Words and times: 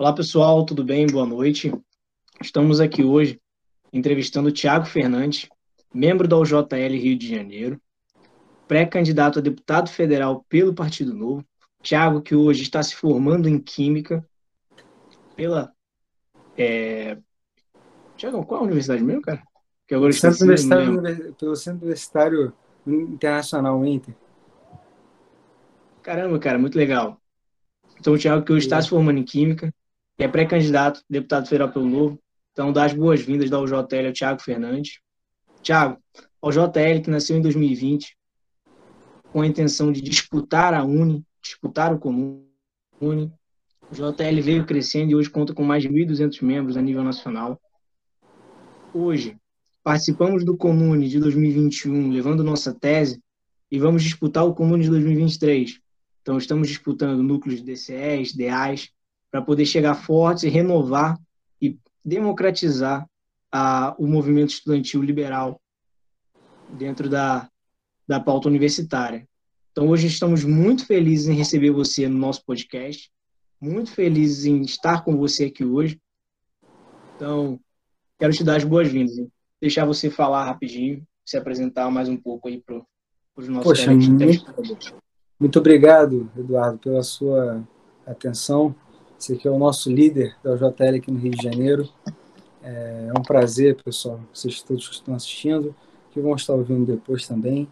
Olá, 0.00 0.14
pessoal, 0.14 0.64
tudo 0.64 0.82
bem? 0.82 1.06
Boa 1.06 1.26
noite. 1.26 1.70
Estamos 2.40 2.80
aqui 2.80 3.04
hoje 3.04 3.38
entrevistando 3.92 4.48
o 4.48 4.50
Tiago 4.50 4.86
Fernandes, 4.86 5.46
membro 5.92 6.26
da 6.26 6.38
UJL 6.38 6.96
Rio 6.96 7.18
de 7.18 7.28
Janeiro, 7.28 7.78
pré-candidato 8.66 9.38
a 9.38 9.42
deputado 9.42 9.90
federal 9.90 10.42
pelo 10.48 10.72
Partido 10.72 11.12
Novo. 11.12 11.44
Tiago, 11.82 12.22
que 12.22 12.34
hoje 12.34 12.62
está 12.62 12.82
se 12.82 12.96
formando 12.96 13.46
em 13.46 13.58
Química 13.58 14.26
pela. 15.36 15.70
É... 16.56 17.18
Tiago, 18.16 18.42
qual 18.46 18.60
é 18.60 18.62
a 18.62 18.66
universidade 18.66 19.04
mesmo, 19.04 19.20
cara? 19.20 19.42
Que 19.86 19.94
agora 19.94 20.14
Centro 20.14 20.44
universitário, 20.44 21.34
pelo 21.38 21.54
Centro 21.54 21.80
Universitário 21.82 22.54
Internacional 22.86 23.84
Inter. 23.84 24.16
Caramba, 26.02 26.38
cara, 26.38 26.58
muito 26.58 26.78
legal. 26.78 27.20
Então, 27.98 28.14
o 28.14 28.18
Tiago, 28.18 28.42
que 28.42 28.50
hoje 28.50 28.64
está 28.64 28.80
se 28.80 28.88
formando 28.88 29.18
em 29.18 29.24
Química, 29.24 29.70
que 30.20 30.24
é 30.24 30.28
pré-candidato, 30.28 31.02
deputado 31.08 31.48
federal 31.48 31.72
pelo 31.72 31.88
Novo. 31.88 32.20
Então, 32.52 32.70
dá 32.70 32.84
as 32.84 32.92
boas-vindas 32.92 33.48
da 33.48 33.58
UJL 33.58 34.06
ao 34.06 34.12
Tiago 34.12 34.42
Fernandes. 34.42 35.00
Tiago, 35.62 35.96
UJL, 36.42 37.00
que 37.02 37.08
nasceu 37.08 37.38
em 37.38 37.40
2020, 37.40 38.14
com 39.32 39.40
a 39.40 39.46
intenção 39.46 39.90
de 39.90 40.02
disputar 40.02 40.74
a 40.74 40.84
Uni, 40.84 41.24
disputar 41.40 41.94
o 41.94 41.98
Comune. 41.98 43.32
O 43.90 43.94
JL 43.94 44.42
veio 44.42 44.66
crescendo 44.66 45.10
e 45.10 45.14
hoje 45.14 45.30
conta 45.30 45.54
com 45.54 45.64
mais 45.64 45.84
de 45.84 45.88
1.200 45.88 46.44
membros 46.44 46.76
a 46.76 46.82
nível 46.82 47.02
nacional. 47.02 47.58
Hoje, 48.92 49.38
participamos 49.82 50.44
do 50.44 50.54
Comune 50.54 51.08
de 51.08 51.18
2021, 51.18 52.10
levando 52.10 52.44
nossa 52.44 52.74
tese, 52.74 53.22
e 53.70 53.78
vamos 53.78 54.02
disputar 54.02 54.44
o 54.44 54.52
Comune 54.52 54.82
de 54.82 54.90
2023. 54.90 55.80
Então, 56.20 56.36
estamos 56.36 56.68
disputando 56.68 57.22
núcleos 57.22 57.62
de 57.62 57.72
DCEs, 57.72 58.34
DAs, 58.34 58.90
para 59.30 59.42
poder 59.42 59.64
chegar 59.64 59.94
fortes 59.94 60.44
e 60.44 60.48
renovar 60.48 61.18
e 61.60 61.78
democratizar 62.04 63.06
a, 63.50 63.94
o 63.98 64.06
movimento 64.06 64.50
estudantil 64.50 65.02
liberal 65.02 65.60
dentro 66.68 67.08
da, 67.08 67.48
da 68.06 68.20
pauta 68.20 68.48
universitária. 68.48 69.26
Então, 69.72 69.88
hoje 69.88 70.08
estamos 70.08 70.44
muito 70.44 70.84
felizes 70.84 71.28
em 71.28 71.34
receber 71.34 71.70
você 71.70 72.08
no 72.08 72.18
nosso 72.18 72.44
podcast, 72.44 73.10
muito 73.60 73.92
felizes 73.92 74.44
em 74.44 74.62
estar 74.62 75.04
com 75.04 75.16
você 75.16 75.44
aqui 75.44 75.64
hoje. 75.64 76.00
Então, 77.16 77.60
quero 78.18 78.32
te 78.32 78.42
dar 78.42 78.56
as 78.56 78.64
boas-vindas, 78.64 79.14
deixar 79.60 79.84
você 79.84 80.10
falar 80.10 80.44
rapidinho, 80.44 81.06
se 81.24 81.36
apresentar 81.36 81.90
mais 81.90 82.08
um 82.08 82.16
pouco 82.16 82.48
aí 82.48 82.60
para 82.60 82.82
os 83.36 83.48
nossos 83.48 83.64
Poxa, 83.64 83.92
muito, 83.92 84.78
muito 85.38 85.58
obrigado, 85.58 86.30
Eduardo, 86.36 86.78
pela 86.78 87.02
sua 87.02 87.64
atenção. 88.06 88.74
Esse 89.20 89.34
aqui 89.34 89.46
é 89.46 89.50
o 89.50 89.58
nosso 89.58 89.92
líder 89.92 90.34
da 90.42 90.52
UJL 90.54 90.96
aqui 90.96 91.10
no 91.10 91.18
Rio 91.18 91.32
de 91.32 91.42
Janeiro. 91.42 91.86
É 92.62 93.12
um 93.14 93.20
prazer, 93.20 93.76
pessoal, 93.76 94.18
vocês 94.32 94.62
todos 94.62 94.88
que 94.88 94.94
estão 94.94 95.14
assistindo, 95.14 95.74
que 96.10 96.18
vão 96.18 96.34
estar 96.34 96.54
ouvindo 96.54 96.86
depois 96.86 97.28
também. 97.28 97.68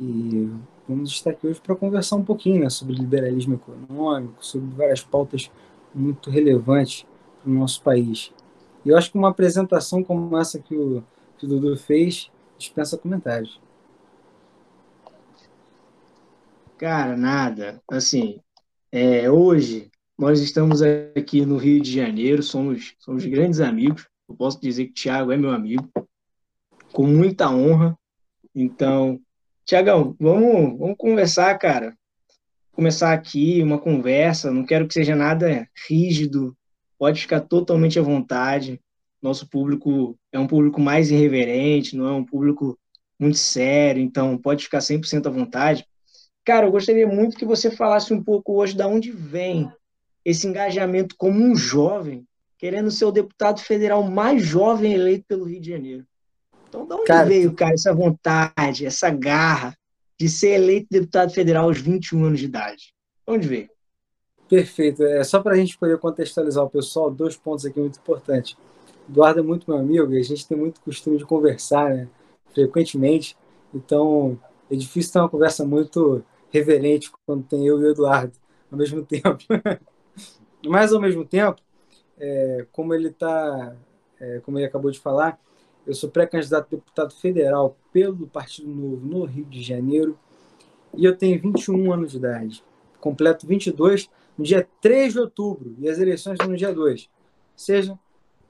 E 0.00 0.50
vamos 0.88 1.10
estar 1.10 1.32
aqui 1.32 1.46
hoje 1.46 1.60
para 1.60 1.76
conversar 1.76 2.16
um 2.16 2.24
pouquinho 2.24 2.60
né, 2.60 2.70
sobre 2.70 2.94
liberalismo 2.94 3.56
econômico, 3.56 4.42
sobre 4.42 4.74
várias 4.74 5.02
pautas 5.02 5.50
muito 5.94 6.30
relevantes 6.30 7.04
para 7.42 7.50
o 7.50 7.54
nosso 7.54 7.82
país. 7.82 8.32
E 8.82 8.88
eu 8.88 8.96
acho 8.96 9.12
que 9.12 9.18
uma 9.18 9.28
apresentação 9.28 10.02
como 10.02 10.38
essa 10.38 10.58
que 10.58 10.74
o, 10.74 11.04
que 11.36 11.44
o 11.44 11.48
Dudu 11.50 11.76
fez 11.76 12.30
dispensa 12.56 12.96
comentários. 12.96 13.60
Cara, 16.78 17.14
nada. 17.14 17.82
Assim, 17.90 18.40
é, 18.90 19.30
hoje 19.30 19.90
nós 20.18 20.40
estamos 20.40 20.82
aqui 20.82 21.46
no 21.46 21.56
Rio 21.56 21.80
de 21.80 21.92
Janeiro, 21.92 22.42
somos, 22.42 22.94
somos 22.98 23.24
grandes 23.24 23.60
amigos. 23.60 24.08
Eu 24.28 24.34
posso 24.34 24.60
dizer 24.60 24.86
que 24.86 24.90
o 24.90 24.94
Thiago 24.94 25.30
é 25.30 25.36
meu 25.36 25.50
amigo, 25.50 25.88
com 26.92 27.06
muita 27.06 27.48
honra. 27.48 27.96
Então, 28.52 29.20
Tiagão, 29.64 30.16
vamos, 30.18 30.76
vamos 30.76 30.96
conversar, 30.98 31.56
cara. 31.56 31.96
Começar 32.72 33.12
aqui 33.12 33.62
uma 33.62 33.78
conversa. 33.78 34.50
Não 34.50 34.66
quero 34.66 34.88
que 34.88 34.94
seja 34.94 35.14
nada 35.14 35.68
rígido. 35.88 36.56
Pode 36.98 37.20
ficar 37.20 37.42
totalmente 37.42 37.96
à 37.96 38.02
vontade. 38.02 38.80
Nosso 39.22 39.48
público 39.48 40.18
é 40.32 40.38
um 40.38 40.48
público 40.48 40.80
mais 40.80 41.12
irreverente, 41.12 41.96
não 41.96 42.08
é 42.08 42.12
um 42.12 42.24
público 42.24 42.76
muito 43.20 43.38
sério. 43.38 44.02
Então, 44.02 44.36
pode 44.36 44.64
ficar 44.64 44.78
100% 44.78 45.26
à 45.28 45.30
vontade. 45.30 45.86
Cara, 46.44 46.66
eu 46.66 46.72
gostaria 46.72 47.06
muito 47.06 47.36
que 47.36 47.44
você 47.44 47.70
falasse 47.70 48.12
um 48.12 48.22
pouco 48.22 48.54
hoje 48.60 48.74
de 48.74 48.82
onde 48.82 49.12
vem 49.12 49.70
esse 50.24 50.46
engajamento 50.46 51.14
como 51.16 51.40
um 51.40 51.54
jovem, 51.56 52.26
querendo 52.58 52.90
ser 52.90 53.04
o 53.04 53.12
deputado 53.12 53.60
federal 53.60 54.02
mais 54.02 54.42
jovem 54.42 54.92
eleito 54.92 55.24
pelo 55.26 55.44
Rio 55.44 55.60
de 55.60 55.70
Janeiro. 55.70 56.04
Então, 56.68 56.86
de 56.86 56.94
onde 56.94 57.04
cara, 57.04 57.26
veio, 57.26 57.52
cara, 57.52 57.74
essa 57.74 57.94
vontade, 57.94 58.84
essa 58.84 59.10
garra 59.10 59.76
de 60.18 60.28
ser 60.28 60.50
eleito 60.50 60.88
deputado 60.90 61.32
federal 61.32 61.64
aos 61.64 61.80
21 61.80 62.24
anos 62.24 62.40
de 62.40 62.46
idade? 62.46 62.92
De 63.26 63.34
onde 63.34 63.48
veio? 63.48 63.70
Perfeito. 64.48 65.02
É 65.02 65.22
só 65.24 65.40
para 65.40 65.52
a 65.52 65.56
gente 65.56 65.78
poder 65.78 65.98
contextualizar 65.98 66.64
o 66.64 66.70
pessoal, 66.70 67.10
dois 67.10 67.36
pontos 67.36 67.64
aqui 67.64 67.78
muito 67.78 67.98
importantes. 67.98 68.56
Eduardo 69.08 69.40
é 69.40 69.42
muito 69.42 69.70
meu 69.70 69.78
amigo 69.78 70.12
e 70.12 70.18
a 70.18 70.22
gente 70.22 70.46
tem 70.46 70.56
muito 70.56 70.80
costume 70.80 71.16
de 71.18 71.24
conversar 71.24 71.94
né, 71.94 72.08
frequentemente. 72.52 73.36
Então, 73.74 74.38
é 74.70 74.76
difícil 74.76 75.12
ter 75.12 75.18
uma 75.20 75.28
conversa 75.28 75.64
muito 75.64 76.22
reverente 76.50 77.10
quando 77.26 77.44
tem 77.44 77.66
eu 77.66 77.80
e 77.80 77.84
o 77.84 77.90
Eduardo 77.90 78.32
ao 78.70 78.78
mesmo 78.78 79.04
tempo. 79.06 79.38
Mas, 80.68 80.92
ao 80.92 81.00
mesmo 81.00 81.24
tempo, 81.24 81.60
é, 82.18 82.66
como 82.72 82.94
ele 82.94 83.08
está, 83.08 83.74
é, 84.20 84.40
como 84.40 84.58
ele 84.58 84.66
acabou 84.66 84.90
de 84.90 84.98
falar, 84.98 85.38
eu 85.86 85.94
sou 85.94 86.10
pré-candidato 86.10 86.66
a 86.66 86.76
deputado 86.76 87.14
federal 87.14 87.76
pelo 87.92 88.26
Partido 88.26 88.68
Novo 88.68 89.06
no 89.06 89.24
Rio 89.24 89.44
de 89.46 89.62
Janeiro 89.62 90.18
e 90.94 91.04
eu 91.04 91.16
tenho 91.16 91.40
21 91.40 91.92
anos 91.92 92.12
de 92.12 92.18
idade. 92.18 92.64
Completo 93.00 93.46
22 93.46 94.10
no 94.36 94.44
dia 94.44 94.68
3 94.80 95.14
de 95.14 95.20
outubro 95.20 95.74
e 95.78 95.88
as 95.88 95.98
eleições 95.98 96.38
no 96.46 96.56
dia 96.56 96.72
2. 96.72 97.02
Ou 97.04 97.08
seja, 97.56 97.98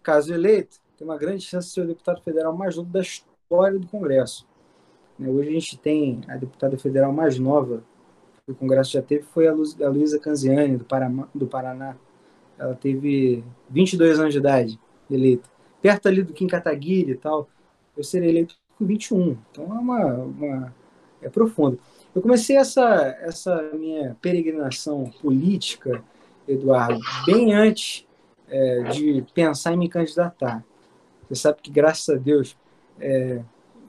caso 0.03 0.33
eleito, 0.33 0.79
tem 0.97 1.07
uma 1.07 1.17
grande 1.17 1.45
chance 1.45 1.69
de 1.69 1.75
ser 1.75 1.83
o 1.83 1.87
deputado 1.87 2.21
federal 2.23 2.57
mais 2.57 2.77
novo 2.77 2.91
da 2.91 3.01
história 3.01 3.79
do 3.79 3.87
Congresso. 3.87 4.47
Né, 5.19 5.29
hoje 5.29 5.51
a 5.51 5.53
gente 5.53 5.79
tem 5.79 6.23
a 6.29 6.37
deputada 6.37 6.77
federal 6.77 7.13
mais 7.13 7.39
nova 7.39 7.83
que 8.45 8.53
o 8.53 8.55
Congresso 8.55 8.93
já 8.93 9.03
teve 9.03 9.25
foi 9.25 9.47
a, 9.47 9.53
Luísa 9.53 10.19
Canziani, 10.19 10.79
do, 10.79 10.85
Paraná, 10.85 11.29
do 11.35 11.47
Paraná. 11.47 11.97
Ela 12.59 12.75
teve 12.75 13.45
22 13.71 14.19
anos 14.19 14.33
de 14.33 14.39
idade, 14.39 14.81
eleita. 15.11 15.49
Perto 15.81 16.09
ali 16.09 16.23
do 16.23 16.33
Kim 16.33 16.47
Kataguiri 16.47 17.13
e 17.13 17.17
tal. 17.17 17.49
Eu 17.97 18.03
serei 18.03 18.31
eleito 18.31 18.55
com 18.77 18.85
21. 18.85 19.37
Então 19.51 19.65
é 19.65 19.79
uma, 19.79 20.15
uma 20.15 20.75
é 21.23 21.29
profundo. 21.29 21.79
Eu 22.15 22.23
comecei 22.23 22.57
essa, 22.57 23.17
essa 23.21 23.71
minha 23.75 24.17
peregrinação 24.21 25.11
política, 25.21 26.03
Eduardo, 26.47 27.01
bem 27.27 27.53
antes 27.53 28.07
é, 28.49 28.83
de 28.85 29.25
pensar 29.35 29.75
em 29.75 29.77
me 29.77 29.89
candidatar. 29.89 30.65
Você 31.29 31.43
sabe 31.43 31.59
que, 31.63 31.71
graças 31.71 32.09
a 32.09 32.19
Deus, 32.19 32.57
é, 32.99 33.43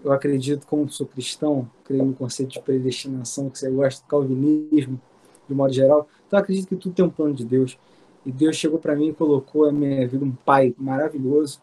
eu 0.03 0.11
acredito, 0.11 0.67
como 0.67 0.89
sou 0.89 1.07
cristão, 1.07 1.69
creio 1.85 2.03
no 2.03 2.13
conceito 2.13 2.51
de 2.51 2.61
predestinação, 2.61 3.49
que 3.49 3.57
você 3.57 3.69
gosta 3.69 4.03
do 4.03 4.07
calvinismo, 4.07 5.01
de 5.47 5.55
modo 5.55 5.73
geral. 5.73 6.07
Então, 6.27 6.37
acredito 6.37 6.67
que 6.67 6.75
tudo 6.75 6.93
tem 6.93 7.05
um 7.05 7.09
plano 7.09 7.33
de 7.33 7.45
Deus. 7.45 7.77
E 8.29 8.31
Deus 8.31 8.57
chegou 8.57 8.77
para 8.77 8.95
mim 8.95 9.07
e 9.07 9.13
colocou 9.13 9.65
a 9.65 9.71
minha 9.71 10.07
vida 10.07 10.23
um 10.23 10.31
pai 10.31 10.75
maravilhoso. 10.77 11.59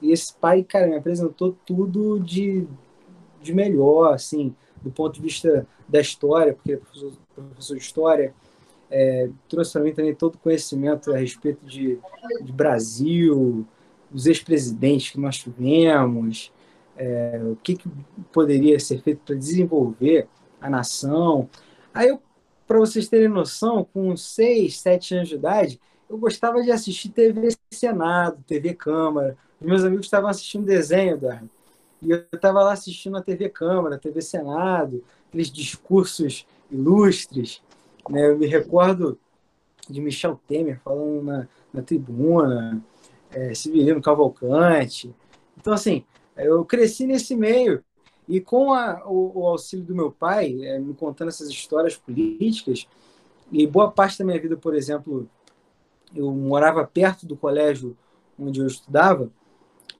E 0.00 0.10
esse 0.12 0.32
pai, 0.32 0.64
cara, 0.64 0.86
me 0.86 0.96
apresentou 0.96 1.54
tudo 1.66 2.18
de, 2.18 2.66
de 3.42 3.52
melhor, 3.52 4.14
assim, 4.14 4.56
do 4.82 4.90
ponto 4.90 5.16
de 5.16 5.20
vista 5.20 5.66
da 5.86 6.00
história, 6.00 6.54
porque 6.54 6.72
é 6.72 6.76
professor, 6.78 7.12
professor 7.34 7.76
de 7.76 7.82
história, 7.82 8.34
é, 8.90 9.28
trouxe 9.46 9.74
para 9.74 9.82
mim 9.82 9.92
também 9.92 10.14
todo 10.14 10.36
o 10.36 10.38
conhecimento 10.38 11.12
a 11.12 11.18
respeito 11.18 11.66
de, 11.66 11.98
de 12.40 12.50
Brasil, 12.50 13.66
dos 14.10 14.24
ex-presidentes 14.24 15.10
que 15.10 15.20
nós 15.20 15.36
tivemos, 15.36 16.50
é, 16.96 17.42
o 17.44 17.56
que, 17.56 17.76
que, 17.76 17.90
poderia 18.32 18.80
ser 18.80 19.02
feito 19.02 19.20
para 19.22 19.34
desenvolver 19.34 20.26
a 20.62 20.70
nação. 20.70 21.46
Aí, 21.92 22.18
para 22.66 22.78
vocês 22.78 23.06
terem 23.06 23.28
noção, 23.28 23.84
com 23.84 24.16
6, 24.16 24.80
7 24.80 25.14
anos 25.14 25.28
de 25.28 25.34
idade, 25.34 25.78
eu 26.10 26.18
gostava 26.18 26.60
de 26.60 26.72
assistir 26.72 27.10
TV 27.10 27.54
Senado, 27.70 28.42
TV 28.44 28.74
Câmara. 28.74 29.38
Os 29.60 29.66
meus 29.66 29.84
amigos 29.84 30.06
estavam 30.06 30.28
assistindo 30.28 30.66
desenho, 30.66 31.14
Eduardo. 31.14 31.48
E 32.02 32.10
eu 32.10 32.24
estava 32.32 32.64
lá 32.64 32.72
assistindo 32.72 33.16
a 33.16 33.22
TV 33.22 33.48
Câmara, 33.48 33.96
TV 33.96 34.20
Senado, 34.20 35.04
aqueles 35.28 35.48
discursos 35.48 36.44
ilustres. 36.68 37.62
Né? 38.08 38.26
Eu 38.26 38.36
me 38.36 38.48
recordo 38.48 39.16
de 39.88 40.00
Michel 40.00 40.40
Temer 40.48 40.80
falando 40.80 41.22
na, 41.22 41.48
na 41.72 41.80
tribuna, 41.80 42.82
é, 43.30 43.54
Severino 43.54 44.02
Cavalcante. 44.02 45.14
Então, 45.56 45.72
assim, 45.72 46.04
eu 46.36 46.64
cresci 46.64 47.06
nesse 47.06 47.36
meio 47.36 47.84
e 48.28 48.40
com 48.40 48.74
a, 48.74 49.04
o, 49.06 49.42
o, 49.42 49.46
auxílio 49.46 49.84
do 49.84 49.94
meu 49.94 50.10
pai, 50.10 50.58
é, 50.62 50.78
me 50.80 50.92
contando 50.94 51.28
essas 51.28 51.48
histórias 51.48 51.96
políticas, 51.96 52.88
e 53.52 53.66
boa 53.66 53.90
parte 53.90 54.18
da 54.18 54.24
minha 54.24 54.40
vida, 54.40 54.56
por 54.56 54.74
exemplo, 54.74 55.28
eu 56.14 56.30
morava 56.32 56.84
perto 56.86 57.26
do 57.26 57.36
colégio 57.36 57.96
onde 58.38 58.60
eu 58.60 58.66
estudava 58.66 59.30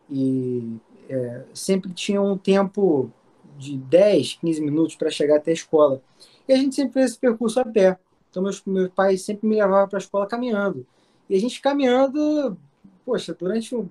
e 0.08 0.76
é, 1.08 1.44
sempre 1.52 1.92
tinha 1.92 2.20
um 2.20 2.36
tempo 2.36 3.10
de 3.58 3.76
10, 3.76 4.38
15 4.40 4.60
minutos 4.60 4.96
para 4.96 5.10
chegar 5.10 5.36
até 5.36 5.50
a 5.50 5.54
escola. 5.54 6.02
E 6.48 6.52
a 6.52 6.56
gente 6.56 6.74
sempre 6.74 6.94
fez 6.94 7.10
esse 7.10 7.18
percurso 7.18 7.60
a 7.60 7.64
pé. 7.64 7.98
Então, 8.30 8.42
meus, 8.42 8.64
meus 8.64 8.90
pais 8.90 9.22
sempre 9.22 9.46
me 9.46 9.56
levavam 9.56 9.88
para 9.88 9.98
a 9.98 10.00
escola 10.00 10.26
caminhando. 10.26 10.86
E 11.28 11.36
a 11.36 11.38
gente 11.38 11.60
caminhando, 11.60 12.56
poxa, 13.04 13.34
durante 13.34 13.74
um. 13.74 13.88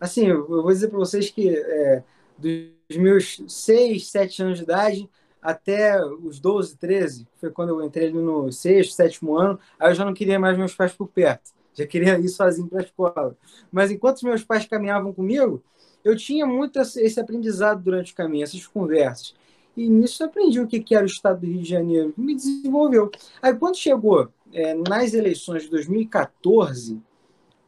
Assim, 0.00 0.26
eu 0.26 0.46
vou 0.46 0.66
dizer 0.66 0.88
para 0.88 0.98
vocês 0.98 1.30
que 1.30 1.48
é, 1.48 2.02
dos 2.38 2.96
meus 2.96 3.42
6, 3.46 4.06
7 4.08 4.42
anos 4.42 4.58
de 4.58 4.64
idade 4.64 5.10
até 5.42 6.00
os 6.04 6.38
12, 6.38 6.76
13, 6.76 7.26
foi 7.36 7.50
quando 7.50 7.70
eu 7.70 7.84
entrei 7.84 8.12
no 8.12 8.52
sexto, 8.52 8.92
sétimo 8.92 9.36
ano, 9.36 9.58
aí 9.78 9.90
eu 9.90 9.94
já 9.94 10.04
não 10.04 10.14
queria 10.14 10.38
mais 10.38 10.56
meus 10.56 10.74
pais 10.74 10.92
por 10.92 11.08
perto, 11.08 11.50
já 11.74 11.84
queria 11.84 12.18
ir 12.18 12.28
sozinho 12.28 12.68
para 12.68 12.80
a 12.80 12.84
escola. 12.84 13.36
Mas 13.70 13.90
enquanto 13.90 14.22
meus 14.22 14.44
pais 14.44 14.64
caminhavam 14.66 15.12
comigo, 15.12 15.62
eu 16.04 16.16
tinha 16.16 16.46
muito 16.46 16.78
esse 16.78 17.18
aprendizado 17.18 17.82
durante 17.82 18.12
o 18.12 18.16
caminho, 18.16 18.44
essas 18.44 18.66
conversas. 18.66 19.34
E 19.76 19.88
nisso 19.88 20.22
eu 20.22 20.28
aprendi 20.28 20.60
o 20.60 20.66
que 20.66 20.94
era 20.94 21.04
o 21.04 21.06
Estado 21.06 21.40
do 21.40 21.46
Rio 21.46 21.62
de 21.62 21.68
Janeiro, 21.68 22.14
me 22.16 22.34
desenvolveu. 22.34 23.10
Aí 23.40 23.54
quando 23.54 23.76
chegou 23.76 24.28
é, 24.52 24.74
nas 24.74 25.14
eleições 25.14 25.64
de 25.64 25.70
2014, 25.70 27.00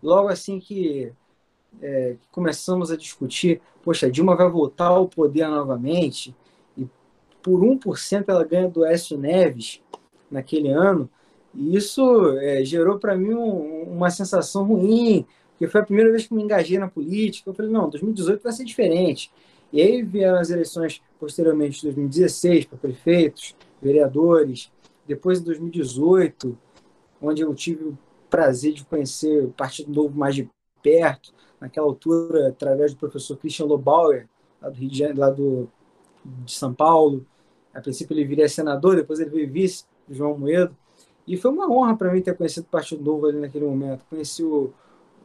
logo 0.02 0.28
assim 0.28 0.60
que, 0.60 1.12
é, 1.80 2.16
que 2.20 2.28
começamos 2.30 2.90
a 2.90 2.96
discutir, 2.96 3.60
poxa, 3.82 4.10
Dilma 4.10 4.36
vai 4.36 4.50
voltar 4.50 4.88
ao 4.88 5.08
poder 5.08 5.48
novamente, 5.48 6.34
por 7.44 7.61
1% 7.61 8.25
ela 8.26 8.43
ganha 8.43 8.70
do 8.70 8.87
Écio 8.87 9.19
Neves 9.19 9.82
naquele 10.31 10.70
ano, 10.70 11.11
e 11.55 11.76
isso 11.76 12.02
é, 12.38 12.64
gerou 12.64 12.99
para 12.99 13.14
mim 13.14 13.35
um, 13.35 13.82
uma 13.82 14.11
sensação 14.11 14.64
ruim, 14.64 15.26
porque 15.50 15.69
foi 15.69 15.82
a 15.82 15.85
primeira 15.85 16.11
vez 16.11 16.26
que 16.26 16.35
me 16.35 16.43
engajei 16.43 16.79
na 16.79 16.88
política. 16.88 17.50
Eu 17.50 17.55
falei, 17.55 17.70
não, 17.70 17.88
2018 17.91 18.43
vai 18.43 18.52
ser 18.52 18.64
diferente. 18.64 19.31
E 19.70 19.81
aí 19.81 20.02
vieram 20.02 20.38
as 20.38 20.50
eleições 20.50 21.02
posteriormente 21.20 21.76
de 21.76 21.82
2016 21.82 22.64
para 22.64 22.79
prefeitos, 22.79 23.55
vereadores, 23.81 24.73
depois 25.06 25.41
em 25.41 25.44
2018, 25.44 26.58
onde 27.20 27.43
eu 27.43 27.55
tive 27.55 27.85
o 27.85 27.99
prazer 28.31 28.73
de 28.73 28.85
conhecer 28.85 29.44
o 29.44 29.50
Partido 29.50 29.93
Novo 29.93 30.17
mais 30.17 30.35
de 30.35 30.49
perto, 30.82 31.32
naquela 31.61 31.87
altura, 31.87 32.49
através 32.49 32.94
do 32.94 32.99
professor 32.99 33.37
Christian 33.37 33.67
Lobauer, 33.67 34.29
lá 34.61 34.70
do 34.70 34.76
Rio 34.76 34.91
de 34.91 34.99
Janeiro, 34.99 35.20
lá 35.20 35.31
do, 35.31 35.69
de 36.25 36.52
São 36.52 36.73
Paulo. 36.75 37.25
A 37.74 37.80
princípio 37.80 38.14
ele 38.14 38.24
viria 38.24 38.48
senador, 38.48 38.96
depois 38.96 39.18
ele 39.20 39.30
veio 39.30 39.50
vice 39.50 39.84
João 40.08 40.38
Moedo. 40.38 40.76
E 41.26 41.36
foi 41.36 41.50
uma 41.50 41.70
honra 41.70 41.96
para 41.96 42.12
mim 42.12 42.20
ter 42.20 42.36
conhecido 42.36 42.64
o 42.64 42.70
Partido 42.70 43.02
Novo 43.02 43.26
ali 43.26 43.40
naquele 43.40 43.64
momento. 43.64 44.04
Conheci 44.08 44.42
o, 44.44 44.72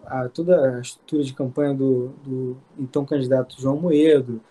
a, 0.06 0.30
toda 0.30 0.78
a 0.78 0.82
estrutura 0.82 1.24
de 1.24 1.34
campanha 1.34 1.74
do, 1.74 2.10
do 2.24 2.58
então 2.78 3.06
candidato 3.06 3.62
João 3.62 3.78
Moedo. 3.78 4.42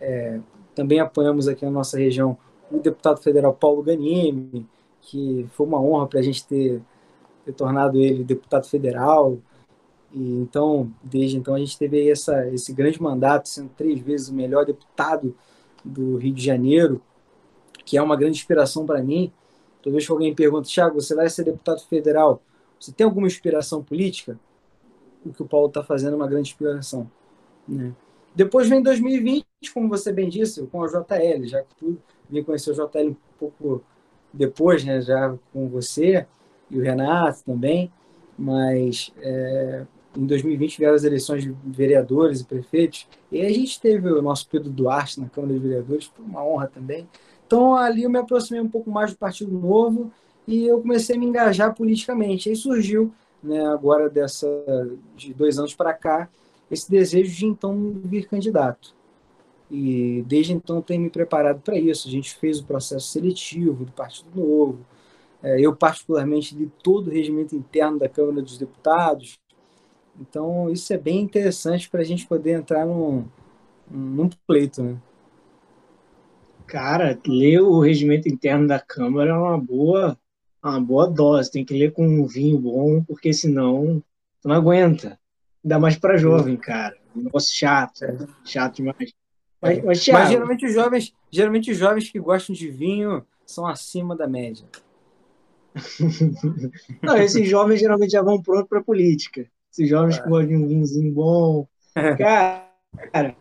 É, 0.00 0.40
também 0.74 1.00
apoiamos 1.00 1.48
aqui 1.48 1.64
na 1.64 1.70
nossa 1.70 1.98
região 1.98 2.38
o 2.70 2.78
deputado 2.78 3.20
federal 3.20 3.52
Paulo 3.52 3.82
Ganimi, 3.82 4.66
que 5.00 5.46
foi 5.52 5.66
uma 5.66 5.80
honra 5.80 6.06
para 6.06 6.20
a 6.20 6.22
gente 6.22 6.46
ter, 6.46 6.80
ter, 7.44 7.52
tornado 7.52 7.98
ele 7.98 8.22
deputado 8.22 8.66
federal. 8.68 9.38
E 10.12 10.38
então, 10.40 10.90
desde 11.02 11.36
então, 11.36 11.54
a 11.54 11.58
gente 11.58 11.76
teve 11.76 12.08
essa, 12.08 12.46
esse 12.48 12.72
grande 12.72 13.02
mandato, 13.02 13.48
sendo 13.48 13.70
três 13.76 13.98
vezes 14.00 14.28
o 14.28 14.34
melhor 14.34 14.64
deputado 14.64 15.34
do 15.84 16.16
Rio 16.16 16.32
de 16.32 16.44
Janeiro, 16.44 17.00
que 17.88 17.96
é 17.96 18.02
uma 18.02 18.16
grande 18.16 18.36
inspiração 18.36 18.84
para 18.84 19.02
mim. 19.02 19.32
Toda 19.80 19.94
vez 19.94 20.04
que 20.04 20.12
alguém 20.12 20.34
pergunta, 20.34 20.68
Thiago, 20.68 21.00
você 21.00 21.14
vai 21.14 21.26
ser 21.30 21.44
deputado 21.44 21.80
federal, 21.86 22.42
você 22.78 22.92
tem 22.92 23.06
alguma 23.06 23.26
inspiração 23.26 23.82
política? 23.82 24.38
O 25.24 25.32
que 25.32 25.42
o 25.42 25.46
Paulo 25.46 25.68
está 25.68 25.82
fazendo 25.82 26.12
é 26.12 26.16
uma 26.16 26.26
grande 26.26 26.50
inspiração. 26.50 27.10
Né? 27.66 27.94
Depois 28.34 28.68
vem 28.68 28.82
2020, 28.82 29.46
como 29.72 29.88
você 29.88 30.12
bem 30.12 30.28
disse, 30.28 30.66
com 30.66 30.82
a 30.82 30.86
JL, 30.86 31.46
já 31.46 31.62
que 31.62 31.74
tudo 31.76 31.98
vim 32.28 32.42
conhecer 32.42 32.72
o 32.72 32.74
JL 32.74 33.08
um 33.08 33.16
pouco 33.38 33.82
depois, 34.34 34.84
né, 34.84 35.00
já 35.00 35.34
com 35.50 35.66
você 35.66 36.26
e 36.70 36.78
o 36.78 36.82
Renato 36.82 37.42
também, 37.42 37.90
mas 38.38 39.10
é, 39.18 39.86
em 40.14 40.26
2020 40.26 40.76
vieram 40.76 40.94
as 40.94 41.04
eleições 41.04 41.42
de 41.42 41.56
vereadores 41.64 42.42
e 42.42 42.44
prefeitos, 42.44 43.08
e 43.32 43.40
a 43.40 43.48
gente 43.48 43.80
teve 43.80 44.12
o 44.12 44.20
nosso 44.20 44.46
Pedro 44.46 44.70
Duarte 44.70 45.18
na 45.18 45.28
Câmara 45.30 45.54
de 45.54 45.60
Vereadores, 45.60 46.04
foi 46.14 46.24
uma 46.26 46.44
honra 46.44 46.66
também. 46.66 47.08
Então 47.48 47.74
ali 47.74 48.02
eu 48.02 48.10
me 48.10 48.18
aproximei 48.18 48.60
um 48.60 48.68
pouco 48.68 48.90
mais 48.90 49.10
do 49.10 49.16
Partido 49.16 49.50
Novo 49.50 50.12
e 50.46 50.66
eu 50.66 50.82
comecei 50.82 51.16
a 51.16 51.18
me 51.18 51.24
engajar 51.24 51.74
politicamente. 51.74 52.50
Aí 52.50 52.54
surgiu, 52.54 53.10
né, 53.42 53.66
agora 53.66 54.10
dessa 54.10 54.46
de 55.16 55.32
dois 55.32 55.58
anos 55.58 55.74
para 55.74 55.94
cá, 55.94 56.28
esse 56.70 56.90
desejo 56.90 57.34
de 57.34 57.46
então 57.46 57.74
vir 58.04 58.28
candidato. 58.28 58.94
E 59.70 60.22
desde 60.26 60.52
então 60.52 60.82
tenho 60.82 61.00
me 61.00 61.08
preparado 61.08 61.60
para 61.62 61.78
isso. 61.78 62.06
A 62.06 62.10
gente 62.10 62.34
fez 62.34 62.60
o 62.60 62.64
processo 62.64 63.08
seletivo 63.08 63.86
do 63.86 63.92
Partido 63.92 64.28
Novo. 64.34 64.80
É, 65.42 65.58
eu, 65.58 65.74
particularmente, 65.74 66.54
li 66.54 66.70
todo 66.82 67.08
o 67.08 67.10
regimento 67.10 67.56
interno 67.56 67.98
da 67.98 68.08
Câmara 68.08 68.42
dos 68.42 68.58
Deputados. 68.58 69.38
Então, 70.20 70.68
isso 70.70 70.92
é 70.92 70.98
bem 70.98 71.20
interessante 71.20 71.88
para 71.88 72.00
a 72.00 72.04
gente 72.04 72.26
poder 72.26 72.52
entrar 72.52 72.84
num, 72.84 73.24
num 73.90 74.28
pleito. 74.46 74.82
Né? 74.82 74.96
Cara, 76.68 77.18
ler 77.26 77.62
o 77.62 77.80
regimento 77.80 78.28
interno 78.28 78.68
da 78.68 78.78
Câmara 78.78 79.30
é 79.30 79.34
uma 79.34 79.58
boa, 79.58 80.18
uma 80.62 80.78
boa 80.78 81.08
dose. 81.08 81.50
Tem 81.50 81.64
que 81.64 81.72
ler 81.72 81.92
com 81.92 82.06
um 82.06 82.26
vinho 82.26 82.58
bom, 82.58 83.02
porque 83.02 83.32
senão 83.32 84.02
não 84.44 84.54
aguenta. 84.54 85.18
Ainda 85.64 85.78
mais 85.78 85.96
para 85.96 86.18
jovem, 86.18 86.58
cara. 86.58 86.94
Um 87.16 87.22
negócio 87.22 87.56
chato, 87.56 88.04
é. 88.04 88.18
chato 88.44 88.76
demais. 88.76 89.14
Mas, 89.62 89.82
mas, 89.82 90.04
Thiago... 90.04 90.20
mas, 90.20 90.30
geralmente 90.30 90.66
os 90.66 90.74
jovens, 90.74 91.14
geralmente 91.30 91.70
os 91.70 91.78
jovens 91.78 92.10
que 92.10 92.20
gostam 92.20 92.54
de 92.54 92.70
vinho 92.70 93.24
são 93.46 93.66
acima 93.66 94.14
da 94.14 94.28
média. 94.28 94.66
Não, 97.02 97.16
esses 97.16 97.48
jovens 97.48 97.80
geralmente 97.80 98.10
já 98.10 98.20
vão 98.20 98.42
pronto 98.42 98.68
para 98.68 98.84
política. 98.84 99.46
Esses 99.72 99.88
jovens 99.88 100.18
é. 100.18 100.22
que 100.22 100.28
gostam 100.28 100.48
de 100.48 100.56
um 100.56 100.68
vinhozinho 100.68 101.14
bom. 101.14 101.66
Cara, 101.94 102.68
cara 103.10 103.36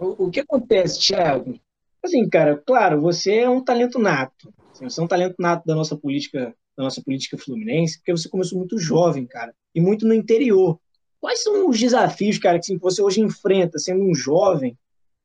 o, 0.00 0.30
que 0.30 0.40
acontece, 0.40 0.98
Thiago? 0.98 1.58
Assim, 2.02 2.28
cara, 2.28 2.56
claro, 2.56 3.00
você 3.00 3.38
é 3.40 3.48
um 3.48 3.62
talento 3.62 3.98
nato. 3.98 4.52
Você 4.74 5.00
é 5.00 5.04
um 5.04 5.08
talento 5.08 5.36
nato 5.38 5.66
da 5.66 5.74
nossa 5.74 5.96
política, 5.96 6.54
da 6.76 6.84
nossa 6.84 7.02
política 7.02 7.36
fluminense, 7.36 7.98
porque 7.98 8.12
você 8.12 8.28
começou 8.28 8.58
muito 8.58 8.78
jovem, 8.78 9.26
cara, 9.26 9.54
e 9.74 9.80
muito 9.80 10.06
no 10.06 10.14
interior. 10.14 10.80
Quais 11.20 11.42
são 11.42 11.68
os 11.68 11.78
desafios, 11.78 12.38
cara, 12.38 12.58
que 12.58 12.78
você 12.78 13.02
hoje 13.02 13.20
enfrenta, 13.20 13.78
sendo 13.78 14.02
um 14.02 14.14
jovem, 14.14 14.76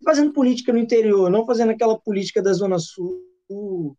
fazendo 0.03 0.33
política 0.33 0.73
no 0.73 0.79
interior, 0.79 1.29
não 1.29 1.45
fazendo 1.45 1.71
aquela 1.71 1.97
política 1.97 2.41
da 2.41 2.51
Zona 2.51 2.77
Sul, 2.77 3.97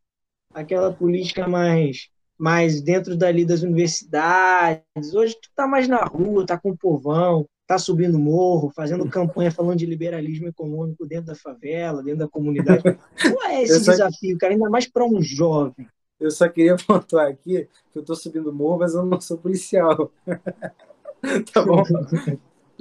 aquela 0.52 0.92
política 0.92 1.48
mais, 1.48 2.08
mais 2.38 2.82
dentro 2.82 3.16
dali 3.16 3.46
das 3.46 3.62
universidades. 3.62 5.14
Hoje 5.14 5.34
tu 5.40 5.48
tá 5.56 5.66
mais 5.66 5.88
na 5.88 6.04
rua, 6.04 6.44
tá 6.44 6.58
com 6.58 6.70
o 6.70 6.76
povão, 6.76 7.48
tá 7.66 7.78
subindo 7.78 8.18
morro, 8.18 8.70
fazendo 8.70 9.08
campanha 9.08 9.50
falando 9.50 9.78
de 9.78 9.86
liberalismo 9.86 10.46
econômico 10.46 11.04
dentro 11.04 11.26
da 11.26 11.34
favela, 11.34 12.02
dentro 12.02 12.20
da 12.20 12.28
comunidade. 12.28 12.82
Qual 13.20 13.50
é 13.50 13.62
esse 13.62 13.84
só... 13.84 13.90
desafio, 13.90 14.38
cara? 14.38 14.52
Ainda 14.52 14.70
mais 14.70 14.86
para 14.86 15.04
um 15.04 15.20
jovem. 15.20 15.88
Eu 16.18 16.30
só 16.30 16.48
queria 16.48 16.76
pontuar 16.86 17.28
aqui 17.28 17.68
que 17.92 17.98
eu 17.98 18.04
tô 18.04 18.14
subindo 18.14 18.52
morro, 18.52 18.78
mas 18.78 18.94
eu 18.94 19.04
não 19.04 19.20
sou 19.20 19.36
policial. 19.36 20.12
tá 21.52 21.64
bom? 21.64 21.82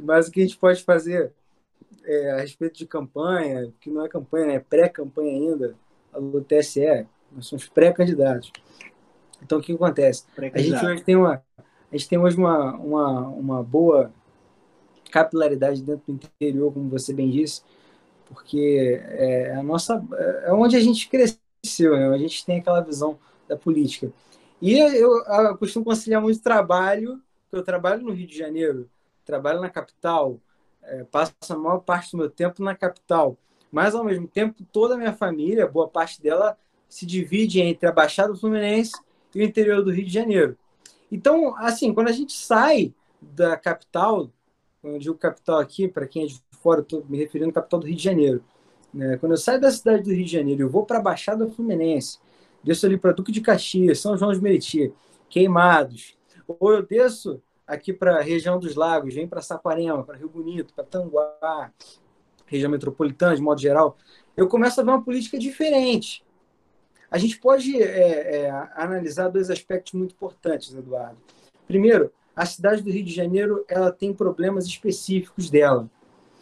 Mas 0.01 0.27
o 0.27 0.31
que 0.31 0.41
a 0.41 0.43
gente 0.43 0.57
pode 0.57 0.83
fazer 0.83 1.31
é, 2.05 2.31
a 2.31 2.37
respeito 2.41 2.77
de 2.77 2.85
campanha, 2.85 3.73
que 3.81 3.89
não 3.89 4.05
é 4.05 4.09
campanha, 4.09 4.53
é 4.53 4.59
pré-campanha 4.59 5.31
ainda, 5.31 5.75
do 6.13 6.41
TSE, 6.41 7.07
nós 7.31 7.47
somos 7.47 7.67
pré-candidatos. 7.67 8.51
Então, 9.41 9.57
o 9.57 9.61
que 9.61 9.73
acontece? 9.73 10.25
A 10.53 10.59
gente 10.59 10.85
hoje 10.85 11.03
tem 11.03 11.15
uma, 11.15 11.43
a 11.57 11.97
gente 11.97 12.07
tem 12.07 12.17
hoje 12.17 12.37
uma, 12.37 12.75
uma, 12.75 13.27
uma 13.27 13.63
boa 13.63 14.11
capilaridade 15.15 15.81
dentro 15.81 16.03
do 16.07 16.13
interior, 16.13 16.73
como 16.73 16.89
você 16.89 17.13
bem 17.13 17.29
disse, 17.29 17.61
porque 18.25 19.01
é 19.01 19.55
a 19.55 19.63
nossa 19.63 20.03
é 20.43 20.53
onde 20.53 20.75
a 20.75 20.79
gente 20.79 21.07
cresceu, 21.07 21.95
né? 21.95 22.09
a 22.09 22.17
gente 22.17 22.45
tem 22.45 22.59
aquela 22.59 22.81
visão 22.81 23.17
da 23.47 23.55
política. 23.55 24.11
E 24.61 24.77
eu, 24.77 25.23
eu 25.23 25.57
costumo 25.57 25.85
conciliar 25.85 26.21
muito 26.21 26.41
trabalho 26.41 27.21
eu 27.55 27.63
trabalho 27.63 28.03
no 28.03 28.11
Rio 28.11 28.27
de 28.27 28.37
Janeiro, 28.37 28.89
trabalho 29.23 29.61
na 29.61 29.69
capital, 29.69 30.39
é, 30.83 31.03
passo 31.03 31.33
a 31.49 31.55
maior 31.55 31.79
parte 31.79 32.11
do 32.11 32.17
meu 32.17 32.29
tempo 32.29 32.61
na 32.61 32.75
capital, 32.75 33.37
mas 33.71 33.95
ao 33.95 34.03
mesmo 34.03 34.27
tempo 34.27 34.63
toda 34.71 34.95
a 34.95 34.97
minha 34.97 35.13
família, 35.13 35.67
boa 35.67 35.87
parte 35.87 36.21
dela, 36.21 36.57
se 36.87 37.05
divide 37.05 37.61
entre 37.61 37.87
a 37.87 37.91
Baixada 37.91 38.35
Fluminense 38.35 38.93
e 39.33 39.39
o 39.39 39.43
interior 39.43 39.83
do 39.83 39.91
Rio 39.91 40.05
de 40.05 40.13
Janeiro. 40.13 40.57
Então, 41.11 41.55
assim, 41.57 41.93
quando 41.93 42.09
a 42.09 42.11
gente 42.11 42.33
sai 42.33 42.93
da 43.21 43.57
capital, 43.57 44.29
quando 44.85 44.93
eu 44.93 44.99
digo 44.99 45.15
capital 45.15 45.57
aqui, 45.57 45.87
para 45.87 46.05
quem 46.05 46.25
é 46.25 46.27
de 46.27 46.39
fora, 46.61 46.81
estou 46.81 47.03
me 47.09 47.17
referindo 47.17 47.49
à 47.49 47.53
capital 47.53 47.79
do 47.79 47.87
Rio 47.87 47.95
de 47.95 48.03
Janeiro. 48.03 48.43
Né? 48.93 49.17
Quando 49.17 49.31
eu 49.31 49.37
saio 49.37 49.59
da 49.59 49.71
cidade 49.71 50.03
do 50.03 50.13
Rio 50.13 50.23
de 50.23 50.31
Janeiro, 50.31 50.61
eu 50.61 50.69
vou 50.69 50.85
para 50.85 50.99
a 50.99 51.01
Baixada 51.01 51.47
Fluminense, 51.47 52.19
desço 52.63 52.85
ali 52.85 52.95
para 52.95 53.11
Duque 53.11 53.31
de 53.31 53.41
Caxias, 53.41 53.99
São 53.99 54.15
João 54.15 54.31
de 54.31 54.39
Meriti, 54.39 54.93
Queimados. 55.27 56.15
Ou 56.47 56.71
eu 56.71 56.83
desço 56.85 57.41
aqui 57.65 57.91
para 57.91 58.19
a 58.19 58.21
região 58.21 58.59
dos 58.59 58.75
lagos, 58.75 59.15
vem 59.15 59.27
para 59.27 59.41
Saquarema, 59.41 60.03
para 60.03 60.17
Rio 60.17 60.29
Bonito, 60.29 60.71
para 60.75 60.83
Tanguá, 60.83 61.71
região 62.45 62.69
metropolitana 62.69 63.35
de 63.35 63.41
modo 63.41 63.59
geral, 63.59 63.97
eu 64.37 64.47
começo 64.47 64.79
a 64.79 64.83
ver 64.83 64.91
uma 64.91 65.03
política 65.03 65.39
diferente. 65.39 66.23
A 67.09 67.17
gente 67.17 67.39
pode 67.39 67.81
é, 67.81 68.35
é, 68.35 68.49
analisar 68.75 69.29
dois 69.29 69.49
aspectos 69.49 69.93
muito 69.93 70.13
importantes, 70.13 70.75
Eduardo. 70.75 71.17
Primeiro, 71.65 72.13
a 72.35 72.45
cidade 72.45 72.81
do 72.81 72.91
Rio 72.91 73.03
de 73.03 73.13
Janeiro 73.13 73.63
ela 73.67 73.91
tem 73.91 74.13
problemas 74.13 74.65
específicos 74.65 75.49
dela, 75.49 75.89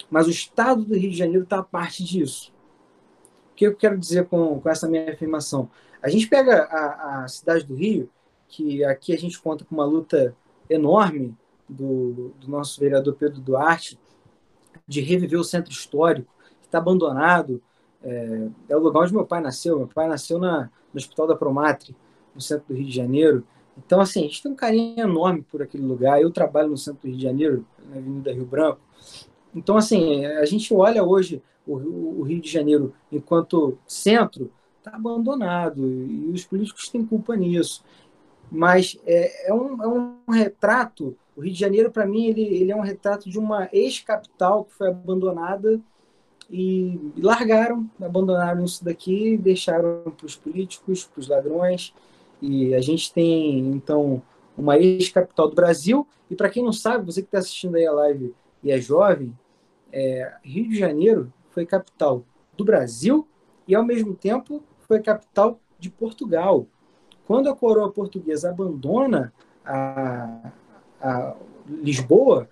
mas 0.10 0.28
o 0.28 0.32
estado 0.32 0.84
do 0.84 0.96
Rio 0.96 1.12
de 1.12 1.18
Janeiro 1.18 1.44
está 1.44 1.62
parte 1.62 2.04
disso. 2.04 2.54
O 3.52 3.56
que 3.56 3.68
eu 3.68 3.76
quero 3.76 3.98
dizer 3.98 4.26
com, 4.26 4.60
com 4.60 4.70
essa 4.70 4.88
minha 4.88 5.12
afirmação? 5.12 5.70
A 6.02 6.10
gente 6.10 6.28
pega 6.28 6.64
a, 6.64 7.24
a 7.24 7.28
cidade 7.28 7.66
do 7.66 7.76
Rio, 7.76 8.10
que 8.48 8.84
aqui 8.84 9.14
a 9.14 9.18
gente 9.18 9.40
conta 9.40 9.64
com 9.64 9.74
uma 9.76 9.86
luta 9.86 10.36
enorme 10.70 11.36
do, 11.68 12.34
do 12.40 12.48
nosso 12.50 12.80
vereador 12.80 13.16
Pedro 13.16 13.40
Duarte, 13.40 14.00
de 14.88 15.02
reviver 15.02 15.40
o 15.40 15.44
centro 15.44 15.72
histórico, 15.72 16.34
que 16.60 16.66
está 16.66 16.78
abandonado. 16.78 17.62
É, 18.04 18.48
é, 18.70 18.76
o 18.76 18.80
lugar 18.80 19.04
onde 19.04 19.14
meu 19.14 19.26
pai 19.26 19.42
nasceu. 19.42 19.78
Meu 19.78 19.88
pai 19.88 20.08
nasceu 20.08 20.38
na, 20.38 20.70
no 20.94 20.98
Hospital 20.98 21.28
da 21.28 21.36
Promatre, 21.36 21.96
no 22.36 22.42
centro 22.42 22.68
do 22.68 22.74
Rio 22.74 22.86
de 22.86 22.96
Janeiro. 22.96 23.46
Então, 23.78 24.00
assim, 24.00 24.22
a 24.22 24.24
gente 24.24 24.44
tem 24.44 24.52
um 24.52 24.56
carinho 24.56 25.00
enorme 25.00 25.42
por 25.42 25.62
aquele 25.62 25.84
lugar. 25.84 26.22
Eu 26.22 26.32
trabalho 26.32 26.70
no 26.70 26.78
centro 26.78 27.02
do 27.02 27.08
Rio 27.08 27.18
de 27.18 27.24
Janeiro, 27.24 27.66
na 27.90 27.98
Avenida 27.98 28.32
Rio 28.32 28.46
Branco. 28.46 28.80
Então, 29.56 29.78
assim, 29.78 30.26
a 30.26 30.46
gente 30.46 30.74
olha 30.74 31.04
hoje 31.04 31.42
o, 31.66 32.20
o 32.20 32.24
Rio 32.24 32.42
de 32.42 32.50
Janeiro 32.50 32.94
enquanto 33.12 33.78
centro, 33.88 34.52
está 34.84 34.98
abandonado 34.98 35.82
e 35.88 36.30
os 36.34 36.44
políticos 36.44 36.90
têm 36.90 37.06
culpa 37.06 37.36
nisso. 37.36 37.84
Mas 38.52 39.00
é, 39.06 39.50
é, 39.50 39.54
um, 39.54 39.82
é 39.82 39.88
um 39.88 40.32
retrato. 40.32 41.16
O 41.36 41.42
Rio 41.42 41.54
de 41.54 41.60
Janeiro, 41.60 41.90
para 41.90 42.06
mim, 42.06 42.28
ele, 42.28 42.42
ele 42.42 42.72
é 42.72 42.76
um 42.76 42.82
retrato 42.82 43.30
de 43.30 43.40
uma 43.40 43.70
ex-capital 43.72 44.66
que 44.66 44.74
foi 44.74 44.90
abandonada 44.90 45.80
e 46.52 47.00
largaram, 47.18 47.90
abandonaram 48.00 48.64
isso 48.64 48.84
daqui, 48.84 49.38
deixaram 49.38 50.04
para 50.16 50.26
os 50.26 50.36
políticos, 50.36 51.06
para 51.06 51.20
os 51.20 51.28
ladrões. 51.28 51.94
E 52.46 52.76
a 52.76 52.82
gente 52.82 53.14
tem, 53.14 53.58
então, 53.70 54.22
uma 54.58 54.78
ex-capital 54.78 55.48
do 55.48 55.56
Brasil. 55.56 56.06
E 56.30 56.36
para 56.36 56.50
quem 56.50 56.62
não 56.62 56.74
sabe, 56.74 57.06
você 57.06 57.22
que 57.22 57.28
está 57.28 57.38
assistindo 57.38 57.76
aí 57.76 57.86
a 57.86 57.92
live 57.94 58.36
e 58.62 58.70
é 58.70 58.82
jovem, 58.82 59.34
é, 59.94 60.34
Rio 60.44 60.68
de 60.68 60.78
Janeiro 60.78 61.32
foi 61.52 61.66
capital 61.66 62.26
do 62.58 62.66
Brasil 62.66 63.26
e, 63.66 63.74
ao 63.74 63.86
mesmo 63.86 64.14
tempo, 64.14 64.62
foi 64.80 65.00
capital 65.00 65.58
de 65.80 65.90
Portugal. 65.90 66.68
Quando 67.26 67.48
a 67.48 67.56
coroa 67.56 67.90
portuguesa 67.90 68.50
abandona 68.50 69.34
a, 69.66 70.52
a 71.00 71.36
Lisboa, 71.66 72.50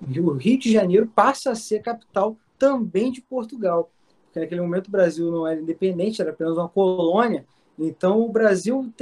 o 0.00 0.32
Rio 0.32 0.58
de 0.58 0.72
Janeiro 0.72 1.12
passa 1.14 1.50
a 1.50 1.54
ser 1.54 1.82
capital 1.82 2.38
também 2.58 3.12
de 3.12 3.20
Portugal. 3.20 3.90
Porque 4.24 4.40
naquele 4.40 4.62
momento 4.62 4.88
o 4.88 4.90
Brasil 4.90 5.30
não 5.30 5.46
era 5.46 5.60
independente, 5.60 6.22
era 6.22 6.30
apenas 6.30 6.56
uma 6.56 6.70
colônia. 6.70 7.44
Então 7.78 8.20
o 8.20 8.32
Brasil 8.32 8.92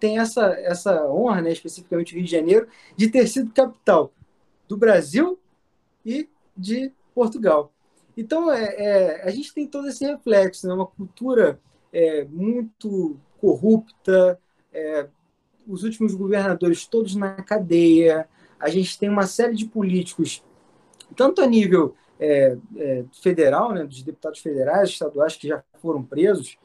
tem 0.00 0.18
essa, 0.18 0.46
essa 0.60 1.06
honra, 1.06 1.40
né, 1.42 1.52
especificamente 1.52 2.12
o 2.12 2.16
Rio 2.16 2.24
de 2.24 2.30
Janeiro, 2.30 2.68
de 2.96 3.08
ter 3.08 3.26
sido 3.28 3.52
capital 3.52 4.12
do 4.68 4.76
Brasil 4.76 5.38
e 6.04 6.28
de 6.56 6.92
Portugal. 7.14 7.72
Então 8.16 8.50
é, 8.50 8.74
é 8.76 9.22
a 9.24 9.30
gente 9.30 9.52
tem 9.54 9.66
todo 9.66 9.88
esse 9.88 10.04
reflexo, 10.04 10.66
né, 10.66 10.74
uma 10.74 10.86
cultura 10.86 11.60
é, 11.92 12.24
muito 12.24 13.16
corrupta, 13.40 14.38
é, 14.72 15.06
os 15.66 15.84
últimos 15.84 16.14
governadores 16.14 16.86
todos 16.86 17.14
na 17.14 17.34
cadeia, 17.42 18.28
a 18.58 18.68
gente 18.68 18.98
tem 18.98 19.08
uma 19.08 19.26
série 19.26 19.54
de 19.54 19.66
políticos, 19.66 20.42
tanto 21.16 21.40
a 21.40 21.46
nível 21.46 21.94
é, 22.18 22.56
é, 22.76 23.04
federal, 23.22 23.72
né, 23.72 23.84
dos 23.84 24.02
deputados 24.02 24.40
federais, 24.40 24.90
estaduais 24.90 25.36
que 25.36 25.48
já 25.48 25.62
foram 25.80 26.02
presos, 26.02 26.56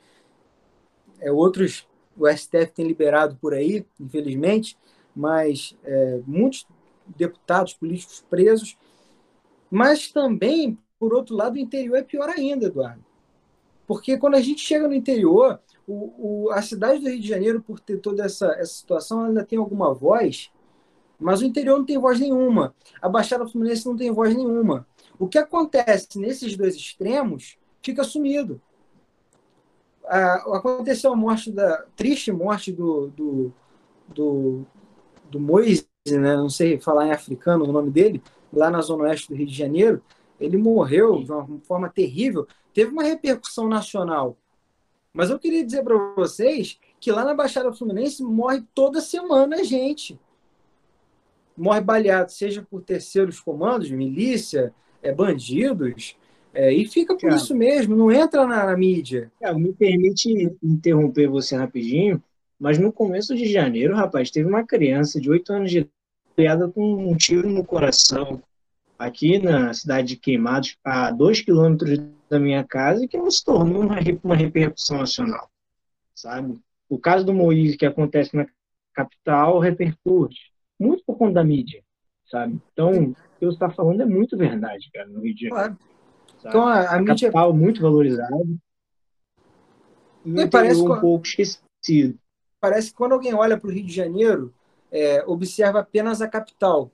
é, 1.19 1.31
outros 1.31 1.87
o 2.17 2.27
STF 2.27 2.73
tem 2.73 2.85
liberado 2.85 3.37
por 3.37 3.53
aí, 3.53 3.85
infelizmente, 3.99 4.77
mas 5.15 5.75
é, 5.83 6.19
muitos 6.27 6.67
deputados 7.07 7.73
políticos 7.73 8.23
presos, 8.29 8.77
mas 9.71 10.11
também, 10.11 10.77
por 10.99 11.13
outro 11.13 11.35
lado, 11.35 11.55
o 11.55 11.59
interior 11.59 11.97
é 11.97 12.03
pior 12.03 12.29
ainda, 12.29 12.65
Eduardo. 12.65 13.03
Porque 13.87 14.17
quando 14.17 14.35
a 14.35 14.41
gente 14.41 14.61
chega 14.61 14.87
no 14.87 14.93
interior, 14.93 15.59
o, 15.87 16.45
o, 16.45 16.51
a 16.51 16.61
cidade 16.61 16.99
do 16.99 17.09
Rio 17.09 17.19
de 17.19 17.27
Janeiro, 17.27 17.61
por 17.61 17.79
ter 17.79 17.97
toda 17.97 18.23
essa, 18.23 18.47
essa 18.51 18.73
situação, 18.73 19.23
ainda 19.23 19.43
tem 19.43 19.57
alguma 19.57 19.93
voz, 19.93 20.51
mas 21.19 21.41
o 21.41 21.45
interior 21.45 21.77
não 21.77 21.85
tem 21.85 21.97
voz 21.97 22.19
nenhuma. 22.19 22.75
A 23.01 23.09
Baixada 23.09 23.47
Fluminense 23.47 23.85
não 23.85 23.95
tem 23.95 24.11
voz 24.11 24.35
nenhuma. 24.35 24.85
O 25.17 25.27
que 25.27 25.37
acontece 25.37 26.19
nesses 26.19 26.55
dois 26.55 26.75
extremos 26.75 27.57
fica 27.81 28.03
sumido. 28.03 28.61
Ah, 30.09 30.35
aconteceu 30.55 31.13
a 31.13 31.15
morte 31.15 31.51
da 31.51 31.85
triste 31.95 32.31
morte 32.31 32.71
do, 32.71 33.07
do, 33.09 33.53
do, 34.07 34.65
do 35.29 35.39
Moise, 35.39 35.87
né? 36.07 36.35
não 36.35 36.49
sei 36.49 36.79
falar 36.79 37.07
em 37.07 37.11
africano 37.11 37.65
o 37.65 37.71
nome 37.71 37.91
dele, 37.91 38.23
lá 38.51 38.71
na 38.71 38.81
zona 38.81 39.03
oeste 39.03 39.29
do 39.29 39.35
Rio 39.35 39.45
de 39.45 39.53
Janeiro. 39.53 40.01
Ele 40.39 40.57
morreu 40.57 41.23
de 41.23 41.31
uma 41.31 41.47
forma 41.63 41.89
terrível. 41.89 42.47
Teve 42.73 42.91
uma 42.91 43.03
repercussão 43.03 43.67
nacional 43.67 44.37
mas 45.13 45.29
eu 45.29 45.39
queria 45.39 45.65
dizer 45.65 45.83
para 45.83 45.97
vocês 46.15 46.79
que 46.99 47.11
lá 47.11 47.23
na 47.23 47.33
Baixada 47.33 47.73
Fluminense 47.73 48.23
morre 48.23 48.63
toda 48.73 49.01
semana 49.01 49.63
gente. 49.63 50.19
Morre 51.57 51.81
baleado, 51.81 52.31
seja 52.31 52.65
por 52.69 52.81
terceiros 52.81 53.39
comandos, 53.39 53.89
milícia, 53.89 54.73
é, 55.01 55.11
bandidos, 55.11 56.15
é, 56.59 56.73
e 56.73 56.85
fica 56.85 57.15
por 57.15 57.31
isso 57.31 57.55
mesmo, 57.55 57.95
não 57.95 58.11
entra 58.11 58.45
na, 58.45 58.65
na 58.65 58.75
mídia. 58.75 59.31
me 59.55 59.71
permite 59.71 60.29
interromper 60.61 61.29
você 61.29 61.55
rapidinho, 61.55 62.21
mas 62.59 62.77
no 62.77 62.91
começo 62.91 63.33
de 63.33 63.45
janeiro, 63.45 63.95
rapaz, 63.95 64.29
teve 64.29 64.49
uma 64.49 64.65
criança 64.65 65.21
de 65.21 65.31
8 65.31 65.53
anos 65.53 65.71
de 65.71 65.77
idade 65.77 65.93
criada 66.35 66.67
com 66.69 67.09
um 67.09 67.15
tiro 67.15 67.49
no 67.49 67.63
coração, 67.63 68.43
aqui 68.97 69.39
na 69.39 69.73
cidade 69.73 70.09
de 70.09 70.15
Queimados, 70.17 70.75
a 70.83 71.11
2 71.11 71.39
quilômetros 71.39 71.97
da 72.29 72.37
minha 72.37 72.65
casa, 72.65 73.07
que 73.07 73.17
não 73.17 73.31
se 73.31 73.41
tornou 73.45 73.81
uma, 73.81 73.95
uma 74.21 74.35
repercussão 74.35 74.97
nacional, 74.97 75.49
sabe? 76.13 76.59
O 76.89 76.99
caso 76.99 77.25
do 77.25 77.33
Moisés 77.33 77.77
que 77.77 77.85
acontece 77.85 78.35
na 78.35 78.45
capital 78.93 79.59
repercute 79.59 80.51
muito 80.77 81.05
por 81.05 81.17
conta 81.17 81.35
da 81.35 81.43
mídia, 81.45 81.81
sabe? 82.29 82.59
Então, 82.73 82.91
o 82.91 83.13
que 83.39 83.45
você 83.45 83.53
está 83.53 83.69
falando 83.69 84.01
é 84.01 84.05
muito 84.05 84.35
verdade, 84.35 84.89
cara, 84.93 85.07
no 85.07 85.21
Rio 85.21 85.33
de 85.33 85.47
Janeiro. 85.47 85.77
Claro. 85.77 85.89
Então, 86.43 86.67
a, 86.67 86.79
a, 86.79 86.95
a 86.95 86.99
mídia... 86.99 87.29
capital 87.29 87.53
muito 87.53 87.81
valorizada 87.81 88.35
e 90.25 90.47
parece 90.47 90.81
um 90.81 90.99
pouco 90.99 91.25
esquecido. 91.25 92.17
Parece 92.59 92.91
que 92.91 92.97
quando 92.97 93.13
alguém 93.13 93.33
olha 93.33 93.57
para 93.57 93.69
o 93.69 93.71
Rio 93.71 93.85
de 93.85 93.93
Janeiro, 93.93 94.53
é, 94.91 95.23
observa 95.25 95.79
apenas 95.79 96.21
a 96.21 96.27
capital, 96.27 96.91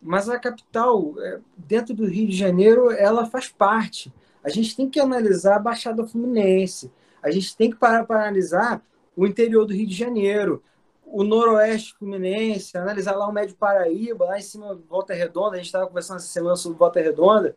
mas 0.00 0.28
a 0.28 0.38
capital, 0.38 1.14
é, 1.18 1.40
dentro 1.56 1.94
do 1.94 2.06
Rio 2.06 2.28
de 2.28 2.36
Janeiro, 2.36 2.90
ela 2.90 3.26
faz 3.26 3.48
parte. 3.48 4.12
A 4.42 4.48
gente 4.48 4.76
tem 4.76 4.88
que 4.88 5.00
analisar 5.00 5.56
a 5.56 5.60
Baixada 5.60 6.06
Fluminense, 6.06 6.90
a 7.22 7.30
gente 7.30 7.56
tem 7.56 7.70
que 7.70 7.76
parar 7.76 8.04
para 8.04 8.20
analisar 8.20 8.82
o 9.16 9.26
interior 9.26 9.64
do 9.66 9.74
Rio 9.74 9.86
de 9.86 9.94
Janeiro, 9.94 10.62
o 11.04 11.22
noroeste 11.22 11.94
fluminense, 11.94 12.76
analisar 12.76 13.14
lá 13.14 13.28
o 13.28 13.32
Médio 13.32 13.56
Paraíba, 13.56 14.26
lá 14.26 14.38
em 14.38 14.42
cima 14.42 14.78
Volta 14.88 15.14
Redonda, 15.14 15.54
a 15.54 15.56
gente 15.56 15.66
estava 15.66 15.86
conversando 15.86 16.18
essa 16.18 16.26
semana 16.26 16.56
sobre 16.56 16.78
Volta 16.78 17.00
Redonda. 17.00 17.54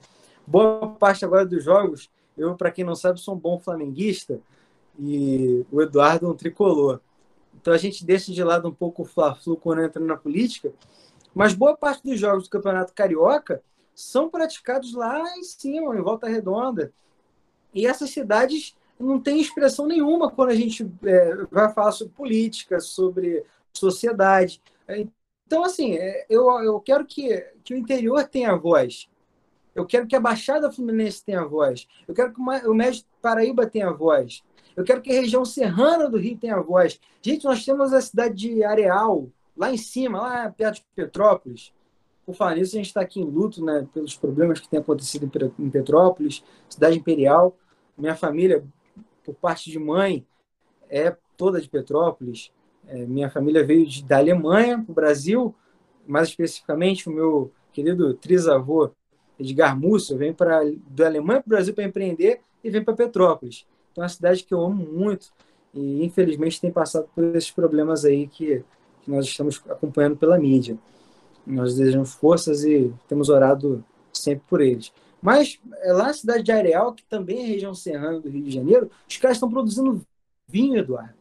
Boa 0.49 0.89
parte 0.89 1.23
agora 1.23 1.45
dos 1.45 1.63
jogos, 1.63 2.09
eu, 2.37 2.55
para 2.55 2.71
quem 2.71 2.83
não 2.83 2.95
sabe, 2.95 3.19
sou 3.19 3.35
um 3.35 3.39
bom 3.39 3.59
flamenguista 3.59 4.39
e 4.99 5.65
o 5.71 5.81
Eduardo 5.81 6.25
é 6.25 6.29
um 6.29 6.35
tricolor. 6.35 6.99
Então 7.61 7.73
a 7.73 7.77
gente 7.77 8.05
deixa 8.05 8.31
de 8.31 8.43
lado 8.43 8.67
um 8.67 8.73
pouco 8.73 9.03
o 9.03 9.05
Fla-Flu 9.05 9.57
quando 9.57 9.83
entra 9.83 10.03
na 10.03 10.17
política 10.17 10.73
mas 11.33 11.53
boa 11.53 11.75
parte 11.75 12.03
dos 12.03 12.19
jogos 12.19 12.45
do 12.45 12.49
Campeonato 12.49 12.93
Carioca 12.93 13.61
são 13.93 14.29
praticados 14.29 14.93
lá 14.93 15.37
em 15.37 15.43
cima, 15.43 15.95
em 15.95 16.01
Volta 16.01 16.27
Redonda. 16.27 16.91
E 17.73 17.85
essas 17.85 18.09
cidades 18.09 18.75
não 18.99 19.19
têm 19.19 19.39
expressão 19.39 19.85
nenhuma 19.85 20.31
quando 20.31 20.49
a 20.49 20.55
gente 20.55 20.89
é, 21.03 21.35
vai 21.51 21.71
falar 21.71 21.91
sobre 21.91 22.13
política, 22.13 22.79
sobre 22.79 23.43
sociedade. 23.73 24.61
Então, 25.45 25.63
assim, 25.63 25.95
é, 25.95 26.25
eu, 26.29 26.49
eu 26.61 26.79
quero 26.79 27.05
que, 27.05 27.39
que 27.63 27.73
o 27.73 27.77
interior 27.77 28.23
tenha 28.27 28.55
voz. 28.55 29.07
Eu 29.79 29.85
quero 29.85 30.05
que 30.05 30.15
a 30.15 30.19
Baixada 30.19 30.69
Fluminense 30.69 31.23
tenha 31.23 31.45
voz. 31.45 31.87
Eu 32.05 32.13
quero 32.13 32.33
que 32.33 32.41
o 32.41 32.73
Médio 32.73 33.05
Paraíba 33.21 33.65
tenha 33.65 33.89
voz. 33.93 34.43
Eu 34.75 34.83
quero 34.83 35.01
que 35.01 35.09
a 35.09 35.21
região 35.21 35.45
serrana 35.45 36.09
do 36.09 36.17
Rio 36.17 36.37
tenha 36.37 36.59
voz. 36.59 36.99
Gente, 37.21 37.45
nós 37.45 37.63
temos 37.63 37.93
a 37.93 38.01
cidade 38.01 38.35
de 38.35 38.61
Areal, 38.61 39.29
lá 39.55 39.71
em 39.71 39.77
cima, 39.77 40.19
lá 40.19 40.51
perto 40.51 40.79
de 40.79 40.85
Petrópolis. 40.93 41.73
Por 42.25 42.35
falar 42.35 42.55
nisso, 42.55 42.75
a 42.75 42.77
gente 42.77 42.87
está 42.87 42.99
aqui 42.99 43.21
em 43.21 43.23
luto 43.23 43.63
né, 43.63 43.87
pelos 43.93 44.17
problemas 44.17 44.59
que 44.59 44.67
têm 44.67 44.81
acontecido 44.81 45.31
em 45.57 45.69
Petrópolis, 45.69 46.43
cidade 46.69 46.97
imperial. 46.97 47.57
Minha 47.97 48.17
família, 48.17 48.61
por 49.23 49.33
parte 49.35 49.71
de 49.71 49.79
mãe, 49.79 50.25
é 50.89 51.15
toda 51.37 51.61
de 51.61 51.69
Petrópolis. 51.69 52.51
É, 52.85 53.05
minha 53.05 53.29
família 53.29 53.65
veio 53.65 53.85
de, 53.85 54.03
da 54.03 54.17
Alemanha 54.17 54.83
para 54.83 54.91
o 54.91 54.95
Brasil, 54.95 55.55
mais 56.05 56.27
especificamente 56.27 57.07
o 57.07 57.13
meu 57.13 57.53
querido 57.71 58.13
trisavô 58.13 58.91
Edgar 59.39 59.79
Múcio 59.79 60.17
vem 60.17 60.33
para 60.33 60.61
da 60.89 61.05
Alemanha 61.07 61.39
para 61.41 61.47
o 61.47 61.49
Brasil 61.49 61.73
para 61.73 61.83
empreender 61.83 62.41
e 62.63 62.69
vem 62.69 62.83
para 62.83 62.93
Petrópolis. 62.93 63.65
Então 63.91 64.03
é 64.03 64.05
uma 64.05 64.09
cidade 64.09 64.43
que 64.43 64.53
eu 64.53 64.61
amo 64.61 64.85
muito 64.85 65.31
e 65.73 66.03
infelizmente 66.03 66.59
tem 66.59 66.71
passado 66.71 67.07
por 67.13 67.23
esses 67.35 67.51
problemas 67.51 68.05
aí 68.05 68.27
que, 68.27 68.63
que 69.01 69.11
nós 69.11 69.25
estamos 69.25 69.61
acompanhando 69.69 70.17
pela 70.17 70.37
mídia. 70.37 70.77
Nós 71.45 71.75
desejamos 71.75 72.13
forças 72.13 72.63
e 72.63 72.93
temos 73.07 73.29
orado 73.29 73.83
sempre 74.13 74.43
por 74.47 74.61
eles. 74.61 74.91
Mas 75.21 75.59
é 75.81 75.91
lá 75.91 76.05
na 76.05 76.13
cidade 76.13 76.43
de 76.43 76.51
Areal, 76.51 76.93
que 76.93 77.03
também 77.03 77.43
é 77.43 77.47
região 77.47 77.73
serrana 77.73 78.19
do 78.19 78.29
Rio 78.29 78.43
de 78.43 78.51
Janeiro, 78.51 78.89
os 79.07 79.17
caras 79.17 79.37
estão 79.37 79.49
produzindo 79.49 80.01
vinho, 80.47 80.77
Eduardo. 80.77 81.13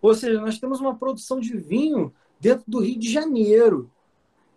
Ou 0.00 0.14
seja, 0.14 0.40
nós 0.40 0.58
temos 0.58 0.80
uma 0.80 0.94
produção 0.94 1.40
de 1.40 1.56
vinho 1.56 2.12
dentro 2.40 2.64
do 2.68 2.80
Rio 2.80 2.98
de 2.98 3.10
Janeiro. 3.10 3.90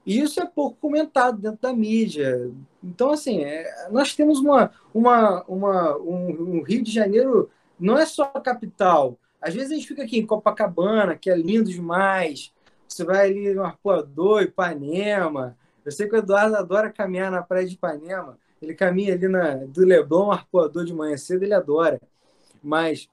E 0.06 0.20
isso 0.20 0.42
é 0.42 0.46
pouco 0.46 0.78
comentado 0.80 1.38
dentro 1.38 1.60
da 1.62 1.74
mídia. 1.74 2.52
Então, 2.84 3.12
assim, 3.12 3.42
é, 3.44 3.88
nós 3.92 4.16
temos 4.16 4.40
uma, 4.40 4.72
uma, 4.94 5.44
uma, 5.44 5.98
um, 5.98 6.58
um, 6.58 6.64
Rio 6.64 6.84
de 6.84 6.92
Janeiro, 6.92 7.50
não 7.80 7.98
é 7.98 8.06
só 8.06 8.32
a 8.34 8.42
capital. 8.42 9.18
Às 9.42 9.54
vezes 9.54 9.72
a 9.72 9.76
gente 9.76 9.88
fica 9.88 10.04
aqui 10.04 10.20
em 10.20 10.26
Copacabana, 10.26 11.16
que 11.16 11.30
é 11.30 11.36
lindo 11.36 11.70
demais. 11.70 12.52
Você 12.88 13.04
vai 13.04 13.30
ali 13.30 13.54
no 13.54 13.64
Arpoador, 13.64 14.42
Ipanema. 14.42 15.58
Eu 15.86 15.92
sei 15.92 16.08
que 16.08 16.16
o 16.16 16.20
Eduardo 16.20 16.56
adora 16.56 16.92
caminhar 16.92 17.32
na 17.32 17.42
praia 17.42 17.68
de 17.68 17.76
Ipanema. 17.76 18.38
Ele 18.62 18.74
caminha 18.74 19.14
ali 19.14 19.28
na, 19.28 19.56
do 19.56 19.86
Leblon, 19.86 20.32
Arpoador 20.32 20.86
de 20.86 20.94
manhã 20.94 21.18
cedo, 21.18 21.44
ele 21.44 21.54
adora. 21.54 22.00
Mas 22.62 23.10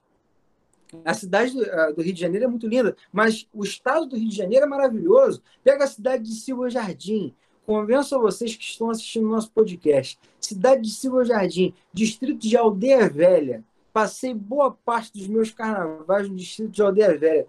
a 1.05 1.13
cidade 1.13 1.53
do, 1.53 1.63
do, 1.95 2.01
Rio 2.01 2.13
de 2.13 2.19
Janeiro 2.19 2.45
é 2.45 2.47
muito 2.47 2.67
linda, 2.67 2.95
mas 3.11 3.47
o 3.53 3.63
estado 3.63 4.07
do 4.07 4.15
Rio 4.15 4.29
de 4.29 4.35
Janeiro 4.35 4.65
é 4.65 4.67
maravilhoso. 4.67 5.41
Pega 5.63 5.83
a 5.83 5.87
cidade 5.87 6.23
de 6.23 6.33
Silva 6.33 6.69
Jardim. 6.69 7.33
Convenço 7.65 8.15
a 8.15 8.19
vocês 8.19 8.55
que 8.55 8.63
estão 8.63 8.89
assistindo 8.89 9.27
nosso 9.27 9.51
podcast. 9.51 10.19
Cidade 10.41 10.81
de 10.81 10.89
Silva 10.89 11.23
Jardim, 11.23 11.73
distrito 11.93 12.39
de 12.39 12.57
Aldeia 12.57 13.07
Velha. 13.07 13.63
Passei 13.93 14.33
boa 14.33 14.71
parte 14.71 15.13
dos 15.13 15.27
meus 15.27 15.51
carnavais 15.51 16.27
no 16.27 16.35
distrito 16.35 16.71
de 16.71 16.81
Aldeia 16.81 17.17
Velha. 17.17 17.47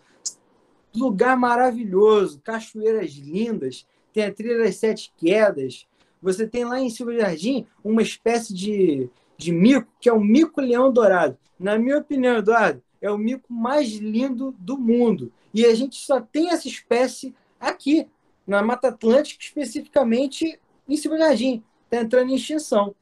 Lugar 0.95 1.37
maravilhoso, 1.37 2.41
cachoeiras 2.41 3.13
lindas, 3.13 3.87
tem 4.13 4.25
a 4.25 4.33
trilha 4.33 4.59
das 4.59 4.77
sete 4.77 5.13
quedas. 5.17 5.87
Você 6.21 6.47
tem 6.47 6.65
lá 6.65 6.79
em 6.81 6.91
Silva 6.91 7.15
Jardim 7.15 7.67
uma 7.83 8.03
espécie 8.03 8.53
de, 8.53 9.09
de 9.39 9.53
mico, 9.53 9.89
que 9.99 10.09
é 10.09 10.13
o 10.13 10.21
mico-leão 10.21 10.93
dourado. 10.93 11.39
Na 11.59 11.79
minha 11.79 11.99
opinião, 11.99 12.37
Eduardo, 12.37 12.83
é 13.01 13.11
o 13.11 13.19
mico 13.19 13.53
mais 13.53 13.89
lindo 13.93 14.55
do 14.59 14.79
mundo. 14.79 15.33
E 15.53 15.65
a 15.65 15.75
gente 15.75 15.97
só 15.97 16.21
tem 16.21 16.51
essa 16.51 16.69
espécie 16.69 17.35
aqui, 17.59 18.09
na 18.47 18.63
Mata 18.63 18.89
Atlântica, 18.89 19.45
especificamente 19.45 20.59
em 20.89 20.97
Jardim. 20.97 21.63
Está 21.85 22.03
entrando 22.03 22.31
em 22.31 22.35
extinção. 22.35 22.95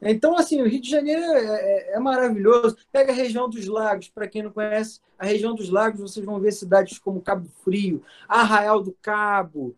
Então, 0.00 0.36
assim, 0.36 0.62
o 0.62 0.68
Rio 0.68 0.80
de 0.80 0.88
Janeiro 0.88 1.22
é, 1.22 1.90
é, 1.90 1.92
é 1.94 1.98
maravilhoso. 1.98 2.76
Pega 2.92 3.12
a 3.12 3.14
região 3.14 3.48
dos 3.48 3.66
lagos, 3.66 4.08
para 4.08 4.28
quem 4.28 4.42
não 4.42 4.50
conhece, 4.50 5.00
a 5.18 5.26
região 5.26 5.54
dos 5.54 5.70
lagos, 5.70 6.00
vocês 6.00 6.24
vão 6.24 6.38
ver 6.38 6.52
cidades 6.52 6.98
como 6.98 7.20
Cabo 7.20 7.48
Frio, 7.64 8.02
Arraial 8.28 8.82
do 8.82 8.96
Cabo, 9.02 9.74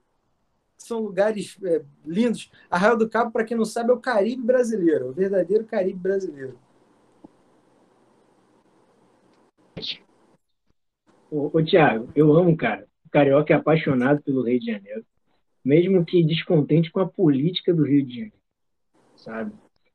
são 0.77 1.01
lugares 1.01 1.57
é, 1.63 1.83
lindos. 2.05 2.51
Arraial 2.71 2.97
do 2.97 3.09
Cabo, 3.09 3.31
para 3.31 3.45
quem 3.45 3.57
não 3.57 3.65
sabe, 3.65 3.91
é 3.91 3.93
o 3.95 4.01
Caribe 4.01 4.43
brasileiro, 4.43 5.09
o 5.09 5.13
verdadeiro 5.13 5.65
Caribe 5.65 5.99
brasileiro. 5.99 6.59
Ô, 11.31 11.51
ô 11.53 11.63
Tiago, 11.63 12.09
eu 12.15 12.33
amo, 12.33 12.57
cara. 12.57 12.87
O 13.07 13.11
carioca 13.11 13.53
é 13.53 13.57
apaixonado 13.57 14.23
pelo 14.23 14.43
Rio 14.43 14.59
de 14.59 14.67
Janeiro, 14.67 15.05
mesmo 15.65 16.05
que 16.05 16.23
descontente 16.23 16.91
com 16.91 17.01
a 17.01 17.09
política 17.09 17.73
do 17.73 17.85
Rio 17.85 18.05
de 18.05 18.15
Janeiro, 18.15 18.35
sabe? 19.17 19.53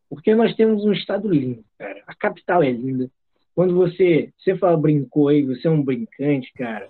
Porque 0.10 0.34
nós 0.36 0.56
temos 0.56 0.84
um 0.86 0.92
estado 0.92 1.28
lindo, 1.28 1.64
cara. 1.78 2.04
A 2.08 2.16
capital 2.16 2.64
é 2.64 2.72
linda. 2.72 3.10
Quando 3.54 3.74
você, 3.74 4.32
você 4.38 4.56
fala 4.58 4.78
brincou 4.78 5.30
aí, 5.30 5.44
você 5.44 5.68
é 5.68 5.72
um 5.72 5.84
brincante, 5.84 6.52
cara. 6.54 6.90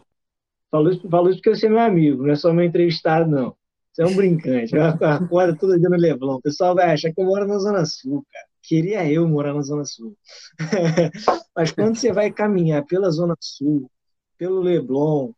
Falou 0.72 0.92
isso, 0.92 1.08
isso 1.08 1.36
porque 1.36 1.50
você 1.56 1.68
é 1.68 1.70
meu 1.70 1.80
amigo, 1.80 2.24
não 2.24 2.32
é 2.32 2.36
só 2.36 2.52
meu 2.52 2.66
entrevistado, 2.66 3.30
não. 3.30 3.56
Você 3.94 4.02
é 4.02 4.06
um 4.06 4.16
brincante. 4.16 4.76
Acorda 4.78 5.56
todo 5.56 5.80
dia 5.80 5.88
no 5.88 5.96
Leblon. 5.96 6.36
O 6.36 6.42
pessoal 6.42 6.76
vai 6.76 6.92
achar 6.92 7.14
que 7.14 7.22
eu 7.22 7.26
moro 7.26 7.48
na 7.48 7.58
Zona 7.58 7.86
Sul, 7.86 8.26
cara. 8.32 8.46
Queria 8.62 9.10
eu 9.10 9.28
morar 9.28 9.54
na 9.54 9.62
Zona 9.62 9.86
Sul. 9.86 10.18
Mas 11.56 11.72
quando 11.72 11.96
você 11.96 12.12
vai 12.12 12.32
caminhar 12.32 12.84
pela 12.86 13.10
Zona 13.10 13.36
Sul, 13.40 13.90
pelo 14.38 14.62
Leblon, 14.62 15.32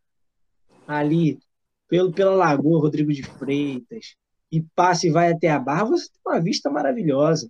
ali, 0.87 1.39
pelo, 1.87 2.11
pela 2.11 2.33
Lagoa 2.33 2.81
Rodrigo 2.81 3.11
de 3.11 3.23
Freitas, 3.23 4.15
e 4.51 4.61
passa 4.75 5.07
e 5.07 5.11
vai 5.11 5.31
até 5.31 5.49
a 5.49 5.59
Barra, 5.59 5.85
você 5.85 6.07
tem 6.07 6.21
uma 6.25 6.41
vista 6.41 6.69
maravilhosa. 6.69 7.49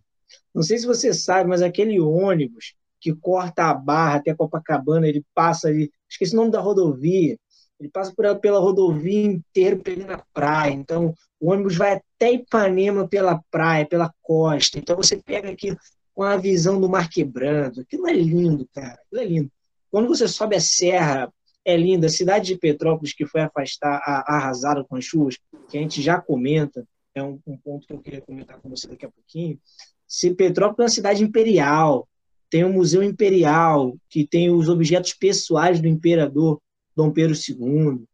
Não 0.53 0.63
sei 0.63 0.77
se 0.77 0.85
você 0.85 1.13
sabe, 1.13 1.49
mas 1.49 1.61
aquele 1.61 1.99
ônibus 1.99 2.73
que 2.99 3.13
corta 3.15 3.65
a 3.65 3.73
Barra 3.73 4.15
até 4.15 4.33
Copacabana, 4.33 5.07
ele 5.07 5.23
passa 5.33 5.67
ali, 5.67 5.91
esqueci 6.09 6.33
o 6.33 6.37
nome 6.37 6.51
da 6.51 6.59
rodovia, 6.59 7.37
ele 7.79 7.89
passa 7.89 8.11
por, 8.15 8.39
pela 8.39 8.59
rodovia 8.59 9.23
inteira 9.25 9.75
pegando 9.77 10.13
a 10.13 10.25
praia. 10.33 10.73
Então, 10.73 11.13
o 11.39 11.51
ônibus 11.51 11.75
vai 11.75 11.93
até 11.93 12.31
Ipanema 12.31 13.07
pela 13.07 13.39
praia, 13.51 13.85
pela 13.85 14.11
costa. 14.23 14.79
Então, 14.79 14.95
você 14.95 15.17
pega 15.17 15.49
aqui 15.49 15.77
com 16.15 16.23
a 16.23 16.35
visão 16.35 16.81
do 16.81 16.89
mar 16.89 17.07
quebrando. 17.07 17.81
Aquilo 17.81 18.07
é 18.07 18.13
lindo, 18.13 18.67
cara. 18.73 18.99
Aquilo 19.05 19.21
é 19.21 19.25
lindo. 19.25 19.51
Quando 19.91 20.07
você 20.07 20.27
sobe 20.27 20.55
a 20.55 20.61
serra 20.61 21.31
é 21.67 21.75
linda. 21.75 22.07
A 22.07 22.09
cidade 22.09 22.53
de 22.53 22.57
Petrópolis, 22.57 23.13
que 23.13 23.25
foi 23.25 23.41
afastar, 23.41 24.01
arrasada 24.25 24.85
com 24.85 24.95
as 24.95 25.03
chuvas, 25.03 25.37
que 25.69 25.77
a 25.77 25.81
gente 25.81 26.01
já 26.01 26.19
comenta, 26.19 26.87
é 27.13 27.21
um, 27.21 27.37
um, 27.45 27.57
ponto 27.57 27.85
que 27.85 27.91
eu 27.91 27.99
queria 27.99 28.21
comentar 28.21 28.57
com 28.61 28.69
você 28.69 28.87
daqui 28.87 29.05
a 29.05 29.11
pouquinho. 29.11 29.59
Se 30.07 30.33
Petrópolis 30.33 30.79
é 30.79 30.83
uma 30.83 30.89
cidade 30.89 31.23
imperial, 31.25 32.07
tem 32.49 32.63
o 32.63 32.67
um 32.67 32.73
Museu 32.73 33.03
Imperial, 33.03 33.97
que 34.09 34.25
tem 34.25 34.49
os 34.49 34.69
objetos 34.69 35.13
pessoais 35.13 35.81
do 35.81 35.89
imperador 35.89 36.61
Dom 36.95 37.11
Pedro 37.11 37.35
II. 37.35 38.05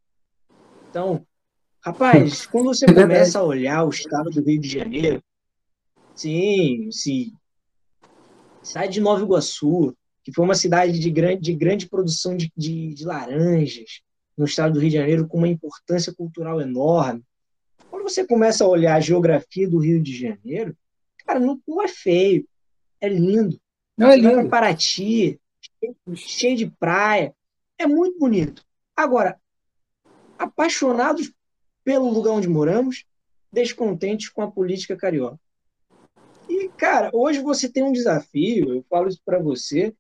Então, 0.89 1.23
rapaz, 1.79 2.47
quando 2.47 2.73
você 2.73 2.85
é 2.85 2.93
começa 2.93 3.37
a 3.37 3.43
olhar 3.43 3.85
o 3.85 3.89
estado 3.89 4.31
do 4.31 4.43
Rio 4.43 4.59
de 4.59 4.67
Janeiro, 4.67 5.23
sim, 6.15 6.89
sim, 6.91 7.33
sai 8.63 8.89
de 8.89 8.99
Nova 8.99 9.23
Iguaçu, 9.23 9.95
que 10.23 10.33
foi 10.33 10.45
uma 10.45 10.55
cidade 10.55 10.99
de 10.99 11.09
grande, 11.11 11.41
de 11.41 11.53
grande 11.53 11.87
produção 11.87 12.35
de, 12.35 12.51
de, 12.55 12.93
de 12.93 13.05
laranjas 13.05 14.01
no 14.37 14.45
estado 14.45 14.73
do 14.73 14.79
Rio 14.79 14.89
de 14.89 14.97
Janeiro, 14.97 15.27
com 15.27 15.37
uma 15.37 15.47
importância 15.47 16.13
cultural 16.13 16.59
enorme. 16.61 17.23
Quando 17.89 18.03
você 18.03 18.25
começa 18.25 18.63
a 18.63 18.67
olhar 18.67 18.95
a 18.95 19.01
geografia 19.01 19.69
do 19.69 19.77
Rio 19.77 20.01
de 20.01 20.15
Janeiro, 20.17 20.75
cara, 21.25 21.39
não, 21.39 21.61
não 21.67 21.81
é 21.81 21.87
feio, 21.87 22.47
é 22.99 23.09
lindo. 23.09 23.59
Não 23.97 24.09
é 24.09 24.15
lindo. 24.15 24.49
Paraty, 24.49 25.39
cheio, 25.59 25.97
cheio 26.15 26.57
de 26.57 26.67
praia, 26.67 27.35
é 27.77 27.85
muito 27.85 28.17
bonito. 28.17 28.63
Agora, 28.95 29.39
apaixonados 30.37 31.31
pelo 31.83 32.09
lugar 32.09 32.31
onde 32.31 32.47
moramos, 32.47 33.05
descontentes 33.51 34.29
com 34.29 34.41
a 34.41 34.51
política 34.51 34.95
carioca. 34.95 35.39
E, 36.49 36.69
cara, 36.69 37.09
hoje 37.13 37.39
você 37.41 37.69
tem 37.69 37.83
um 37.83 37.91
desafio, 37.91 38.75
eu 38.75 38.85
falo 38.89 39.07
isso 39.07 39.21
para 39.23 39.39
você, 39.39 39.93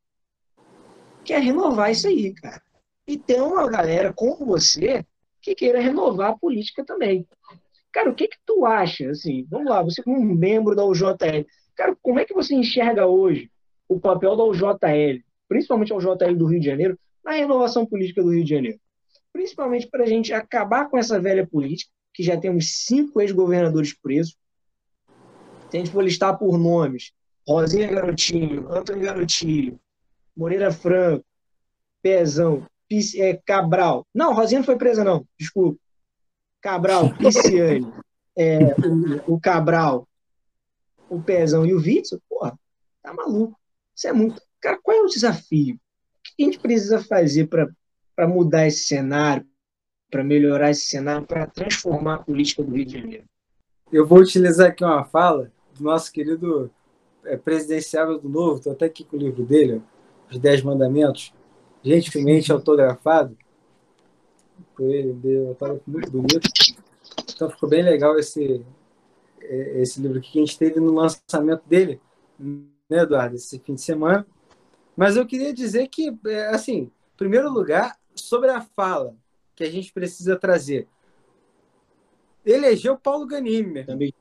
que 1.23 1.33
é 1.33 1.39
renovar 1.39 1.91
isso 1.91 2.07
aí, 2.07 2.33
cara. 2.33 2.61
E 3.07 3.17
tem 3.17 3.41
uma 3.41 3.69
galera 3.69 4.13
como 4.13 4.45
você 4.45 5.05
que 5.41 5.55
queira 5.55 5.79
renovar 5.79 6.31
a 6.31 6.37
política 6.37 6.85
também. 6.85 7.27
Cara, 7.91 8.09
o 8.09 8.15
que 8.15 8.27
que 8.27 8.37
tu 8.45 8.65
acha, 8.65 9.09
assim, 9.09 9.45
vamos 9.49 9.69
lá, 9.69 9.83
você 9.83 10.01
como 10.01 10.19
membro 10.23 10.75
da 10.75 10.85
UJL, 10.85 11.45
cara, 11.75 11.95
como 12.01 12.19
é 12.19 12.25
que 12.25 12.33
você 12.33 12.55
enxerga 12.55 13.05
hoje 13.05 13.51
o 13.87 13.99
papel 13.99 14.35
da 14.35 14.43
UJL, 14.43 15.23
principalmente 15.47 15.93
a 15.93 15.97
UJL 15.97 16.35
do 16.35 16.45
Rio 16.45 16.59
de 16.59 16.65
Janeiro, 16.65 16.97
na 17.23 17.33
renovação 17.33 17.85
política 17.85 18.23
do 18.23 18.31
Rio 18.31 18.43
de 18.43 18.49
Janeiro? 18.49 18.79
Principalmente 19.31 19.87
para 19.87 20.03
a 20.03 20.07
gente 20.07 20.33
acabar 20.33 20.89
com 20.89 20.97
essa 20.97 21.19
velha 21.19 21.45
política, 21.45 21.91
que 22.13 22.23
já 22.23 22.37
temos 22.37 22.85
cinco 22.85 23.21
ex-governadores 23.21 23.93
presos. 23.93 24.35
Se 25.69 25.77
a 25.77 25.79
gente 25.79 25.91
for 25.91 26.03
listar 26.03 26.37
por 26.37 26.57
nomes, 26.57 27.11
Rosinha 27.47 27.87
Garotinho, 27.87 28.71
Antônio 28.71 29.03
Garotinho, 29.03 29.79
Moreira 30.35 30.71
Franco, 30.71 31.25
Pezão, 32.01 32.65
é, 33.17 33.39
Cabral. 33.45 34.05
Não, 34.13 34.33
Rosinha 34.33 34.59
não 34.59 34.65
foi 34.65 34.77
presa, 34.77 35.03
não. 35.03 35.25
Desculpa. 35.37 35.79
Cabral, 36.61 37.13
Pisciane, 37.17 37.91
é, 38.37 38.73
o, 39.27 39.33
o, 39.33 39.39
Cabral, 39.39 40.07
o 41.09 41.21
Pezão 41.21 41.65
e 41.65 41.73
o 41.73 41.77
Witzel, 41.77 42.21
porra, 42.29 42.57
tá 43.01 43.13
maluco. 43.13 43.59
Isso 43.95 44.07
é 44.07 44.13
muito. 44.13 44.41
Cara, 44.61 44.79
qual 44.81 44.97
é 44.97 45.01
o 45.01 45.07
desafio? 45.07 45.75
O 45.75 45.79
que 46.23 46.43
a 46.43 46.45
gente 46.45 46.59
precisa 46.59 47.03
fazer 47.03 47.47
para 47.47 48.27
mudar 48.27 48.65
esse 48.65 48.83
cenário, 48.83 49.45
para 50.09 50.23
melhorar 50.23 50.71
esse 50.71 50.85
cenário, 50.85 51.27
para 51.27 51.45
transformar 51.47 52.15
a 52.15 52.23
política 52.23 52.63
do 52.63 52.73
Rio 52.73 52.85
de 52.85 52.93
Janeiro? 52.93 53.25
Eu 53.91 54.07
vou 54.07 54.19
utilizar 54.19 54.69
aqui 54.69 54.83
uma 54.83 55.03
fala 55.03 55.51
do 55.75 55.83
nosso 55.83 56.11
querido 56.11 56.71
é, 57.25 57.35
presidenciável 57.35 58.17
do 58.17 58.29
Novo, 58.29 58.57
estou 58.57 58.73
até 58.73 58.85
aqui 58.85 59.03
com 59.03 59.17
o 59.17 59.19
livro 59.19 59.43
dele, 59.43 59.81
os 60.29 60.39
Dez 60.39 60.61
Mandamentos, 60.61 61.33
gentilmente 61.83 62.51
autografado, 62.51 63.37
Foi 64.75 65.11
um 65.11 65.49
autógrafo 65.49 65.83
muito 65.87 66.11
bonito. 66.11 66.49
Então 67.35 67.49
ficou 67.49 67.69
bem 67.69 67.83
legal 67.83 68.17
esse, 68.17 68.65
é, 69.41 69.81
esse 69.81 70.01
livro 70.01 70.17
aqui 70.17 70.31
que 70.31 70.39
a 70.39 70.45
gente 70.45 70.57
teve 70.57 70.79
no 70.79 70.93
lançamento 70.93 71.63
dele, 71.67 71.99
né, 72.39 72.99
Eduardo, 73.01 73.35
esse 73.35 73.59
fim 73.59 73.75
de 73.75 73.81
semana. 73.81 74.25
Mas 74.95 75.15
eu 75.15 75.25
queria 75.25 75.53
dizer 75.53 75.87
que, 75.87 76.15
é, 76.27 76.47
assim, 76.47 76.91
em 77.13 77.17
primeiro 77.17 77.51
lugar, 77.51 77.97
sobre 78.15 78.49
a 78.49 78.61
fala 78.61 79.15
que 79.55 79.63
a 79.63 79.71
gente 79.71 79.91
precisa 79.91 80.35
trazer. 80.35 80.87
Elegeu 82.45 82.97
Paulo 82.97 83.25
Ganime. 83.25 83.83
Também. 83.83 84.13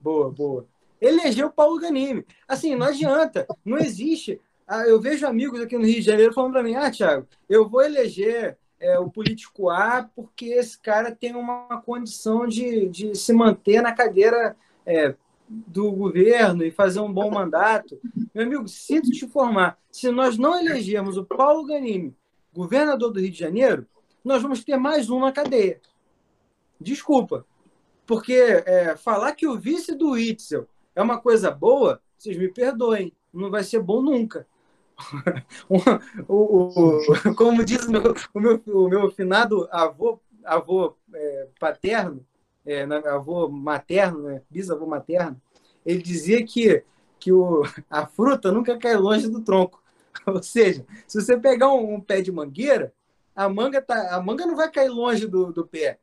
Boa, 0.00 0.30
boa. 0.30 0.66
Elegeu 1.00 1.50
Paulo 1.50 1.78
Ganime. 1.78 2.24
Assim, 2.46 2.74
não 2.74 2.86
adianta, 2.86 3.46
não 3.64 3.78
existe. 3.78 4.40
Ah, 4.66 4.82
eu 4.86 5.00
vejo 5.00 5.26
amigos 5.26 5.60
aqui 5.60 5.76
no 5.76 5.84
Rio 5.84 5.96
de 5.96 6.02
Janeiro 6.02 6.32
falando 6.32 6.52
para 6.52 6.62
mim: 6.62 6.74
ah, 6.74 6.90
Thiago, 6.90 7.26
eu 7.48 7.68
vou 7.68 7.82
eleger 7.82 8.56
é, 8.80 8.98
o 8.98 9.10
político 9.10 9.70
A 9.70 10.08
porque 10.14 10.46
esse 10.46 10.78
cara 10.78 11.10
tem 11.10 11.34
uma 11.34 11.80
condição 11.82 12.46
de, 12.46 12.88
de 12.88 13.14
se 13.14 13.32
manter 13.32 13.80
na 13.80 13.92
cadeira 13.92 14.56
é, 14.84 15.14
do 15.48 15.92
governo 15.92 16.64
e 16.64 16.70
fazer 16.70 17.00
um 17.00 17.12
bom 17.12 17.30
mandato. 17.30 18.00
Meu 18.34 18.44
amigo, 18.44 18.66
sinto 18.66 19.10
te 19.10 19.24
informar: 19.24 19.78
se 19.90 20.10
nós 20.10 20.36
não 20.36 20.58
elegermos 20.58 21.16
o 21.16 21.24
Paulo 21.24 21.64
Ganime 21.66 22.14
governador 22.56 23.12
do 23.12 23.20
Rio 23.20 23.30
de 23.30 23.38
Janeiro, 23.38 23.86
nós 24.24 24.40
vamos 24.40 24.64
ter 24.64 24.78
mais 24.78 25.10
um 25.10 25.20
na 25.20 25.30
cadeia. 25.30 25.78
Desculpa. 26.80 27.44
Porque 28.06 28.32
é, 28.34 28.96
falar 28.96 29.32
que 29.32 29.46
o 29.46 29.58
vice 29.58 29.94
do 29.94 30.16
Itzel 30.16 30.66
é 30.96 31.02
uma 31.02 31.20
coisa 31.20 31.50
boa, 31.50 32.00
vocês 32.16 32.36
me 32.38 32.48
perdoem, 32.48 33.12
não 33.32 33.50
vai 33.50 33.62
ser 33.62 33.80
bom 33.80 34.02
nunca. 34.02 34.46
o, 35.68 35.76
o, 36.26 37.00
o, 37.28 37.34
como 37.36 37.62
diz 37.62 37.84
o 37.84 37.92
meu, 37.92 38.14
o 38.32 38.40
meu, 38.40 38.62
o 38.66 38.88
meu 38.88 39.10
finado 39.10 39.68
avô, 39.70 40.18
avô 40.42 40.96
é, 41.14 41.48
paterno, 41.60 42.26
é, 42.64 42.82
avô 43.08 43.46
materno, 43.46 44.22
né, 44.22 44.42
bisavô 44.50 44.86
materno, 44.86 45.40
ele 45.84 46.00
dizia 46.02 46.42
que, 46.44 46.82
que 47.20 47.30
o, 47.30 47.62
a 47.90 48.06
fruta 48.06 48.50
nunca 48.50 48.78
cai 48.78 48.96
longe 48.96 49.28
do 49.28 49.42
tronco. 49.42 49.82
Ou 50.26 50.42
seja, 50.42 50.86
se 51.06 51.20
você 51.20 51.36
pegar 51.36 51.72
um, 51.72 51.94
um, 51.94 52.00
pé 52.00 52.22
de 52.22 52.32
mangueira, 52.32 52.92
a 53.34 53.50
manga, 53.50 53.82
tá, 53.82 54.16
a 54.16 54.22
manga 54.22 54.46
não 54.46 54.56
vai 54.56 54.70
cair 54.70 54.88
longe 54.88 55.26
do, 55.26 55.52
do 55.52 55.66
pé. 55.66 55.98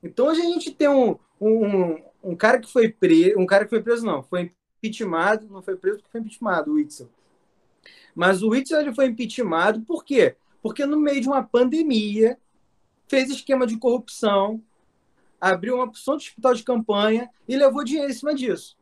Então 0.00 0.28
hoje 0.28 0.40
a 0.40 0.44
gente 0.44 0.70
tem 0.70 0.88
um, 0.88 1.18
um, 1.40 2.00
um 2.22 2.36
cara 2.36 2.58
que 2.58 2.70
foi 2.70 2.88
preso, 2.88 3.38
um 3.38 3.46
cara 3.46 3.64
que 3.64 3.70
foi 3.70 3.82
preso 3.82 4.04
não, 4.04 4.22
foi 4.22 4.52
impeachmentado, 4.78 5.46
não 5.48 5.62
foi 5.62 5.76
preso 5.76 5.98
porque 5.98 6.10
foi 6.10 6.20
impeachmentado, 6.20 6.70
o 6.70 6.74
Whitson. 6.74 7.08
Mas 8.14 8.42
o 8.42 8.50
Whitson 8.50 8.76
ele 8.76 8.94
foi 8.94 9.06
impeachmentado 9.06 9.80
por 9.82 10.04
quê? 10.04 10.36
Porque 10.62 10.84
no 10.84 10.98
meio 10.98 11.20
de 11.20 11.28
uma 11.28 11.42
pandemia 11.42 12.38
fez 13.08 13.30
esquema 13.30 13.66
de 13.66 13.76
corrupção, 13.78 14.62
abriu 15.40 15.76
uma 15.76 15.84
opção 15.84 16.16
de 16.16 16.26
hospital 16.26 16.54
de 16.54 16.62
campanha 16.62 17.30
e 17.48 17.56
levou 17.56 17.82
dinheiro 17.82 18.10
em 18.10 18.14
cima 18.14 18.34
disso. 18.34 18.76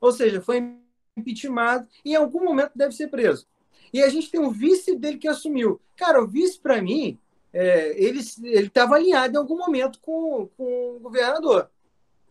Ou 0.00 0.12
seja, 0.12 0.40
foi 0.40 0.76
impeachmentado 1.16 1.88
e 2.04 2.12
em 2.12 2.16
algum 2.16 2.44
momento 2.44 2.72
deve 2.74 2.94
ser 2.94 3.08
preso. 3.08 3.46
E 3.92 4.02
a 4.02 4.08
gente 4.08 4.30
tem 4.30 4.40
um 4.40 4.50
vice 4.50 4.96
dele 4.96 5.18
que 5.18 5.28
assumiu. 5.28 5.80
Cara, 5.96 6.22
o 6.22 6.26
vice, 6.26 6.58
para 6.58 6.82
mim, 6.82 7.18
é, 7.52 7.94
ele 7.96 8.18
estava 8.18 8.96
alinhado 8.96 9.34
em 9.34 9.38
algum 9.38 9.56
momento 9.56 10.00
com, 10.00 10.48
com 10.56 10.96
o 10.96 11.00
governador. 11.00 11.70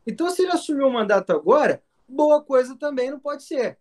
Então, 0.05 0.29
se 0.29 0.43
ele 0.43 0.51
assumiu 0.51 0.87
o 0.87 0.93
mandato 0.93 1.31
agora, 1.31 1.81
boa 2.07 2.41
coisa 2.41 2.75
também 2.75 3.11
não 3.11 3.19
pode 3.19 3.43
ser. 3.43 3.77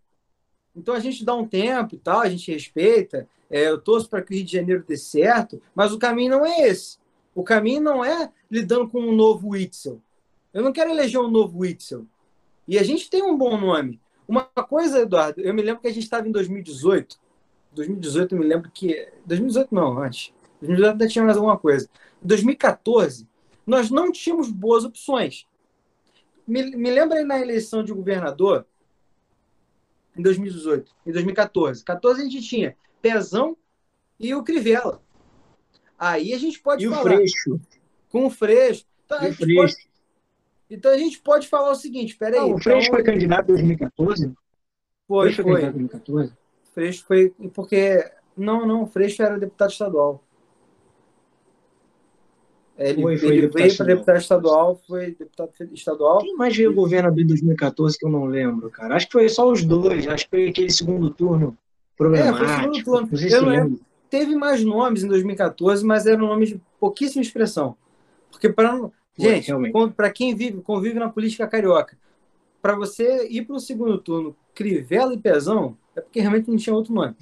Então, 0.74 0.94
a 0.94 1.00
gente 1.00 1.24
dá 1.24 1.34
um 1.34 1.46
tempo 1.46 1.94
e 1.94 1.98
tal, 1.98 2.20
a 2.20 2.28
gente 2.28 2.50
respeita. 2.50 3.28
É, 3.50 3.68
eu 3.68 3.78
torço 3.78 4.08
para 4.08 4.22
que 4.22 4.32
o 4.32 4.36
Rio 4.36 4.44
de 4.44 4.52
Janeiro 4.52 4.84
dê 4.86 4.96
certo, 4.96 5.60
mas 5.74 5.92
o 5.92 5.98
caminho 5.98 6.30
não 6.30 6.46
é 6.46 6.68
esse. 6.68 6.98
O 7.34 7.42
caminho 7.42 7.80
não 7.80 8.04
é 8.04 8.30
lidando 8.50 8.88
com 8.88 9.00
um 9.00 9.14
novo 9.14 9.50
Witzel. 9.50 10.00
Eu 10.52 10.62
não 10.62 10.72
quero 10.72 10.90
eleger 10.90 11.20
um 11.20 11.30
novo 11.30 11.60
Witzel. 11.60 12.06
E 12.66 12.78
a 12.78 12.82
gente 12.82 13.10
tem 13.10 13.22
um 13.22 13.36
bom 13.36 13.58
nome. 13.58 14.00
Uma 14.26 14.44
coisa, 14.44 15.00
Eduardo, 15.00 15.40
eu 15.40 15.52
me 15.52 15.62
lembro 15.62 15.82
que 15.82 15.88
a 15.88 15.92
gente 15.92 16.04
estava 16.04 16.26
em 16.26 16.32
2018 16.32 17.22
2018 17.74 18.34
eu 18.34 18.38
me 18.38 18.46
lembro 18.46 18.70
que. 18.70 19.08
2018 19.26 19.74
não, 19.74 19.98
antes. 19.98 20.32
2018 20.60 20.92
ainda 20.92 21.08
tinha 21.08 21.24
mais 21.24 21.36
alguma 21.36 21.58
coisa. 21.58 21.88
Em 22.22 22.26
2014, 22.26 23.26
nós 23.66 23.90
não 23.90 24.12
tínhamos 24.12 24.50
boas 24.50 24.84
opções. 24.84 25.46
Me, 26.46 26.76
me 26.76 26.90
lembra 26.90 27.18
aí 27.18 27.24
na 27.24 27.40
eleição 27.40 27.84
de 27.84 27.92
governador, 27.92 28.66
em 30.16 30.22
2018, 30.22 30.94
em 31.06 31.12
2014. 31.12 31.84
14 31.84 32.20
a 32.20 32.24
gente 32.24 32.42
tinha 32.42 32.76
Pezão 33.00 33.56
e 34.18 34.34
o 34.34 34.42
Crivella. 34.42 35.02
Aí 35.98 36.32
a 36.34 36.38
gente 36.38 36.60
pode 36.60 36.84
e 36.84 36.88
falar. 36.88 37.00
o 37.00 37.04
Freixo. 37.04 37.60
Com 38.08 38.26
o 38.26 38.30
Freixo. 38.30 38.84
Então, 39.04 39.22
e 39.22 39.30
o 39.30 39.34
Freixo. 39.34 39.56
Pode, 39.56 39.88
então 40.70 40.90
a 40.90 40.98
gente 40.98 41.20
pode 41.20 41.48
falar 41.48 41.70
o 41.70 41.76
seguinte, 41.76 42.16
peraí. 42.16 42.40
Não, 42.40 42.54
o 42.54 42.60
Freixo 42.60 42.88
então... 42.88 42.94
foi 42.94 43.04
candidato 43.04 43.50
em 43.50 43.54
2014? 43.54 44.32
Foi, 45.06 45.32
foi. 45.32 45.62
2014? 45.62 46.32
Freixo 46.72 47.04
foi. 47.06 47.30
Porque. 47.54 48.10
Não, 48.36 48.66
não, 48.66 48.86
Freixo 48.86 49.22
era 49.22 49.38
deputado 49.38 49.70
estadual. 49.70 50.24
Ele, 52.78 53.02
foi, 53.02 53.18
foi 53.18 53.28
ele 53.28 53.48
veio 53.48 53.76
para 53.76 53.86
deputado 53.86 54.18
estadual, 54.18 54.80
foi 54.86 55.10
deputado 55.10 55.50
estadual. 55.72 56.18
Quem 56.18 56.36
mais 56.36 56.56
veio 56.56 56.74
governador 56.74 57.20
em 57.20 57.26
2014 57.26 57.98
que 57.98 58.06
eu 58.06 58.10
não 58.10 58.24
lembro, 58.24 58.70
cara? 58.70 58.96
Acho 58.96 59.06
que 59.06 59.12
foi 59.12 59.28
só 59.28 59.50
os 59.50 59.62
dois. 59.62 60.06
Acho 60.08 60.24
que 60.24 60.30
foi 60.30 60.48
aquele 60.48 60.70
segundo 60.70 61.10
turno 61.10 61.56
problemático. 61.96 62.44
É, 62.44 62.46
foi 62.46 62.56
o 62.56 62.56
segundo 62.56 62.84
turno. 62.84 63.08
Não 63.10 63.18
sei 63.18 63.30
se 63.30 63.40
lembro. 63.40 63.80
Teve 64.08 64.34
mais 64.36 64.64
nomes 64.64 65.04
em 65.04 65.08
2014, 65.08 65.84
mas 65.84 66.06
eram 66.06 66.26
nomes 66.26 66.50
de 66.50 66.60
pouquíssima 66.78 67.22
expressão. 67.22 67.76
Porque 68.30 68.48
para 68.48 68.90
gente, 69.18 69.52
para 69.96 70.10
quem 70.10 70.34
vive, 70.34 70.60
convive 70.60 70.98
na 70.98 71.08
política 71.08 71.46
carioca, 71.46 71.96
para 72.60 72.74
você 72.74 73.26
ir 73.28 73.42
para 73.42 73.56
o 73.56 73.60
segundo 73.60 73.98
turno, 73.98 74.36
Crivella 74.54 75.14
e 75.14 75.18
Pezão, 75.18 75.76
é 75.96 76.00
porque 76.00 76.20
realmente 76.20 76.48
não 76.48 76.56
tinha 76.56 76.74
outro 76.74 76.94
nome. 76.94 77.14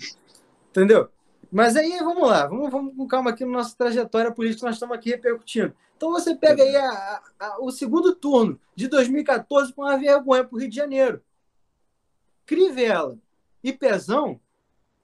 Entendeu? 0.70 1.08
Mas 1.50 1.76
aí, 1.76 1.98
vamos 1.98 2.28
lá, 2.28 2.46
vamos, 2.46 2.70
vamos 2.70 2.96
com 2.96 3.06
calma 3.08 3.30
aqui 3.30 3.44
na 3.44 3.52
nossa 3.52 3.76
trajetória 3.76 4.30
política, 4.30 4.66
nós 4.66 4.76
estamos 4.76 4.96
aqui 4.96 5.10
repercutindo. 5.10 5.74
Então 5.96 6.12
você 6.12 6.34
pega 6.34 6.62
aí 6.62 6.76
a, 6.76 7.22
a, 7.38 7.58
o 7.60 7.70
segundo 7.70 8.14
turno 8.14 8.58
de 8.74 8.88
2014 8.88 9.72
com 9.72 9.82
uma 9.82 9.98
vergonha 9.98 10.44
para 10.44 10.56
o 10.56 10.58
Rio 10.58 10.70
de 10.70 10.76
Janeiro. 10.76 11.20
Crivella 12.46 13.18
e 13.62 13.72
Pezão, 13.72 14.40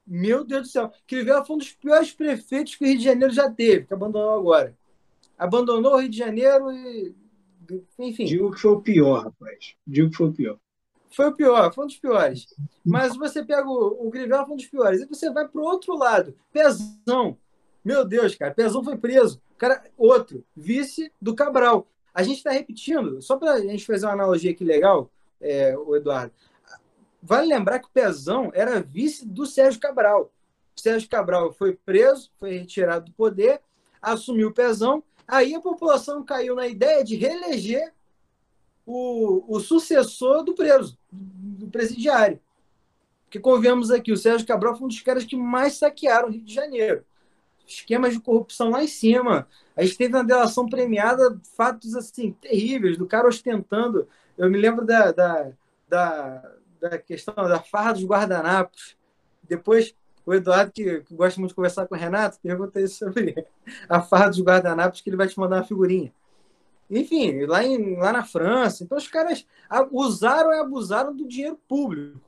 meu 0.05 0.43
Deus 0.43 0.63
do 0.63 0.67
céu, 0.69 0.91
Crivella 1.05 1.45
foi 1.45 1.57
um 1.57 1.59
dos 1.59 1.71
piores 1.71 2.11
prefeitos 2.11 2.75
que 2.75 2.83
o 2.83 2.87
Rio 2.87 2.97
de 2.97 3.03
Janeiro 3.03 3.33
já 3.33 3.51
teve, 3.51 3.85
que 3.85 3.93
abandonou 3.93 4.39
agora. 4.39 4.75
Abandonou 5.37 5.95
o 5.95 5.97
Rio 5.99 6.09
de 6.09 6.17
Janeiro 6.17 6.71
e. 6.71 7.13
Enfim. 7.99 8.25
Digo 8.25 8.51
que 8.51 8.59
foi 8.59 8.71
o 8.71 8.81
pior, 8.81 9.25
rapaz. 9.25 9.75
Digo 9.85 10.09
que 10.09 10.15
foi 10.15 10.27
o 10.29 10.33
pior. 10.33 10.57
Foi 11.09 11.27
o 11.27 11.35
pior, 11.35 11.73
foi 11.73 11.83
um 11.85 11.87
dos 11.87 11.97
piores. 11.97 12.47
Mas 12.85 13.15
você 13.15 13.43
pega 13.43 13.67
o, 13.67 14.07
o 14.07 14.11
Crivella, 14.11 14.45
foi 14.45 14.53
um 14.53 14.57
dos 14.57 14.67
piores. 14.67 15.01
E 15.01 15.05
você 15.05 15.31
vai 15.31 15.47
para 15.47 15.61
o 15.61 15.63
outro 15.63 15.97
lado. 15.97 16.35
Pezão. 16.51 17.37
Meu 17.83 18.05
Deus, 18.05 18.35
cara. 18.35 18.53
Pezão 18.53 18.83
foi 18.83 18.97
preso. 18.97 19.41
Cara, 19.57 19.83
outro. 19.97 20.43
Vice 20.55 21.11
do 21.21 21.33
Cabral. 21.33 21.87
A 22.13 22.23
gente 22.23 22.37
está 22.37 22.51
repetindo, 22.51 23.21
só 23.21 23.37
para 23.37 23.53
a 23.53 23.59
gente 23.59 23.85
fazer 23.85 24.07
uma 24.07 24.13
analogia 24.13 24.49
aqui 24.49 24.63
legal, 24.63 25.11
é, 25.39 25.77
o 25.77 25.95
Eduardo. 25.95 26.33
Vale 27.21 27.47
lembrar 27.47 27.77
que 27.79 27.87
o 27.87 27.91
Pezão 27.91 28.51
era 28.55 28.81
vice 28.81 29.23
do 29.23 29.45
Sérgio 29.45 29.79
Cabral. 29.79 30.31
O 30.75 30.81
Sérgio 30.81 31.09
Cabral 31.09 31.53
foi 31.53 31.75
preso, 31.75 32.31
foi 32.39 32.57
retirado 32.57 33.05
do 33.05 33.11
poder, 33.11 33.61
assumiu 34.01 34.49
o 34.49 34.53
Pezão. 34.53 35.03
Aí 35.27 35.53
a 35.53 35.61
população 35.61 36.23
caiu 36.23 36.55
na 36.55 36.67
ideia 36.67 37.03
de 37.03 37.15
reeleger 37.15 37.93
o, 38.87 39.43
o 39.53 39.59
sucessor 39.59 40.45
do 40.45 40.55
preso, 40.55 40.97
do 41.11 41.67
presidiário. 41.67 42.39
Porque 43.25 43.37
convenhamos 43.37 43.91
aqui, 43.91 44.13
o 44.13 44.17
Sérgio 44.17 44.47
Cabral 44.47 44.77
foi 44.77 44.85
um 44.85 44.87
dos 44.87 45.01
caras 45.01 45.25
que 45.25 45.35
mais 45.35 45.73
saquearam 45.73 46.29
o 46.29 46.31
Rio 46.31 46.41
de 46.41 46.53
Janeiro. 46.53 47.03
Esquemas 47.67 48.13
de 48.13 48.21
corrupção 48.21 48.69
lá 48.69 48.81
em 48.81 48.87
cima. 48.87 49.45
A 49.75 49.83
gente 49.83 49.97
teve 49.97 50.13
na 50.13 50.23
delação 50.23 50.69
premiada 50.69 51.37
fatos 51.57 51.93
assim 51.95 52.31
terríveis, 52.31 52.97
do 52.97 53.05
cara 53.05 53.27
ostentando. 53.27 54.07
Eu 54.37 54.49
me 54.49 54.57
lembro 54.57 54.85
da, 54.85 55.11
da, 55.11 55.51
da, 55.89 56.53
da 56.79 56.97
questão 56.97 57.35
da 57.35 57.59
farra 57.59 57.91
dos 57.91 58.05
guardanapos. 58.05 58.95
Depois, 59.43 59.93
o 60.25 60.33
Eduardo, 60.33 60.71
que, 60.71 61.01
que 61.01 61.13
gosta 61.13 61.41
muito 61.41 61.49
de 61.49 61.55
conversar 61.55 61.85
com 61.87 61.95
o 61.95 61.97
Renato, 61.97 62.39
pergunta 62.41 62.87
sobre 62.87 63.45
a 63.89 64.01
farra 64.01 64.29
dos 64.29 64.41
guardanapos, 64.41 65.01
que 65.01 65.09
ele 65.09 65.17
vai 65.17 65.27
te 65.27 65.37
mandar 65.37 65.57
uma 65.57 65.63
figurinha. 65.65 66.13
Enfim, 66.89 67.45
lá, 67.45 67.63
em, 67.63 67.97
lá 67.97 68.13
na 68.13 68.23
França. 68.23 68.83
Então, 68.83 68.97
os 68.97 69.07
caras 69.07 69.45
usaram 69.91 70.51
e 70.53 70.59
abusaram 70.59 71.15
do 71.15 71.27
dinheiro 71.27 71.59
público. 71.67 72.19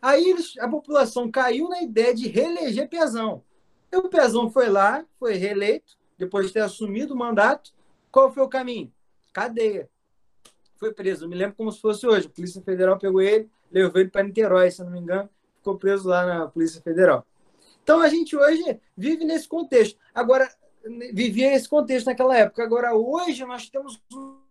Aí 0.00 0.28
eles, 0.28 0.58
a 0.58 0.68
população 0.68 1.30
caiu 1.30 1.68
na 1.68 1.80
ideia 1.80 2.12
de 2.12 2.26
reeleger 2.28 2.88
Pezão. 2.88 3.42
E 3.90 3.96
o 3.96 4.08
Pezão 4.08 4.50
foi 4.50 4.68
lá, 4.68 5.04
foi 5.18 5.34
reeleito, 5.34 5.96
depois 6.18 6.48
de 6.48 6.52
ter 6.54 6.60
assumido 6.60 7.14
o 7.14 7.16
mandato. 7.16 7.72
Qual 8.10 8.32
foi 8.32 8.42
o 8.42 8.48
caminho? 8.48 8.92
Cadeia. 9.32 9.88
Foi 10.76 10.92
preso. 10.92 11.24
Eu 11.24 11.28
me 11.28 11.36
lembro 11.36 11.54
como 11.54 11.70
se 11.70 11.80
fosse 11.80 12.04
hoje. 12.06 12.26
A 12.26 12.30
Polícia 12.30 12.60
Federal 12.62 12.98
pegou 12.98 13.20
ele, 13.20 13.48
levou 13.70 14.00
ele 14.00 14.10
para 14.10 14.24
Niterói, 14.24 14.70
se 14.70 14.82
não 14.82 14.90
me 14.90 14.98
engano, 14.98 15.30
ficou 15.58 15.78
preso 15.78 16.08
lá 16.08 16.26
na 16.26 16.48
Polícia 16.48 16.82
Federal. 16.82 17.24
Então 17.82 18.00
a 18.00 18.08
gente 18.08 18.36
hoje 18.36 18.80
vive 18.96 19.24
nesse 19.24 19.46
contexto. 19.46 19.98
Agora, 20.14 20.48
vivia 21.12 21.54
esse 21.54 21.68
contexto 21.68 22.06
naquela 22.06 22.36
época. 22.36 22.62
Agora, 22.62 22.94
hoje, 22.94 23.44
nós 23.44 23.68
temos 23.68 24.00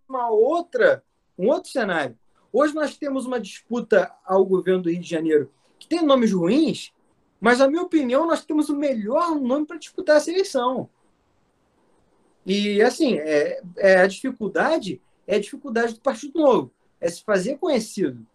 uma 0.08 0.30
outra, 0.30 1.04
um 1.38 1.50
outro 1.50 1.72
cenário. 1.72 2.18
Hoje 2.54 2.74
nós 2.74 2.98
temos 2.98 3.26
uma 3.26 3.40
disputa 3.40 4.12
ao 4.26 4.46
governo 4.46 4.84
do 4.84 4.90
Rio 4.90 5.00
de 5.00 5.10
Janeiro 5.10 5.52
que 5.80 5.88
tem 5.88 6.06
nomes 6.06 6.32
ruins, 6.32 6.94
mas, 7.40 7.58
na 7.58 7.68
minha 7.68 7.82
opinião, 7.82 8.28
nós 8.28 8.46
temos 8.46 8.70
o 8.70 8.76
melhor 8.76 9.40
nome 9.40 9.66
para 9.66 9.78
disputar 9.78 10.18
essa 10.18 10.30
eleição. 10.30 10.88
E, 12.46 12.82
assim, 12.82 13.16
é, 13.18 13.62
é, 13.78 13.96
a 13.98 14.08
dificuldade 14.08 15.02
é 15.26 15.36
a 15.36 15.40
dificuldade 15.40 15.94
do 15.94 16.02
Partido 16.02 16.40
Novo, 16.40 16.72
é 17.00 17.10
se 17.10 17.24
fazer 17.24 17.58
conhecido. 17.58 18.26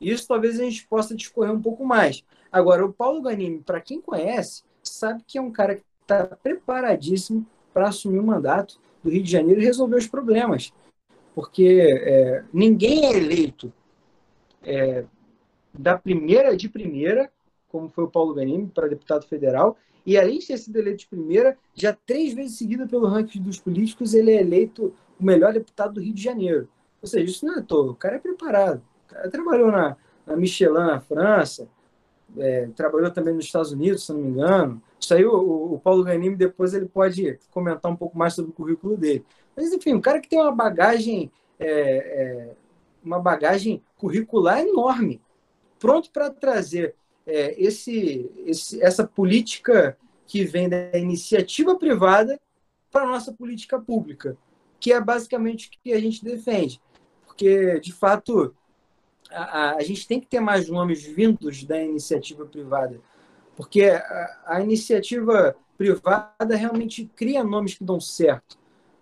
Isso 0.00 0.26
talvez 0.26 0.58
a 0.58 0.64
gente 0.64 0.86
possa 0.86 1.14
discorrer 1.14 1.52
um 1.52 1.60
pouco 1.60 1.84
mais. 1.84 2.24
Agora, 2.50 2.84
o 2.84 2.92
Paulo 2.92 3.22
Ganimi, 3.22 3.60
para 3.60 3.80
quem 3.80 4.00
conhece, 4.00 4.62
sabe 4.82 5.22
que 5.26 5.38
é 5.38 5.40
um 5.40 5.50
cara 5.50 5.76
que 5.76 5.84
está 6.10 6.36
preparadíssimo 6.36 7.46
para 7.72 7.88
assumir 7.88 8.18
o 8.18 8.26
mandato 8.26 8.80
do 9.02 9.10
Rio 9.10 9.22
de 9.22 9.30
Janeiro 9.30 9.60
e 9.60 9.64
resolver 9.64 9.96
os 9.96 10.06
problemas. 10.06 10.72
Porque 11.34 11.86
é, 11.88 12.44
ninguém 12.52 13.06
é 13.06 13.16
eleito 13.16 13.72
é, 14.62 15.04
da 15.72 15.96
primeira 15.96 16.56
de 16.56 16.68
primeira, 16.68 17.30
como 17.68 17.88
foi 17.88 18.04
o 18.04 18.10
Paulo 18.10 18.34
Ganimi 18.34 18.66
para 18.66 18.88
deputado 18.88 19.26
federal, 19.26 19.76
e 20.04 20.18
além 20.18 20.38
de 20.38 20.48
ter 20.48 20.58
sido 20.58 20.76
eleito 20.76 21.00
de 21.00 21.08
primeira, 21.08 21.56
já 21.74 21.92
três 21.92 22.34
vezes 22.34 22.58
seguida 22.58 22.86
pelo 22.86 23.06
ranking 23.06 23.40
dos 23.40 23.60
políticos, 23.60 24.14
ele 24.14 24.32
é 24.32 24.40
eleito 24.40 24.92
o 25.18 25.24
melhor 25.24 25.52
deputado 25.52 25.94
do 25.94 26.00
Rio 26.00 26.14
de 26.14 26.22
Janeiro. 26.22 26.68
Ou 27.00 27.08
seja, 27.08 27.24
isso 27.24 27.46
não 27.46 27.58
é 27.58 27.62
toa, 27.62 27.92
o 27.92 27.94
cara 27.94 28.16
é 28.16 28.18
preparado. 28.18 28.82
O 29.06 29.14
cara 29.14 29.30
trabalhou 29.30 29.70
na, 29.70 29.96
na 30.26 30.36
Michelin, 30.36 30.74
na 30.74 31.00
França, 31.00 31.68
é, 32.36 32.68
trabalhou 32.74 33.10
também 33.10 33.34
nos 33.34 33.44
Estados 33.44 33.72
Unidos, 33.72 34.04
se 34.04 34.12
não 34.12 34.20
me 34.20 34.28
engano. 34.28 34.82
Isso 35.00 35.14
aí, 35.14 35.24
o, 35.24 35.74
o 35.74 35.80
Paulo 35.80 36.04
Ganimi, 36.04 36.36
depois 36.36 36.74
ele 36.74 36.86
pode 36.86 37.38
comentar 37.50 37.90
um 37.90 37.96
pouco 37.96 38.18
mais 38.18 38.34
sobre 38.34 38.50
o 38.50 38.54
currículo 38.54 38.96
dele. 38.96 39.24
Mas, 39.56 39.72
enfim, 39.72 39.94
um 39.94 40.00
cara 40.00 40.20
que 40.20 40.28
tem 40.28 40.40
uma 40.40 40.52
bagagem, 40.52 41.32
é, 41.58 41.70
é, 41.70 42.52
uma 43.02 43.18
bagagem 43.18 43.82
curricular 43.96 44.60
enorme, 44.60 45.20
pronto 45.78 46.10
para 46.10 46.30
trazer 46.30 46.94
é, 47.26 47.54
esse, 47.60 48.30
esse, 48.46 48.82
essa 48.82 49.06
política 49.06 49.96
que 50.26 50.44
vem 50.44 50.68
da 50.68 50.96
iniciativa 50.96 51.74
privada 51.76 52.38
para 52.90 53.04
a 53.04 53.06
nossa 53.06 53.32
política 53.32 53.80
pública, 53.80 54.36
que 54.78 54.92
é 54.92 55.00
basicamente 55.00 55.68
o 55.68 55.70
que 55.82 55.92
a 55.92 56.00
gente 56.00 56.24
defende. 56.24 56.80
Porque, 57.26 57.80
de 57.80 57.92
fato, 57.92 58.54
a, 59.30 59.76
a, 59.76 59.82
gente 59.82 60.06
tem 60.06 60.20
que 60.20 60.26
ter 60.26 60.40
mais 60.40 60.68
nomes 60.68 61.02
vindos 61.04 61.64
da 61.64 61.82
iniciativa 61.82 62.44
privada, 62.44 63.00
porque 63.60 63.82
a, 63.82 64.40
a, 64.46 64.60
iniciativa 64.62 65.54
privada 65.76 66.56
realmente 66.56 67.10
cria 67.14 67.44
nomes 67.44 67.74
que 67.74 67.84
dão 67.84 68.00
certo. 68.00 68.58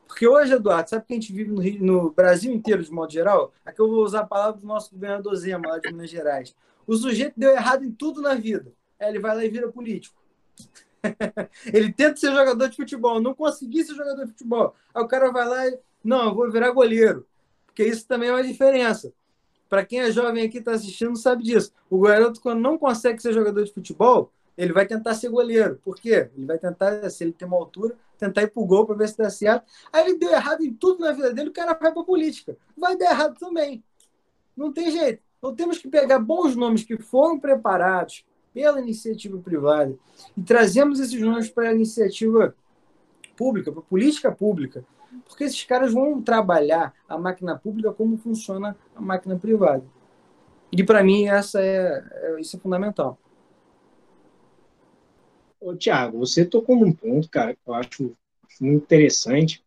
Porque 0.08 0.26
hoje, 0.26 0.52
Eduardo, 0.52 0.90
sabe 0.90 1.04
que 1.06 1.12
a 1.12 1.16
gente 1.16 1.32
vive 1.32 1.52
no, 1.52 1.60
Rio, 1.60 1.84
no 1.84 2.10
Brasil 2.10 2.52
inteiro, 2.52 2.82
de 2.82 2.90
modo 2.90 3.12
geral? 3.12 3.52
Aqui 3.64 3.80
eu 3.80 3.88
vou 3.88 4.02
usar 4.02 4.20
a 4.20 4.26
palavra 4.26 4.60
do 4.60 4.66
nosso 4.66 4.92
governador 4.92 5.32
Zema, 5.36 5.68
lá 5.68 5.78
de 5.78 5.92
Minas 5.92 6.10
Gerais. 6.10 6.56
O 6.88 6.96
sujeito 6.96 7.34
deu 7.36 7.52
errado 7.52 7.84
em 7.84 7.92
tudo 7.92 8.20
na 8.20 8.34
vida. 8.34 8.72
Aí 8.98 9.10
ele 9.10 9.20
vai 9.20 9.36
lá 9.36 9.44
e 9.44 9.48
vira 9.48 9.68
político. 9.68 10.20
ele 11.72 11.92
tenta 11.92 12.16
ser 12.16 12.32
jogador 12.32 12.68
de 12.68 12.74
futebol, 12.74 13.20
não 13.20 13.34
conseguir 13.34 13.84
ser 13.84 13.94
jogador 13.94 14.24
de 14.24 14.32
futebol. 14.32 14.74
Aí 14.92 15.00
o 15.00 15.06
cara 15.06 15.30
vai 15.30 15.46
lá 15.46 15.68
e. 15.68 15.78
Não, 16.02 16.30
eu 16.30 16.34
vou 16.34 16.50
virar 16.50 16.72
goleiro. 16.72 17.24
Porque 17.66 17.84
isso 17.84 18.04
também 18.08 18.28
é 18.28 18.32
uma 18.32 18.42
diferença. 18.42 19.12
Para 19.68 19.84
quem 19.84 20.00
é 20.00 20.10
jovem 20.10 20.44
aqui 20.44 20.58
está 20.58 20.72
assistindo, 20.72 21.14
sabe 21.16 21.44
disso. 21.44 21.72
O 21.88 22.00
garoto, 22.00 22.40
quando 22.40 22.60
não 22.60 22.76
consegue 22.76 23.22
ser 23.22 23.32
jogador 23.32 23.62
de 23.62 23.72
futebol, 23.72 24.32
ele 24.58 24.72
vai 24.72 24.84
tentar 24.84 25.14
ser 25.14 25.28
goleiro. 25.28 25.80
Por 25.84 25.94
quê? 25.94 26.28
Ele 26.36 26.44
vai 26.44 26.58
tentar, 26.58 27.08
se 27.08 27.22
ele 27.22 27.32
tem 27.32 27.46
uma 27.46 27.56
altura, 27.56 27.96
tentar 28.18 28.42
ir 28.42 28.50
pro 28.50 28.66
gol 28.66 28.84
para 28.84 28.96
ver 28.96 29.08
se 29.08 29.16
dá 29.16 29.30
certo. 29.30 29.64
Aí 29.92 30.04
ele 30.04 30.18
deu 30.18 30.32
errado 30.32 30.64
em 30.64 30.74
tudo 30.74 30.98
na 30.98 31.12
vida 31.12 31.32
dele, 31.32 31.50
o 31.50 31.52
cara 31.52 31.74
vai 31.74 31.92
para 31.92 32.02
política. 32.02 32.56
Vai 32.76 32.98
dar 32.98 33.12
errado 33.12 33.38
também. 33.38 33.84
Não 34.56 34.72
tem 34.72 34.90
jeito. 34.90 35.22
Então 35.38 35.54
temos 35.54 35.78
que 35.78 35.88
pegar 35.88 36.18
bons 36.18 36.56
nomes 36.56 36.82
que 36.82 36.98
foram 36.98 37.38
preparados 37.38 38.26
pela 38.52 38.80
iniciativa 38.80 39.38
privada 39.38 39.96
e 40.36 40.42
trazemos 40.42 40.98
esses 40.98 41.20
nomes 41.20 41.48
para 41.48 41.68
a 41.68 41.74
iniciativa 41.74 42.52
pública, 43.36 43.70
para 43.70 43.80
a 43.80 43.84
política 43.84 44.32
pública. 44.32 44.84
Porque 45.24 45.44
esses 45.44 45.62
caras 45.62 45.92
vão 45.92 46.20
trabalhar 46.20 46.92
a 47.08 47.16
máquina 47.16 47.56
pública 47.56 47.92
como 47.92 48.18
funciona 48.18 48.76
a 48.96 49.00
máquina 49.00 49.38
privada. 49.38 49.84
E 50.72 50.82
para 50.82 51.04
mim 51.04 51.28
essa 51.28 51.60
é, 51.60 52.04
é, 52.10 52.40
isso 52.40 52.56
é 52.56 52.58
fundamental. 52.58 53.16
Ô, 55.60 55.74
Tiago, 55.74 56.18
você 56.18 56.44
tocou 56.44 56.76
num 56.76 56.92
ponto, 56.92 57.28
cara, 57.28 57.54
que 57.54 57.60
eu 57.66 57.74
acho 57.74 58.16
muito 58.60 58.84
interessante, 58.84 59.62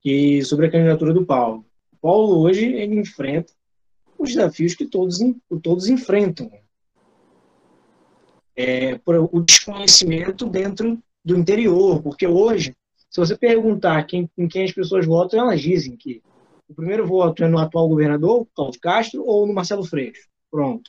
que 0.00 0.42
sobre 0.44 0.66
a 0.66 0.70
candidatura 0.70 1.12
do 1.12 1.24
Paulo. 1.24 1.64
O 1.92 1.96
Paulo 1.96 2.40
hoje 2.40 2.64
ele 2.64 2.98
enfrenta 3.00 3.52
os 4.18 4.30
desafios 4.30 4.74
que 4.74 4.86
todos, 4.86 5.18
todos 5.62 5.88
enfrentam. 5.88 6.50
É, 8.56 8.98
por 8.98 9.16
o 9.32 9.40
desconhecimento 9.40 10.46
dentro 10.46 11.02
do 11.24 11.38
interior, 11.38 12.02
porque 12.02 12.26
hoje 12.26 12.74
se 13.10 13.18
você 13.18 13.36
perguntar 13.36 14.04
quem, 14.04 14.30
em 14.38 14.46
quem 14.46 14.64
as 14.64 14.72
pessoas 14.72 15.04
votam, 15.04 15.40
elas 15.40 15.60
dizem 15.60 15.96
que 15.96 16.22
o 16.68 16.74
primeiro 16.74 17.04
voto 17.04 17.42
é 17.42 17.48
no 17.48 17.58
atual 17.58 17.88
governador, 17.88 18.46
Cláudio 18.54 18.80
Castro, 18.80 19.24
ou 19.26 19.46
no 19.46 19.52
Marcelo 19.52 19.84
Freixo. 19.84 20.28
Pronto. 20.48 20.88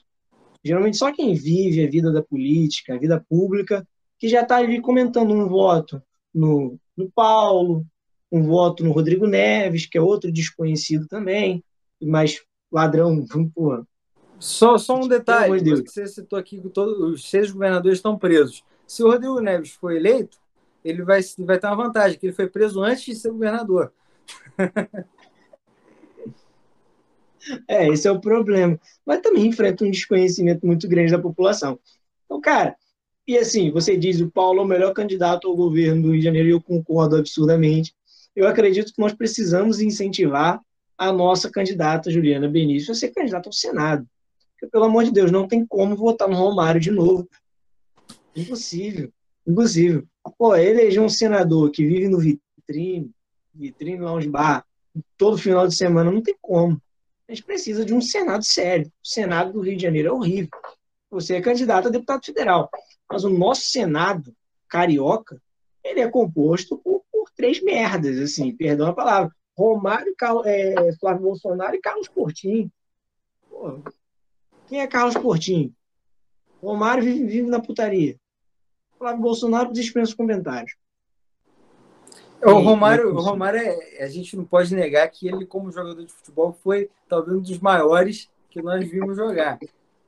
Geralmente 0.63 0.97
só 0.97 1.11
quem 1.11 1.33
vive 1.33 1.83
a 1.83 1.89
vida 1.89 2.11
da 2.11 2.21
política, 2.21 2.93
a 2.93 2.99
vida 2.99 3.25
pública, 3.27 3.87
que 4.21 4.27
já 4.27 4.43
está 4.43 4.57
ali 4.57 4.79
comentando 4.79 5.33
um 5.33 5.47
voto 5.47 5.99
no, 6.31 6.79
no 6.95 7.09
Paulo, 7.09 7.83
um 8.31 8.43
voto 8.43 8.83
no 8.83 8.91
Rodrigo 8.91 9.25
Neves, 9.25 9.87
que 9.87 9.97
é 9.97 10.01
outro 10.01 10.31
desconhecido 10.31 11.07
também, 11.07 11.63
mas 11.99 12.39
ladrão, 12.71 13.25
pô. 13.55 13.83
Só, 14.37 14.77
só 14.77 14.95
um 14.95 15.07
detalhe, 15.07 15.59
que 15.83 15.89
você 15.89 16.05
citou 16.05 16.37
aqui 16.37 16.61
que 16.61 16.69
todos 16.69 16.99
os 16.99 17.27
seis 17.27 17.49
governadores 17.49 17.97
estão 17.97 18.15
presos. 18.15 18.63
Se 18.85 19.03
o 19.03 19.07
Rodrigo 19.07 19.39
Neves 19.39 19.71
for 19.71 19.91
eleito, 19.91 20.37
ele 20.85 21.01
vai, 21.01 21.21
vai 21.39 21.59
ter 21.59 21.65
uma 21.65 21.75
vantagem, 21.75 22.19
que 22.19 22.27
ele 22.27 22.33
foi 22.33 22.47
preso 22.47 22.79
antes 22.79 23.03
de 23.03 23.15
ser 23.15 23.31
governador. 23.31 23.91
É, 27.67 27.87
esse 27.87 28.07
é 28.07 28.11
o 28.11 28.21
problema. 28.21 28.79
Mas 29.03 29.19
também 29.21 29.47
enfrenta 29.47 29.83
um 29.83 29.89
desconhecimento 29.89 30.63
muito 30.63 30.87
grande 30.87 31.11
da 31.11 31.17
população. 31.17 31.79
Então, 32.23 32.39
cara, 32.39 32.77
e 33.27 33.37
assim, 33.37 33.71
você 33.71 33.95
diz 33.95 34.19
o 34.19 34.29
Paulo 34.29 34.59
é 34.59 34.63
o 34.63 34.67
melhor 34.67 34.93
candidato 34.93 35.47
ao 35.47 35.55
governo 35.55 36.03
do 36.03 36.11
Rio 36.11 36.19
de 36.19 36.25
Janeiro 36.25 36.47
e 36.49 36.51
eu 36.51 36.61
concordo 36.61 37.15
absurdamente. 37.15 37.93
Eu 38.35 38.47
acredito 38.47 38.93
que 38.93 38.99
nós 38.99 39.13
precisamos 39.13 39.79
incentivar 39.79 40.61
a 40.97 41.11
nossa 41.11 41.49
candidata, 41.49 42.11
Juliana 42.11 42.47
Benício, 42.47 42.91
a 42.91 42.95
ser 42.95 43.09
candidata 43.09 43.49
ao 43.49 43.53
Senado. 43.53 44.07
Porque, 44.53 44.71
pelo 44.71 44.85
amor 44.85 45.03
de 45.03 45.11
Deus, 45.11 45.31
não 45.31 45.47
tem 45.47 45.65
como 45.65 45.95
votar 45.95 46.27
no 46.27 46.35
Romário 46.35 46.79
de 46.79 46.91
novo. 46.91 47.27
Impossível. 48.35 49.11
Impossível. 49.45 50.05
Pô, 50.37 50.55
eleger 50.55 51.01
um 51.01 51.09
senador 51.09 51.71
que 51.71 51.85
vive 51.85 52.07
no 52.07 52.19
vitrine, 52.19 53.11
vitrine 53.53 53.99
lounge 53.99 54.29
bar, 54.29 54.63
todo 55.17 55.37
final 55.37 55.67
de 55.67 55.75
semana, 55.75 56.11
não 56.11 56.21
tem 56.21 56.35
como. 56.41 56.81
A 57.27 57.33
gente 57.33 57.43
precisa 57.43 57.83
de 57.83 57.93
um 57.93 58.01
Senado 58.01 58.43
sério. 58.43 58.87
O 59.03 59.07
Senado 59.07 59.53
do 59.53 59.61
Rio 59.61 59.75
de 59.75 59.81
Janeiro 59.81 60.09
é 60.09 60.11
horrível. 60.11 60.49
Você 61.09 61.35
é 61.35 61.41
candidato 61.41 61.87
a 61.87 61.91
deputado 61.91 62.23
federal. 62.25 62.69
Mas 63.11 63.23
o 63.23 63.29
nosso 63.29 63.63
Senado 63.63 64.33
carioca, 64.67 65.41
ele 65.83 65.99
é 65.99 66.09
composto 66.09 66.77
por, 66.77 67.03
por 67.11 67.29
três 67.35 67.61
merdas, 67.61 68.17
assim, 68.17 68.55
perdão 68.55 68.87
a 68.87 68.93
palavra. 68.93 69.35
Romário, 69.57 70.15
Carlos, 70.17 70.45
é, 70.45 70.93
Flávio 70.93 71.23
Bolsonaro 71.23 71.75
e 71.75 71.81
Carlos 71.81 72.07
Portinho. 72.07 72.71
Pô, 73.49 73.79
quem 74.67 74.79
é 74.79 74.87
Carlos 74.87 75.15
Portinho? 75.15 75.73
Romário 76.61 77.03
vive, 77.03 77.25
vive 77.25 77.49
na 77.49 77.59
putaria. 77.59 78.17
Flávio 78.97 79.21
Bolsonaro 79.21 79.73
dispensa 79.73 80.15
comentários. 80.15 80.75
O 82.43 82.53
Romário, 82.59 83.13
o 83.13 83.21
Romário 83.21 83.59
é, 83.59 84.03
a 84.03 84.07
gente 84.07 84.35
não 84.35 84.45
pode 84.45 84.73
negar 84.73 85.07
que 85.09 85.27
ele, 85.27 85.45
como 85.45 85.71
jogador 85.71 86.03
de 86.03 86.11
futebol, 86.11 86.53
foi 86.53 86.89
talvez 87.07 87.37
um 87.37 87.41
dos 87.41 87.59
maiores 87.59 88.29
que 88.49 88.61
nós 88.61 88.87
vimos 88.89 89.15
jogar. 89.15 89.59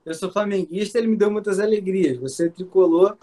Eu 0.05 0.13
sou 0.13 0.31
flamenguista, 0.31 0.97
ele 0.97 1.07
me 1.07 1.15
deu 1.15 1.31
muitas 1.31 1.59
alegrias. 1.59 2.17
Você 2.17 2.49
tricolor 2.49 3.17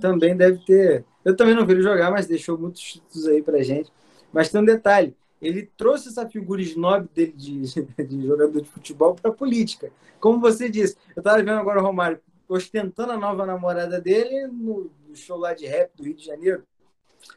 também 0.00 0.36
deve 0.36 0.64
ter. 0.64 1.04
Eu 1.24 1.36
também 1.36 1.54
não 1.54 1.66
vi 1.66 1.72
ele 1.72 1.82
jogar, 1.82 2.10
mas 2.10 2.26
deixou 2.26 2.56
muitos 2.58 2.82
títulos 2.82 3.26
aí 3.26 3.42
pra 3.42 3.62
gente. 3.62 3.92
Mas 4.32 4.50
tem 4.50 4.60
um 4.60 4.64
detalhe: 4.64 5.16
ele 5.40 5.70
trouxe 5.76 6.08
essa 6.08 6.28
figura 6.28 6.60
snob 6.62 7.08
dele 7.14 7.32
de, 7.32 7.60
de 8.04 8.26
jogador 8.26 8.60
de 8.60 8.68
futebol 8.68 9.14
para 9.14 9.32
política. 9.32 9.90
Como 10.20 10.40
você 10.40 10.68
disse, 10.68 10.96
eu 11.14 11.20
estava 11.20 11.38
vendo 11.38 11.52
agora 11.52 11.80
o 11.80 11.82
Romário 11.82 12.20
ostentando 12.48 13.12
a 13.12 13.18
nova 13.18 13.44
namorada 13.44 14.00
dele 14.00 14.46
no 14.46 14.90
show 15.14 15.36
lá 15.36 15.52
de 15.52 15.66
rap 15.66 15.90
do 15.96 16.04
Rio 16.04 16.14
de 16.14 16.24
Janeiro. 16.24 16.62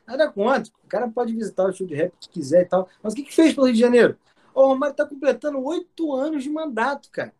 Nada 0.07 0.31
contra, 0.31 0.71
o 0.83 0.87
cara 0.87 1.07
pode 1.07 1.33
visitar 1.33 1.65
o 1.65 1.73
show 1.73 1.87
de 1.87 1.95
rap 1.95 2.13
que 2.19 2.29
quiser 2.29 2.61
e 2.61 2.65
tal. 2.65 2.87
Mas 3.01 3.13
o 3.13 3.15
que, 3.15 3.23
que 3.23 3.33
fez 3.33 3.53
pelo 3.53 3.65
Rio 3.65 3.73
de 3.73 3.79
Janeiro? 3.79 4.17
O 4.53 4.67
Romário 4.67 4.95
tá 4.95 5.05
completando 5.05 5.63
oito 5.63 6.13
anos 6.13 6.43
de 6.43 6.49
mandato, 6.49 7.09
cara. 7.11 7.33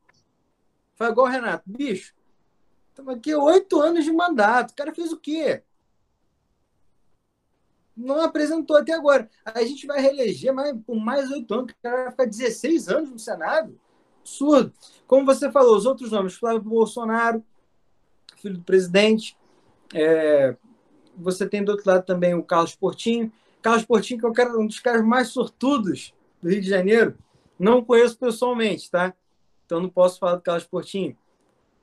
Foi 0.99 1.07
igual 1.07 1.25
o 1.25 1.29
Renato, 1.29 1.63
bicho. 1.65 2.13
Estamos 2.89 3.15
aqui 3.15 3.33
oito 3.33 3.81
anos 3.81 4.03
de 4.03 4.11
mandato. 4.11 4.71
O 4.71 4.75
cara 4.75 4.93
fez 4.93 5.11
o 5.11 5.17
quê? 5.17 5.63
não 7.99 8.21
apresentou 8.21 8.77
até 8.77 8.93
agora. 8.93 9.29
A 9.43 9.61
gente 9.63 9.85
vai 9.85 9.99
reeleger 9.99 10.53
mais, 10.53 10.75
por 10.85 10.95
mais 10.95 11.29
oito 11.31 11.53
anos, 11.53 11.71
o 11.71 11.75
cara 11.83 12.03
vai 12.03 12.11
ficar 12.11 12.25
16 12.25 12.87
anos 12.87 13.09
no 13.11 13.19
Senado. 13.19 13.77
Absurdo. 14.21 14.71
Como 15.05 15.25
você 15.25 15.51
falou, 15.51 15.75
os 15.75 15.85
outros 15.85 16.11
nomes, 16.11 16.35
Flávio 16.35 16.61
Bolsonaro, 16.61 17.43
filho 18.37 18.57
do 18.57 18.63
presidente. 18.63 19.35
É, 19.93 20.55
você 21.17 21.47
tem 21.47 21.63
do 21.63 21.71
outro 21.71 21.89
lado 21.89 22.05
também 22.05 22.33
o 22.33 22.43
Carlos 22.43 22.75
Portinho. 22.75 23.31
Carlos 23.61 23.85
Portinho, 23.85 24.19
que 24.19 24.41
é 24.41 24.47
um 24.55 24.67
dos 24.67 24.79
caras 24.79 25.03
mais 25.03 25.27
sortudos 25.29 26.13
do 26.41 26.49
Rio 26.49 26.61
de 26.61 26.69
Janeiro. 26.69 27.17
Não 27.57 27.83
conheço 27.83 28.17
pessoalmente, 28.17 28.89
tá? 28.89 29.13
Então 29.69 29.79
não 29.79 29.89
posso 29.89 30.17
falar 30.17 30.37
do 30.37 30.41
Carlos 30.41 30.65
Portinho. 30.65 31.15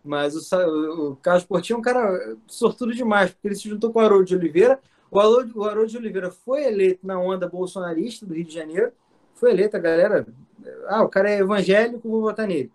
Mas 0.03 0.35
o, 0.35 1.12
o 1.12 1.16
Carlos 1.22 1.44
Portinho 1.44 1.77
é 1.77 1.79
um 1.79 1.83
cara 1.83 2.37
sortudo 2.49 2.92
demais, 2.92 3.31
porque 3.31 3.46
ele 3.46 3.55
se 3.55 3.68
juntou 3.68 3.92
com 3.92 4.01
o 4.01 4.03
Haroldo 4.03 4.25
de 4.25 4.35
Oliveira. 4.35 4.81
O 5.09 5.20
Haroldo, 5.20 5.61
o 5.61 5.62
Haroldo 5.62 5.88
de 5.88 5.96
Oliveira 5.96 6.33
foi 6.33 6.64
eleito 6.64 7.07
na 7.07 7.16
onda 7.16 7.49
bolsonarista 7.49 8.27
do 8.27 8.35
Rio 8.35 8.44
de 8.44 8.53
Janeiro. 8.53 8.90
Foi 9.37 9.53
eleito, 9.53 9.77
a 9.77 9.79
galera. 9.79 10.27
Ah, 10.88 11.05
o 11.05 11.09
cara 11.09 11.31
é 11.31 11.38
evangélico, 11.38 12.09
vou 12.09 12.22
votar 12.22 12.49
nele. 12.49 12.72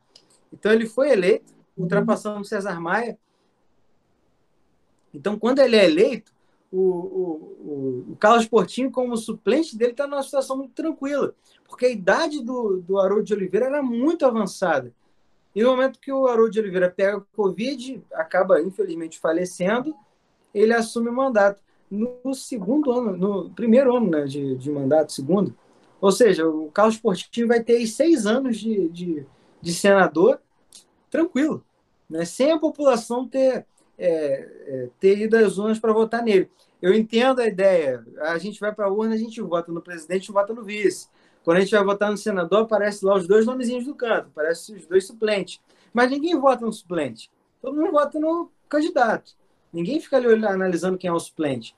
Então 0.54 0.72
ele 0.72 0.86
foi 0.86 1.12
eleito, 1.12 1.54
ultrapassando 1.78 2.40
o 2.40 2.46
César 2.46 2.80
Maia. 2.80 3.20
Então, 5.14 5.38
quando 5.38 5.60
ele 5.60 5.76
é 5.76 5.84
eleito, 5.84 6.32
o, 6.72 6.80
o, 6.80 8.12
o, 8.12 8.16
Carlos 8.18 8.48
Portinho, 8.48 8.90
como 8.90 9.18
suplente 9.18 9.78
dele, 9.78 9.92
está 9.92 10.08
numa 10.08 10.24
situação 10.24 10.56
muito 10.56 10.74
tranquila, 10.74 11.36
porque 11.68 11.86
a 11.86 11.90
idade 11.90 12.42
do, 12.42 12.78
do 12.78 12.98
Haroldo 12.98 13.26
de 13.26 13.34
Oliveira 13.34 13.66
era 13.66 13.84
muito 13.84 14.26
avançada. 14.26 14.94
E 15.56 15.62
no 15.62 15.72
momento 15.72 16.00
que 16.00 16.12
o 16.12 16.28
Haroldo 16.28 16.52
de 16.52 16.60
Oliveira 16.60 16.90
pega 16.90 17.18
o 17.18 17.26
Covid, 17.36 18.04
acaba, 18.14 18.62
infelizmente, 18.62 19.20
falecendo, 19.20 19.96
ele 20.54 20.74
assume 20.74 21.10
o 21.10 21.14
mandato. 21.14 21.62
No 21.90 22.34
segundo 22.34 22.92
ano, 22.92 23.18
no 23.18 23.50
primeiro 23.50 23.96
ano 23.96 24.10
né, 24.10 24.24
de, 24.24 24.56
de 24.56 24.72
mandato, 24.72 25.12
segundo. 25.12 25.54
Ou 26.00 26.12
seja, 26.12 26.48
o 26.48 26.72
Carlos 26.72 26.98
Portinho 26.98 27.48
vai 27.48 27.62
ter 27.62 27.86
seis 27.86 28.26
anos 28.26 28.58
de, 28.58 28.88
de, 28.90 29.26
de 29.62 29.74
senador 29.74 30.40
tranquilo, 31.10 31.64
né, 32.10 32.24
sem 32.24 32.52
a 32.52 32.58
população 32.58 33.28
ter 33.28 33.66
é, 34.02 34.50
é, 34.66 34.90
ter 35.00 35.20
ido 35.20 35.38
às 35.38 35.60
urnas 35.60 35.78
para 35.78 35.94
votar 35.94 36.24
nele. 36.24 36.50
Eu 36.82 36.92
entendo 36.92 37.40
a 37.40 37.46
ideia. 37.46 38.04
A 38.22 38.38
gente 38.40 38.60
vai 38.60 38.74
para 38.74 38.86
a 38.86 38.92
urna, 38.92 39.14
a 39.14 39.18
gente 39.18 39.40
vota 39.42 39.72
no 39.72 39.80
presidente, 39.80 40.32
vota 40.32 40.54
no 40.54 40.64
vice. 40.64 41.08
Quando 41.44 41.58
a 41.58 41.60
gente 41.62 41.72
vai 41.72 41.84
votar 41.84 42.12
no 42.12 42.18
senador, 42.18 42.64
aparece 42.64 43.04
lá 43.04 43.16
os 43.16 43.28
dois 43.28 43.46
nomezinhos 43.46 43.86
do 43.86 43.96
canto, 43.96 44.28
aparece 44.28 44.74
os 44.74 44.86
dois 44.86 45.06
suplentes. 45.06 45.60
Mas 45.94 46.10
ninguém 46.10 46.40
vota 46.40 46.66
no 46.66 46.72
suplente. 46.72 47.32
Todo 47.62 47.76
mundo 47.76 47.92
vota 47.92 48.20
no 48.20 48.52
candidato. 48.70 49.36
Ninguém 49.74 50.00
fica 50.00 50.18
ali 50.18 50.46
analisando 50.46 50.98
quem 50.98 51.10
é 51.10 51.14
o 51.14 51.20
suplente. 51.20 51.76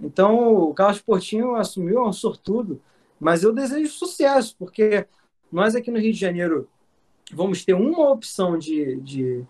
Então, 0.00 0.54
o 0.54 0.74
Carlos 0.74 1.00
Portinho 1.00 1.54
assumiu, 1.54 1.98
é 1.98 2.08
um 2.08 2.12
sortudo, 2.12 2.80
mas 3.20 3.42
eu 3.42 3.52
desejo 3.52 3.92
sucesso, 3.92 4.56
porque 4.58 5.06
nós 5.50 5.74
aqui 5.74 5.90
no 5.90 5.98
Rio 5.98 6.12
de 6.12 6.18
Janeiro 6.18 6.68
vamos 7.32 7.64
ter 7.64 7.74
uma 7.74 8.10
opção 8.10 8.58
de, 8.58 8.96
de 8.96 9.46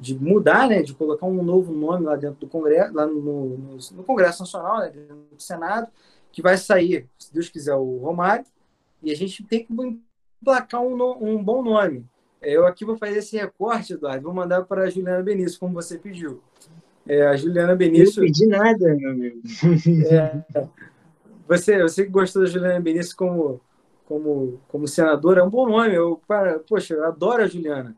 de 0.00 0.18
mudar, 0.18 0.66
né, 0.66 0.82
de 0.82 0.94
colocar 0.94 1.26
um 1.26 1.42
novo 1.42 1.74
nome 1.74 2.06
lá 2.06 2.16
dentro 2.16 2.40
do 2.40 2.48
Congresso, 2.48 2.94
lá 2.94 3.06
no, 3.06 3.20
no, 3.20 3.78
no 3.92 4.02
Congresso 4.02 4.40
Nacional, 4.40 4.78
né, 4.80 4.88
dentro 4.88 5.14
do 5.30 5.42
Senado, 5.42 5.88
que 6.32 6.40
vai 6.40 6.56
sair, 6.56 7.06
se 7.18 7.32
Deus 7.32 7.50
quiser, 7.50 7.74
o 7.74 7.98
Romário, 7.98 8.46
e 9.02 9.10
a 9.10 9.16
gente 9.16 9.42
tem 9.44 9.64
que 9.64 9.72
emplacar 10.40 10.82
um, 10.82 10.94
um 11.20 11.42
bom 11.42 11.62
nome. 11.62 12.06
Eu 12.40 12.66
aqui 12.66 12.84
vou 12.84 12.96
fazer 12.96 13.18
esse 13.18 13.36
recorte, 13.36 13.92
Eduardo, 13.92 14.22
vou 14.22 14.34
mandar 14.34 14.64
para 14.64 14.84
a 14.84 14.90
Juliana 14.90 15.22
Benício, 15.22 15.60
como 15.60 15.74
você 15.74 15.98
pediu. 15.98 16.40
É, 17.06 17.26
a 17.26 17.36
Juliana 17.36 17.74
Benício. 17.74 18.22
Não 18.22 18.26
pedi 18.26 18.46
nada, 18.46 18.94
meu 18.94 19.10
amigo. 19.10 19.40
É, 20.10 20.64
você, 21.46 21.82
você 21.82 22.04
que 22.04 22.10
gostou 22.10 22.42
da 22.42 22.48
Juliana 22.48 22.80
Benício 22.80 23.16
como, 23.16 23.60
como, 24.06 24.60
como 24.68 24.88
senadora, 24.88 25.40
é 25.40 25.44
um 25.44 25.50
bom 25.50 25.68
nome. 25.68 25.94
Eu, 25.94 26.20
para, 26.26 26.60
poxa, 26.60 26.94
eu 26.94 27.04
adoro 27.04 27.42
a 27.42 27.46
Juliana. 27.46 27.96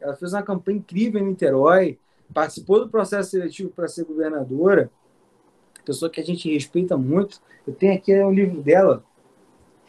Ela 0.00 0.16
fez 0.16 0.32
uma 0.32 0.42
campanha 0.42 0.78
incrível 0.78 1.20
em 1.20 1.26
Niterói, 1.26 1.98
participou 2.32 2.80
do 2.80 2.88
processo 2.88 3.30
seletivo 3.30 3.70
para 3.70 3.86
ser 3.86 4.04
governadora, 4.04 4.90
pessoa 5.84 6.10
que 6.10 6.20
a 6.20 6.24
gente 6.24 6.52
respeita 6.52 6.96
muito. 6.96 7.40
Eu 7.66 7.74
tenho 7.74 7.94
aqui 7.94 8.14
um 8.22 8.32
livro 8.32 8.62
dela, 8.62 9.04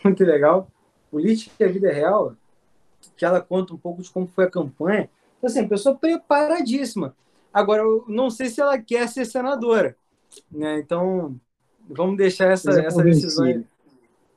muito 0.06 0.24
legal, 0.24 0.68
Política 1.10 1.56
e 1.60 1.64
a 1.64 1.72
Vida 1.72 1.92
Real, 1.92 2.36
que 3.18 3.26
ela 3.26 3.42
conta 3.42 3.74
um 3.74 3.78
pouco 3.78 4.02
de 4.02 4.10
como 4.10 4.28
foi 4.28 4.46
a 4.46 4.52
campanha. 4.52 5.10
Então, 5.38 5.50
assim, 5.50 5.68
pessoa 5.68 5.96
preparadíssima. 5.96 7.16
Agora, 7.54 7.82
eu 7.82 8.06
não 8.08 8.30
sei 8.30 8.50
se 8.50 8.62
ela 8.62 8.78
quer 8.78 9.08
ser 9.08 9.26
senadora. 9.26 9.96
Né? 10.52 10.80
Então, 10.80 11.36
vamos 11.90 12.18
deixar 12.18 12.52
essa, 12.52 12.72
é 12.80 12.86
essa 12.86 13.04
decisão. 13.04 13.64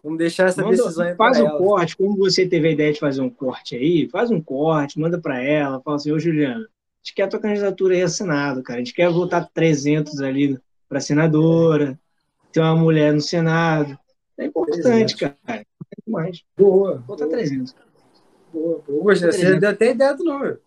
Vamos 0.02 0.18
deixar 0.18 0.48
essa 0.48 0.62
manda, 0.62 0.76
decisão 0.76 1.06
aí 1.06 1.14
Faz 1.14 1.40
um 1.40 1.46
ela. 1.46 1.58
corte, 1.58 1.96
como 1.96 2.16
você 2.16 2.46
teve 2.46 2.68
a 2.68 2.72
ideia 2.72 2.92
de 2.92 3.00
fazer 3.00 3.22
um 3.22 3.30
corte 3.30 3.74
aí, 3.74 4.08
faz 4.10 4.30
um 4.30 4.40
corte, 4.40 4.98
manda 4.98 5.18
para 5.18 5.42
ela, 5.42 5.80
fala 5.80 5.96
assim, 5.96 6.12
ô 6.12 6.18
Juliana, 6.18 6.64
a 6.64 6.68
gente 7.02 7.14
quer 7.14 7.22
a 7.22 7.28
tua 7.28 7.40
candidatura 7.40 7.94
aí 7.94 8.02
a 8.02 8.08
Senado, 8.08 8.62
cara, 8.62 8.80
a 8.80 8.84
gente 8.84 8.92
quer 8.92 9.08
votar 9.10 9.48
300 9.54 10.20
ali 10.20 10.58
para 10.88 11.00
senadora, 11.00 11.98
ter 12.52 12.60
uma 12.60 12.76
mulher 12.76 13.14
no 13.14 13.20
Senado. 13.20 13.98
É 14.38 14.44
importante, 14.46 14.82
300. 14.82 15.14
cara. 15.14 15.36
É 15.46 15.64
mais. 16.10 16.42
Boa. 16.56 16.98
Votar 17.06 17.28
300. 17.28 17.74
Boa, 18.52 18.78
boa. 18.80 19.02
Gostei. 19.02 19.32
Você 19.32 19.58
deu 19.58 19.70
até 19.70 19.90
ideia 19.90 20.14
do 20.14 20.24
número. 20.24 20.60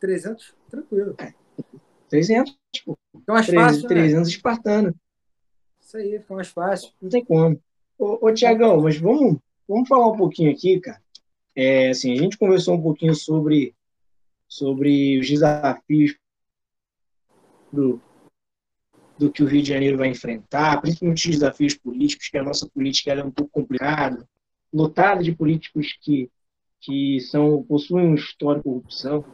300, 0.00 0.54
tranquilo. 0.68 1.14
É. 1.18 1.32
300, 2.08 2.58
tipo. 2.72 2.98
Fica 3.16 3.32
mais 3.32 3.46
300, 3.46 3.74
fácil, 3.74 3.88
300 3.88 4.28
né? 4.28 4.34
espartano. 4.34 4.94
Isso 5.80 5.96
aí, 5.96 6.18
fica 6.18 6.34
mais 6.34 6.48
fácil. 6.48 6.90
Não 7.00 7.08
tem 7.08 7.24
como. 7.24 7.60
Ô, 7.98 8.26
ô 8.26 8.34
Tiagão, 8.34 8.80
mas 8.80 8.96
vamos, 8.96 9.38
vamos 9.68 9.88
falar 9.88 10.08
um 10.08 10.16
pouquinho 10.16 10.50
aqui, 10.50 10.80
cara. 10.80 11.00
É, 11.54 11.90
assim, 11.90 12.12
a 12.12 12.16
gente 12.16 12.38
conversou 12.38 12.74
um 12.74 12.82
pouquinho 12.82 13.14
sobre, 13.14 13.74
sobre 14.48 15.18
os 15.20 15.28
desafios 15.28 16.16
do, 17.72 18.00
do 19.22 19.30
que 19.30 19.42
o 19.42 19.46
Rio 19.46 19.62
de 19.62 19.68
Janeiro 19.68 19.96
vai 19.96 20.08
enfrentar, 20.08 20.80
principalmente 20.80 21.30
os 21.30 21.36
desafios 21.36 21.74
políticos, 21.74 22.28
que 22.28 22.38
a 22.38 22.42
nossa 22.42 22.68
política 22.68 23.12
é 23.12 23.22
um 23.22 23.30
pouco 23.30 23.52
complicada, 23.52 24.28
lotada 24.72 25.22
de 25.22 25.32
políticos 25.32 25.96
que, 26.00 26.28
que 26.80 27.20
são, 27.20 27.62
possuem 27.62 28.08
um 28.08 28.14
histórico 28.16 28.68
de 28.68 28.74
corrupção. 28.74 29.24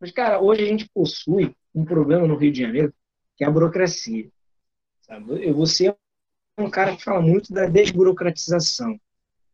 Mas, 0.00 0.10
cara, 0.10 0.40
hoje 0.40 0.64
a 0.64 0.66
gente 0.66 0.88
possui 0.92 1.54
um 1.72 1.84
problema 1.84 2.26
no 2.26 2.36
Rio 2.36 2.50
de 2.50 2.60
Janeiro, 2.60 2.92
que 3.36 3.44
é 3.44 3.46
a 3.46 3.50
burocracia. 3.50 4.28
Sabe? 5.02 5.46
Eu 5.46 5.54
vou 5.54 5.66
ser 5.66 5.96
um 6.58 6.68
cara 6.68 6.96
que 6.96 7.04
fala 7.04 7.22
muito 7.22 7.52
da 7.52 7.66
desburocratização. 7.66 9.00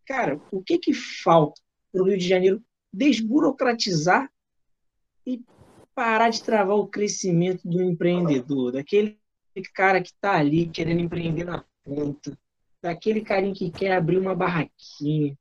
Cara, 0.06 0.40
o 0.50 0.62
que 0.62 0.78
que 0.78 0.94
falta 0.94 1.60
para 1.92 2.02
o 2.02 2.06
Rio 2.06 2.16
de 2.16 2.26
Janeiro 2.26 2.62
desburocratizar 2.90 4.30
e 5.26 5.44
parar 5.94 6.30
de 6.30 6.42
travar 6.42 6.76
o 6.76 6.86
crescimento 6.86 7.68
do 7.68 7.82
empreendedor, 7.82 8.72
daquele 8.72 9.18
cara 9.62 10.00
que 10.00 10.08
está 10.08 10.36
ali 10.36 10.66
querendo 10.66 11.00
empreender 11.00 11.44
na 11.44 11.64
ponta, 11.84 12.36
daquele 12.82 13.20
carinha 13.20 13.54
que 13.54 13.70
quer 13.70 13.92
abrir 13.92 14.18
uma 14.18 14.34
barraquinha, 14.34 15.36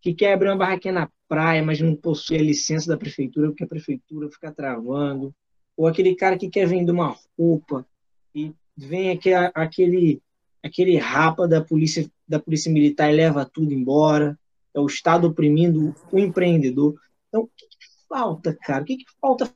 que 0.00 0.14
quer 0.14 0.32
abrir 0.32 0.48
uma 0.48 0.56
barraquinha 0.56 0.94
na 0.94 1.10
praia, 1.28 1.62
mas 1.62 1.80
não 1.80 1.94
possui 1.94 2.38
a 2.38 2.42
licença 2.42 2.88
da 2.88 2.96
prefeitura 2.96 3.48
porque 3.48 3.64
a 3.64 3.68
prefeitura 3.68 4.30
fica 4.30 4.52
travando, 4.52 5.34
ou 5.76 5.86
aquele 5.86 6.14
cara 6.14 6.38
que 6.38 6.48
quer 6.48 6.66
vender 6.66 6.92
uma 6.92 7.16
roupa 7.38 7.86
e 8.34 8.52
vem 8.76 9.10
aquele, 9.10 9.50
aquele 9.54 10.22
aquele 10.62 10.96
rapa 10.96 11.46
da 11.46 11.62
polícia, 11.62 12.10
da 12.26 12.38
polícia 12.38 12.72
militar 12.72 13.10
e 13.10 13.16
leva 13.16 13.44
tudo 13.44 13.72
embora. 13.72 14.38
É 14.74 14.80
o 14.80 14.86
Estado 14.86 15.26
oprimindo 15.26 15.94
o 16.12 16.18
empreendedor. 16.18 17.00
Então, 17.28 17.42
o 17.42 17.50
que, 17.56 17.66
que 17.66 17.76
falta, 18.08 18.54
cara? 18.54 18.82
O 18.82 18.86
que, 18.86 18.98
que 18.98 19.04
falta? 19.20 19.52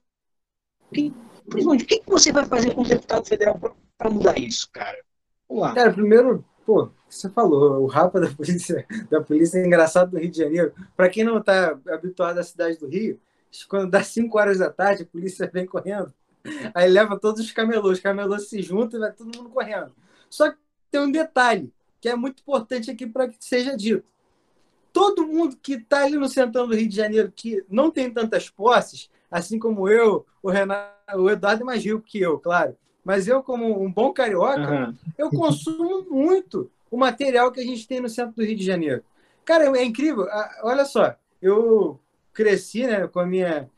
O 0.91 0.95
que, 0.95 1.13
o 1.47 1.77
que, 1.77 1.99
que 2.01 2.11
você 2.11 2.33
vai 2.33 2.45
fazer 2.47 2.75
com 2.75 2.83
o 2.83 2.89
deputado 2.89 3.27
federal 3.27 3.59
para 4.03 4.11
mudar 4.11 4.39
isso, 4.39 4.69
cara? 4.73 4.99
Vamos 5.49 5.63
lá. 5.63 5.75
Cara, 5.75 5.93
primeiro, 5.93 6.45
pô, 6.67 6.91
você 7.09 7.29
falou, 7.31 7.83
o 7.83 7.87
rapa 7.87 8.19
da 8.21 8.31
polícia, 8.31 8.87
da 9.11 9.21
polícia 9.21 9.59
é 9.59 9.67
engraçado 9.67 10.11
do 10.11 10.19
Rio 10.19 10.31
de 10.31 10.39
Janeiro. 10.39 10.73
Para 10.97 11.09
quem 11.09 11.25
não 11.25 11.39
está 11.39 11.79
habituado 11.89 12.39
à 12.39 12.43
cidade 12.43 12.79
do 12.79 12.89
Rio, 12.89 13.21
quando 13.69 13.91
dá 13.91 14.03
5 14.03 14.37
horas 14.39 14.59
da 14.59 14.71
tarde, 14.71 15.03
a 15.05 15.07
polícia 15.07 15.49
vem 15.53 15.67
correndo. 15.67 16.13
Aí 16.75 16.91
leva 16.91 17.19
todos 17.19 17.41
os 17.41 17.53
camelôs, 17.53 17.99
os 17.99 18.03
camelôs 18.03 18.49
se 18.49 18.61
juntam 18.63 18.99
e 18.99 19.03
vai 19.03 19.13
todo 19.13 19.37
mundo 19.37 19.51
correndo. 19.51 19.93
Só 20.29 20.51
que 20.51 20.59
tem 20.91 21.01
um 21.01 21.13
detalhe 21.13 21.73
que 22.01 22.09
é 22.09 22.17
muito 22.17 22.41
importante 22.41 22.91
aqui 22.91 23.07
para 23.07 23.29
que 23.29 23.37
seja 23.39 23.77
dito. 23.77 24.05
Todo 24.93 25.27
mundo 25.27 25.57
que 25.63 25.75
está 25.75 26.05
ali 26.05 26.17
no 26.17 26.29
centrão 26.29 26.67
do 26.67 26.75
Rio 26.75 26.89
de 26.89 26.97
Janeiro, 26.97 27.33
que 27.35 27.65
não 27.69 27.91
tem 27.91 28.13
tantas 28.13 28.51
posses, 28.51 29.09
assim 29.31 29.59
como 29.59 29.89
eu, 29.89 30.27
o, 30.43 30.51
Renato, 30.51 30.93
o 31.17 31.31
Eduardo 31.31 31.63
é 31.63 31.65
mais 31.65 31.85
rico 31.85 32.03
que 32.03 32.21
eu, 32.21 32.39
claro, 32.39 32.77
mas 33.05 33.27
eu, 33.27 33.43
como 33.43 33.83
um 33.83 33.91
bom 33.91 34.13
carioca, 34.13 34.87
uhum. 34.89 34.95
eu 35.19 35.31
consumo 35.31 36.07
muito 36.11 36.71
o 36.91 36.97
material 36.97 37.51
que 37.51 37.61
a 37.61 37.65
gente 37.65 37.89
tem 37.89 38.01
no 38.01 38.09
centro 38.09 38.35
do 38.37 38.45
Rio 38.45 38.57
de 38.57 38.65
Janeiro. 38.65 39.03
Cara, 39.45 39.65
é 39.77 39.85
incrível. 39.85 40.27
Olha 40.63 40.85
só, 40.85 41.17
eu 41.41 41.99
cresci 42.33 42.87
né, 42.87 43.07
com 43.09 43.21
a 43.21 43.27
minha. 43.27 43.69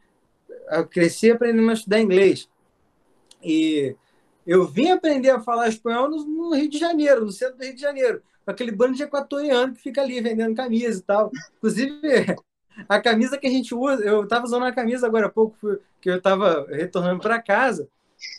Eu 0.70 0.87
cresci 0.87 1.31
aprendendo 1.31 1.70
a 1.70 1.75
estudar 1.75 2.01
inglês. 2.01 2.49
E 3.43 3.97
Eu 4.47 4.66
vim 4.66 4.91
aprender 4.91 5.31
a 5.31 5.41
falar 5.41 5.68
espanhol 5.68 6.09
no, 6.09 6.25
no, 6.25 6.55
Rio 6.55 6.68
de 6.68 6.79
Janeiro, 6.79 7.25
no 7.25 7.33
centro 7.33 7.57
do 7.57 7.64
Rio 7.64 7.75
de 7.75 7.81
Janeiro, 7.81 8.22
com 8.45 8.51
aquele 8.51 8.72
bando 8.72 8.95
de 8.95 9.03
equatoriano 9.03 9.75
que 9.75 9.81
fica 9.81 10.03
ali 10.03 10.20
vendendo 10.20 10.55
camisa 10.55 10.99
e 10.99 11.03
tal. 11.03 11.31
Inclusive, 11.57 12.37
a 12.89 13.01
camisa 13.01 13.39
que 13.39 13.47
a 13.47 13.51
gente 13.51 13.75
usa, 13.75 14.03
eu 14.05 14.25
estava 14.25 14.45
usando 14.45 14.62
uma 14.62 14.72
camisa 14.72 15.07
agora 15.07 15.27
há 15.27 15.31
pouco, 15.31 15.57
que 16.01 16.11
eu 16.11 16.16
estava 16.16 16.66
retornando 16.68 17.20
para 17.20 17.41
casa, 17.41 17.89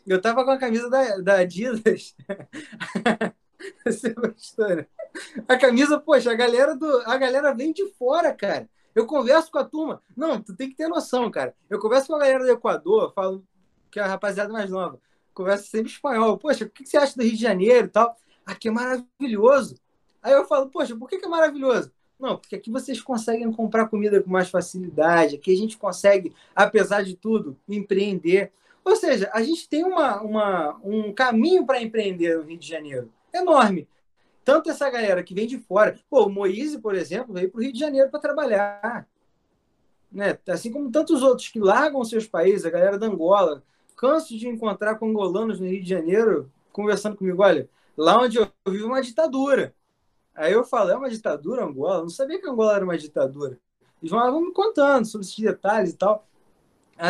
eu 0.05 0.17
estava 0.17 0.43
com 0.43 0.51
a 0.51 0.57
camisa 0.57 0.89
da, 0.89 1.17
da 1.17 1.35
Adidas. 1.39 2.15
Né? 4.57 4.85
A 5.47 5.57
camisa, 5.57 5.99
poxa, 5.99 6.31
a 6.31 6.35
galera, 6.35 6.75
do, 6.75 6.85
a 7.05 7.17
galera 7.17 7.53
vem 7.53 7.71
de 7.71 7.87
fora, 7.93 8.33
cara. 8.33 8.69
Eu 8.93 9.05
converso 9.07 9.49
com 9.49 9.57
a 9.57 9.63
turma. 9.63 10.03
Não, 10.15 10.41
tu 10.41 10.55
tem 10.55 10.69
que 10.69 10.75
ter 10.75 10.87
noção, 10.87 11.31
cara. 11.31 11.55
Eu 11.69 11.79
converso 11.79 12.07
com 12.07 12.15
a 12.15 12.19
galera 12.19 12.43
do 12.43 12.51
Equador, 12.51 13.13
falo 13.13 13.43
que 13.89 13.99
é 13.99 14.03
a 14.03 14.07
rapaziada 14.07 14.51
mais 14.51 14.69
nova. 14.69 14.99
Converso 15.33 15.67
sempre 15.67 15.91
espanhol. 15.91 16.37
Poxa, 16.37 16.65
o 16.65 16.69
que 16.69 16.85
você 16.85 16.97
acha 16.97 17.15
do 17.15 17.23
Rio 17.23 17.33
de 17.33 17.41
Janeiro 17.41 17.87
e 17.87 17.89
tal? 17.89 18.15
Aqui 18.45 18.67
é 18.67 18.71
maravilhoso. 18.71 19.75
Aí 20.21 20.33
eu 20.33 20.45
falo, 20.45 20.69
poxa, 20.69 20.95
por 20.95 21.09
que, 21.09 21.17
que 21.17 21.25
é 21.25 21.29
maravilhoso? 21.29 21.91
Não, 22.19 22.37
porque 22.37 22.55
aqui 22.55 22.71
vocês 22.71 23.01
conseguem 23.01 23.51
comprar 23.51 23.87
comida 23.87 24.21
com 24.21 24.29
mais 24.29 24.49
facilidade. 24.49 25.35
Aqui 25.35 25.53
a 25.53 25.57
gente 25.57 25.77
consegue, 25.77 26.33
apesar 26.55 27.03
de 27.03 27.15
tudo, 27.15 27.57
empreender. 27.67 28.51
Ou 28.85 28.95
seja, 28.95 29.29
a 29.33 29.41
gente 29.41 29.67
tem 29.67 29.83
uma, 29.83 30.21
uma 30.21 30.79
um 30.83 31.11
caminho 31.11 31.65
para 31.65 31.81
empreender 31.81 32.37
no 32.37 32.43
Rio 32.43 32.57
de 32.57 32.67
Janeiro 32.67 33.11
enorme 33.33 33.87
tanto 34.45 34.69
essa 34.69 34.87
galera 34.89 35.23
que 35.23 35.33
vem 35.33 35.47
de 35.47 35.57
fora. 35.57 35.99
Pô, 36.07 36.27
o 36.27 36.29
Moise, 36.29 36.77
por 36.77 36.93
exemplo, 36.93 37.33
veio 37.33 37.49
para 37.49 37.57
o 37.57 37.63
Rio 37.63 37.73
de 37.73 37.79
Janeiro 37.79 38.11
para 38.11 38.19
trabalhar. 38.19 39.07
Né? 40.11 40.37
Assim 40.47 40.71
como 40.71 40.91
tantos 40.91 41.23
outros 41.23 41.49
que 41.49 41.59
largam 41.59 42.05
seus 42.05 42.27
países, 42.27 42.63
a 42.63 42.69
galera 42.69 42.99
da 42.99 43.07
Angola. 43.07 43.63
Canso 43.97 44.37
de 44.37 44.47
encontrar 44.47 44.95
com 44.95 45.09
angolanos 45.09 45.59
no 45.59 45.65
Rio 45.65 45.81
de 45.81 45.89
Janeiro 45.89 46.51
conversando 46.71 47.17
comigo: 47.17 47.41
olha, 47.41 47.67
lá 47.97 48.21
onde 48.21 48.37
eu 48.37 48.47
vivo 48.67 48.85
uma 48.85 49.01
ditadura. 49.01 49.73
Aí 50.35 50.53
eu 50.53 50.63
falo: 50.63 50.91
é 50.91 50.95
uma 50.95 51.09
ditadura, 51.09 51.65
Angola? 51.65 51.95
Eu 51.97 52.03
não 52.03 52.09
sabia 52.09 52.39
que 52.39 52.47
Angola 52.47 52.75
era 52.75 52.85
uma 52.85 52.97
ditadura. 52.97 53.57
Eles 53.99 54.11
vão, 54.11 54.19
vão 54.31 54.41
me 54.41 54.53
contando 54.53 55.05
sobre 55.05 55.25
esses 55.25 55.39
detalhes 55.39 55.91
e 55.91 55.97
tal. 55.97 56.27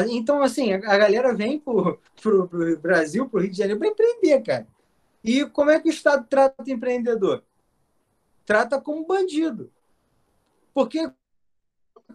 Então, 0.10 0.42
assim, 0.42 0.74
a, 0.74 0.98
galera 0.98 1.34
vem 1.34 1.60
para 1.60 1.74
o 1.74 2.78
Brasil, 2.82 3.30
para 3.30 3.38
o 3.38 3.42
Rio 3.42 3.52
de 3.52 3.58
Janeiro, 3.58 3.80
para 3.80 3.90
empreender, 3.90 4.42
cara. 4.42 4.68
E 5.24 5.46
como 5.46 5.70
é 5.70 5.80
que 5.80 5.90
o 5.90 5.92
Estado 5.92 6.26
trata 6.28 6.64
o 6.64 6.70
empreendedor? 6.70 7.44
Trata 8.46 8.82
como 8.82 9.06
bandido. 9.06 9.72
Porque 10.74 11.00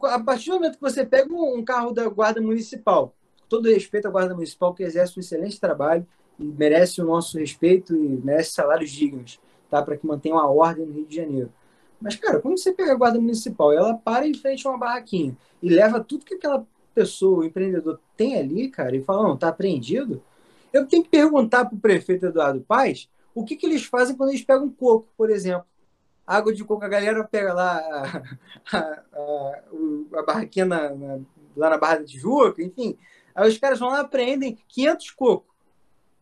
a 0.02 0.20
partir 0.20 0.50
do 0.50 0.54
momento 0.54 0.76
que 0.76 0.80
você 0.80 1.04
pega 1.04 1.32
um 1.32 1.64
carro 1.64 1.92
da 1.92 2.08
Guarda 2.08 2.40
Municipal, 2.40 3.14
todo 3.48 3.68
respeito 3.68 4.06
à 4.06 4.10
Guarda 4.10 4.34
Municipal, 4.34 4.74
que 4.74 4.82
exerce 4.82 5.18
um 5.18 5.20
excelente 5.20 5.60
trabalho 5.60 6.06
e 6.38 6.44
merece 6.44 7.00
o 7.00 7.04
nosso 7.04 7.38
respeito 7.38 7.94
e 7.94 8.20
merece 8.24 8.52
salários 8.52 8.90
dignos, 8.90 9.40
tá? 9.68 9.82
para 9.82 9.96
que 9.96 10.06
mantenha 10.06 10.34
uma 10.34 10.48
ordem 10.48 10.86
no 10.86 10.92
Rio 10.92 11.06
de 11.06 11.16
Janeiro. 11.16 11.52
Mas, 12.00 12.16
cara, 12.16 12.40
quando 12.40 12.58
você 12.58 12.72
pega 12.72 12.92
a 12.92 12.96
Guarda 12.96 13.20
Municipal, 13.20 13.72
ela 13.72 13.94
para 13.94 14.26
em 14.26 14.34
frente 14.34 14.66
a 14.66 14.70
uma 14.70 14.78
barraquinha 14.78 15.36
e 15.62 15.68
leva 15.68 16.02
tudo 16.02 16.24
que 16.24 16.34
aquela 16.34 16.66
pessoa, 16.94 17.40
o 17.40 17.44
empreendedor, 17.44 18.00
tem 18.16 18.38
ali, 18.38 18.68
cara, 18.68 18.96
e 18.96 19.02
fala, 19.02 19.22
não, 19.22 19.36
tá 19.36 19.48
apreendido, 19.48 20.22
eu 20.72 20.86
tenho 20.86 21.02
que 21.02 21.08
perguntar 21.08 21.64
para 21.64 21.76
o 21.76 21.80
prefeito 21.80 22.26
Eduardo 22.26 22.60
Paes 22.60 23.08
o 23.34 23.44
que, 23.44 23.56
que 23.56 23.66
eles 23.66 23.84
fazem 23.84 24.16
quando 24.16 24.30
eles 24.30 24.42
pegam 24.42 24.68
coco, 24.68 25.08
por 25.16 25.30
exemplo. 25.30 25.66
Água 26.26 26.52
de 26.52 26.64
coco, 26.64 26.84
a 26.84 26.88
galera 26.88 27.24
pega 27.24 27.52
lá 27.52 27.78
a, 28.72 28.76
a, 28.76 29.02
a, 29.12 29.62
a 30.18 30.22
barraquinha 30.22 30.64
na, 30.64 30.90
na, 30.90 31.20
lá 31.56 31.70
na 31.70 31.78
Barra 31.78 31.96
da 31.96 32.04
Tijuca, 32.04 32.62
enfim. 32.62 32.96
Aí 33.34 33.48
os 33.48 33.58
caras 33.58 33.78
vão 33.78 33.88
lá 33.88 34.00
apreendem 34.00 34.58
500 34.68 35.10
cocos. 35.10 35.54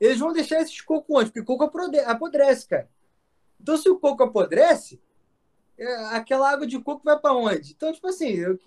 Eles 0.01 0.19
vão 0.19 0.33
deixar 0.33 0.61
esses 0.61 0.81
cocos 0.81 1.15
onde? 1.15 1.31
Porque 1.31 1.43
coco 1.43 1.65
apodrece, 2.07 2.69
cara. 2.69 2.89
Então, 3.61 3.77
se 3.77 3.89
o 3.91 3.99
coco 3.99 4.23
apodrece, 4.23 5.01
aquela 6.11 6.51
água 6.51 6.67
de 6.67 6.79
coco 6.81 7.03
vai 7.05 7.19
para 7.19 7.33
onde? 7.33 7.73
Então, 7.77 7.93
tipo 7.93 8.09
assim, 8.09 8.31
eu, 8.31 8.59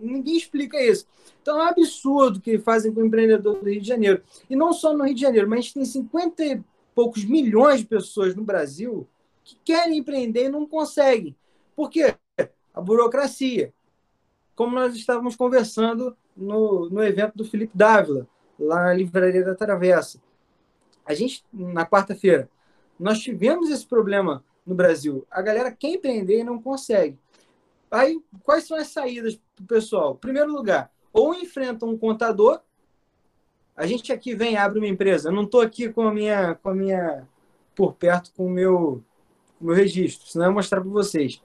ninguém 0.00 0.36
explica 0.36 0.80
isso. 0.80 1.06
Então, 1.40 1.60
é 1.60 1.64
um 1.64 1.66
absurdo 1.66 2.40
que 2.40 2.58
fazem 2.58 2.92
com 2.92 3.00
o 3.00 3.06
empreendedor 3.06 3.58
do 3.58 3.68
Rio 3.68 3.80
de 3.80 3.88
Janeiro. 3.88 4.22
E 4.48 4.54
não 4.54 4.72
só 4.72 4.96
no 4.96 5.04
Rio 5.04 5.14
de 5.14 5.20
Janeiro, 5.20 5.48
mas 5.48 5.58
a 5.58 5.62
gente 5.62 5.74
tem 5.74 5.84
50 5.84 6.44
e 6.44 6.62
poucos 6.94 7.24
milhões 7.24 7.80
de 7.80 7.86
pessoas 7.86 8.34
no 8.34 8.44
Brasil 8.44 9.08
que 9.44 9.56
querem 9.64 9.98
empreender 9.98 10.44
e 10.44 10.48
não 10.48 10.66
conseguem. 10.66 11.34
Por 11.74 11.90
quê? 11.90 12.14
A 12.72 12.80
burocracia. 12.80 13.72
Como 14.54 14.74
nós 14.74 14.94
estávamos 14.94 15.34
conversando 15.34 16.16
no, 16.36 16.88
no 16.88 17.02
evento 17.02 17.36
do 17.36 17.44
Felipe 17.44 17.76
Dávila, 17.76 18.28
lá 18.58 18.84
na 18.84 18.94
Livraria 18.94 19.44
da 19.44 19.54
Travessa. 19.54 20.20
A 21.04 21.14
gente, 21.14 21.44
na 21.52 21.84
quarta-feira, 21.84 22.48
nós 22.98 23.18
tivemos 23.18 23.68
esse 23.70 23.84
problema 23.84 24.44
no 24.66 24.74
Brasil. 24.74 25.26
A 25.30 25.42
galera 25.42 25.70
quer 25.70 25.88
empreender 25.88 26.40
e 26.40 26.44
não 26.44 26.60
consegue. 26.60 27.18
Aí, 27.90 28.20
quais 28.42 28.64
são 28.64 28.76
as 28.76 28.88
saídas 28.88 29.38
para 29.54 29.64
o 29.64 29.66
pessoal? 29.66 30.14
Primeiro 30.14 30.50
lugar, 30.50 30.90
ou 31.12 31.34
enfrenta 31.34 31.84
um 31.84 31.96
contador. 31.96 32.60
A 33.76 33.86
gente 33.86 34.12
aqui 34.12 34.34
vem, 34.34 34.56
abre 34.56 34.78
uma 34.78 34.88
empresa. 34.88 35.28
Eu 35.28 35.32
não 35.32 35.44
estou 35.44 35.60
aqui 35.60 35.92
com 35.92 36.02
a 36.02 36.12
minha, 36.12 36.54
com 36.54 36.70
a 36.70 36.74
minha, 36.74 37.28
por 37.74 37.94
perto 37.94 38.32
com 38.34 38.46
o 38.46 38.50
meu, 38.50 39.02
com 39.58 39.64
o 39.64 39.66
meu 39.68 39.74
registro, 39.74 40.26
senão 40.28 40.46
eu 40.46 40.52
mostrar 40.52 40.80
para 40.80 40.90
vocês. 40.90 41.42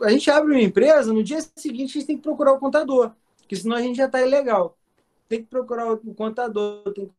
A 0.00 0.10
gente 0.10 0.30
abre 0.30 0.52
uma 0.52 0.62
empresa, 0.62 1.12
no 1.12 1.22
dia 1.22 1.40
seguinte 1.56 1.90
a 1.90 2.00
gente 2.00 2.06
tem 2.06 2.16
que 2.16 2.22
procurar 2.22 2.52
o 2.52 2.58
contador, 2.58 3.12
porque 3.38 3.56
senão 3.56 3.76
a 3.76 3.82
gente 3.82 3.96
já 3.96 4.06
está 4.06 4.20
ilegal. 4.20 4.76
Tem 5.28 5.42
que 5.42 5.48
procurar 5.48 5.92
o 5.92 6.14
contador, 6.14 6.82
tem 6.92 7.06
que 7.06 7.14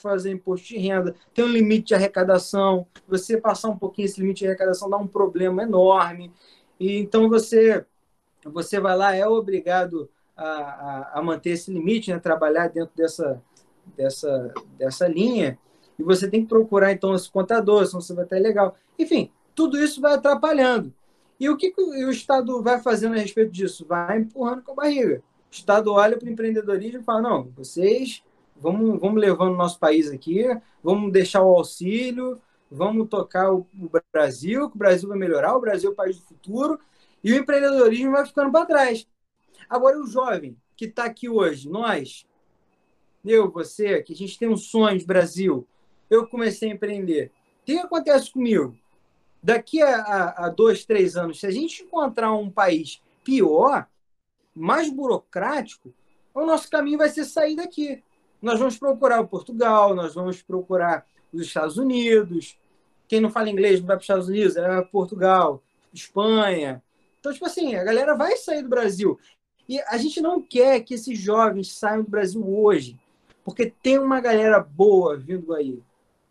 fazer 0.00 0.30
imposto 0.30 0.68
de 0.68 0.78
renda, 0.78 1.14
tem 1.34 1.44
um 1.44 1.48
limite 1.48 1.88
de 1.88 1.94
arrecadação. 1.94 2.86
Você 3.08 3.36
passar 3.36 3.68
um 3.68 3.76
pouquinho 3.76 4.06
esse 4.06 4.20
limite 4.20 4.40
de 4.40 4.46
arrecadação 4.46 4.88
dá 4.90 4.96
um 4.96 5.06
problema 5.06 5.62
enorme. 5.62 6.32
E 6.78 6.98
então 6.98 7.28
você 7.28 7.84
você 8.44 8.80
vai 8.80 8.96
lá 8.96 9.14
é 9.14 9.26
obrigado 9.26 10.08
a, 10.36 10.44
a, 10.44 11.10
a 11.18 11.22
manter 11.22 11.50
esse 11.50 11.70
limite, 11.70 12.10
né? 12.10 12.18
trabalhar 12.18 12.68
dentro 12.68 12.92
dessa 12.96 13.42
dessa 13.96 14.54
dessa 14.78 15.06
linha. 15.06 15.58
E 15.98 16.02
você 16.02 16.28
tem 16.28 16.42
que 16.42 16.48
procurar 16.48 16.92
então 16.92 17.14
esse 17.14 17.30
contador, 17.30 17.86
senão 17.86 18.00
você 18.00 18.14
vai 18.14 18.24
estar 18.24 18.38
legal. 18.38 18.76
Enfim, 18.98 19.30
tudo 19.54 19.78
isso 19.78 20.00
vai 20.00 20.14
atrapalhando. 20.14 20.92
E 21.38 21.48
o 21.48 21.56
que, 21.56 21.70
que 21.70 21.80
o 21.80 22.10
Estado 22.10 22.62
vai 22.62 22.80
fazendo 22.80 23.14
a 23.14 23.18
respeito 23.18 23.50
disso? 23.50 23.86
Vai 23.86 24.18
empurrando 24.18 24.62
com 24.62 24.72
a 24.72 24.74
barriga. 24.74 25.22
O 25.50 25.54
Estado 25.54 25.92
olha 25.92 26.16
para 26.18 26.28
o 26.28 26.30
empreendedorismo 26.30 27.00
e 27.00 27.02
fala: 27.02 27.22
não, 27.22 27.50
vocês 27.56 28.22
vamos, 28.60 29.00
vamos 29.00 29.20
levando 29.20 29.54
o 29.54 29.56
nosso 29.56 29.78
país 29.78 30.10
aqui, 30.10 30.44
vamos 30.82 31.12
deixar 31.12 31.42
o 31.42 31.56
auxílio, 31.56 32.40
vamos 32.70 33.08
tocar 33.08 33.52
o, 33.52 33.66
o 33.80 33.90
Brasil, 34.12 34.68
que 34.68 34.76
o 34.76 34.78
Brasil 34.78 35.08
vai 35.08 35.18
melhorar, 35.18 35.56
o 35.56 35.60
Brasil 35.60 35.90
é 35.90 35.92
o 35.92 35.96
país 35.96 36.18
do 36.18 36.22
futuro, 36.22 36.78
e 37.24 37.32
o 37.32 37.36
empreendedorismo 37.36 38.12
vai 38.12 38.24
ficando 38.26 38.52
para 38.52 38.66
trás. 38.66 39.06
Agora, 39.68 39.98
o 39.98 40.06
jovem 40.06 40.56
que 40.76 40.86
está 40.86 41.04
aqui 41.04 41.28
hoje, 41.28 41.68
nós, 41.68 42.26
eu, 43.24 43.50
você, 43.50 44.02
que 44.02 44.12
a 44.12 44.16
gente 44.16 44.38
tem 44.38 44.48
um 44.48 44.56
sonho 44.56 44.98
de 44.98 45.04
Brasil, 45.04 45.66
eu 46.08 46.26
comecei 46.26 46.70
a 46.70 46.74
empreender. 46.74 47.30
O 47.62 47.66
que 47.66 47.78
acontece 47.78 48.30
comigo? 48.30 48.76
Daqui 49.42 49.82
a, 49.82 49.96
a, 49.96 50.46
a 50.46 50.48
dois, 50.48 50.84
três 50.84 51.16
anos, 51.16 51.40
se 51.40 51.46
a 51.46 51.50
gente 51.50 51.82
encontrar 51.82 52.32
um 52.32 52.50
país 52.50 53.02
pior, 53.24 53.86
mais 54.54 54.90
burocrático, 54.90 55.92
o 56.34 56.44
nosso 56.44 56.70
caminho 56.70 56.98
vai 56.98 57.08
ser 57.08 57.24
sair 57.24 57.56
daqui 57.56 58.02
nós 58.40 58.58
vamos 58.58 58.78
procurar 58.78 59.20
o 59.20 59.28
Portugal, 59.28 59.94
nós 59.94 60.14
vamos 60.14 60.42
procurar 60.42 61.06
os 61.32 61.42
Estados 61.42 61.76
Unidos. 61.76 62.58
Quem 63.06 63.20
não 63.20 63.30
fala 63.30 63.50
inglês 63.50 63.80
não 63.80 63.86
vai 63.86 63.96
para 63.96 64.00
os 64.00 64.04
Estados 64.04 64.28
Unidos, 64.28 64.56
é 64.56 64.82
Portugal, 64.82 65.62
Espanha. 65.92 66.82
Então, 67.18 67.32
tipo 67.32 67.44
assim, 67.44 67.74
a 67.74 67.84
galera 67.84 68.14
vai 68.14 68.36
sair 68.36 68.62
do 68.62 68.68
Brasil. 68.68 69.18
E 69.68 69.80
a 69.82 69.96
gente 69.98 70.20
não 70.20 70.40
quer 70.40 70.80
que 70.80 70.94
esses 70.94 71.18
jovens 71.18 71.72
saiam 71.72 72.02
do 72.02 72.10
Brasil 72.10 72.42
hoje, 72.48 72.98
porque 73.44 73.72
tem 73.82 73.98
uma 73.98 74.20
galera 74.20 74.58
boa 74.58 75.16
vindo 75.16 75.54
aí. 75.54 75.80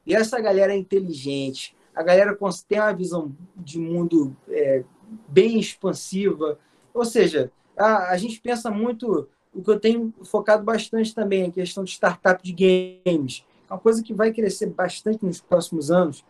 E 0.06 0.16
essa 0.16 0.40
galera 0.42 0.74
é 0.74 0.78
inteligente, 0.78 1.76
a 1.96 2.02
galera 2.02 2.38
tem 2.68 2.80
uma 2.80 2.94
visão 2.94 3.36
de 3.56 3.78
mundo 3.78 4.36
é, 4.50 4.84
bem 5.28 5.60
expansiva. 5.60 6.58
Ou 6.94 7.06
seja, 7.06 7.52
a, 7.78 8.12
a 8.12 8.18
gente 8.18 8.42
pensa 8.42 8.72
muito 8.72 9.28
o 9.54 9.64
que 9.64 9.72
eu 9.72 9.80
tenho 9.80 10.14
focado 10.26 10.64
bastante 10.64 11.14
também 11.14 11.44
é 11.44 11.48
a 11.48 11.52
questão 11.52 11.84
de 11.84 11.92
startup 11.92 12.42
de 12.44 13.02
games. 13.04 13.46
É 13.70 13.74
uma 13.74 13.80
coisa 13.80 14.04
que 14.04 14.14
vai 14.14 14.32
crescer 14.32 14.68
bastante 14.68 15.26
nos 15.26 15.42
próximos 15.42 15.92
anos. 15.92 16.24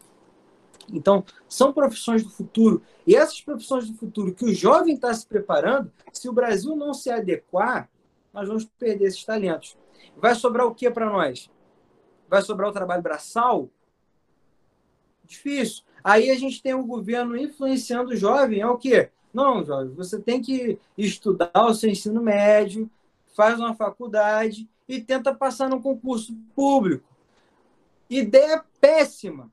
Então, 0.91 1.23
são 1.47 1.71
profissões 1.71 2.23
do 2.23 2.29
futuro. 2.29 2.81
E 3.05 3.15
essas 3.15 3.41
profissões 3.41 3.89
do 3.89 3.97
futuro 3.97 4.33
que 4.33 4.45
o 4.45 4.53
jovem 4.53 4.95
está 4.95 5.13
se 5.13 5.25
preparando, 5.25 5.91
se 6.11 6.27
o 6.27 6.33
Brasil 6.33 6.75
não 6.75 6.93
se 6.93 7.09
adequar, 7.09 7.89
nós 8.33 8.47
vamos 8.47 8.65
perder 8.77 9.05
esses 9.05 9.23
talentos. 9.23 9.77
Vai 10.17 10.35
sobrar 10.35 10.65
o 10.65 10.73
que 10.73 10.89
para 10.89 11.09
nós? 11.09 11.49
Vai 12.27 12.41
sobrar 12.41 12.69
o 12.69 12.73
trabalho 12.73 13.01
braçal? 13.01 13.69
Difícil. 15.25 15.83
Aí 16.03 16.29
a 16.29 16.35
gente 16.35 16.61
tem 16.61 16.73
um 16.73 16.87
governo 16.87 17.37
influenciando 17.37 18.11
o 18.11 18.15
jovem. 18.15 18.61
É 18.61 18.67
o 18.67 18.77
quê? 18.77 19.11
Não, 19.33 19.63
jovem, 19.63 19.93
você 19.93 20.19
tem 20.19 20.41
que 20.41 20.79
estudar 20.97 21.51
o 21.55 21.73
seu 21.73 21.89
ensino 21.89 22.21
médio, 22.21 22.89
faz 23.39 23.57
uma 23.57 23.73
faculdade 23.73 24.69
e 24.85 24.99
tenta 24.99 25.33
passar 25.33 25.69
num 25.69 25.81
concurso 25.81 26.35
público. 26.53 27.07
Ideia 28.09 28.61
péssima. 28.81 29.49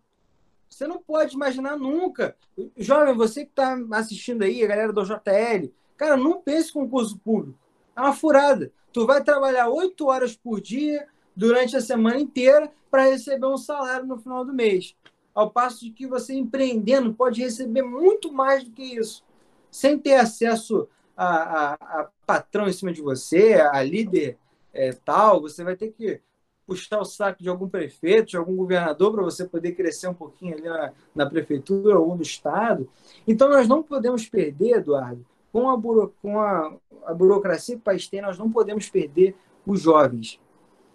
Você 0.69 0.89
não 0.89 0.99
pode 0.99 1.37
imaginar 1.37 1.77
nunca. 1.77 2.37
Jovem, 2.77 3.15
você 3.15 3.45
que 3.45 3.53
está 3.53 3.79
assistindo 3.93 4.43
aí, 4.43 4.65
a 4.65 4.67
galera 4.67 4.93
do 4.93 5.05
JL, 5.05 5.73
cara, 5.97 6.17
não 6.17 6.41
pense 6.41 6.73
com 6.73 6.81
concurso 6.81 7.17
público. 7.19 7.57
É 7.95 8.01
uma 8.01 8.13
furada. 8.13 8.73
Tu 8.93 9.07
vai 9.07 9.23
trabalhar 9.23 9.69
oito 9.69 10.09
horas 10.09 10.35
por 10.35 10.61
dia 10.61 11.07
durante 11.37 11.77
a 11.77 11.81
semana 11.81 12.19
inteira 12.19 12.73
para 12.91 13.05
receber 13.05 13.47
um 13.47 13.57
salário 13.57 14.05
no 14.05 14.19
final 14.19 14.45
do 14.45 14.53
mês. 14.53 14.97
Ao 15.33 15.49
passo 15.49 15.85
de 15.85 15.93
que 15.93 16.09
você 16.09 16.35
empreendendo 16.35 17.15
pode 17.15 17.41
receber 17.41 17.83
muito 17.83 18.33
mais 18.33 18.65
do 18.65 18.73
que 18.73 18.83
isso, 18.83 19.25
sem 19.71 19.97
ter 19.97 20.15
acesso 20.15 20.89
a, 21.17 21.27
a, 21.27 21.75
a 21.75 22.09
patrão 22.27 22.69
em 22.69 22.73
cima 22.73 22.93
de 22.93 23.01
você, 23.01 23.55
a 23.55 23.83
líder 23.83 24.37
é, 24.73 24.93
tal. 24.93 25.41
Você 25.41 25.65
vai 25.65 25.75
ter 25.75 25.93
que 25.93 26.21
puxar 26.67 27.01
o 27.01 27.05
saco 27.05 27.43
de 27.43 27.49
algum 27.49 27.69
prefeito, 27.69 28.31
de 28.31 28.37
algum 28.37 28.57
governador, 28.57 29.13
para 29.13 29.23
você 29.23 29.45
poder 29.45 29.73
crescer 29.73 30.09
um 30.09 30.15
pouquinho 30.15 30.55
ali 30.55 30.65
na, 30.65 30.93
na, 31.15 31.27
prefeitura 31.27 31.99
ou 31.99 32.17
no 32.17 32.23
estado. 32.23 32.89
Então, 33.27 33.49
nós 33.49 33.69
não 33.69 33.83
podemos 33.83 34.29
perder, 34.29 34.79
Eduardo, 34.79 35.25
com 35.53 35.71
a, 35.71 35.77
buro, 35.77 36.13
com 36.21 36.41
a, 36.41 36.75
a 37.07 37.15
burocracia 37.15 37.77
que 37.77 37.81
o 37.81 37.85
país 37.85 38.09
tem, 38.09 38.21
nós 38.21 38.37
não 38.37 38.51
podemos 38.51 38.91
perder 38.91 39.37
os 39.65 39.83
jovens, 39.83 40.41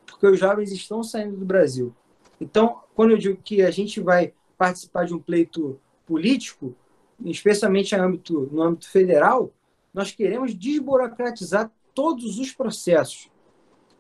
porque 0.05 0.27
os 0.27 0.39
jovens 0.39 0.71
estão 0.71 1.03
saindo 1.03 1.37
do 1.37 1.45
Brasil. 1.45 1.93
Então, 2.39 2.81
quando 2.95 3.11
eu 3.11 3.17
digo 3.17 3.39
que 3.41 3.61
a 3.61 3.71
gente 3.71 3.99
vai 4.01 4.33
participar 4.57 5.05
de 5.05 5.13
um 5.13 5.19
pleito 5.19 5.79
político, 6.05 6.75
especialmente 7.23 7.95
no 7.95 8.03
âmbito, 8.03 8.49
no 8.51 8.61
âmbito 8.61 8.89
federal, 8.89 9.51
nós 9.93 10.11
queremos 10.11 10.53
desburocratizar 10.53 11.71
todos 11.93 12.39
os 12.39 12.51
processos. 12.51 13.29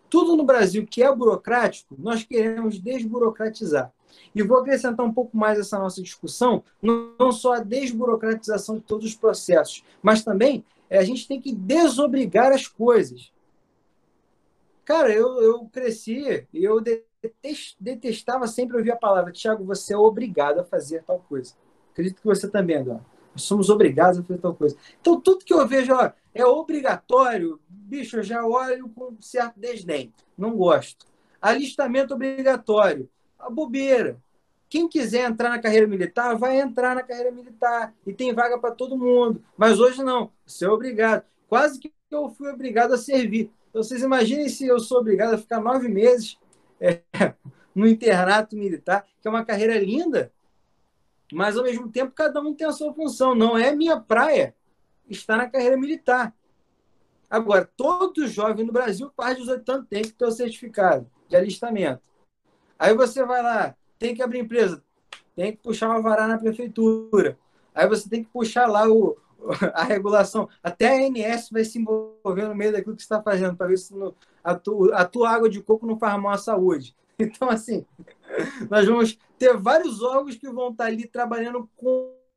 Tudo 0.09 0.35
no 0.35 0.43
Brasil 0.43 0.85
que 0.85 1.03
é 1.03 1.15
burocrático, 1.15 1.95
nós 1.97 2.23
queremos 2.23 2.79
desburocratizar. 2.79 3.93
E 4.35 4.43
vou 4.43 4.57
acrescentar 4.57 5.05
um 5.05 5.13
pouco 5.13 5.37
mais 5.37 5.57
essa 5.57 5.79
nossa 5.79 6.01
discussão, 6.01 6.63
não 6.81 7.31
só 7.31 7.53
a 7.53 7.59
desburocratização 7.59 8.75
de 8.75 8.81
todos 8.81 9.05
os 9.05 9.15
processos, 9.15 9.83
mas 10.01 10.23
também 10.23 10.65
é, 10.89 10.97
a 10.97 11.03
gente 11.03 11.27
tem 11.27 11.39
que 11.39 11.53
desobrigar 11.53 12.51
as 12.51 12.67
coisas. 12.67 13.31
Cara, 14.83 15.13
eu, 15.13 15.41
eu 15.41 15.65
cresci 15.71 16.45
e 16.53 16.63
eu 16.63 16.81
detestava 17.79 18.47
sempre 18.47 18.75
ouvir 18.75 18.91
a 18.91 18.97
palavra, 18.97 19.31
Tiago, 19.31 19.63
você 19.63 19.93
é 19.93 19.97
obrigado 19.97 20.59
a 20.59 20.65
fazer 20.65 21.03
tal 21.03 21.23
coisa. 21.29 21.53
Acredito 21.91 22.19
que 22.19 22.27
você 22.27 22.49
também, 22.49 22.77
Eduardo. 22.77 23.05
Nós 23.33 23.43
somos 23.43 23.69
obrigados 23.69 24.19
a 24.19 24.23
fazer 24.23 24.39
tal 24.39 24.53
coisa. 24.53 24.75
Então, 24.99 25.19
tudo 25.19 25.45
que 25.45 25.53
eu 25.53 25.67
vejo 25.67 25.93
ó, 25.93 26.11
é 26.33 26.45
obrigatório, 26.45 27.59
bicho, 27.69 28.17
eu 28.17 28.23
já 28.23 28.45
olho 28.45 28.89
com 28.89 29.15
certo 29.19 29.59
desdém. 29.59 30.13
Não 30.37 30.55
gosto. 30.55 31.05
Alistamento 31.41 32.13
obrigatório. 32.13 33.09
A 33.39 33.49
bobeira. 33.49 34.17
Quem 34.69 34.87
quiser 34.87 35.29
entrar 35.29 35.49
na 35.49 35.59
carreira 35.59 35.87
militar, 35.87 36.37
vai 36.37 36.59
entrar 36.59 36.95
na 36.95 37.03
carreira 37.03 37.31
militar. 37.31 37.93
E 38.05 38.13
tem 38.13 38.33
vaga 38.33 38.57
para 38.57 38.71
todo 38.71 38.97
mundo. 38.97 39.43
Mas 39.57 39.79
hoje 39.79 40.03
não. 40.03 40.31
Você 40.45 40.65
é 40.65 40.69
obrigado. 40.69 41.23
Quase 41.49 41.79
que 41.79 41.91
eu 42.09 42.29
fui 42.29 42.49
obrigado 42.49 42.93
a 42.93 42.97
servir. 42.97 43.51
Então, 43.69 43.83
vocês 43.83 44.01
imaginem 44.01 44.49
se 44.49 44.67
eu 44.67 44.79
sou 44.79 44.99
obrigado 44.99 45.33
a 45.33 45.37
ficar 45.37 45.59
nove 45.61 45.87
meses 45.87 46.37
é, 46.79 47.01
no 47.73 47.87
internato 47.87 48.55
militar, 48.55 49.05
que 49.21 49.27
é 49.27 49.31
uma 49.31 49.45
carreira 49.45 49.77
linda, 49.77 50.31
mas 51.31 51.57
ao 51.57 51.63
mesmo 51.63 51.89
tempo 51.89 52.13
cada 52.13 52.41
um 52.41 52.53
tem 52.53 52.67
a 52.67 52.71
sua 52.71 52.93
função. 52.93 53.33
Não 53.33 53.57
é 53.57 53.75
minha 53.75 53.99
praia 53.99 54.55
estar 55.09 55.37
na 55.37 55.49
carreira 55.49 55.77
militar. 55.77 56.33
Agora, 57.29 57.69
todo 57.77 58.27
jovem 58.27 58.65
no 58.65 58.73
Brasil, 58.73 59.09
parte 59.15 59.39
dos 59.39 59.47
8 59.47 59.71
anos, 59.71 59.87
tem 59.87 60.01
que 60.01 60.11
ter 60.11 60.25
o 60.25 60.31
certificado 60.31 61.09
de 61.29 61.35
alistamento. 61.35 62.01
Aí 62.77 62.93
você 62.93 63.23
vai 63.23 63.41
lá, 63.41 63.75
tem 63.97 64.13
que 64.13 64.21
abrir 64.21 64.39
empresa, 64.39 64.83
tem 65.35 65.53
que 65.53 65.59
puxar 65.59 65.87
uma 65.87 66.01
vará 66.01 66.27
na 66.27 66.37
prefeitura. 66.37 67.37
Aí 67.73 67.87
você 67.87 68.09
tem 68.09 68.23
que 68.23 68.29
puxar 68.29 68.67
lá 68.67 68.89
o, 68.89 69.17
a 69.73 69.83
regulação. 69.83 70.49
Até 70.61 70.89
a 70.89 71.07
ANS 71.07 71.49
vai 71.49 71.63
se 71.63 71.79
envolver 71.79 72.47
no 72.47 72.55
meio 72.55 72.73
daquilo 72.73 72.95
que 72.95 73.01
está 73.01 73.21
fazendo, 73.21 73.55
para 73.55 73.67
ver 73.67 73.77
se 73.77 73.95
no, 73.95 74.13
a, 74.43 74.55
tu, 74.55 74.91
a 74.93 75.05
tua 75.05 75.29
água 75.29 75.49
de 75.49 75.61
coco 75.61 75.85
não 75.85 75.97
faz 75.97 76.19
mal 76.21 76.33
à 76.33 76.37
saúde. 76.37 76.95
Então, 77.23 77.51
assim, 77.51 77.85
nós 78.67 78.87
vamos 78.87 79.15
ter 79.41 79.57
vários 79.57 80.03
órgãos 80.03 80.35
que 80.35 80.47
vão 80.51 80.69
estar 80.69 80.85
ali 80.85 81.07
trabalhando 81.07 81.67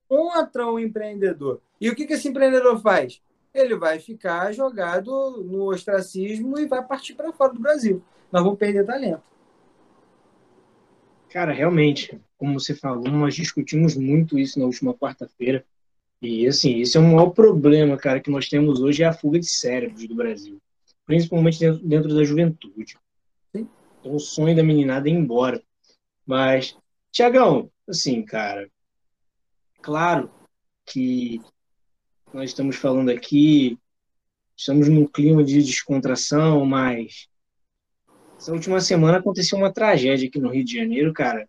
contra 0.08 0.66
o 0.66 0.78
empreendedor. 0.78 1.60
E 1.78 1.90
o 1.90 1.94
que, 1.94 2.06
que 2.06 2.14
esse 2.14 2.28
empreendedor 2.28 2.80
faz? 2.80 3.20
Ele 3.52 3.76
vai 3.76 3.98
ficar 3.98 4.52
jogado 4.52 5.42
no 5.44 5.66
ostracismo 5.70 6.58
e 6.58 6.66
vai 6.66 6.82
partir 6.82 7.12
para 7.12 7.30
fora 7.30 7.52
do 7.52 7.60
Brasil. 7.60 8.02
Nós 8.32 8.42
vamos 8.42 8.58
perder 8.58 8.86
talento. 8.86 9.22
Cara, 11.28 11.52
realmente, 11.52 12.18
como 12.38 12.58
você 12.58 12.74
falou, 12.74 13.04
nós 13.04 13.34
discutimos 13.34 13.94
muito 13.94 14.38
isso 14.38 14.58
na 14.58 14.64
última 14.64 14.94
quarta-feira. 14.94 15.62
E, 16.22 16.46
assim, 16.46 16.80
esse 16.80 16.96
é 16.96 17.00
o 17.00 17.02
maior 17.02 17.30
problema, 17.30 17.98
cara, 17.98 18.18
que 18.18 18.30
nós 18.30 18.48
temos 18.48 18.80
hoje, 18.80 19.02
é 19.02 19.06
a 19.06 19.12
fuga 19.12 19.38
de 19.38 19.46
cérebros 19.46 20.08
do 20.08 20.14
Brasil. 20.14 20.58
Principalmente 21.04 21.58
dentro, 21.58 21.86
dentro 21.86 22.14
da 22.14 22.24
juventude. 22.24 22.96
Sim. 23.54 23.68
Então, 24.00 24.14
o 24.14 24.18
sonho 24.18 24.56
da 24.56 24.62
meninada 24.62 25.06
é 25.06 25.12
ir 25.12 25.16
embora. 25.16 25.62
Mas, 26.26 26.74
Tiagão, 27.14 27.70
assim, 27.88 28.24
cara, 28.24 28.68
claro 29.80 30.28
que 30.84 31.40
nós 32.32 32.50
estamos 32.50 32.74
falando 32.74 33.08
aqui, 33.08 33.78
estamos 34.56 34.88
num 34.88 35.06
clima 35.06 35.44
de 35.44 35.62
descontração, 35.62 36.66
mas 36.66 37.28
essa 38.36 38.52
última 38.52 38.80
semana 38.80 39.18
aconteceu 39.18 39.56
uma 39.56 39.72
tragédia 39.72 40.26
aqui 40.26 40.40
no 40.40 40.50
Rio 40.50 40.64
de 40.64 40.74
Janeiro, 40.74 41.12
cara, 41.12 41.48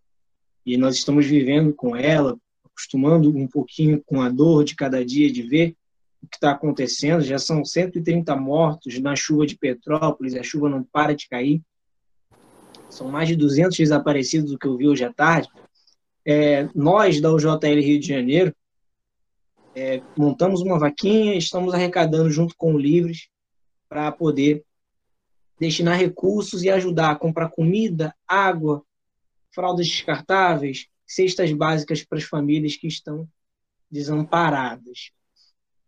e 0.63 0.77
nós 0.77 0.97
estamos 0.97 1.25
vivendo 1.25 1.73
com 1.73 1.95
ela, 1.95 2.37
acostumando 2.63 3.35
um 3.35 3.47
pouquinho 3.47 4.03
com 4.05 4.21
a 4.21 4.29
dor 4.29 4.63
de 4.63 4.75
cada 4.75 5.03
dia, 5.03 5.31
de 5.31 5.41
ver 5.41 5.75
o 6.21 6.27
que 6.27 6.37
está 6.37 6.51
acontecendo. 6.51 7.23
Já 7.23 7.39
são 7.39 7.65
130 7.65 8.35
mortos 8.35 8.99
na 8.99 9.15
chuva 9.15 9.47
de 9.47 9.57
Petrópolis, 9.57 10.35
a 10.35 10.43
chuva 10.43 10.69
não 10.69 10.83
para 10.83 11.15
de 11.15 11.27
cair. 11.27 11.59
São 12.95 13.09
mais 13.09 13.27
de 13.27 13.35
200 13.35 13.77
desaparecidos, 13.77 14.53
o 14.53 14.57
que 14.57 14.65
eu 14.65 14.77
vi 14.77 14.87
hoje 14.87 15.03
à 15.03 15.11
tarde. 15.11 15.49
É, 16.23 16.69
nós, 16.73 17.19
da 17.19 17.29
UJL 17.29 17.81
Rio 17.81 17.99
de 17.99 18.07
Janeiro, 18.07 18.55
é, 19.75 20.01
montamos 20.15 20.61
uma 20.61 20.79
vaquinha, 20.79 21.35
estamos 21.35 21.73
arrecadando 21.73 22.31
junto 22.31 22.55
com 22.55 22.73
o 22.73 22.77
Livres 22.77 23.27
para 23.89 24.09
poder 24.13 24.63
destinar 25.59 25.99
recursos 25.99 26.63
e 26.63 26.69
ajudar 26.69 27.11
a 27.11 27.15
comprar 27.17 27.49
comida, 27.49 28.15
água, 28.25 28.81
fraldas 29.53 29.87
descartáveis, 29.87 30.87
cestas 31.05 31.51
básicas 31.51 32.01
para 32.01 32.17
as 32.17 32.23
famílias 32.23 32.77
que 32.77 32.87
estão 32.87 33.27
desamparadas. 33.91 35.11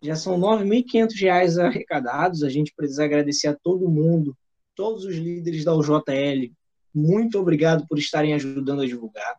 Já 0.01 0.17
são 0.17 0.35
R$ 0.35 0.65
9.500 0.65 1.57
arrecadados, 1.57 2.43
a 2.43 2.49
gente 2.49 2.73
precisa 2.75 3.05
agradecer 3.05 3.47
a 3.47 3.55
todo 3.55 3.89
mundo, 3.89 4.37
todos 4.75 5.05
os 5.05 5.15
líderes 5.15 5.63
da 5.63 5.73
UJL. 5.73 6.51
Muito 6.93 7.39
obrigado 7.39 7.85
por 7.87 7.97
estarem 7.97 8.33
ajudando 8.33 8.81
a 8.81 8.85
divulgar. 8.85 9.37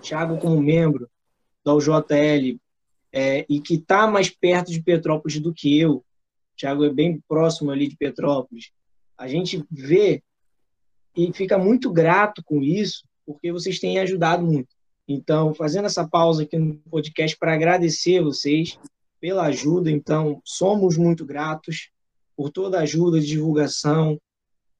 Thiago, 0.00 0.38
como 0.38 0.60
membro 0.60 1.08
da 1.64 1.74
UJL, 1.74 2.60
é, 3.12 3.46
e 3.48 3.60
que 3.60 3.74
está 3.74 4.06
mais 4.06 4.28
perto 4.28 4.70
de 4.70 4.82
Petrópolis 4.82 5.38
do 5.40 5.54
que 5.54 5.78
eu, 5.78 6.04
Thiago 6.56 6.84
é 6.84 6.90
bem 6.90 7.22
próximo 7.28 7.70
ali 7.70 7.88
de 7.88 7.96
Petrópolis, 7.96 8.72
a 9.16 9.28
gente 9.28 9.64
vê 9.70 10.22
e 11.16 11.32
fica 11.32 11.56
muito 11.56 11.92
grato 11.92 12.42
com 12.44 12.62
isso, 12.62 13.04
porque 13.24 13.52
vocês 13.52 13.78
têm 13.78 13.98
ajudado 13.98 14.44
muito. 14.44 14.74
Então, 15.06 15.54
fazendo 15.54 15.86
essa 15.86 16.06
pausa 16.08 16.42
aqui 16.42 16.58
no 16.58 16.74
podcast 16.90 17.36
para 17.36 17.54
agradecer 17.54 18.22
vocês 18.22 18.78
pela 19.20 19.44
ajuda. 19.46 19.90
Então, 19.90 20.40
somos 20.44 20.96
muito 20.96 21.24
gratos 21.24 21.90
por 22.36 22.50
toda 22.50 22.78
a 22.78 22.82
ajuda 22.82 23.20
de 23.20 23.26
divulgação. 23.26 24.20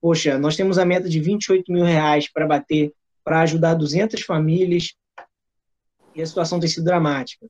Poxa, 0.05 0.39
nós 0.39 0.55
temos 0.55 0.77
a 0.77 0.85
meta 0.85 1.09
de 1.09 1.19
28 1.19 1.73
mil 1.73 1.83
reais 1.83 2.31
para 2.31 2.47
bater, 2.47 2.93
para 3.25 3.41
ajudar 3.41 3.73
200 3.73 4.21
famílias 4.21 4.93
e 6.15 6.21
a 6.21 6.27
situação 6.27 6.61
tem 6.61 6.69
sido 6.69 6.85
dramática. 6.85 7.47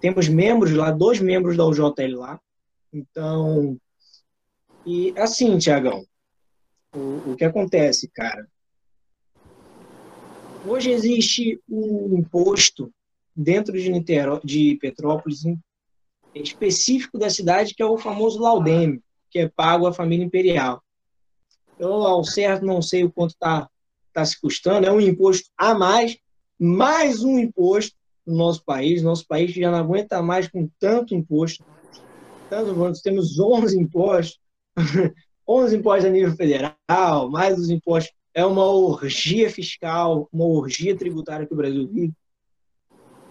Temos 0.00 0.26
membros 0.26 0.72
lá, 0.72 0.90
dois 0.90 1.20
membros 1.20 1.54
da 1.54 1.66
UJL 1.66 2.16
lá. 2.16 2.40
Então, 2.90 3.78
e 4.86 5.12
assim, 5.18 5.58
Tiagão, 5.58 6.02
o, 6.96 7.32
o 7.32 7.36
que 7.36 7.44
acontece, 7.44 8.08
cara? 8.08 8.48
Hoje 10.66 10.90
existe 10.90 11.60
um 11.68 12.16
imposto 12.20 12.90
dentro 13.36 13.74
de, 13.74 13.90
Niterói, 13.90 14.40
de 14.42 14.78
Petrópolis, 14.80 15.42
específico 16.34 17.18
da 17.18 17.28
cidade, 17.28 17.74
que 17.74 17.82
é 17.82 17.86
o 17.86 17.98
famoso 17.98 18.40
Laudeme, 18.40 19.02
que 19.30 19.40
é 19.40 19.46
pago 19.50 19.86
à 19.86 19.92
família 19.92 20.24
imperial. 20.24 20.82
Eu, 21.78 21.92
ao 21.92 22.24
certo, 22.24 22.64
não 22.64 22.82
sei 22.82 23.04
o 23.04 23.10
quanto 23.10 23.30
está 23.30 23.68
tá 24.12 24.24
se 24.24 24.40
custando, 24.40 24.86
é 24.86 24.92
um 24.92 25.00
imposto 25.00 25.48
a 25.56 25.74
mais, 25.74 26.18
mais 26.58 27.22
um 27.22 27.38
imposto 27.38 27.96
no 28.26 28.36
nosso 28.36 28.64
país. 28.64 29.02
Nosso 29.02 29.26
país 29.26 29.52
já 29.52 29.70
não 29.70 29.78
aguenta 29.78 30.20
mais 30.22 30.48
com 30.48 30.68
tanto 30.78 31.14
imposto. 31.14 31.64
Tanto, 32.50 32.74
nós 32.74 33.00
temos 33.00 33.38
11 33.38 33.78
impostos, 33.78 34.40
11 35.46 35.76
impostos 35.76 36.04
a 36.04 36.10
nível 36.10 36.34
federal, 36.34 37.30
mais 37.30 37.58
os 37.58 37.70
impostos 37.70 38.12
é 38.34 38.44
uma 38.44 38.64
orgia 38.64 39.50
fiscal, 39.50 40.28
uma 40.32 40.44
orgia 40.44 40.96
tributária 40.96 41.46
que 41.46 41.52
o 41.52 41.56
Brasil 41.56 41.88
vive. 41.88 42.12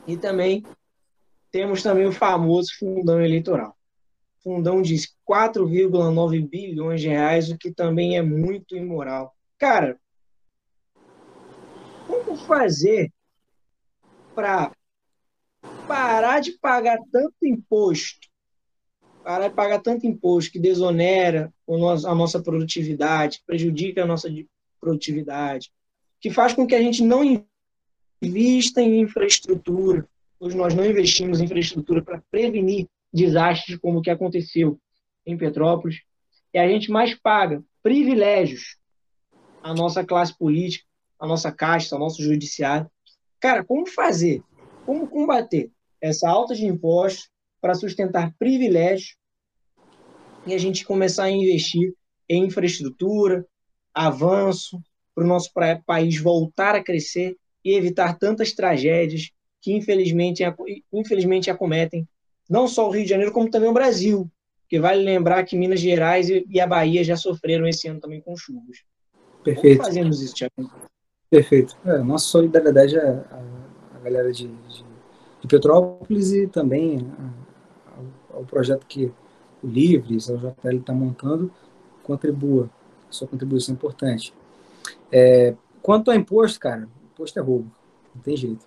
E 0.05 0.17
também 0.17 0.63
temos 1.51 1.81
também 1.81 2.05
o 2.05 2.11
famoso 2.11 2.69
fundão 2.77 3.21
eleitoral. 3.21 3.76
Fundão 4.47 4.81
diz 4.81 5.13
4,9 5.29 6.47
bilhões 6.47 7.01
de 7.01 7.09
reais, 7.09 7.51
o 7.51 7.57
que 7.57 7.69
também 7.69 8.17
é 8.17 8.21
muito 8.21 8.77
imoral. 8.77 9.35
Cara, 9.57 9.99
como 12.07 12.37
fazer 12.37 13.11
para 14.33 14.71
parar 15.85 16.39
de 16.39 16.53
pagar 16.53 16.97
tanto 17.11 17.35
imposto, 17.43 18.29
parar 19.21 19.49
de 19.49 19.53
pagar 19.53 19.81
tanto 19.81 20.07
imposto 20.07 20.53
que 20.53 20.59
desonera 20.59 21.53
a 21.67 22.15
nossa 22.15 22.41
produtividade, 22.41 23.43
prejudica 23.45 24.03
a 24.03 24.07
nossa 24.07 24.29
produtividade, 24.79 25.73
que 26.21 26.31
faz 26.31 26.53
com 26.53 26.65
que 26.65 26.73
a 26.73 26.81
gente 26.81 27.03
não 27.03 27.45
invista 28.21 28.81
em 28.81 29.01
infraestrutura. 29.01 30.07
Hoje 30.39 30.55
nós 30.55 30.73
não 30.73 30.85
investimos 30.85 31.41
em 31.41 31.43
infraestrutura 31.43 32.01
para 32.01 32.23
prevenir 32.31 32.87
desastres 33.13 33.77
como 33.77 33.99
o 33.99 34.01
que 34.01 34.09
aconteceu 34.09 34.79
em 35.25 35.37
Petrópolis. 35.37 36.01
E 36.53 36.57
a 36.57 36.67
gente 36.67 36.91
mais 36.91 37.13
paga 37.15 37.63
privilégios 37.83 38.77
à 39.61 39.73
nossa 39.73 40.05
classe 40.05 40.37
política, 40.37 40.85
à 41.19 41.27
nossa 41.27 41.51
casta, 41.51 41.95
ao 41.95 41.99
nosso 41.99 42.21
judiciário. 42.21 42.89
Cara, 43.39 43.63
como 43.63 43.85
fazer? 43.87 44.41
Como 44.85 45.07
combater 45.07 45.71
essa 46.01 46.29
alta 46.29 46.55
de 46.55 46.65
impostos 46.65 47.29
para 47.59 47.75
sustentar 47.75 48.33
privilégios 48.37 49.15
e 50.45 50.53
a 50.53 50.57
gente 50.57 50.85
começar 50.85 51.25
a 51.25 51.31
investir 51.31 51.93
em 52.29 52.45
infraestrutura, 52.45 53.45
avanço, 53.93 54.79
para 55.13 55.23
o 55.23 55.27
nosso 55.27 55.51
país 55.85 56.21
voltar 56.21 56.75
a 56.75 56.83
crescer 56.83 57.35
e 57.65 57.73
evitar 57.73 58.17
tantas 58.17 58.53
tragédias 58.53 59.31
que 59.61 59.73
infelizmente, 59.73 60.43
infelizmente 60.93 61.49
acometem 61.49 62.07
não 62.49 62.67
só 62.67 62.87
o 62.87 62.91
Rio 62.91 63.03
de 63.03 63.09
Janeiro, 63.09 63.31
como 63.31 63.49
também 63.49 63.69
o 63.69 63.73
Brasil, 63.73 64.29
que 64.67 64.79
vale 64.79 65.03
lembrar 65.03 65.43
que 65.43 65.57
Minas 65.57 65.79
Gerais 65.79 66.29
e 66.29 66.59
a 66.59 66.67
Bahia 66.67 67.03
já 67.03 67.15
sofreram 67.15 67.67
esse 67.67 67.87
ano 67.87 67.99
também 67.99 68.21
com 68.21 68.35
chuvas. 68.35 68.77
Perfeito. 69.43 69.77
Como 69.77 69.87
fazemos 69.87 70.21
isso, 70.21 70.35
Tiago? 70.35 70.71
Perfeito. 71.29 71.77
É, 71.85 71.97
nossa 71.99 72.25
solidariedade 72.25 72.97
à, 72.97 73.25
à 73.95 73.99
galera 73.99 74.31
de, 74.31 74.47
de, 74.47 74.85
de, 75.41 75.47
Petrópolis 75.47 76.33
e 76.33 76.47
também 76.47 77.05
ao, 78.31 78.39
ao, 78.39 78.45
projeto 78.45 78.85
que 78.85 79.05
o 79.63 79.67
Livres, 79.67 80.29
o 80.29 80.37
JL 80.37 80.77
está 80.77 80.93
montando, 80.93 81.51
contribua. 82.03 82.69
Sua 83.09 83.27
contribuição 83.27 83.73
é 83.73 83.75
importante. 83.75 84.33
É, 85.11 85.55
quanto 85.81 86.11
ao 86.11 86.17
imposto, 86.17 86.59
cara, 86.59 86.87
imposto 87.13 87.39
é 87.39 87.41
roubo. 87.41 87.71
Não 88.13 88.21
tem 88.21 88.35
jeito. 88.35 88.65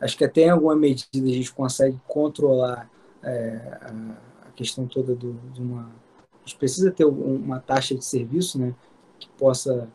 Acho 0.00 0.16
que 0.16 0.24
até 0.24 0.42
em 0.42 0.50
alguma 0.50 0.76
medida 0.76 1.08
a 1.14 1.32
gente 1.32 1.52
consegue 1.52 1.98
controlar 2.06 2.88
é, 3.24 3.78
a, 3.80 4.48
a, 4.48 4.50
questão 4.52 4.86
toda 4.86 5.14
do, 5.14 5.34
de 5.52 5.60
uma. 5.60 5.82
A 5.82 6.46
gente 6.46 6.56
precisa 6.56 6.90
ter 6.90 7.04
uma 7.04 7.58
taxa 7.58 7.94
de 7.94 8.04
serviço 8.04 8.58
né, 8.58 8.74
que 9.18 9.28
possa 9.38 9.88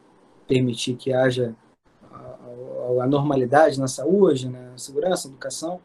permitir 0.47 0.95
que 0.95 1.13
haja 1.13 1.55
a, 2.11 3.03
a 3.03 3.07
normalidade 3.07 3.79
na 3.79 3.87
saúde, 3.87 4.49
na 4.49 4.77
segurança, 4.77 5.27
na 5.27 5.33
educação. 5.33 5.79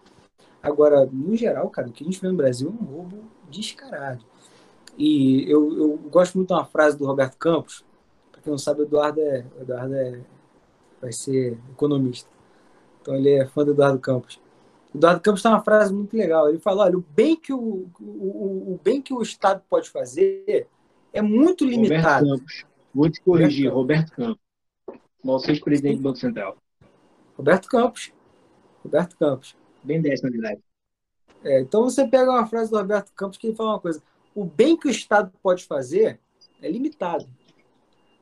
Agora, 0.62 1.04
no 1.04 1.36
geral, 1.36 1.68
cara, 1.68 1.88
o 1.88 1.92
que 1.92 2.02
a 2.02 2.06
gente 2.06 2.20
vê 2.20 2.28
no 2.28 2.36
Brasil 2.36 2.68
é 2.68 2.82
um 2.82 2.86
roubo 2.86 3.24
descarado. 3.50 4.24
E 4.96 5.44
eu, 5.50 5.76
eu 5.76 5.98
gosto 6.10 6.36
muito 6.36 6.48
de 6.48 6.54
uma 6.54 6.64
frase 6.64 6.96
do 6.96 7.04
Roberto 7.04 7.36
Campos. 7.36 7.84
Para 8.32 8.40
quem 8.40 8.50
não 8.50 8.58
sabe, 8.58 8.80
o 8.80 8.84
Eduardo, 8.84 9.20
é, 9.20 9.44
o 9.58 9.62
Eduardo 9.62 9.94
é, 9.94 10.20
vai 11.00 11.12
ser 11.12 11.58
economista. 11.70 12.30
Então 13.02 13.14
ele 13.14 13.30
é 13.30 13.46
fã 13.46 13.64
do 13.64 13.72
Eduardo 13.72 13.98
Campos. 13.98 14.40
O 14.94 14.96
Eduardo 14.96 15.20
Campos 15.20 15.42
tem 15.42 15.50
uma 15.50 15.62
frase 15.62 15.92
muito 15.92 16.16
legal. 16.16 16.48
Ele 16.48 16.60
fala: 16.60 16.84
olha, 16.84 16.96
o 16.96 17.04
bem 17.14 17.34
que 17.34 17.52
o, 17.52 17.90
o, 18.00 18.74
o 18.74 18.80
bem 18.82 19.02
que 19.02 19.12
o 19.12 19.20
Estado 19.20 19.60
pode 19.68 19.90
fazer 19.90 20.68
é 21.12 21.20
muito 21.20 21.64
limitado. 21.64 22.26
Roberto 22.26 22.38
Campos. 22.38 22.64
Vou 22.94 23.10
te 23.10 23.20
corrigir, 23.20 23.72
Roberto 23.72 24.12
Campos. 24.12 24.44
Nosso 25.22 25.50
ex-presidente 25.50 25.96
do 25.96 26.02
Banco 26.02 26.18
Central. 26.18 26.56
Roberto 27.36 27.68
Campos. 27.68 28.12
Roberto 28.84 29.16
Campos. 29.18 29.56
Bem 29.82 30.00
dessa, 30.00 30.26
na 30.26 30.30
verdade. 30.30 30.62
É, 31.42 31.60
então 31.60 31.82
você 31.82 32.06
pega 32.06 32.30
uma 32.30 32.46
frase 32.46 32.70
do 32.70 32.76
Roberto 32.76 33.12
Campos 33.14 33.36
que 33.36 33.48
ele 33.48 33.56
fala 33.56 33.70
uma 33.70 33.80
coisa: 33.80 34.00
o 34.32 34.44
bem 34.44 34.76
que 34.76 34.86
o 34.86 34.90
Estado 34.90 35.32
pode 35.42 35.64
fazer 35.64 36.20
é 36.62 36.70
limitado. 36.70 37.26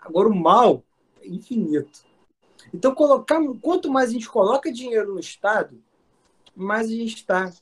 Agora 0.01 0.29
o 0.29 0.35
mal 0.35 0.83
é 1.21 1.29
infinito. 1.29 2.01
Então 2.73 2.95
colocar, 2.95 3.39
quanto 3.61 3.91
mais 3.91 4.09
a 4.09 4.13
gente 4.13 4.29
coloca 4.29 4.73
dinheiro 4.73 5.13
no 5.13 5.21
Estado, 5.21 5.77
mais 6.55 6.89
a 6.89 6.91
gente 6.91 7.17
está 7.17 7.53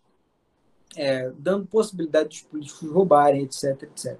é, 0.97 1.31
dando 1.39 1.67
possibilidade 1.67 2.29
dos 2.29 2.43
políticos 2.43 2.91
roubarem, 2.91 3.43
etc, 3.43 3.83
etc. 3.83 4.19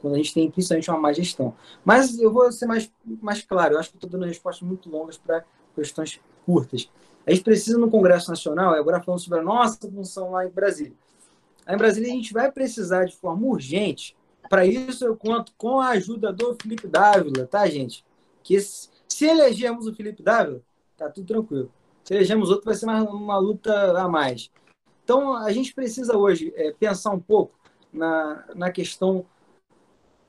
Quando 0.00 0.14
a 0.14 0.16
gente 0.16 0.34
tem 0.34 0.50
principalmente 0.50 0.90
uma 0.90 0.98
má 0.98 1.12
gestão. 1.12 1.54
Mas 1.84 2.18
eu 2.18 2.32
vou 2.32 2.50
ser 2.52 2.66
mais, 2.66 2.90
mais 3.04 3.42
claro, 3.42 3.74
eu 3.74 3.78
acho 3.80 3.90
que 3.90 3.96
estou 3.96 4.10
dando 4.10 4.26
respostas 4.26 4.66
muito 4.66 4.88
longas 4.88 5.16
para 5.16 5.44
questões 5.74 6.20
curtas. 6.44 6.90
A 7.26 7.30
gente 7.30 7.42
precisa 7.42 7.78
no 7.78 7.90
Congresso 7.90 8.30
Nacional, 8.30 8.74
agora 8.74 9.02
falando 9.02 9.20
sobre 9.20 9.40
a 9.40 9.42
nossa 9.42 9.78
função 9.90 10.30
lá 10.30 10.46
em 10.46 10.50
Brasília. 10.50 10.94
Aí 11.66 11.74
em 11.74 11.78
Brasília 11.78 12.10
a 12.10 12.14
gente 12.14 12.32
vai 12.32 12.50
precisar 12.50 13.04
de 13.04 13.16
forma 13.16 13.46
urgente. 13.46 14.16
Para 14.48 14.64
isso 14.64 15.04
eu 15.04 15.16
conto 15.16 15.52
com 15.58 15.80
a 15.80 15.88
ajuda 15.88 16.32
do 16.32 16.56
Felipe 16.60 16.86
Dávila, 16.88 17.46
tá, 17.46 17.68
gente? 17.68 18.04
Que 18.42 18.58
se 18.60 19.26
elegermos 19.26 19.86
o 19.86 19.94
Felipe 19.94 20.22
Dávila, 20.22 20.62
tá 20.96 21.10
tudo 21.10 21.26
tranquilo. 21.26 21.70
Se 22.08 22.14
elegemos 22.14 22.48
outro, 22.48 22.64
vai 22.64 22.74
ser 22.74 22.86
mais 22.86 23.06
uma 23.06 23.36
luta 23.36 24.00
a 24.00 24.08
mais. 24.08 24.50
Então, 25.04 25.36
a 25.36 25.52
gente 25.52 25.74
precisa 25.74 26.16
hoje 26.16 26.50
é, 26.56 26.72
pensar 26.72 27.10
um 27.10 27.20
pouco 27.20 27.52
na, 27.92 28.46
na 28.56 28.72
questão 28.72 29.26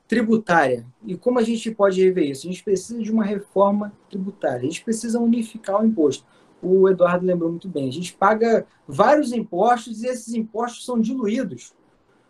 tributária. 0.06 0.84
E 1.06 1.16
como 1.16 1.38
a 1.38 1.42
gente 1.42 1.70
pode 1.70 2.04
rever 2.04 2.28
isso? 2.28 2.46
A 2.46 2.50
gente 2.50 2.62
precisa 2.62 3.02
de 3.02 3.10
uma 3.10 3.24
reforma 3.24 3.94
tributária. 4.10 4.58
A 4.58 4.64
gente 4.64 4.84
precisa 4.84 5.18
unificar 5.18 5.80
o 5.80 5.86
imposto. 5.86 6.26
O 6.60 6.86
Eduardo 6.86 7.24
lembrou 7.24 7.48
muito 7.48 7.66
bem. 7.66 7.88
A 7.88 7.92
gente 7.92 8.12
paga 8.12 8.66
vários 8.86 9.32
impostos 9.32 10.02
e 10.02 10.06
esses 10.06 10.34
impostos 10.34 10.84
são 10.84 11.00
diluídos. 11.00 11.72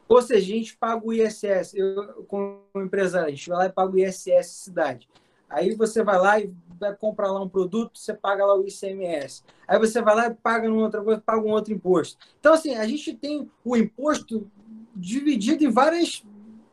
Ou 0.09 0.22
seja, 0.22 0.46
a 0.46 0.57
gente 0.59 0.76
paga 0.76 1.05
o 1.05 1.12
ISS. 1.12 1.74
Eu, 1.74 2.22
como 2.28 2.61
empresário, 2.76 3.26
a 3.26 3.30
gente 3.30 3.48
vai 3.48 3.59
lá 3.59 3.66
e 3.66 3.72
paga 3.72 3.96
o 3.96 3.98
ISS 3.98 4.46
cidade. 4.46 5.09
Aí 5.51 5.74
você 5.74 6.03
vai 6.03 6.18
lá 6.18 6.40
e 6.40 6.55
vai 6.78 6.94
comprar 6.94 7.30
lá 7.30 7.42
um 7.42 7.48
produto, 7.48 7.98
você 7.98 8.14
paga 8.14 8.46
lá 8.46 8.55
o 8.55 8.66
ICMS. 8.66 9.42
Aí 9.68 9.78
você 9.78 10.01
vai 10.01 10.14
lá 10.14 10.26
e 10.28 10.34
paga 10.34 10.68
numa 10.68 10.84
outra 10.84 11.03
coisa, 11.03 11.20
paga 11.20 11.42
um 11.42 11.51
outro 11.51 11.74
imposto. 11.74 12.16
Então, 12.38 12.55
assim, 12.55 12.74
a 12.76 12.86
gente 12.86 13.12
tem 13.14 13.51
o 13.62 13.76
imposto 13.76 14.51
dividido 14.94 15.62
em 15.62 15.70
várias 15.70 16.24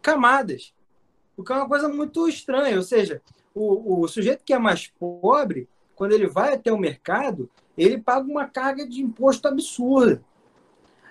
camadas, 0.01 0.73
o 1.35 1.43
que 1.43 1.51
é 1.51 1.55
uma 1.55 1.67
coisa 1.67 1.89
muito 1.89 2.27
estranha. 2.29 2.77
Ou 2.77 2.83
seja, 2.83 3.21
o, 3.53 4.01
o 4.01 4.07
sujeito 4.07 4.43
que 4.45 4.53
é 4.53 4.59
mais 4.59 4.87
pobre, 4.87 5.67
quando 5.95 6.13
ele 6.13 6.27
vai 6.27 6.53
até 6.53 6.71
o 6.71 6.77
mercado, 6.77 7.49
ele 7.77 7.97
paga 7.97 8.25
uma 8.25 8.47
carga 8.47 8.87
de 8.87 9.01
imposto 9.01 9.47
absurda. 9.47 10.23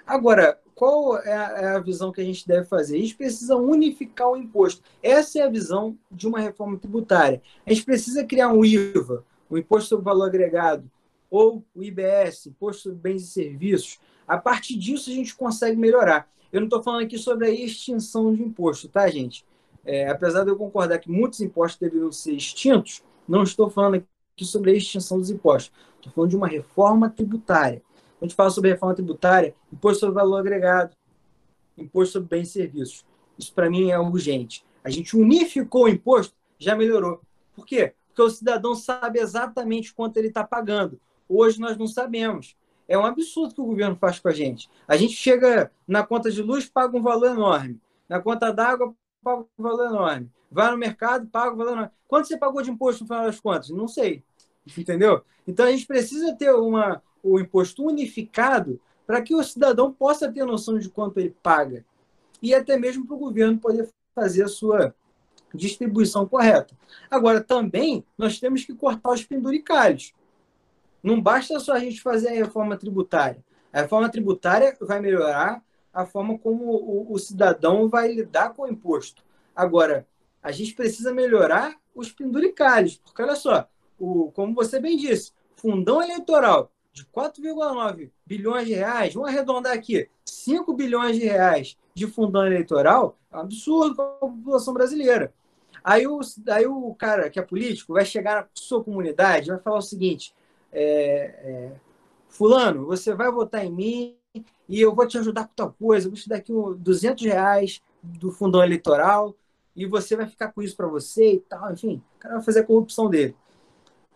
Agora, 0.07 0.59
qual 0.77 1.19
é 1.19 1.33
a, 1.33 1.43
é 1.59 1.67
a, 1.69 1.79
visão 1.79 2.13
que 2.13 2.21
a 2.21 2.25
gente 2.25 2.47
deve 2.47 2.67
fazer? 2.67 2.97
A 2.97 3.01
gente 3.01 3.17
precisa 3.17 3.57
unificar 3.57 4.29
o 4.29 4.37
imposto. 4.37 4.83
Essa 5.03 5.39
é 5.39 5.43
a 5.43 5.49
visão 5.49 5.97
de 6.13 6.29
uma 6.29 6.39
reforma 6.39 6.77
tributária. 6.77 7.41
A 7.67 7.73
gente 7.73 7.87
precisa 7.87 8.23
criar 8.23 8.53
um 8.53 8.63
IVA, 8.63 9.25
o 9.49 9.57
Imposto 9.57 9.89
sobre 9.89 10.05
Valor 10.05 10.27
Agregado, 10.27 10.89
ou 11.31 11.65
o 11.75 11.83
IBS, 11.83 12.47
Imposto 12.47 12.83
sobre 12.83 12.99
Bens 12.99 13.23
e 13.23 13.27
Serviços. 13.27 13.99
A 14.29 14.37
partir 14.37 14.77
disso, 14.77 15.09
a 15.09 15.15
gente 15.15 15.35
consegue 15.35 15.79
melhorar. 15.79 16.29
Eu 16.53 16.61
não 16.61 16.67
estou 16.67 16.83
falando 16.83 17.05
aqui 17.05 17.17
sobre 17.17 17.47
a 17.47 17.51
extinção 17.51 18.35
de 18.35 18.43
imposto, 18.43 18.87
tá, 18.87 19.09
gente? 19.09 19.47
É, 19.83 20.11
apesar 20.11 20.45
de 20.45 20.51
eu 20.51 20.57
concordar 20.57 20.99
que 20.99 21.11
muitos 21.11 21.41
impostos 21.41 21.81
deveriam 21.81 22.13
ser 22.13 22.33
extintos, 22.33 23.03
não 23.27 23.45
estou 23.45 23.71
falando 23.71 23.95
aqui 23.95 24.45
sobre 24.45 24.73
a 24.73 24.75
extinção 24.75 25.19
dos 25.19 25.31
impostos. 25.31 25.73
Estou 25.97 26.13
falando 26.13 26.31
de 26.31 26.37
uma 26.37 26.47
reforma 26.47 27.09
tributária 27.09 27.83
a 28.21 28.25
gente 28.25 28.35
fala 28.35 28.51
sobre 28.51 28.71
reforma 28.71 28.95
tributária, 28.95 29.55
imposto 29.73 30.01
sobre 30.01 30.15
valor 30.15 30.39
agregado, 30.39 30.97
imposto 31.77 32.15
sobre 32.15 32.29
bens 32.29 32.49
e 32.49 32.53
serviços. 32.53 33.05
Isso, 33.39 33.53
para 33.53 33.69
mim, 33.69 33.91
é 33.91 33.99
urgente. 33.99 34.65
A 34.83 34.91
gente 34.91 35.17
unificou 35.17 35.85
o 35.85 35.89
imposto, 35.89 36.35
já 36.59 36.75
melhorou. 36.75 37.21
Por 37.55 37.67
quê? 37.67 37.93
Porque 38.09 38.23
o 38.23 38.31
cidadão 38.31 38.75
sabe 38.75 39.19
exatamente 39.19 39.93
quanto 39.93 40.17
ele 40.17 40.29
está 40.29 40.43
pagando. 40.43 40.99
Hoje 41.29 41.61
nós 41.61 41.77
não 41.77 41.87
sabemos. 41.87 42.57
É 42.89 42.97
um 42.97 43.05
absurdo 43.05 43.55
que 43.55 43.61
o 43.61 43.67
governo 43.67 43.97
faz 43.97 44.19
com 44.19 44.29
a 44.29 44.33
gente. 44.33 44.71
A 44.87 44.97
gente 44.97 45.13
chega 45.13 45.71
na 45.87 46.07
conta 46.07 46.31
de 46.31 46.41
luz, 46.41 46.67
paga 46.67 46.97
um 46.97 47.03
valor 47.03 47.27
enorme. 47.27 47.81
Na 48.09 48.21
conta 48.21 48.53
d'água, 48.53 48.95
paga 49.23 49.45
um 49.59 49.63
valor 49.63 49.87
enorme. 49.87 50.31
Vai 50.51 50.71
no 50.71 50.79
mercado, 50.79 51.27
paga 51.27 51.53
um 51.53 51.57
valor 51.57 51.73
enorme. 51.73 51.91
Quanto 52.07 52.29
você 52.29 52.39
pagou 52.39 52.63
de 52.63 52.71
imposto 52.71 53.03
no 53.03 53.09
final 53.09 53.25
das 53.25 53.41
contas? 53.41 53.71
Não 53.71 53.89
sei. 53.89 54.23
Entendeu? 54.79 55.23
Então 55.47 55.67
a 55.67 55.71
gente 55.71 55.87
precisa 55.87 56.35
ter 56.35 56.53
uma, 56.53 57.03
o 57.27 57.41
imposto 57.41 57.85
unificado 57.85 58.81
para 59.07 59.23
que 59.23 59.35
o 59.35 59.43
cidadão 59.43 59.93
possa 59.93 60.31
ter 60.31 60.45
noção 60.45 60.79
de 60.79 60.89
quanto 60.89 61.19
ele 61.19 61.35
paga 61.43 61.85
e 62.43 62.55
até 62.55 62.79
mesmo 62.79 63.07
para 63.07 63.17
o 63.17 63.19
governo 63.19 63.59
poder 63.59 63.89
fazer 64.15 64.45
a 64.45 64.49
sua 64.49 64.95
distribuição 65.55 66.27
correta. 66.27 66.77
Agora, 67.11 67.41
também, 67.41 68.05
nós 68.17 68.39
temos 68.39 68.65
que 68.65 68.75
cortar 68.75 69.11
os 69.11 69.25
penduricalhos. 69.25 70.13
Não 71.03 71.21
basta 71.21 71.59
só 71.61 71.73
a 71.73 71.79
gente 71.79 72.01
fazer 72.01 72.29
a 72.29 72.35
reforma 72.35 72.77
tributária. 72.77 73.45
A 73.73 73.83
reforma 73.83 74.09
tributária 74.09 74.77
vai 74.81 75.01
melhorar 75.01 75.63
a 75.93 76.05
forma 76.05 76.39
como 76.39 76.65
o, 76.65 77.13
o 77.13 77.19
cidadão 77.19 77.89
vai 77.89 78.13
lidar 78.13 78.53
com 78.55 78.63
o 78.63 78.69
imposto. 78.69 79.23
Agora, 79.55 80.07
a 80.43 80.53
gente 80.53 80.75
precisa 80.75 81.13
melhorar 81.13 81.77
os 81.95 82.13
penduricalhos, 82.13 82.99
porque 82.99 83.23
olha 83.23 83.35
só, 83.35 83.67
o, 83.99 84.31
como 84.33 84.55
você 84.55 84.79
bem 84.79 84.97
disse, 84.97 85.33
fundão 85.57 86.03
eleitoral 86.03 86.71
de 86.97 87.05
4,9 87.05 88.11
bilhões 88.25 88.67
de 88.67 88.73
reais, 88.73 89.13
vamos 89.13 89.29
arredondar 89.29 89.75
aqui, 89.75 90.09
5 90.25 90.73
bilhões 90.73 91.19
de 91.19 91.27
reais 91.27 91.77
de 91.95 92.07
fundão 92.07 92.47
eleitoral, 92.47 93.19
é 93.31 93.37
um 93.37 93.41
absurdo 93.41 93.95
para 93.95 94.07
a 94.07 94.09
população 94.09 94.73
brasileira. 94.73 95.31
Aí 95.85 96.07
o, 96.07 96.21
aí 96.49 96.67
o 96.67 96.95
cara 96.95 97.29
que 97.29 97.39
é 97.39 97.43
político 97.43 97.93
vai 97.93 98.07
chegar 98.07 98.37
na 98.37 98.49
sua 98.55 98.83
comunidade 98.83 99.47
e 99.47 99.53
vai 99.53 99.61
falar 99.61 99.77
o 99.77 99.83
seguinte: 99.83 100.35
é, 100.73 101.35
é, 101.45 101.73
Fulano, 102.31 102.87
você 102.87 103.15
vai 103.15 103.31
votar 103.31 103.63
em 103.63 103.71
mim 103.71 104.17
e 104.67 104.81
eu 104.81 104.95
vou 104.95 105.07
te 105.07 105.19
ajudar 105.19 105.49
com 105.49 105.55
tal 105.55 105.77
coisa, 105.79 106.07
eu 106.07 106.11
vou 106.13 106.19
te 106.19 106.31
dar 106.31 106.37
aqui 106.37 106.51
200 106.79 107.27
reais 107.27 107.83
do 108.03 108.33
fundão 108.33 108.65
eleitoral 108.65 109.37
e 109.77 109.85
você 109.85 110.17
vai 110.17 110.27
ficar 110.27 110.51
com 110.51 110.63
isso 110.63 110.75
para 110.75 110.87
você 110.87 111.35
e 111.35 111.41
tal. 111.41 111.71
Enfim, 111.75 112.03
o 112.17 112.21
cara 112.21 112.37
vai 112.37 112.43
fazer 112.43 112.61
a 112.61 112.65
corrupção 112.65 113.11
dele. 113.11 113.37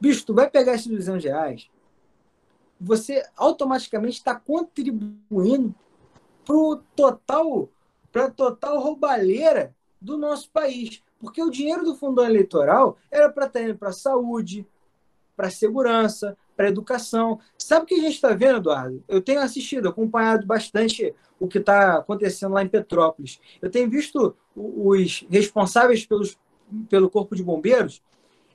Bicho, 0.00 0.24
tu 0.24 0.32
vai 0.32 0.48
pegar 0.48 0.74
esses 0.74 0.86
200 0.86 1.22
reais, 1.22 1.68
você 2.80 3.22
automaticamente 3.36 4.18
está 4.18 4.34
contribuindo 4.34 5.74
para 6.44 6.80
total, 6.96 7.68
a 8.14 8.30
total 8.30 8.80
roubalheira 8.80 9.74
do 10.00 10.16
nosso 10.16 10.50
país. 10.50 11.02
Porque 11.18 11.42
o 11.42 11.50
dinheiro 11.50 11.84
do 11.84 11.94
fundão 11.94 12.24
eleitoral 12.24 12.96
era 13.10 13.28
para 13.28 13.46
estar 13.46 13.62
indo 13.62 13.76
para 13.76 13.90
a 13.90 13.92
saúde, 13.92 14.66
para 15.36 15.48
a 15.48 15.50
segurança, 15.50 16.36
para 16.56 16.66
a 16.66 16.70
educação. 16.70 17.38
Sabe 17.58 17.84
o 17.84 17.86
que 17.86 17.94
a 17.94 18.00
gente 18.00 18.14
está 18.14 18.32
vendo, 18.32 18.58
Eduardo? 18.58 19.04
Eu 19.06 19.20
tenho 19.20 19.40
assistido, 19.40 19.88
acompanhado 19.88 20.46
bastante 20.46 21.14
o 21.38 21.46
que 21.46 21.58
está 21.58 21.98
acontecendo 21.98 22.54
lá 22.54 22.62
em 22.62 22.68
Petrópolis. 22.68 23.40
Eu 23.60 23.70
tenho 23.70 23.88
visto 23.88 24.34
os 24.56 25.26
responsáveis 25.30 26.04
pelos, 26.06 26.38
pelo 26.88 27.10
Corpo 27.10 27.36
de 27.36 27.42
Bombeiros, 27.42 28.02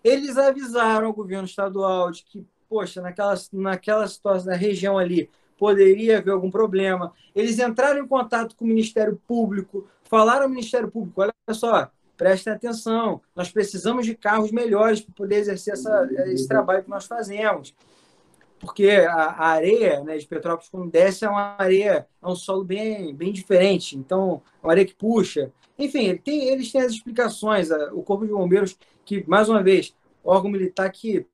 eles 0.03 0.37
avisaram 0.37 1.07
ao 1.07 1.13
governo 1.13 1.45
estadual 1.45 2.11
de 2.11 2.23
que 2.23 2.45
poxa, 2.75 3.01
naquela, 3.01 3.33
naquela 3.53 4.05
situação, 4.05 4.51
na 4.51 4.57
região 4.57 4.97
ali, 4.97 5.29
poderia 5.57 6.17
haver 6.17 6.31
algum 6.31 6.51
problema. 6.51 7.13
Eles 7.33 7.57
entraram 7.57 8.03
em 8.03 8.07
contato 8.07 8.53
com 8.53 8.65
o 8.65 8.67
Ministério 8.67 9.17
Público, 9.25 9.87
falaram 10.03 10.43
ao 10.43 10.49
Ministério 10.49 10.91
Público: 10.91 11.21
olha 11.21 11.33
só, 11.51 11.89
prestem 12.17 12.51
atenção, 12.51 13.21
nós 13.33 13.49
precisamos 13.49 14.05
de 14.05 14.13
carros 14.13 14.51
melhores 14.51 14.99
para 14.99 15.13
poder 15.15 15.37
exercer 15.37 15.75
essa, 15.75 16.09
esse 16.25 16.49
trabalho 16.49 16.83
que 16.83 16.89
nós 16.89 17.05
fazemos. 17.05 17.73
Porque 18.59 18.89
a, 18.89 19.13
a 19.13 19.47
areia 19.47 20.03
né, 20.03 20.17
de 20.17 20.27
Petrópolis, 20.27 20.69
quando 20.69 20.91
desce, 20.91 21.23
é 21.23 21.29
uma 21.29 21.55
areia, 21.57 22.05
é 22.21 22.27
um 22.27 22.35
solo 22.35 22.65
bem, 22.65 23.15
bem 23.15 23.31
diferente. 23.31 23.97
Então, 23.97 24.41
é 24.61 24.65
uma 24.65 24.73
areia 24.73 24.85
que 24.85 24.95
puxa. 24.95 25.49
Enfim, 25.79 26.17
tem, 26.17 26.49
eles 26.49 26.73
têm 26.73 26.81
as 26.81 26.91
explicações. 26.91 27.69
O 27.93 28.03
Corpo 28.03 28.25
de 28.25 28.33
Bombeiros, 28.33 28.77
que, 29.05 29.23
mais 29.29 29.47
uma 29.47 29.63
vez, 29.63 29.95
órgão 30.25 30.51
militar 30.51 30.89
que 30.91 31.25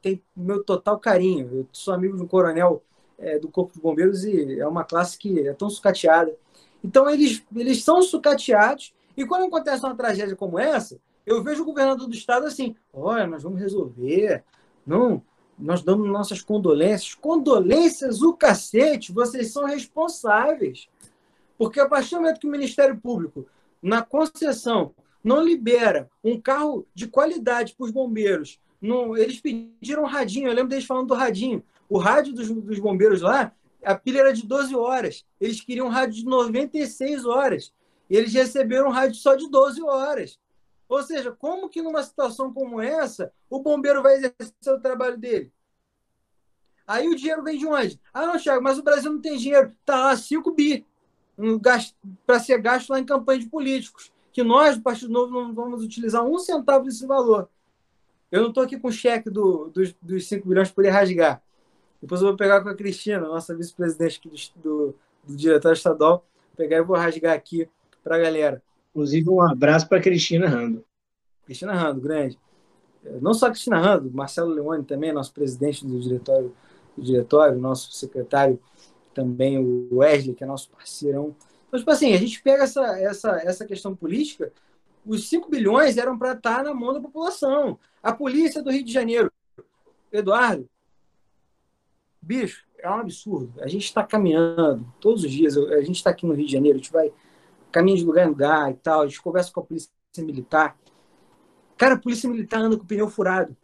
tem 0.00 0.22
meu 0.36 0.62
total 0.62 0.98
carinho. 0.98 1.48
Eu 1.52 1.66
sou 1.72 1.94
amigo 1.94 2.20
um 2.20 2.26
coronel 2.26 2.82
é, 3.18 3.38
do 3.38 3.48
Corpo 3.48 3.72
de 3.72 3.80
Bombeiros 3.80 4.24
e 4.24 4.58
é 4.58 4.66
uma 4.66 4.84
classe 4.84 5.18
que 5.18 5.46
é 5.46 5.52
tão 5.52 5.68
sucateada. 5.68 6.34
Então, 6.82 7.08
eles, 7.08 7.42
eles 7.54 7.84
são 7.84 8.02
sucateados, 8.02 8.94
e 9.16 9.26
quando 9.26 9.44
acontece 9.44 9.84
uma 9.84 9.94
tragédia 9.94 10.34
como 10.34 10.58
essa, 10.58 10.98
eu 11.26 11.42
vejo 11.42 11.62
o 11.62 11.66
governador 11.66 12.06
do 12.08 12.14
estado 12.14 12.46
assim: 12.46 12.74
olha, 12.92 13.26
nós 13.26 13.42
vamos 13.42 13.60
resolver, 13.60 14.42
não, 14.86 15.22
nós 15.58 15.82
damos 15.82 16.08
nossas 16.08 16.40
condolências. 16.40 17.14
Condolências, 17.14 18.22
o 18.22 18.32
cacete, 18.32 19.12
vocês 19.12 19.52
são 19.52 19.66
responsáveis. 19.66 20.88
Porque 21.58 21.78
a 21.78 21.86
partir 21.86 22.14
do 22.14 22.22
momento 22.22 22.40
que 22.40 22.46
o 22.46 22.50
Ministério 22.50 22.98
Público, 22.98 23.46
na 23.82 24.02
concessão, 24.02 24.94
não 25.22 25.44
libera 25.44 26.08
um 26.24 26.40
carro 26.40 26.86
de 26.94 27.06
qualidade 27.06 27.74
para 27.74 27.84
os 27.84 27.90
bombeiros 27.90 28.58
eles 29.16 29.40
pediram 29.40 30.04
um 30.04 30.06
radinho, 30.06 30.48
eu 30.48 30.54
lembro 30.54 30.68
deles 30.68 30.84
falando 30.84 31.08
do 31.08 31.14
radinho. 31.14 31.62
O 31.88 31.98
rádio 31.98 32.32
dos, 32.32 32.50
dos 32.50 32.78
bombeiros 32.78 33.20
lá, 33.20 33.52
a 33.84 33.94
pilha 33.94 34.20
era 34.20 34.32
de 34.32 34.46
12 34.46 34.74
horas. 34.74 35.24
Eles 35.40 35.60
queriam 35.60 35.86
um 35.86 35.90
rádio 35.90 36.16
de 36.16 36.24
96 36.24 37.24
horas. 37.24 37.72
Eles 38.08 38.32
receberam 38.32 38.88
um 38.88 38.92
rádio 38.92 39.16
só 39.16 39.34
de 39.34 39.48
12 39.48 39.82
horas. 39.82 40.38
Ou 40.88 41.02
seja, 41.02 41.30
como 41.30 41.68
que 41.68 41.82
numa 41.82 42.02
situação 42.02 42.52
como 42.52 42.80
essa, 42.80 43.32
o 43.48 43.60
bombeiro 43.60 44.02
vai 44.02 44.14
exercer 44.14 44.74
o 44.74 44.80
trabalho 44.80 45.16
dele? 45.16 45.52
Aí 46.86 47.06
o 47.06 47.14
dinheiro 47.14 47.44
vem 47.44 47.56
de 47.56 47.66
onde? 47.66 48.00
Ah, 48.12 48.26
não, 48.26 48.36
Thiago, 48.36 48.62
mas 48.62 48.78
o 48.78 48.82
Brasil 48.82 49.12
não 49.12 49.20
tem 49.20 49.36
dinheiro. 49.36 49.72
Tá 49.84 49.96
lá, 49.96 50.16
5 50.16 50.50
bi 50.52 50.84
para 52.26 52.40
ser 52.40 52.60
gasto 52.60 52.90
lá 52.90 52.98
em 52.98 53.04
campanha 53.04 53.38
de 53.38 53.48
políticos. 53.48 54.12
Que 54.32 54.42
nós, 54.42 54.76
do 54.76 54.82
Partido 54.82 55.12
Novo, 55.12 55.32
não 55.32 55.54
vamos 55.54 55.82
utilizar 55.82 56.24
um 56.24 56.38
centavo 56.38 56.84
desse 56.84 57.06
valor. 57.06 57.48
Eu 58.30 58.42
não 58.42 58.48
estou 58.50 58.62
aqui 58.62 58.78
com 58.78 58.88
o 58.88 58.92
cheque 58.92 59.28
do, 59.28 59.68
dos, 59.68 59.94
dos 60.00 60.28
5 60.28 60.48
milhões 60.48 60.68
para 60.68 60.76
poder 60.76 60.90
rasgar. 60.90 61.42
Depois 62.00 62.20
eu 62.20 62.28
vou 62.28 62.36
pegar 62.36 62.62
com 62.62 62.68
a 62.68 62.74
Cristina, 62.74 63.20
nossa 63.20 63.54
vice-presidente 63.54 64.20
do, 64.56 64.94
do, 65.26 65.36
diretório 65.36 65.76
estadual, 65.76 66.24
pegar 66.56 66.78
e 66.78 66.82
vou 66.82 66.96
rasgar 66.96 67.34
aqui 67.34 67.68
para 68.02 68.16
a 68.16 68.18
galera. 68.18 68.62
Inclusive, 68.90 69.28
um 69.28 69.40
abraço 69.40 69.88
para 69.88 69.98
a 69.98 70.02
Cristina 70.02 70.48
Rando. 70.48 70.84
Cristina 71.44 71.74
Rando, 71.74 72.00
grande. 72.00 72.38
Não 73.20 73.34
só 73.34 73.46
a 73.46 73.50
Cristina 73.50 73.78
Rando, 73.78 74.10
Marcelo 74.12 74.52
Leone 74.52 74.84
também, 74.84 75.12
nosso 75.12 75.32
presidente 75.32 75.86
do 75.86 76.00
diretório, 76.00 76.54
do 76.96 77.02
diretório 77.02 77.58
nosso 77.58 77.92
secretário 77.92 78.58
também, 79.12 79.58
o 79.58 79.96
Wesley, 79.96 80.34
que 80.34 80.44
é 80.44 80.46
nosso 80.46 80.70
parceirão. 80.70 81.34
Então, 81.68 81.78
tipo 81.78 81.90
assim, 81.90 82.12
a 82.12 82.16
gente 82.16 82.42
pega 82.42 82.64
essa, 82.64 82.98
essa, 82.98 83.30
essa 83.44 83.64
questão 83.64 83.94
política 83.94 84.52
os 85.04 85.28
5 85.28 85.50
bilhões 85.50 85.96
eram 85.96 86.18
para 86.18 86.32
estar 86.32 86.62
na 86.62 86.74
mão 86.74 86.92
da 86.92 87.00
população. 87.00 87.78
A 88.02 88.12
polícia 88.12 88.62
do 88.62 88.70
Rio 88.70 88.84
de 88.84 88.92
Janeiro, 88.92 89.32
Eduardo, 90.12 90.68
bicho, 92.20 92.66
é 92.78 92.88
um 92.88 92.94
absurdo. 92.94 93.52
A 93.60 93.68
gente 93.68 93.84
está 93.84 94.04
caminhando 94.04 94.86
todos 95.00 95.24
os 95.24 95.30
dias. 95.30 95.56
A 95.56 95.80
gente 95.80 95.96
está 95.96 96.10
aqui 96.10 96.26
no 96.26 96.34
Rio 96.34 96.46
de 96.46 96.52
Janeiro, 96.52 96.78
a 96.78 96.80
gente 96.80 96.92
vai 96.92 97.12
caminho 97.70 97.98
de 97.98 98.04
lugar 98.04 98.26
em 98.26 98.30
lugar 98.30 98.70
e 98.70 98.74
tal. 98.74 99.02
A 99.02 99.06
gente 99.06 99.22
conversa 99.22 99.52
com 99.52 99.60
a 99.60 99.64
polícia 99.64 99.90
militar. 100.18 100.76
Cara, 101.76 101.94
a 101.94 101.98
polícia 101.98 102.28
militar 102.28 102.60
anda 102.60 102.76
com 102.76 102.84
o 102.84 102.86
pneu 102.86 103.08
furado. 103.08 103.56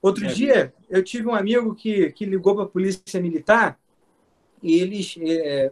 Outro 0.00 0.24
é, 0.24 0.28
dia, 0.28 0.74
eu 0.88 1.04
tive 1.04 1.26
um 1.26 1.34
amigo 1.34 1.74
que, 1.74 2.10
que 2.12 2.24
ligou 2.24 2.54
para 2.54 2.64
a 2.64 2.68
polícia 2.68 3.20
militar 3.20 3.78
e 4.62 4.74
eles, 4.80 5.14
é, 5.20 5.70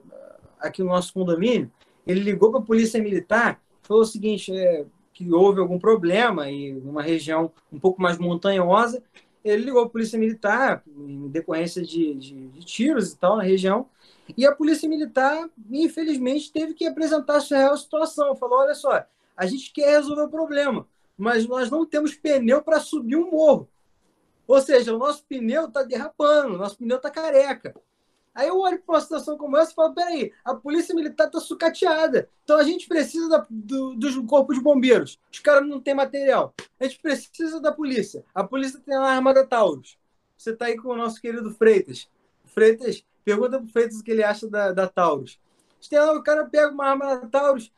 aqui 0.61 0.83
no 0.83 0.91
nosso 0.91 1.15
condomínio, 1.15 1.71
ele 2.09 2.21
ligou 2.21 2.51
para 2.51 2.61
a 2.61 2.65
polícia 2.65 3.01
militar, 3.01 3.63
falou 3.83 4.03
o 4.03 4.07
seguinte, 4.07 4.51
é, 4.57 4.87
que 5.13 5.31
houve 5.31 5.61
algum 5.61 5.79
problema 5.79 6.51
em 6.51 6.81
uma 6.81 7.03
região 7.03 7.53
um 7.71 7.79
pouco 7.79 8.01
mais 8.01 8.17
montanhosa, 8.17 9.03
ele 9.45 9.65
ligou 9.65 9.83
para 9.83 9.89
a 9.89 9.93
polícia 9.93 10.19
militar 10.19 10.83
em 10.87 11.29
decorrência 11.29 11.83
de, 11.83 12.15
de, 12.15 12.49
de, 12.49 12.65
tiros 12.65 13.13
e 13.13 13.19
tal 13.19 13.37
na 13.37 13.43
região, 13.43 13.87
e 14.37 14.47
a 14.47 14.55
polícia 14.55 14.89
militar, 14.89 15.49
infelizmente, 15.71 16.51
teve 16.51 16.73
que 16.73 16.87
apresentar 16.87 17.37
a 17.37 17.41
sua 17.41 17.59
real 17.59 17.77
situação. 17.77 18.37
Falou, 18.37 18.59
olha 18.59 18.75
só, 18.75 19.05
a 19.37 19.47
gente 19.47 19.73
quer 19.73 19.97
resolver 19.97 20.23
o 20.23 20.29
problema, 20.29 20.87
mas 21.17 21.47
nós 21.47 21.71
não 21.71 21.87
temos 21.87 22.15
pneu 22.15 22.63
para 22.63 22.81
subir 22.81 23.17
um 23.17 23.31
morro. 23.31 23.69
Ou 24.47 24.61
seja, 24.61 24.95
o 24.95 24.99
nosso 24.99 25.25
pneu 25.25 25.67
está 25.67 25.83
derrapando, 25.83 26.55
o 26.55 26.59
nosso 26.59 26.79
pneu 26.79 26.97
está 26.97 27.11
careca. 27.11 27.75
Aí 28.35 28.49
eu 28.49 28.59
olho 28.59 28.81
para 28.81 28.95
uma 28.95 29.01
situação 29.01 29.37
como 29.37 29.57
essa 29.57 29.73
e 29.73 29.75
falo: 29.75 29.95
peraí, 29.95 30.33
a 30.45 30.55
polícia 30.55 30.95
militar 30.95 31.27
está 31.27 31.41
sucateada. 31.41 32.29
Então 32.45 32.57
a 32.59 32.63
gente 32.63 32.87
precisa 32.87 33.29
da, 33.29 33.47
do, 33.51 33.95
do 33.95 34.25
corpo 34.25 34.55
de 34.55 34.61
bombeiros. 34.61 35.19
Os 35.33 35.41
caras 35.41 35.69
não 35.69 35.81
têm 35.81 35.95
material. 35.95 36.55
A 36.79 36.85
gente 36.85 37.01
precisa 37.01 37.61
da 37.61 37.73
polícia. 37.73 38.25
A 38.35 38.45
polícia 38.45 38.81
tem 38.81 38.95
a 38.95 39.03
arma 39.03 39.35
da 39.35 39.45
Taurus. 39.45 39.99
Você 40.37 40.51
está 40.51 40.67
aí 40.67 40.77
com 40.77 40.89
o 40.89 40.97
nosso 40.97 41.21
querido 41.21 41.51
Freitas. 41.53 42.09
Freitas, 42.45 43.05
pergunta 43.25 43.59
para 43.59 43.69
Freitas 43.69 43.99
o 43.99 44.05
que 44.05 44.11
ele 44.11 44.23
acha 44.23 44.49
da, 44.49 44.73
da 44.73 44.87
Taurus. 44.87 45.39
Tem 45.89 45.99
lá, 45.99 46.13
o 46.13 46.23
cara 46.23 46.45
pega 46.47 46.73
uma 46.73 46.87
arma 46.87 47.17
da 47.17 47.27
Taurus 47.27 47.73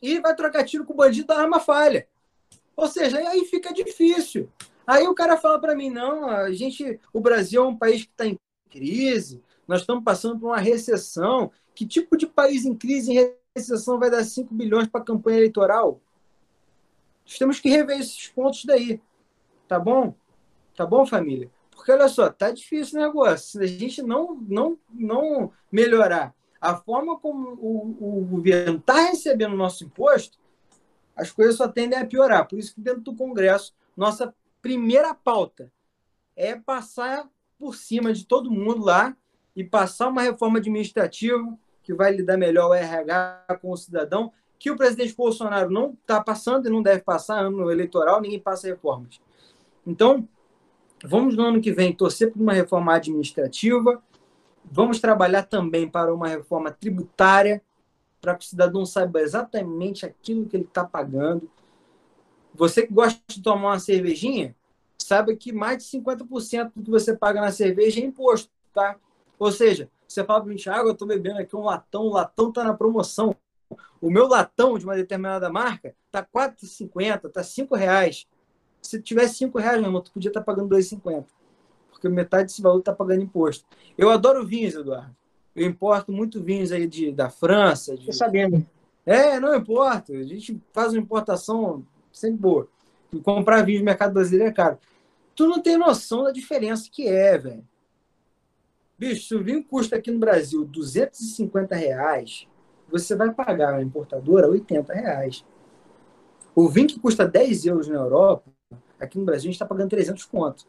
e 0.00 0.18
vai 0.18 0.34
trocar 0.34 0.64
tiro 0.64 0.84
com 0.84 0.92
o 0.92 0.96
bandido 0.96 1.28
da 1.28 1.38
arma 1.38 1.60
falha. 1.60 2.06
Ou 2.76 2.88
seja, 2.88 3.18
aí 3.18 3.44
fica 3.44 3.72
difícil. 3.72 4.50
Aí 4.86 5.06
o 5.06 5.14
cara 5.14 5.36
fala 5.36 5.60
para 5.60 5.76
mim, 5.76 5.90
não, 5.90 6.28
a 6.28 6.50
gente, 6.52 6.98
o 7.12 7.20
Brasil 7.20 7.62
é 7.62 7.66
um 7.66 7.76
país 7.76 8.02
que 8.02 8.10
está 8.10 8.26
em 8.26 8.36
crise, 8.72 9.42
nós 9.68 9.82
estamos 9.82 10.02
passando 10.02 10.40
por 10.40 10.46
uma 10.46 10.58
recessão. 10.58 11.52
Que 11.74 11.86
tipo 11.86 12.16
de 12.16 12.26
país 12.26 12.64
em 12.64 12.74
crise, 12.74 13.12
em 13.12 13.34
recessão, 13.54 13.98
vai 13.98 14.10
dar 14.10 14.24
5 14.24 14.52
bilhões 14.54 14.88
para 14.88 15.00
a 15.00 15.04
campanha 15.04 15.38
eleitoral? 15.38 16.00
Nós 17.24 17.38
temos 17.38 17.60
que 17.60 17.68
rever 17.68 18.00
esses 18.00 18.28
pontos 18.28 18.64
daí. 18.64 19.00
Tá 19.68 19.78
bom? 19.78 20.14
Tá 20.74 20.86
bom, 20.86 21.06
família? 21.06 21.50
Porque 21.70 21.92
olha 21.92 22.08
só, 22.08 22.30
tá 22.30 22.50
difícil 22.50 22.98
o 22.98 23.02
negócio. 23.02 23.58
Se 23.58 23.64
a 23.64 23.66
gente 23.66 24.02
não, 24.02 24.34
não, 24.34 24.78
não 24.90 25.52
melhorar 25.70 26.34
a 26.60 26.76
forma 26.76 27.18
como 27.18 27.54
o, 27.54 28.20
o 28.20 28.24
governo 28.24 28.78
está 28.78 29.08
recebendo 29.08 29.52
o 29.52 29.56
nosso 29.56 29.84
imposto, 29.84 30.38
as 31.16 31.30
coisas 31.30 31.56
só 31.56 31.68
tendem 31.68 31.98
a 31.98 32.06
piorar. 32.06 32.46
Por 32.46 32.58
isso 32.58 32.74
que 32.74 32.80
dentro 32.80 33.00
do 33.00 33.16
Congresso, 33.16 33.74
nossa 33.96 34.34
primeira 34.60 35.14
pauta 35.14 35.72
é 36.36 36.54
passar 36.54 37.28
por 37.62 37.76
cima 37.76 38.12
de 38.12 38.26
todo 38.26 38.50
mundo 38.50 38.84
lá 38.84 39.16
e 39.54 39.62
passar 39.62 40.08
uma 40.08 40.22
reforma 40.22 40.58
administrativa 40.58 41.56
que 41.80 41.94
vai 41.94 42.10
lidar 42.10 42.36
melhor 42.36 42.70
o 42.70 42.74
RH 42.74 43.60
com 43.62 43.70
o 43.70 43.76
cidadão, 43.76 44.32
que 44.58 44.68
o 44.68 44.76
presidente 44.76 45.14
Bolsonaro 45.14 45.70
não 45.70 45.92
está 45.92 46.20
passando 46.20 46.66
e 46.66 46.70
não 46.70 46.82
deve 46.82 47.02
passar 47.02 47.38
ano 47.38 47.70
eleitoral, 47.70 48.20
ninguém 48.20 48.40
passa 48.40 48.66
reformas. 48.66 49.20
Então, 49.86 50.28
vamos 51.04 51.36
no 51.36 51.44
ano 51.44 51.60
que 51.60 51.70
vem 51.70 51.92
torcer 51.92 52.32
por 52.32 52.42
uma 52.42 52.52
reforma 52.52 52.96
administrativa, 52.96 54.02
vamos 54.64 54.98
trabalhar 54.98 55.44
também 55.44 55.88
para 55.88 56.12
uma 56.12 56.26
reforma 56.26 56.72
tributária, 56.72 57.62
para 58.20 58.34
que 58.34 58.44
o 58.44 58.48
cidadão 58.48 58.84
saiba 58.84 59.20
exatamente 59.20 60.04
aquilo 60.04 60.46
que 60.46 60.56
ele 60.56 60.64
está 60.64 60.84
pagando. 60.84 61.48
Você 62.54 62.84
que 62.84 62.92
gosta 62.92 63.20
de 63.28 63.40
tomar 63.40 63.68
uma 63.68 63.78
cervejinha, 63.78 64.56
saiba 65.04 65.34
que 65.34 65.52
mais 65.52 65.78
de 65.78 65.98
50% 65.98 66.72
do 66.74 66.82
que 66.82 66.90
você 66.90 67.16
paga 67.16 67.40
na 67.40 67.52
cerveja 67.52 68.00
é 68.00 68.04
imposto, 68.04 68.50
tá? 68.72 68.96
Ou 69.38 69.50
seja, 69.50 69.90
você 70.06 70.22
fala 70.24 70.40
para 70.40 70.50
mim, 70.50 70.56
Thiago, 70.56 70.88
eu 70.88 70.92
estou 70.92 71.08
bebendo 71.08 71.38
aqui 71.38 71.56
um 71.56 71.64
latão, 71.64 72.02
o 72.02 72.12
latão 72.12 72.48
está 72.48 72.64
na 72.64 72.74
promoção. 72.74 73.34
O 74.00 74.10
meu 74.10 74.26
latão 74.26 74.76
de 74.76 74.84
uma 74.84 74.94
determinada 74.94 75.48
marca 75.50 75.94
está 76.06 76.20
R$ 76.20 76.26
4,50, 76.50 77.26
está 77.26 77.40
R$ 77.40 77.78
reais. 77.78 78.26
Se 78.82 79.00
tivesse 79.00 79.44
R$ 79.44 79.50
reais, 79.54 79.78
meu 79.78 79.88
irmão, 79.88 80.02
tu 80.02 80.12
podia 80.12 80.28
estar 80.28 80.40
tá 80.40 80.44
pagando 80.44 80.74
R$ 80.74 80.80
2,50. 80.80 81.24
Porque 81.90 82.08
metade 82.08 82.44
desse 82.44 82.60
valor 82.60 82.80
está 82.80 82.92
pagando 82.92 83.22
imposto. 83.22 83.64
Eu 83.96 84.10
adoro 84.10 84.44
vinhos, 84.44 84.74
Eduardo. 84.74 85.14
Eu 85.54 85.66
importo 85.66 86.10
muito 86.10 86.42
vinhos 86.42 86.72
aí 86.72 86.86
de, 86.86 87.12
da 87.12 87.30
França. 87.30 87.96
De... 87.96 88.06
Tô 88.06 88.12
sabendo. 88.12 88.66
É, 89.06 89.38
não 89.38 89.54
importa. 89.54 90.12
A 90.12 90.22
gente 90.24 90.60
faz 90.72 90.92
uma 90.92 91.00
importação 91.00 91.84
sempre 92.12 92.38
boa. 92.38 92.68
E 93.12 93.20
comprar 93.20 93.62
vinho 93.62 93.80
no 93.80 93.84
mercado 93.84 94.14
brasileiro 94.14 94.50
é 94.50 94.52
caro. 94.52 94.78
Tu 95.42 95.48
não 95.48 95.60
tem 95.60 95.76
noção 95.76 96.22
da 96.22 96.30
diferença 96.30 96.88
que 96.88 97.08
é, 97.08 97.36
velho. 97.36 97.66
Bicho, 98.96 99.26
se 99.26 99.34
o 99.34 99.42
vinho 99.42 99.64
custa 99.64 99.96
aqui 99.96 100.08
no 100.08 100.20
Brasil 100.20 100.64
250 100.64 101.74
reais, 101.74 102.46
você 102.88 103.16
vai 103.16 103.34
pagar 103.34 103.72
na 103.72 103.82
importadora 103.82 104.48
80 104.48 104.94
reais. 104.94 105.44
O 106.54 106.68
vinho 106.68 106.86
que 106.86 107.00
custa 107.00 107.26
10 107.26 107.66
euros 107.66 107.88
na 107.88 107.96
Europa, 107.96 108.52
aqui 109.00 109.18
no 109.18 109.24
Brasil 109.24 109.48
a 109.48 109.50
gente 109.50 109.54
está 109.54 109.66
pagando 109.66 109.90
300 109.90 110.24
conto. 110.26 110.64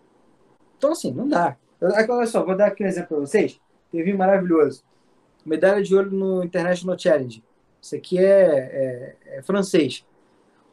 Então, 0.75 0.93
assim, 0.93 1.11
não 1.11 1.27
dá. 1.27 1.55
Olha 1.79 2.25
só, 2.25 2.43
vou 2.43 2.57
dar 2.57 2.69
aqui 2.69 2.83
um 2.83 2.87
exemplo 2.87 3.09
para 3.09 3.19
vocês. 3.19 3.61
Tem 3.91 4.03
vinho 4.03 4.17
maravilhoso. 4.17 4.83
Medalha 5.45 5.83
de 5.83 5.95
ouro 5.95 6.09
no 6.09 6.43
International 6.43 6.97
Challenge. 6.97 7.43
Isso 7.79 7.95
aqui 7.95 8.17
é, 8.17 8.25
é, 8.25 9.17
é 9.37 9.41
francês. 9.43 10.03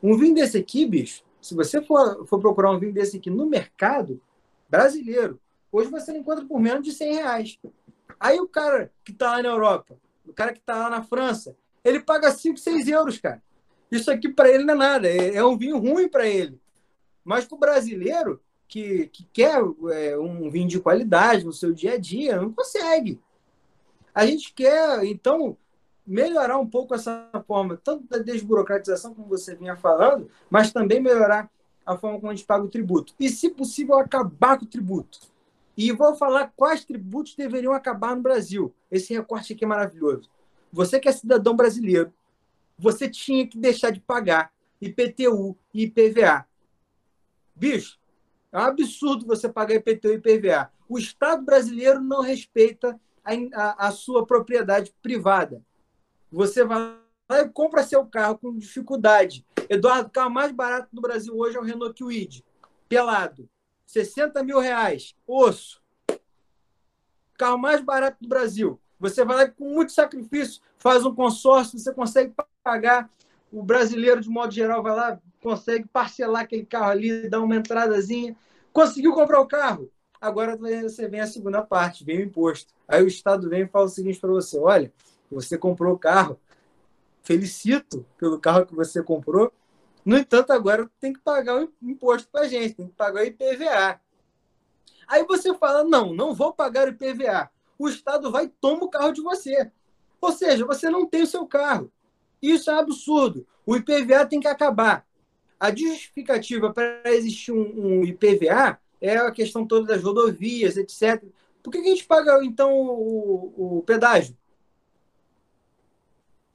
Um 0.02 0.16
vinho 0.16 0.36
desse 0.36 0.56
aqui, 0.56 0.86
bicho, 0.86 1.22
se 1.40 1.54
você 1.54 1.82
for, 1.82 2.26
for 2.26 2.40
procurar 2.40 2.70
um 2.70 2.78
vinho 2.78 2.92
desse 2.92 3.16
aqui 3.16 3.30
no 3.30 3.46
mercado 3.46 4.20
brasileiro, 4.68 5.40
Hoje 5.72 5.88
você 5.88 6.12
não 6.12 6.20
encontra 6.20 6.44
por 6.44 6.60
menos 6.60 6.84
de 6.84 6.92
100 6.92 7.14
reais. 7.14 7.58
Aí 8.18 8.40
o 8.40 8.48
cara 8.48 8.92
que 9.04 9.12
está 9.12 9.36
lá 9.36 9.42
na 9.42 9.48
Europa, 9.48 9.96
o 10.26 10.32
cara 10.32 10.52
que 10.52 10.58
está 10.58 10.76
lá 10.76 10.90
na 10.90 11.02
França, 11.02 11.56
ele 11.84 12.00
paga 12.00 12.30
5, 12.30 12.58
6 12.58 12.88
euros, 12.88 13.18
cara. 13.18 13.42
Isso 13.90 14.10
aqui 14.10 14.28
para 14.28 14.48
ele 14.50 14.64
não 14.64 14.74
é 14.74 14.76
nada, 14.76 15.08
é, 15.08 15.36
é 15.36 15.44
um 15.44 15.56
vinho 15.56 15.78
ruim 15.78 16.08
para 16.08 16.26
ele. 16.26 16.60
Mas 17.24 17.44
para 17.44 17.56
o 17.56 17.58
brasileiro 17.58 18.40
que, 18.66 19.06
que 19.08 19.24
quer 19.32 19.60
é, 19.92 20.18
um 20.18 20.50
vinho 20.50 20.68
de 20.68 20.80
qualidade 20.80 21.44
no 21.44 21.52
seu 21.52 21.72
dia 21.72 21.94
a 21.94 21.98
dia, 21.98 22.40
não 22.40 22.52
consegue. 22.52 23.20
A 24.14 24.26
gente 24.26 24.52
quer, 24.52 25.04
então, 25.04 25.56
melhorar 26.06 26.58
um 26.58 26.66
pouco 26.66 26.94
essa 26.94 27.28
forma, 27.46 27.76
tanto 27.82 28.06
da 28.08 28.18
desburocratização, 28.18 29.14
como 29.14 29.28
você 29.28 29.54
vinha 29.54 29.76
falando, 29.76 30.28
mas 30.48 30.72
também 30.72 31.00
melhorar 31.00 31.50
a 31.84 31.96
forma 31.96 32.18
como 32.18 32.30
a 32.30 32.34
gente 32.34 32.46
paga 32.46 32.64
o 32.64 32.68
tributo. 32.68 33.14
E, 33.18 33.28
se 33.28 33.50
possível, 33.50 33.98
acabar 33.98 34.58
com 34.58 34.64
o 34.64 34.68
tributo. 34.68 35.18
E 35.76 35.92
vou 35.92 36.14
falar 36.14 36.52
quais 36.56 36.84
tributos 36.84 37.34
deveriam 37.34 37.72
acabar 37.72 38.14
no 38.14 38.22
Brasil. 38.22 38.74
Esse 38.90 39.14
recorte 39.14 39.52
aqui 39.52 39.64
é 39.64 39.68
maravilhoso. 39.68 40.28
Você 40.72 41.00
que 41.00 41.08
é 41.08 41.12
cidadão 41.12 41.56
brasileiro, 41.56 42.12
você 42.78 43.08
tinha 43.08 43.46
que 43.46 43.58
deixar 43.58 43.90
de 43.90 44.00
pagar 44.00 44.52
IPTU 44.80 45.56
e 45.72 45.84
IPVA. 45.84 46.46
Bicho, 47.54 47.98
é 48.52 48.58
um 48.58 48.62
absurdo 48.62 49.26
você 49.26 49.48
pagar 49.48 49.74
IPTU 49.74 50.08
e 50.08 50.14
IPVA. 50.14 50.70
O 50.88 50.98
Estado 50.98 51.44
brasileiro 51.44 52.00
não 52.00 52.20
respeita 52.20 52.98
a, 53.24 53.32
a, 53.54 53.88
a 53.88 53.90
sua 53.90 54.26
propriedade 54.26 54.92
privada. 55.02 55.62
Você 56.30 56.64
vai 56.64 56.78
lá 57.28 57.40
e 57.40 57.48
compra 57.48 57.82
seu 57.82 58.04
carro 58.06 58.38
com 58.38 58.56
dificuldade. 58.56 59.44
Eduardo, 59.68 60.08
o 60.08 60.10
carro 60.10 60.30
mais 60.30 60.52
barato 60.52 60.88
do 60.92 61.00
Brasil 61.00 61.36
hoje 61.36 61.56
é 61.56 61.60
o 61.60 61.64
Renault 61.64 62.02
Kwid, 62.02 62.44
pelado. 62.88 63.48
60 63.86 64.42
mil 64.44 64.60
reais, 64.60 65.16
osso. 65.26 65.82
Carro 67.36 67.58
mais 67.58 67.80
barato 67.80 68.18
do 68.20 68.28
Brasil. 68.28 68.80
Você 69.00 69.24
vai 69.24 69.36
lá 69.36 69.48
com 69.48 69.64
muito 69.64 69.92
sacrifício, 69.92 70.60
faz 70.76 71.04
um 71.04 71.14
consórcio, 71.14 71.78
você 71.78 71.92
consegue 71.92 72.32
pagar. 72.62 73.10
O 73.50 73.62
brasileiro, 73.64 74.20
de 74.20 74.28
modo 74.28 74.52
geral, 74.52 74.82
vai 74.82 74.94
lá, 74.94 75.20
consegue 75.42 75.88
parcelar 75.88 76.42
aquele 76.42 76.64
carro 76.64 76.90
ali, 76.90 77.28
dar 77.28 77.40
uma 77.40 77.56
entradazinha. 77.56 78.36
Conseguiu 78.72 79.12
comprar 79.12 79.40
o 79.40 79.46
carro. 79.46 79.90
Agora 80.20 80.56
você 80.56 81.08
vem 81.08 81.20
a 81.20 81.26
segunda 81.26 81.62
parte, 81.62 82.04
vem 82.04 82.18
o 82.18 82.24
imposto. 82.24 82.72
Aí 82.86 83.02
o 83.02 83.08
Estado 83.08 83.48
vem 83.48 83.62
e 83.62 83.66
fala 83.66 83.86
o 83.86 83.88
seguinte 83.88 84.20
para 84.20 84.30
você: 84.30 84.58
olha, 84.58 84.92
você 85.30 85.56
comprou 85.56 85.94
o 85.94 85.98
carro, 85.98 86.38
felicito 87.22 88.04
pelo 88.18 88.38
carro 88.40 88.66
que 88.66 88.74
você 88.74 89.02
comprou, 89.02 89.52
no 90.04 90.16
entanto, 90.16 90.52
agora 90.52 90.90
tem 90.98 91.12
que 91.12 91.20
pagar 91.20 91.62
o 91.62 91.72
imposto 91.82 92.28
para 92.30 92.42
a 92.42 92.48
gente, 92.48 92.74
tem 92.74 92.88
que 92.88 92.94
pagar 92.94 93.22
o 93.22 93.26
IPVA. 93.26 94.00
Aí 95.06 95.24
você 95.24 95.54
fala: 95.54 95.84
não, 95.84 96.14
não 96.14 96.34
vou 96.34 96.52
pagar 96.52 96.88
o 96.88 96.90
IPVA. 96.90 97.50
O 97.78 97.88
Estado 97.88 98.30
vai 98.30 98.44
e 98.44 98.48
toma 98.48 98.84
o 98.84 98.88
carro 98.88 99.12
de 99.12 99.20
você. 99.20 99.70
Ou 100.20 100.32
seja, 100.32 100.66
você 100.66 100.88
não 100.90 101.06
tem 101.06 101.22
o 101.22 101.26
seu 101.26 101.46
carro. 101.46 101.90
Isso 102.40 102.70
é 102.70 102.74
um 102.74 102.78
absurdo. 102.78 103.46
O 103.66 103.76
IPVA 103.76 104.26
tem 104.26 104.40
que 104.40 104.48
acabar. 104.48 105.06
A 105.58 105.74
justificativa 105.74 106.72
para 106.72 107.02
existir 107.12 107.52
um, 107.52 108.00
um, 108.00 108.04
IPVA 108.04 108.78
é 109.00 109.16
a 109.16 109.30
questão 109.30 109.66
toda 109.66 109.86
das 109.86 110.02
rodovias, 110.02 110.76
etc. 110.76 111.22
Por 111.62 111.70
que 111.70 111.78
a 111.78 111.84
gente 111.84 112.04
paga, 112.06 112.42
então, 112.44 112.72
o, 112.72 113.78
o 113.78 113.82
pedágio? 113.82 114.36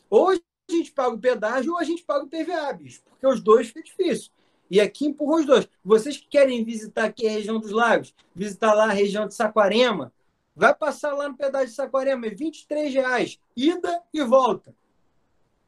Hoje, 0.09 0.41
a 0.69 0.71
gente 0.71 0.91
paga 0.91 1.15
o 1.15 1.19
pedágio 1.19 1.73
ou 1.73 1.79
a 1.79 1.83
gente 1.83 2.03
paga 2.03 2.25
o 2.25 2.27
PVA, 2.27 2.73
bicho, 2.73 3.01
porque 3.03 3.27
os 3.27 3.41
dois 3.41 3.67
fica 3.67 3.83
difícil. 3.83 4.31
E 4.69 4.81
aqui 4.81 5.05
empurra 5.05 5.39
os 5.39 5.45
dois. 5.45 5.69
Vocês 5.83 6.17
que 6.17 6.27
querem 6.27 6.63
visitar 6.63 7.05
aqui 7.05 7.27
a 7.27 7.31
região 7.31 7.59
dos 7.59 7.71
lagos, 7.71 8.15
visitar 8.33 8.73
lá 8.73 8.85
a 8.85 8.93
região 8.93 9.27
de 9.27 9.35
Saquarema, 9.35 10.11
vai 10.55 10.73
passar 10.73 11.13
lá 11.13 11.29
no 11.29 11.37
pedágio 11.37 11.67
de 11.67 11.73
Saquarema, 11.73 12.25
é 12.25 12.29
23 12.29 12.93
reais, 12.93 13.39
ida 13.55 14.01
e 14.13 14.23
volta. 14.23 14.73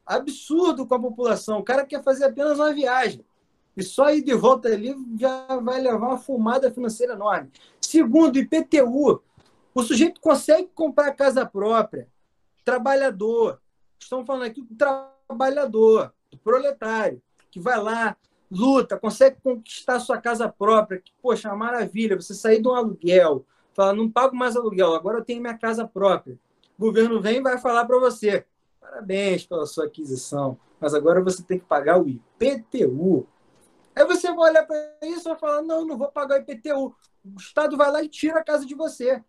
Absurdo 0.04 0.86
com 0.86 0.94
a 0.94 1.00
população. 1.00 1.58
O 1.58 1.62
cara 1.62 1.84
quer 1.84 2.02
fazer 2.02 2.24
apenas 2.24 2.58
uma 2.58 2.72
viagem. 2.72 3.24
E 3.76 3.82
só 3.82 4.10
ir 4.10 4.22
de 4.22 4.34
volta 4.34 4.68
ali 4.68 4.96
já 5.20 5.46
vai 5.60 5.80
levar 5.80 6.08
uma 6.08 6.18
fumada 6.18 6.70
financeira 6.70 7.12
enorme. 7.12 7.50
Segundo, 7.80 8.38
IPTU. 8.38 9.22
O 9.74 9.82
sujeito 9.82 10.20
consegue 10.20 10.68
comprar 10.74 11.12
casa 11.12 11.46
própria, 11.46 12.08
trabalhador, 12.64 13.60
Estamos 13.98 14.26
falando 14.26 14.44
aqui 14.44 14.62
do 14.62 14.74
trabalhador, 14.74 16.12
do 16.30 16.38
proletário, 16.38 17.20
que 17.50 17.60
vai 17.60 17.78
lá, 17.80 18.16
luta, 18.50 18.98
consegue 18.98 19.36
conquistar 19.42 20.00
sua 20.00 20.18
casa 20.18 20.48
própria. 20.48 21.00
Que, 21.00 21.12
poxa, 21.20 21.48
é 21.48 21.52
uma 21.52 21.66
maravilha. 21.66 22.16
Você 22.16 22.34
sair 22.34 22.60
de 22.60 22.68
um 22.68 22.74
aluguel, 22.74 23.44
fala, 23.74 23.92
não 23.92 24.10
pago 24.10 24.36
mais 24.36 24.56
aluguel, 24.56 24.94
agora 24.94 25.18
eu 25.18 25.24
tenho 25.24 25.40
minha 25.40 25.56
casa 25.56 25.86
própria. 25.86 26.38
O 26.78 26.82
governo 26.82 27.20
vem 27.20 27.38
e 27.38 27.42
vai 27.42 27.58
falar 27.58 27.84
para 27.84 27.98
você: 27.98 28.46
parabéns 28.80 29.44
pela 29.46 29.66
sua 29.66 29.86
aquisição, 29.86 30.58
mas 30.80 30.94
agora 30.94 31.22
você 31.22 31.42
tem 31.42 31.58
que 31.58 31.66
pagar 31.66 32.00
o 32.00 32.08
IPTU. 32.08 33.26
Aí 33.94 34.04
você 34.04 34.32
vai 34.32 34.50
olhar 34.50 34.64
para 34.64 34.76
isso 35.02 35.28
e 35.28 35.30
vai 35.30 35.38
falar: 35.38 35.62
não, 35.62 35.84
não 35.84 35.98
vou 35.98 36.08
pagar 36.08 36.38
o 36.38 36.42
IPTU. 36.42 36.94
O 37.24 37.36
Estado 37.36 37.76
vai 37.76 37.90
lá 37.90 38.02
e 38.02 38.08
tira 38.08 38.38
a 38.38 38.44
casa 38.44 38.64
de 38.64 38.74
você. 38.74 39.22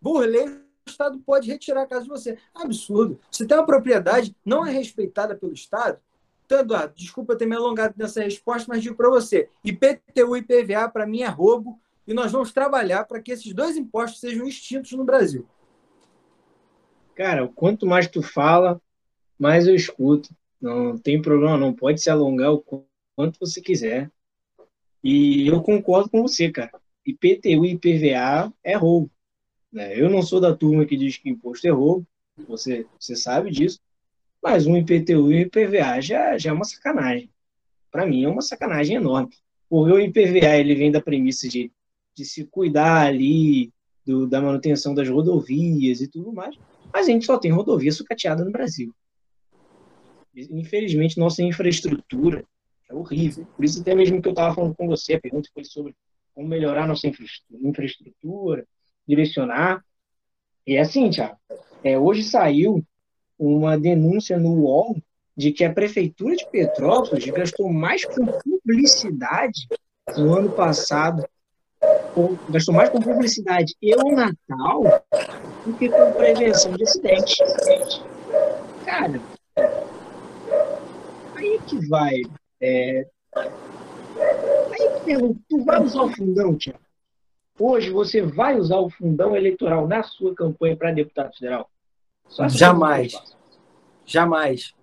Burlei 0.00 0.62
Estado 0.86 1.18
pode 1.20 1.50
retirar 1.50 1.82
a 1.82 1.86
casa 1.86 2.04
de 2.04 2.08
você. 2.08 2.38
Absurdo. 2.54 3.20
Se 3.30 3.46
tem 3.46 3.56
uma 3.56 3.66
propriedade, 3.66 4.34
não 4.44 4.66
é 4.66 4.70
respeitada 4.70 5.34
pelo 5.34 5.52
Estado. 5.52 5.98
Então, 6.44 6.60
Eduardo, 6.60 6.94
desculpa 6.94 7.36
ter 7.36 7.46
me 7.46 7.56
alongado 7.56 7.94
nessa 7.96 8.22
resposta, 8.22 8.66
mas 8.68 8.82
digo 8.82 8.96
para 8.96 9.08
você: 9.08 9.48
IPTU 9.64 10.36
e 10.36 10.40
IPVA, 10.40 10.88
para 10.88 11.06
mim, 11.06 11.22
é 11.22 11.28
roubo 11.28 11.80
e 12.06 12.12
nós 12.12 12.32
vamos 12.32 12.52
trabalhar 12.52 13.04
para 13.04 13.20
que 13.20 13.32
esses 13.32 13.52
dois 13.54 13.76
impostos 13.76 14.20
sejam 14.20 14.46
extintos 14.46 14.92
no 14.92 15.04
Brasil. 15.04 15.46
Cara, 17.14 17.46
quanto 17.48 17.86
mais 17.86 18.08
tu 18.08 18.22
fala, 18.22 18.80
mais 19.38 19.66
eu 19.66 19.74
escuto. 19.74 20.30
Não 20.60 20.96
tem 20.98 21.20
problema, 21.20 21.58
não. 21.58 21.72
Pode 21.72 22.00
se 22.00 22.10
alongar 22.10 22.52
o 22.52 22.64
quanto 23.16 23.38
você 23.38 23.60
quiser. 23.60 24.10
E 25.02 25.46
eu 25.46 25.62
concordo 25.62 26.08
com 26.08 26.22
você, 26.22 26.50
cara. 26.50 26.70
IPTU 27.04 27.64
e 27.64 27.72
IPVA 27.72 28.52
é 28.62 28.76
roubo. 28.76 29.10
Né? 29.72 29.98
Eu 29.98 30.10
não 30.10 30.22
sou 30.22 30.40
da 30.40 30.54
turma 30.54 30.84
que 30.84 30.96
diz 30.96 31.16
que 31.16 31.30
imposto 31.30 31.66
é 31.66 31.70
roubo, 31.70 32.06
Você, 32.46 32.86
você 32.98 33.16
sabe 33.16 33.50
disso. 33.50 33.80
Mas 34.42 34.66
um 34.66 34.76
IPTU 34.76 35.32
e 35.32 35.42
IPVA 35.42 36.00
já, 36.00 36.36
já 36.36 36.50
é 36.50 36.52
uma 36.52 36.64
sacanagem. 36.64 37.30
Para 37.90 38.06
mim 38.06 38.24
é 38.24 38.28
uma 38.28 38.42
sacanagem 38.42 38.96
enorme. 38.96 39.30
Porque 39.68 39.92
o 39.92 39.98
IPVA 39.98 40.58
ele 40.58 40.74
vem 40.74 40.90
da 40.90 41.00
premissa 41.00 41.48
de, 41.48 41.72
de 42.14 42.24
se 42.24 42.44
cuidar 42.44 43.06
ali 43.06 43.72
do, 44.04 44.26
da 44.26 44.40
manutenção 44.40 44.94
das 44.94 45.08
rodovias 45.08 46.00
e 46.00 46.08
tudo 46.08 46.32
mais. 46.32 46.56
Mas 46.92 47.06
a 47.06 47.10
gente 47.10 47.24
só 47.24 47.38
tem 47.38 47.52
rodovia 47.52 47.92
sucateada 47.92 48.44
no 48.44 48.50
Brasil. 48.50 48.92
Infelizmente, 50.34 51.18
nossa 51.18 51.42
infraestrutura 51.42 52.44
é 52.90 52.94
horrível. 52.94 53.46
Por 53.56 53.64
isso, 53.64 53.80
até 53.80 53.94
mesmo 53.94 54.20
que 54.20 54.28
eu 54.28 54.32
estava 54.32 54.54
falando 54.54 54.74
com 54.74 54.86
você, 54.86 55.14
a 55.14 55.20
pergunta 55.20 55.48
foi 55.54 55.64
sobre 55.64 55.94
como 56.34 56.48
melhorar 56.48 56.88
nossa 56.88 57.06
infraestrutura, 57.06 58.66
direcionar. 59.06 59.82
E 60.66 60.76
é 60.76 60.80
assim, 60.80 61.10
Tiago, 61.10 61.36
é, 61.82 61.98
hoje 61.98 62.22
saiu 62.22 62.84
uma 63.38 63.78
denúncia 63.78 64.38
no 64.38 64.54
UOL 64.54 64.96
de 65.36 65.50
que 65.52 65.64
a 65.64 65.72
Prefeitura 65.72 66.36
de 66.36 66.46
Petrópolis 66.50 67.24
gastou 67.26 67.72
mais 67.72 68.04
com 68.04 68.26
publicidade 68.26 69.66
no 70.16 70.34
ano 70.34 70.50
passado, 70.50 71.26
ou, 72.14 72.38
gastou 72.50 72.74
mais 72.74 72.90
com 72.90 73.00
publicidade 73.00 73.74
e 73.80 73.94
o 73.94 74.14
Natal 74.14 74.82
do 75.64 75.72
que 75.74 75.88
com 75.88 76.12
prevenção 76.12 76.72
de 76.72 76.82
acidentes. 76.84 77.36
Cara, 78.84 79.20
aí 81.34 81.60
que 81.66 81.88
vai. 81.88 82.20
É, 82.60 83.06
aí 83.34 84.90
que 84.94 85.04
pergunto, 85.04 85.40
tu 85.48 85.64
vai 85.64 85.82
usar 85.82 86.02
o 86.02 86.14
fundão, 86.14 86.56
Tiago? 86.56 86.81
Hoje 87.58 87.90
você 87.90 88.22
vai 88.22 88.58
usar 88.58 88.78
o 88.78 88.90
fundão 88.90 89.36
eleitoral 89.36 89.86
na 89.86 90.02
sua 90.02 90.34
campanha 90.34 90.76
para 90.76 90.92
deputado 90.92 91.34
federal? 91.34 91.70
Jamais. 92.48 93.14
Jamais. 94.06 94.74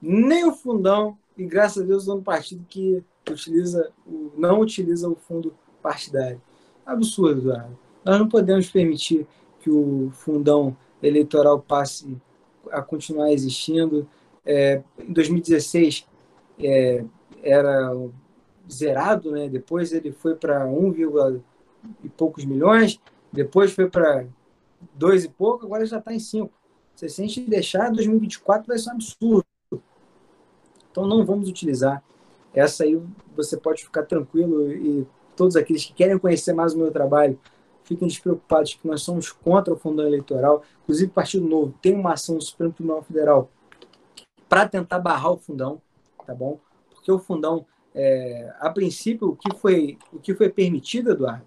Nem 0.00 0.44
o 0.44 0.52
fundão, 0.52 1.18
e 1.36 1.44
graças 1.44 1.82
a 1.82 1.86
Deus 1.86 2.06
é 2.06 2.12
um 2.12 2.22
partido 2.22 2.64
que 2.68 3.02
utiliza, 3.28 3.90
não 4.36 4.60
utiliza 4.60 5.08
o 5.08 5.16
fundo 5.16 5.54
partidário. 5.82 6.40
Absurdo, 6.84 7.40
Eduardo. 7.40 7.78
Nós 8.04 8.18
não 8.18 8.28
podemos 8.28 8.68
permitir 8.70 9.26
que 9.60 9.70
o 9.70 10.10
fundão 10.12 10.76
eleitoral 11.02 11.58
passe 11.60 12.16
a 12.70 12.82
continuar 12.82 13.32
existindo. 13.32 14.08
É, 14.44 14.82
em 14.98 15.12
2016 15.12 16.06
é, 16.60 17.04
era 17.42 17.94
zerado, 18.70 19.30
né? 19.30 19.48
depois 19.48 19.92
ele 19.92 20.12
foi 20.12 20.34
para 20.34 20.66
1, 20.66 20.92
e 22.02 22.08
poucos 22.08 22.44
milhões, 22.44 23.00
depois 23.32 23.72
foi 23.72 23.88
para 23.88 24.26
2 24.94 25.24
e 25.24 25.28
pouco, 25.28 25.66
agora 25.66 25.84
já 25.86 25.98
está 25.98 26.12
em 26.12 26.18
5. 26.18 26.50
Se 26.94 27.04
a 27.04 27.08
gente 27.08 27.42
deixar, 27.42 27.90
2024 27.90 28.66
vai 28.66 28.78
ser 28.78 28.90
um 28.90 28.92
absurdo. 28.92 29.46
Então 30.90 31.06
não 31.06 31.24
vamos 31.24 31.48
utilizar. 31.48 32.02
Essa 32.52 32.84
aí 32.84 33.00
você 33.36 33.56
pode 33.56 33.84
ficar 33.84 34.04
tranquilo 34.04 34.72
e 34.72 35.06
todos 35.36 35.54
aqueles 35.54 35.84
que 35.84 35.92
querem 35.92 36.18
conhecer 36.18 36.52
mais 36.52 36.74
o 36.74 36.78
meu 36.78 36.90
trabalho, 36.90 37.38
fiquem 37.84 38.08
despreocupados 38.08 38.74
que 38.74 38.86
nós 38.86 39.02
somos 39.02 39.30
contra 39.30 39.72
o 39.72 39.78
fundão 39.78 40.06
eleitoral. 40.06 40.64
Inclusive, 40.82 41.10
o 41.10 41.14
Partido 41.14 41.46
Novo 41.46 41.74
tem 41.80 41.94
uma 41.94 42.14
ação 42.14 42.34
no 42.34 42.42
Supremo 42.42 42.72
Tribunal 42.72 43.02
Federal 43.02 43.48
para 44.48 44.68
tentar 44.68 44.98
barrar 44.98 45.32
o 45.32 45.38
fundão, 45.38 45.80
tá 46.26 46.34
bom? 46.34 46.58
Porque 46.90 47.12
o 47.12 47.18
fundão, 47.18 47.64
é, 47.94 48.52
a 48.58 48.70
princípio, 48.70 49.28
o 49.28 49.36
que 49.36 49.56
foi, 49.56 49.98
o 50.12 50.18
que 50.18 50.34
foi 50.34 50.48
permitido, 50.48 51.12
Eduardo, 51.12 51.44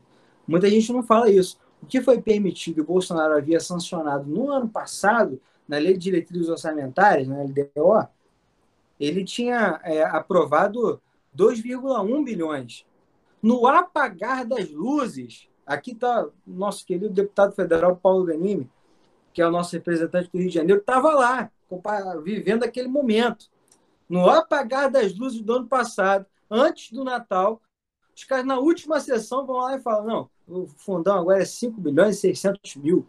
muita 0.48 0.70
gente 0.70 0.92
não 0.92 1.04
fala 1.04 1.30
isso. 1.30 1.60
O 1.82 1.86
que 1.86 2.02
foi 2.02 2.22
permitido 2.22 2.78
e 2.78 2.82
o 2.82 2.86
Bolsonaro 2.86 3.36
havia 3.36 3.60
sancionado 3.60 4.30
no 4.30 4.52
ano 4.52 4.70
passado, 4.70 5.42
na 5.68 5.78
Lei 5.78 5.94
de 5.94 6.00
Diretrizes 6.00 6.50
Orçamentárias, 6.50 7.28
na 7.28 7.42
LDO, 7.42 8.08
ele 9.00 9.24
tinha 9.24 9.80
é, 9.84 10.04
aprovado 10.04 11.02
2,1 11.36 12.24
bilhões. 12.24 12.86
No 13.42 13.66
apagar 13.66 14.46
das 14.46 14.70
luzes, 14.70 15.48
aqui 15.66 15.92
está 15.92 16.28
nosso 16.46 16.86
querido 16.86 17.10
deputado 17.10 17.54
federal 17.54 17.96
Paulo 17.96 18.26
Ganimi, 18.26 18.70
que 19.34 19.42
é 19.42 19.48
o 19.48 19.52
nosso 19.52 19.74
representante 19.74 20.30
do 20.32 20.38
Rio 20.38 20.50
de 20.50 20.54
Janeiro, 20.54 20.82
estava 20.82 21.14
lá, 21.14 21.50
vivendo 22.24 22.64
aquele 22.64 22.88
momento. 22.88 23.50
No 24.08 24.30
apagar 24.30 24.92
das 24.92 25.18
luzes 25.18 25.42
do 25.42 25.54
ano 25.54 25.68
passado, 25.68 26.26
antes 26.50 26.92
do 26.92 27.04
Natal, 27.04 27.62
os 28.22 28.26
caras 28.26 28.45
na 28.45 28.59
última 28.59 28.99
sessão 28.99 29.47
vão 29.47 29.57
lá 29.57 29.76
e 29.76 29.82
falam: 29.82 30.30
não, 30.47 30.63
o 30.63 30.67
fundão 30.67 31.17
agora 31.17 31.41
é 31.41 31.45
5 31.45 31.82
bilhões 31.82 32.17
e 32.17 32.22
600 32.22 32.76
mil, 32.76 33.07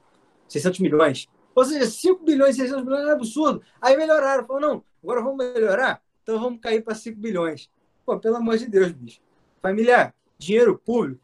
600 0.48 0.80
milhões. 0.80 1.28
Ou 1.54 1.64
seja, 1.66 1.84
5 1.84 2.24
bilhões 2.24 2.56
e 2.56 2.60
600 2.60 2.84
milhões 2.84 3.06
é 3.06 3.10
absurdo. 3.10 3.62
Aí 3.80 3.94
melhoraram, 3.94 4.46
falaram: 4.46 4.68
não, 4.68 4.84
agora 5.02 5.20
vamos 5.20 5.36
melhorar? 5.36 6.02
Então 6.22 6.40
vamos 6.40 6.60
cair 6.60 6.82
para 6.82 6.94
5 6.94 7.20
bilhões. 7.20 7.68
Pô, 8.06 8.18
pelo 8.18 8.36
amor 8.36 8.56
de 8.56 8.66
Deus, 8.66 8.90
bicho. 8.90 9.20
Familiar, 9.60 10.14
dinheiro 10.38 10.78
público 10.78 11.20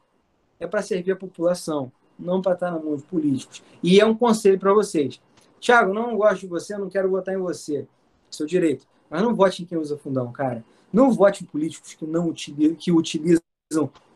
é 0.61 0.67
para 0.67 0.83
servir 0.83 1.13
a 1.13 1.17
população, 1.17 1.91
não 2.19 2.43
para 2.43 2.53
estar 2.53 2.71
na 2.71 2.79
mão 2.79 2.95
de 2.95 3.05
políticos. 3.05 3.63
E 3.83 3.99
é 3.99 4.05
um 4.05 4.15
conselho 4.15 4.59
para 4.59 4.75
vocês. 4.75 5.19
Tiago, 5.59 5.95
não 5.95 6.15
gosto 6.15 6.43
de 6.43 6.47
você, 6.47 6.77
não 6.77 6.91
quero 6.91 7.09
votar 7.09 7.35
em 7.35 7.39
você. 7.39 7.87
Seu 8.31 8.45
direito. 8.45 8.87
Mas 9.09 9.23
não 9.23 9.35
vote 9.35 9.63
em 9.63 9.67
quem 9.67 9.79
usa 9.79 9.97
fundão, 9.97 10.31
cara. 10.31 10.63
Não 10.93 11.11
vote 11.11 11.43
em 11.43 11.47
políticos 11.47 11.95
que 11.95 12.07
não 12.07 12.29
utilizam, 12.29 12.75
que 12.77 12.93
utilizam 12.93 13.48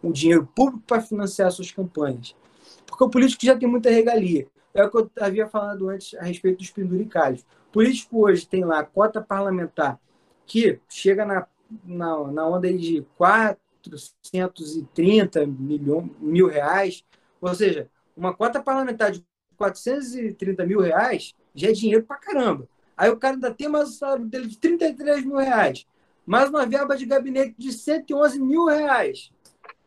o 0.03 0.11
dinheiro 0.11 0.49
público 0.55 0.83
para 0.87 1.03
financiar 1.03 1.53
suas 1.53 1.71
campanhas. 1.71 2.35
Porque 2.87 3.05
o 3.05 3.11
político 3.11 3.45
já 3.45 3.55
tem 3.57 3.69
muita 3.69 3.91
regalia. 3.91 4.47
É 4.73 4.83
o 4.83 4.91
que 4.91 4.97
eu 4.97 5.11
havia 5.21 5.47
falado 5.47 5.91
antes 5.91 6.15
a 6.15 6.23
respeito 6.23 6.57
dos 6.59 6.71
penduricalhos. 6.71 7.43
O 7.69 7.73
político 7.73 8.25
hoje 8.25 8.47
tem 8.47 8.65
lá 8.65 8.79
a 8.81 8.85
cota 8.85 9.21
parlamentar 9.21 10.01
que 10.47 10.81
chega 10.89 11.27
na, 11.27 11.47
na, 11.85 12.33
na 12.33 12.49
onda 12.49 12.73
de 12.73 13.05
430 13.19 15.45
milhão, 15.47 16.09
mil 16.19 16.49
reais. 16.49 17.05
Ou 17.41 17.55
seja, 17.55 17.91
uma 18.17 18.33
cota 18.33 18.63
parlamentar 18.63 19.11
de 19.11 19.23
430 19.57 20.65
mil 20.65 20.81
reais 20.81 21.35
já 21.55 21.69
é 21.69 21.73
dinheiro 21.73 22.05
para 22.05 22.17
caramba. 22.17 22.67
Aí 22.97 23.11
o 23.11 23.19
cara 23.19 23.35
ainda 23.35 23.53
tem 23.53 23.69
mais 23.69 23.91
o 23.91 23.93
salário 23.93 24.25
dele 24.25 24.47
de 24.47 24.57
33 24.57 25.27
mil 25.27 25.37
reais. 25.37 25.87
Mais 26.25 26.49
uma 26.49 26.65
verba 26.65 26.97
de 26.97 27.05
gabinete 27.05 27.57
de 27.59 27.73
111 27.73 28.41
mil 28.41 28.67
reais. 28.67 29.33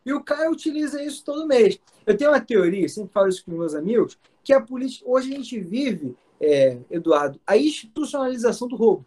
E 0.05 0.13
o 0.13 0.23
cara 0.23 0.51
utiliza 0.51 1.01
isso 1.03 1.23
todo 1.23 1.47
mês. 1.47 1.79
Eu 2.05 2.15
tenho 2.15 2.29
uma 2.29 2.39
teoria, 2.39 2.87
sempre 2.87 3.11
falo 3.11 3.27
isso 3.27 3.43
com 3.43 3.51
meus 3.51 3.73
amigos, 3.73 4.17
que 4.43 4.53
a 4.53 4.61
política. 4.61 5.09
Hoje 5.09 5.33
a 5.33 5.37
gente 5.37 5.59
vive, 5.59 6.15
é, 6.39 6.77
Eduardo, 6.91 7.39
a 7.45 7.57
institucionalização 7.57 8.67
do 8.67 8.75
roubo. 8.75 9.05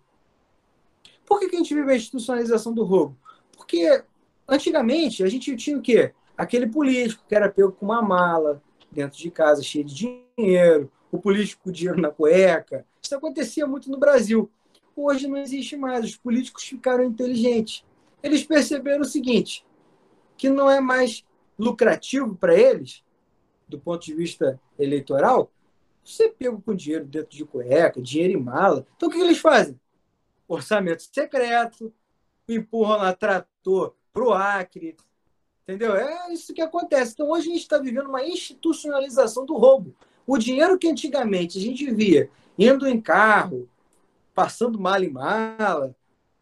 Por 1.24 1.38
que, 1.38 1.48
que 1.48 1.56
a 1.56 1.58
gente 1.58 1.74
vive 1.74 1.92
a 1.92 1.96
institucionalização 1.96 2.74
do 2.74 2.82
roubo? 2.82 3.16
Porque 3.56 4.02
antigamente 4.48 5.22
a 5.22 5.28
gente 5.28 5.54
tinha 5.56 5.78
o 5.78 5.82
quê? 5.82 6.12
Aquele 6.36 6.66
político 6.66 7.22
que 7.28 7.34
era 7.34 7.48
pego 7.48 7.72
com 7.72 7.86
uma 7.86 8.02
mala 8.02 8.62
dentro 8.90 9.18
de 9.18 9.30
casa, 9.30 9.62
cheio 9.62 9.84
de 9.84 9.94
dinheiro, 10.36 10.90
o 11.12 11.18
político 11.18 11.64
com 11.64 11.70
dinheiro 11.70 12.00
na 12.00 12.10
cueca. 12.10 12.84
Isso 13.00 13.14
acontecia 13.14 13.66
muito 13.66 13.90
no 13.90 13.98
Brasil. 13.98 14.50
Hoje 14.96 15.28
não 15.28 15.36
existe 15.36 15.76
mais. 15.76 16.04
Os 16.04 16.16
políticos 16.16 16.64
ficaram 16.64 17.04
inteligentes. 17.04 17.84
Eles 18.22 18.42
perceberam 18.42 19.02
o 19.02 19.04
seguinte: 19.04 19.64
que 20.38 20.48
não 20.48 20.70
é 20.70 20.80
mais 20.80 21.24
lucrativo 21.58 22.34
para 22.36 22.54
eles, 22.54 23.04
do 23.66 23.78
ponto 23.78 24.06
de 24.06 24.14
vista 24.14 24.58
eleitoral, 24.78 25.50
você 26.02 26.30
pega 26.30 26.56
com 26.56 26.74
dinheiro 26.74 27.04
dentro 27.04 27.36
de 27.36 27.44
cueca, 27.44 28.00
dinheiro 28.00 28.32
em 28.38 28.42
mala. 28.42 28.86
Então 28.96 29.08
o 29.08 29.12
que 29.12 29.18
eles 29.18 29.38
fazem? 29.38 29.78
Orçamento 30.46 31.02
secreto, 31.02 31.92
empurram 32.48 33.02
lá 33.02 33.12
trator 33.12 33.94
para 34.12 34.24
o 34.24 34.32
Acre. 34.32 34.96
Entendeu? 35.64 35.94
É 35.94 36.32
isso 36.32 36.54
que 36.54 36.62
acontece. 36.62 37.12
Então 37.12 37.28
hoje 37.28 37.50
a 37.50 37.52
gente 37.52 37.62
está 37.62 37.76
vivendo 37.76 38.08
uma 38.08 38.24
institucionalização 38.24 39.44
do 39.44 39.56
roubo. 39.56 39.94
O 40.26 40.38
dinheiro 40.38 40.78
que 40.78 40.88
antigamente 40.88 41.58
a 41.58 41.60
gente 41.60 41.90
via 41.92 42.30
indo 42.58 42.88
em 42.88 43.00
carro, 43.00 43.68
passando 44.34 44.80
mala 44.80 45.04
em 45.04 45.10
mala, 45.10 45.94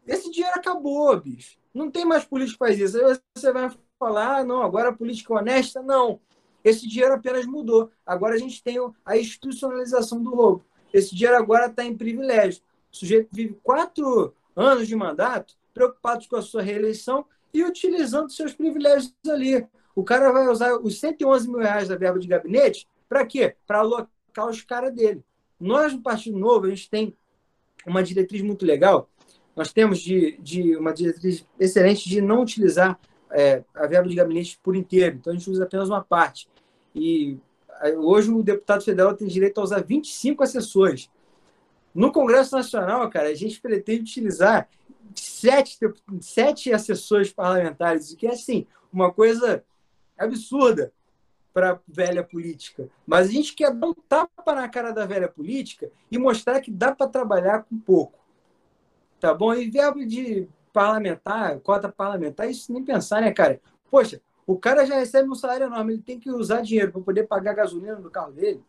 esse 0.07 0.30
dinheiro 0.30 0.57
acabou, 0.57 1.18
bicho. 1.20 1.59
Não 1.74 1.90
tem 1.90 2.05
mais 2.05 2.24
político 2.24 2.55
que 2.55 2.70
faz 2.70 2.78
isso. 2.78 2.97
Aí 3.05 3.18
você 3.34 3.53
vai 3.53 3.70
falar, 3.99 4.38
ah, 4.38 4.44
não, 4.44 4.62
agora 4.62 4.90
a 4.90 4.92
política 4.92 5.34
é 5.34 5.36
honesta. 5.38 5.82
Não. 5.82 6.20
Esse 6.62 6.86
dinheiro 6.88 7.14
apenas 7.14 7.47
mudou. 7.47 7.90
Agora 8.05 8.34
a 8.34 8.38
gente 8.38 8.62
tem 8.62 8.76
a 9.05 9.16
institucionalização 9.16 10.22
do 10.22 10.34
roubo. 10.34 10.64
Esse 10.92 11.14
dinheiro 11.14 11.36
agora 11.36 11.66
está 11.66 11.84
em 11.84 11.97
privilégio. 11.97 12.62
O 12.92 12.97
sujeito 12.97 13.28
vive 13.32 13.59
quatro 13.62 14.34
anos 14.55 14.88
de 14.88 14.97
mandato, 14.97 15.55
preocupado 15.74 16.26
com 16.28 16.36
a 16.36 16.42
sua 16.42 16.62
reeleição 16.62 17.26
e 17.53 17.62
utilizando 17.62 18.30
seus 18.30 18.55
privilégios 18.55 19.14
ali. 19.28 19.66
O 19.94 20.03
cara 20.03 20.32
vai 20.32 20.49
usar 20.49 20.76
os 20.76 20.99
111 20.99 21.49
mil 21.49 21.59
reais 21.59 21.88
da 21.88 21.97
verba 21.97 22.18
de 22.18 22.26
gabinete 22.26 22.88
para 23.09 23.24
quê? 23.24 23.55
Para 23.66 23.78
alocar 23.78 24.49
os 24.49 24.62
caras 24.62 24.92
dele. 24.94 25.22
Nós, 25.59 25.92
no 25.92 26.03
Partido 26.03 26.38
Novo, 26.38 26.66
a 26.66 26.70
gente 26.70 26.90
tem 26.90 27.16
uma 27.86 28.03
diretriz 28.03 28.42
muito 28.42 28.66
legal. 28.66 29.09
Nós 29.55 29.72
temos 29.72 30.01
de, 30.01 30.36
de 30.38 30.76
uma 30.76 30.92
diretriz 30.92 31.47
excelente 31.59 32.09
de 32.09 32.20
não 32.20 32.42
utilizar 32.42 32.99
é, 33.37 33.62
a 33.74 33.87
verba 33.87 34.09
de 34.09 34.14
gabinete 34.14 34.59
por 34.62 34.74
inteiro, 34.74 35.16
então 35.16 35.30
a 35.30 35.37
gente 35.37 35.51
usa 35.51 35.64
apenas 35.64 35.91
uma 35.91 36.03
parte. 36.03 36.49
E 36.95 37.39
hoje 37.99 38.30
o 38.30 38.43
deputado 38.43 38.82
federal 38.82 39.14
tem 39.14 39.28
direito 39.28 39.61
a 39.61 39.64
usar 39.64 39.82
25 39.82 40.43
assessores. 40.43 41.11
No 41.95 42.11
Congresso 42.11 42.57
Nacional, 42.57 43.11
cara, 43.11 43.28
a 43.28 43.34
gente 43.34 43.61
pretende 43.61 44.01
utilizar 44.01 44.66
sete, 45.14 45.78
sete 46.18 46.72
assessores 46.72 47.30
parlamentares, 47.30 48.11
o 48.11 48.16
que 48.16 48.26
é, 48.26 48.32
assim, 48.32 48.66
uma 48.91 49.12
coisa 49.12 49.62
absurda 50.16 50.91
para 51.53 51.72
a 51.72 51.78
velha 51.87 52.24
política. 52.24 52.89
Mas 53.07 53.28
a 53.28 53.32
gente 53.32 53.55
quer 53.55 53.70
dar 53.70 53.89
um 53.89 53.95
tapa 53.95 54.55
na 54.55 54.66
cara 54.66 54.93
da 54.93 55.05
velha 55.05 55.28
política 55.28 55.91
e 56.11 56.16
mostrar 56.16 56.62
que 56.62 56.70
dá 56.70 56.95
para 56.95 57.07
trabalhar 57.07 57.64
com 57.64 57.78
pouco. 57.78 58.18
Tá 59.20 59.34
bom? 59.34 59.53
E 59.53 59.70
verbo 59.70 60.07
de 60.07 60.49
parlamentar, 60.77 61.59
cota 61.61 61.89
parlamentar, 61.89 62.51
isso 62.51 62.70
nem 62.70 62.85
pensar, 62.85 63.22
né, 63.22 63.33
cara? 63.33 63.59
Poxa, 63.91 64.20
o 64.47 64.59
cara 64.59 64.85
já 64.85 64.97
recebe 64.97 65.27
um 65.27 65.35
salário 65.35 65.64
enorme, 65.64 65.95
ele 65.95 66.03
tem 66.03 66.20
que 66.20 66.31
usar 66.31 66.61
dinheiro 66.61 66.93
para 66.93 67.01
poder 67.01 67.27
pagar 67.27 67.55
gasolina 67.55 67.97
no 67.97 68.11
carro 68.11 68.33
dele. 68.33 68.62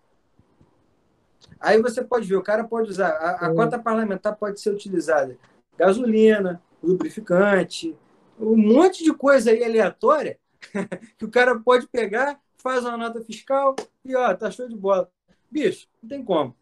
Aí 1.59 1.81
você 1.81 2.01
pode 2.01 2.25
ver, 2.25 2.37
o 2.37 2.41
cara 2.41 2.63
pode 2.63 2.91
usar, 2.91 3.09
a, 3.09 3.47
a 3.47 3.53
cota 3.53 3.77
parlamentar 3.77 4.37
pode 4.37 4.61
ser 4.61 4.69
utilizada 4.69 5.37
gasolina, 5.77 6.61
lubrificante, 6.81 7.93
um 8.39 8.55
monte 8.55 9.03
de 9.03 9.13
coisa 9.13 9.51
aí 9.51 9.61
aleatória 9.61 10.39
que 11.19 11.25
o 11.25 11.29
cara 11.29 11.59
pode 11.59 11.87
pegar, 11.87 12.39
faz 12.57 12.85
uma 12.85 12.95
nota 12.95 13.21
fiscal 13.21 13.75
e 14.05 14.15
ó, 14.15 14.33
tá 14.33 14.49
show 14.49 14.69
de 14.69 14.77
bola. 14.77 15.11
Bicho, 15.51 15.89
não 16.01 16.07
tem 16.07 16.23
como. 16.23 16.55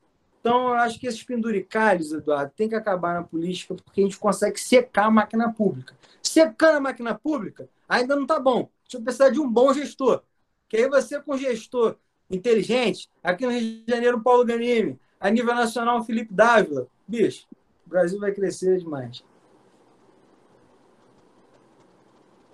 Então, 0.45 0.67
eu 0.67 0.75
acho 0.75 0.99
que 0.99 1.07
esses 1.07 1.23
penduricalhos, 1.23 2.11
Eduardo, 2.11 2.53
tem 2.55 2.69
que 2.69 2.75
acabar 2.75 3.15
na 3.15 3.23
política 3.23 3.73
porque 3.73 3.99
a 3.99 4.03
gente 4.03 4.19
consegue 4.19 4.59
secar 4.59 5.05
a 5.05 5.09
máquina 5.09 5.51
pública. 5.51 5.95
Secando 6.21 6.75
a 6.75 6.79
máquina 6.79 7.15
pública, 7.15 7.67
ainda 7.89 8.15
não 8.15 8.27
tá 8.27 8.39
bom. 8.39 8.59
A 8.59 8.87
gente 8.87 9.03
precisar 9.03 9.31
de 9.31 9.39
um 9.39 9.49
bom 9.49 9.73
gestor. 9.73 10.21
Que 10.69 10.77
aí 10.77 10.87
você, 10.87 11.19
com 11.19 11.35
gestor 11.35 11.95
inteligente, 12.29 13.09
aqui 13.23 13.43
no 13.43 13.53
Rio 13.53 13.83
de 13.87 13.91
Janeiro, 13.91 14.21
Paulo 14.21 14.45
Ganime, 14.45 14.99
a 15.19 15.31
nível 15.31 15.55
nacional, 15.55 16.03
Felipe 16.03 16.31
Dávila, 16.31 16.85
bicho, 17.07 17.47
o 17.83 17.89
Brasil 17.89 18.19
vai 18.19 18.31
crescer 18.31 18.77
demais. 18.77 19.23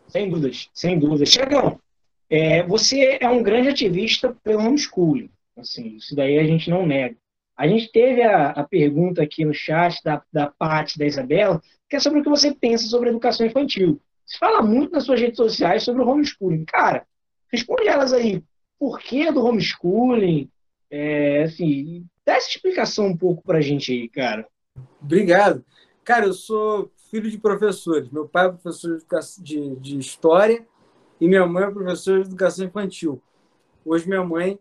Sem 0.08 0.30
dúvidas, 0.30 0.70
sem 0.74 0.98
dúvidas. 0.98 1.28
Chegão, 1.28 1.78
é, 2.30 2.64
você 2.64 3.18
é 3.20 3.28
um 3.28 3.44
grande 3.44 3.68
ativista 3.68 4.34
pelo 4.42 4.62
homeschooling. 4.62 5.30
Assim, 5.58 5.98
isso 5.98 6.16
daí 6.16 6.40
a 6.40 6.46
gente 6.46 6.70
não 6.70 6.86
nega. 6.86 7.20
A 7.62 7.68
gente 7.68 7.92
teve 7.92 8.24
a, 8.24 8.50
a 8.50 8.64
pergunta 8.64 9.22
aqui 9.22 9.46
no 9.46 9.54
chat 9.54 10.04
da, 10.04 10.24
da 10.34 10.48
Paty, 10.48 10.98
da 10.98 11.06
Isabela, 11.06 11.62
que 11.88 11.96
é 11.96 12.00
sobre 12.00 12.20
o 12.20 12.24
que 12.24 12.30
você 12.30 12.52
pensa 12.56 12.88
sobre 12.88 13.10
educação 13.10 13.46
infantil. 13.46 14.02
Você 14.26 14.36
fala 14.40 14.64
muito 14.64 14.94
nas 14.94 15.04
suas 15.04 15.22
redes 15.22 15.38
sociais 15.38 15.84
sobre 15.84 16.02
o 16.02 16.08
homeschooling. 16.08 16.66
Cara, 16.66 17.06
responde 17.52 17.88
elas 17.88 18.14
aí. 18.14 18.44
Por 18.80 18.98
que 18.98 19.32
do 19.32 19.46
homeschooling? 19.46 20.50
É, 20.90 21.44
assim, 21.44 22.04
dá 22.26 22.34
essa 22.34 22.50
explicação 22.50 23.06
um 23.06 23.16
pouco 23.16 23.44
pra 23.44 23.62
gente 23.62 23.92
aí, 23.92 24.10
cara. 24.10 24.48
Obrigado. 25.00 25.64
Cara, 26.04 26.26
eu 26.26 26.34
sou 26.34 26.92
filho 27.12 27.30
de 27.30 27.38
professores. 27.38 28.10
Meu 28.10 28.28
pai 28.28 28.48
é 28.48 28.50
professor 28.54 28.98
de, 29.38 29.76
de 29.76 30.00
História 30.00 30.66
e 31.20 31.28
minha 31.28 31.46
mãe 31.46 31.66
é 31.66 31.70
professora 31.70 32.22
de 32.22 32.28
Educação 32.28 32.66
Infantil. 32.66 33.22
Hoje 33.86 34.08
minha 34.08 34.24
mãe 34.24 34.58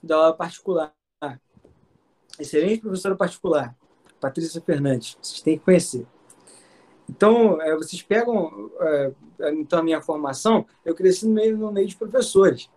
dá 0.00 0.14
aula 0.14 0.36
particular 0.36 0.94
excelente 2.38 2.80
professora 2.80 3.16
particular, 3.16 3.76
Patrícia 4.20 4.60
Fernandes. 4.60 5.16
Vocês 5.20 5.40
têm 5.40 5.58
que 5.58 5.64
conhecer. 5.64 6.06
Então, 7.08 7.60
é, 7.60 7.76
vocês 7.76 8.02
pegam 8.02 8.70
é, 8.80 9.12
então 9.52 9.80
a 9.80 9.82
minha 9.82 10.00
formação, 10.00 10.66
eu 10.84 10.94
cresci 10.94 11.26
no 11.26 11.34
meio, 11.34 11.56
no 11.56 11.70
meio 11.70 11.86
de 11.86 11.96
professores. 11.96 12.70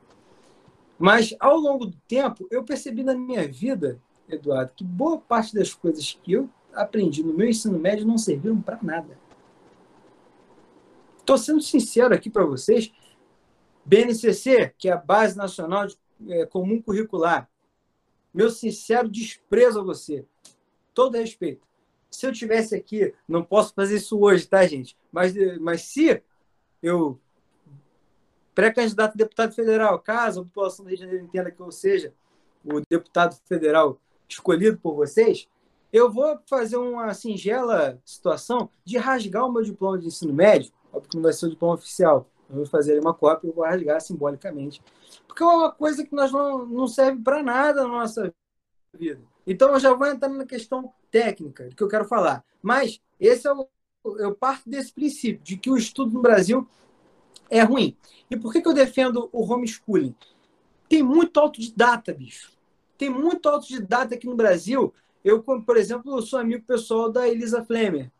Mas, 0.99 1.35
ao 1.39 1.57
longo 1.57 1.85
do 1.85 1.97
tempo, 2.07 2.47
eu 2.49 2.63
percebi 2.63 3.03
na 3.03 3.15
minha 3.15 3.47
vida, 3.47 3.99
Eduardo, 4.27 4.73
que 4.75 4.83
boa 4.83 5.17
parte 5.17 5.53
das 5.53 5.73
coisas 5.73 6.19
que 6.23 6.33
eu 6.33 6.49
aprendi 6.73 7.23
no 7.23 7.33
meu 7.33 7.47
ensino 7.47 7.77
médio 7.79 8.05
não 8.05 8.17
serviram 8.17 8.59
para 8.59 8.79
nada. 8.81 9.17
Estou 11.19 11.37
sendo 11.37 11.61
sincero 11.61 12.13
aqui 12.13 12.29
para 12.29 12.45
vocês. 12.45 12.91
BNCC, 13.85 14.73
que 14.77 14.89
é 14.89 14.93
a 14.93 14.97
Base 14.97 15.37
Nacional 15.37 15.87
de, 15.87 15.97
é, 16.29 16.45
Comum 16.45 16.81
Curricular, 16.81 17.49
meu 18.37 18.51
sincero 18.51 19.09
desprezo 19.09 19.79
a 19.79 19.83
você. 19.83 20.23
Todo 20.93 21.17
respeito. 21.17 21.65
Se 22.11 22.27
eu 22.27 22.31
tivesse 22.31 22.75
aqui, 22.75 23.11
não 23.27 23.43
posso 23.43 23.73
fazer 23.73 23.95
isso 23.95 24.19
hoje, 24.19 24.45
tá, 24.45 24.63
gente? 24.67 24.95
Mas, 25.11 25.33
mas 25.59 25.81
se 25.81 26.21
eu, 26.83 27.19
pré-candidato 28.53 29.15
a 29.15 29.17
deputado 29.17 29.55
federal, 29.55 29.97
caso 29.97 30.41
a 30.41 30.43
população 30.43 30.85
do 30.85 30.89
Rio 30.89 30.97
de 30.97 31.03
Janeiro 31.03 31.25
entenda 31.25 31.49
que 31.49 31.59
eu 31.59 31.71
seja 31.71 32.13
o 32.63 32.79
deputado 32.87 33.35
federal 33.47 33.99
escolhido 34.29 34.77
por 34.77 34.93
vocês, 34.93 35.47
eu 35.91 36.11
vou 36.11 36.37
fazer 36.45 36.77
uma 36.77 37.11
singela 37.15 37.99
situação 38.05 38.69
de 38.85 38.99
rasgar 38.99 39.47
o 39.47 39.51
meu 39.51 39.63
diploma 39.63 39.97
de 39.97 40.05
ensino 40.05 40.31
médio, 40.31 40.71
porque 40.91 41.17
não 41.17 41.23
vai 41.23 41.33
ser 41.33 41.47
o 41.47 41.49
diploma 41.49 41.73
oficial. 41.73 42.29
Vou 42.49 42.65
fazer 42.65 42.99
uma 42.99 43.13
cópia 43.13 43.49
e 43.49 43.51
vou 43.51 43.65
rasgar 43.65 43.99
simbolicamente 44.01 44.81
porque 45.37 45.43
é 45.43 45.45
uma 45.45 45.71
coisa 45.71 46.03
que 46.03 46.15
nós 46.15 46.31
não, 46.31 46.65
não 46.65 46.87
serve 46.87 47.21
para 47.21 47.43
nada 47.43 47.83
na 47.83 47.89
nossa 47.89 48.33
vida. 48.91 49.21
Então 49.45 49.69
eu 49.71 49.79
já 49.79 49.93
vou 49.93 50.07
entrar 50.07 50.29
na 50.29 50.45
questão 50.45 50.91
técnica 51.11 51.69
que 51.75 51.83
eu 51.83 51.87
quero 51.87 52.05
falar. 52.05 52.43
Mas 52.59 52.99
esse 53.19 53.47
é 53.47 53.53
o, 53.53 53.67
eu 54.17 54.33
parto 54.33 54.67
desse 54.67 54.91
princípio 54.91 55.39
de 55.43 55.55
que 55.55 55.69
o 55.69 55.77
estudo 55.77 56.11
no 56.11 56.23
Brasil 56.23 56.67
é 57.51 57.61
ruim. 57.61 57.95
E 58.31 58.35
por 58.35 58.51
que, 58.51 58.61
que 58.61 58.67
eu 58.67 58.73
defendo 58.73 59.29
o 59.31 59.43
homeschooling? 59.43 60.15
Tem 60.89 61.03
muito 61.03 61.39
autodidata, 61.39 62.11
bicho. 62.13 62.51
Tem 62.97 63.09
muito 63.09 63.47
autodidata 63.47 64.15
aqui 64.15 64.25
no 64.25 64.35
Brasil. 64.35 64.91
Eu, 65.23 65.43
por 65.43 65.77
exemplo, 65.77 66.19
sou 66.23 66.39
amigo 66.39 66.65
pessoal 66.65 67.11
da 67.11 67.27
Elisa 67.27 67.63
Flemer. 67.63 68.11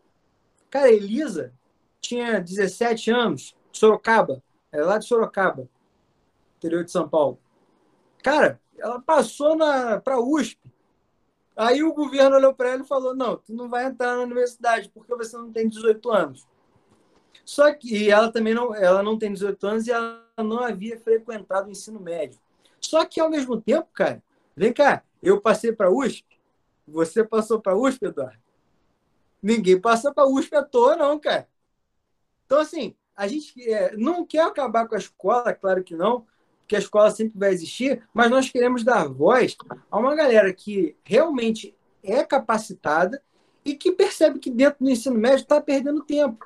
Cara, 0.70 0.86
a 0.86 0.94
Elisa 0.94 1.52
tinha 2.00 2.40
17 2.40 3.10
anos, 3.10 3.56
Sorocaba, 3.78 4.44
é 4.72 4.82
lá 4.82 4.98
de 4.98 5.06
Sorocaba 5.06 5.70
interior 6.58 6.84
de 6.84 6.92
São 6.92 7.08
Paulo. 7.08 7.40
Cara, 8.24 8.60
ela 8.78 9.00
passou 9.00 9.58
para 10.04 10.16
a 10.16 10.20
USP. 10.20 10.60
Aí 11.56 11.84
o 11.84 11.94
governo 11.94 12.36
olhou 12.36 12.54
para 12.54 12.70
ela 12.70 12.84
e 12.84 12.88
falou: 12.88 13.16
não, 13.16 13.38
tu 13.38 13.54
não 13.54 13.70
vai 13.70 13.86
entrar 13.86 14.16
na 14.16 14.24
universidade 14.24 14.90
porque 14.90 15.16
você 15.16 15.38
não 15.38 15.52
tem 15.52 15.68
18 15.68 16.12
anos. 16.12 16.48
Só 17.46 17.74
que 17.74 18.12
ela 18.12 18.32
também 18.32 18.54
não, 18.54 18.76
ela 18.76 19.02
não 19.02 19.18
tem 19.18 19.32
18 19.32 19.68
anos 19.68 19.88
e 19.88 19.92
ela 19.92 20.22
não 20.38 20.60
havia 20.60 21.00
frequentado 21.00 21.68
o 21.68 21.72
ensino 21.72 22.00
médio. 22.00 22.40
Só 22.82 23.06
que 23.06 23.20
ao 23.20 23.30
mesmo 23.30 23.60
tempo, 23.60 23.88
cara, 23.94 24.22
vem 24.56 24.74
cá, 24.74 25.04
eu 25.24 25.40
passei 25.40 25.72
para 25.72 25.90
USP, 25.90 26.26
você 26.88 27.24
passou 27.24 27.60
para 27.62 27.76
USP, 27.76 28.06
Eduardo? 28.06 28.40
Ninguém 29.42 29.80
passa 29.80 30.14
para 30.14 30.28
USP 30.28 30.56
à 30.56 30.64
toa, 30.64 30.96
não, 30.96 31.18
cara. 31.18 31.48
Então, 32.46 32.60
assim, 32.60 32.96
a 33.18 33.28
gente 33.28 33.60
é, 33.68 33.98
não 33.98 34.24
quer 34.24 34.42
acabar 34.42 34.88
com 34.88 34.94
a 34.94 35.00
escola, 35.00 35.52
claro 35.52 35.84
que 35.84 35.96
não, 35.96 36.24
que 36.68 36.76
a 36.76 36.80
escola 36.80 37.10
sempre 37.10 37.40
vai 37.40 37.52
existir, 37.52 38.08
mas 38.14 38.30
nós 38.30 38.50
queremos 38.50 38.84
dar 38.84 39.08
voz 39.08 39.58
a 39.90 39.98
uma 39.98 40.14
galera 40.16 40.54
que 40.54 40.96
realmente 41.04 41.76
é 42.04 42.24
capacitada 42.24 43.22
e 43.66 43.74
que 43.74 43.92
percebe 43.92 44.38
que 44.38 44.52
dentro 44.52 44.86
do 44.86 44.90
ensino 44.90 45.18
médio 45.18 45.44
está 45.44 45.60
perdendo 45.60 46.04
tempo 46.04 46.46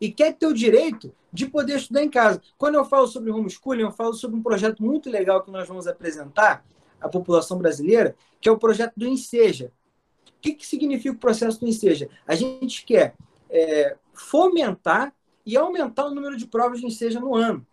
e 0.00 0.10
quer 0.10 0.32
ter 0.32 0.46
o 0.46 0.54
direito 0.54 1.12
de 1.30 1.46
poder 1.46 1.76
estudar 1.76 2.02
em 2.02 2.08
casa. 2.08 2.40
Quando 2.56 2.76
eu 2.76 2.84
falo 2.84 3.06
sobre 3.06 3.30
homeschooling, 3.30 3.82
eu 3.82 3.92
falo 3.92 4.14
sobre 4.14 4.38
um 4.38 4.42
projeto 4.42 4.82
muito 4.82 5.10
legal 5.10 5.42
que 5.42 5.50
nós 5.50 5.68
vamos 5.68 5.86
apresentar 5.86 6.64
à 7.00 7.08
população 7.08 7.58
brasileira, 7.58 8.16
que 8.40 8.48
é 8.48 8.52
o 8.52 8.58
projeto 8.58 8.94
do 8.96 9.06
Enseja. 9.06 9.70
O 10.28 10.40
que, 10.40 10.54
que 10.54 10.66
significa 10.66 11.14
o 11.14 11.18
processo 11.18 11.60
do 11.60 11.66
Enseja? 11.66 12.08
A 12.26 12.34
gente 12.34 12.86
quer 12.86 13.14
é, 13.50 13.96
fomentar 14.14 15.12
e 15.48 15.56
aumentar 15.56 16.04
o 16.04 16.14
número 16.14 16.36
de 16.36 16.46
provas 16.46 16.78
de 16.78 16.86
Enseja 16.86 17.18
no 17.18 17.34
ano. 17.34 17.66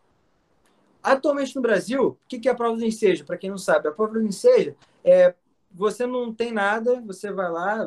Atualmente 1.03 1.53
no 1.53 1.61
Brasil, 1.61 2.07
o 2.07 2.17
que 2.25 2.47
é 2.47 2.51
a 2.51 2.55
prova 2.55 2.77
do 2.77 2.85
ensejo? 2.85 3.25
Para 3.25 3.37
quem 3.37 3.49
não 3.49 3.57
sabe, 3.57 3.89
a 3.89 3.91
prova 3.91 4.13
do 4.13 4.23
ensejo 4.23 4.73
é 5.03 5.35
você 5.69 6.07
não 6.07 6.33
tem 6.33 6.53
nada, 6.53 7.01
você 7.01 7.33
vai 7.33 7.51
lá, 7.51 7.85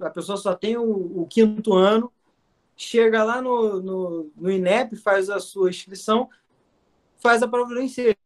a 0.00 0.10
pessoa 0.10 0.38
só 0.38 0.54
tem 0.54 0.76
o, 0.76 1.22
o 1.22 1.26
quinto 1.26 1.74
ano, 1.74 2.10
chega 2.76 3.24
lá 3.24 3.42
no, 3.42 3.82
no, 3.82 4.30
no, 4.36 4.50
INEP, 4.50 4.94
faz 4.94 5.28
a 5.28 5.40
sua 5.40 5.70
inscrição, 5.70 6.30
faz 7.18 7.42
a 7.42 7.48
prova 7.48 7.74
do 7.74 7.80
ensejo. 7.80 8.16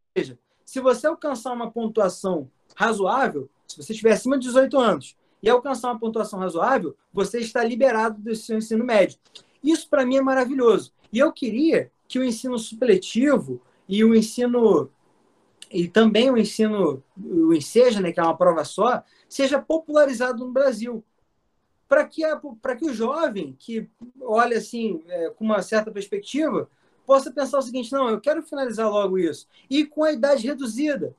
Se 0.66 0.80
você 0.80 1.06
alcançar 1.06 1.54
uma 1.54 1.70
pontuação 1.70 2.50
razoável, 2.76 3.48
se 3.66 3.78
você 3.78 3.92
estiver 3.92 4.12
acima 4.12 4.38
de 4.38 4.46
18 4.48 4.78
anos 4.78 5.16
e 5.42 5.48
alcançar 5.48 5.90
uma 5.90 5.98
pontuação 5.98 6.38
razoável, 6.38 6.94
você 7.10 7.38
está 7.38 7.64
liberado 7.64 8.20
do 8.20 8.34
seu 8.36 8.58
ensino 8.58 8.84
médio. 8.84 9.18
Isso 9.62 9.88
para 9.88 10.04
mim 10.04 10.16
é 10.16 10.22
maravilhoso. 10.22 10.92
E 11.12 11.18
eu 11.18 11.32
queria 11.32 11.90
que 12.08 12.18
o 12.18 12.24
ensino 12.24 12.58
supletivo 12.58 13.60
e 13.88 14.04
o 14.04 14.14
ensino 14.14 14.90
e 15.70 15.86
também 15.86 16.30
o 16.30 16.36
ensino, 16.36 17.02
o 17.16 17.54
Enseja, 17.54 18.00
né, 18.00 18.10
que 18.10 18.18
é 18.18 18.22
uma 18.22 18.36
prova 18.36 18.64
só, 18.64 19.04
seja 19.28 19.60
popularizado 19.60 20.44
no 20.44 20.50
Brasil. 20.50 21.04
Para 21.88 22.04
que, 22.04 22.22
para 22.60 22.76
que 22.76 22.84
o 22.84 22.94
jovem 22.94 23.56
que 23.58 23.88
olha 24.20 24.58
assim, 24.58 25.02
é, 25.06 25.30
com 25.30 25.44
uma 25.44 25.62
certa 25.62 25.90
perspectiva, 25.90 26.68
possa 27.04 27.32
pensar 27.32 27.58
o 27.58 27.62
seguinte: 27.62 27.92
não, 27.92 28.08
eu 28.08 28.20
quero 28.20 28.42
finalizar 28.42 28.88
logo 28.88 29.18
isso. 29.18 29.48
E 29.68 29.84
com 29.84 30.04
a 30.04 30.12
idade 30.12 30.46
reduzida. 30.46 31.14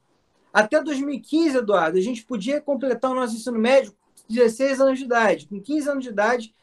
Até 0.53 0.81
2015, 0.81 1.57
Eduardo, 1.57 1.97
a 1.97 2.01
gente 2.01 2.25
podia 2.25 2.59
completar 2.59 3.11
o 3.11 3.15
nosso 3.15 3.35
ensino 3.35 3.57
médio 3.57 3.93
16 4.29 4.81
anos 4.81 4.99
de 4.99 5.05
idade. 5.05 5.47
Com 5.47 5.61
15 5.61 5.89
anos 5.89 6.03
de 6.03 6.09
idade, 6.09 6.53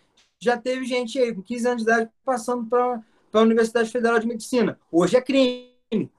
já 0.40 0.56
teve 0.56 0.84
gente 0.84 1.18
aí, 1.18 1.34
com 1.34 1.42
15 1.42 1.68
anos 1.68 1.84
de 1.84 1.90
idade, 1.90 2.10
passando 2.24 2.66
para 2.66 3.02
a 3.32 3.40
Universidade 3.40 3.90
Federal 3.90 4.18
de 4.18 4.26
Medicina. 4.26 4.78
Hoje 4.90 5.16
é 5.16 5.20
crime. 5.20 6.10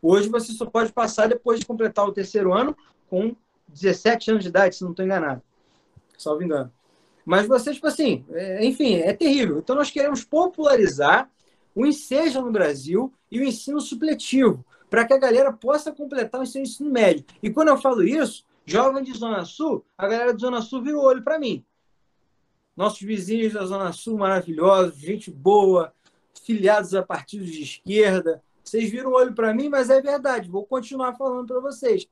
Hoje 0.00 0.28
você 0.28 0.52
só 0.52 0.66
pode 0.66 0.92
passar 0.92 1.28
depois 1.28 1.60
de 1.60 1.66
completar 1.66 2.06
o 2.06 2.12
terceiro 2.12 2.52
ano 2.52 2.76
com 3.08 3.34
17 3.68 4.30
anos 4.30 4.42
de 4.44 4.48
idade, 4.48 4.76
se 4.76 4.82
não 4.82 4.90
estou 4.90 5.04
enganado. 5.04 5.42
Salvo 6.16 6.42
engano. 6.42 6.72
Mas 7.24 7.46
você, 7.46 7.74
tipo 7.74 7.86
assim, 7.86 8.24
é, 8.30 8.64
enfim, 8.64 8.94
é 8.94 9.12
terrível. 9.12 9.58
Então 9.58 9.76
nós 9.76 9.90
queremos 9.90 10.24
popularizar 10.24 11.28
o 11.74 11.84
ensejo 11.84 12.40
no 12.40 12.50
Brasil 12.50 13.12
e 13.30 13.40
o 13.40 13.44
ensino 13.44 13.80
supletivo, 13.80 14.64
para 14.88 15.04
que 15.04 15.12
a 15.12 15.18
galera 15.18 15.52
possa 15.52 15.92
completar 15.92 16.40
o 16.40 16.46
seu 16.46 16.62
ensino 16.62 16.90
médio. 16.90 17.24
E 17.42 17.50
quando 17.50 17.68
eu 17.68 17.76
falo 17.76 18.02
isso, 18.02 18.46
jovem 18.64 19.02
de 19.02 19.12
Zona 19.12 19.44
Sul, 19.44 19.84
a 19.98 20.06
galera 20.06 20.32
de 20.32 20.40
Zona 20.40 20.62
Sul 20.62 20.82
vira 20.82 20.96
o 20.96 21.02
olho 21.02 21.22
para 21.22 21.38
mim. 21.38 21.64
Nossos 22.76 23.00
vizinhos 23.00 23.54
da 23.54 23.64
Zona 23.64 23.92
Sul 23.92 24.18
maravilhosos, 24.18 24.98
gente 24.98 25.30
boa, 25.30 25.92
filiados 26.44 26.94
a 26.94 27.02
partidos 27.02 27.50
de 27.50 27.62
esquerda. 27.62 28.42
Vocês 28.62 28.90
viram 28.90 29.10
o 29.10 29.14
olho 29.14 29.32
para 29.32 29.54
mim, 29.54 29.68
mas 29.68 29.88
é 29.90 30.00
verdade. 30.00 30.50
Vou 30.50 30.66
continuar 30.66 31.14
falando 31.14 31.46
para 31.46 31.60
vocês. 31.60 32.06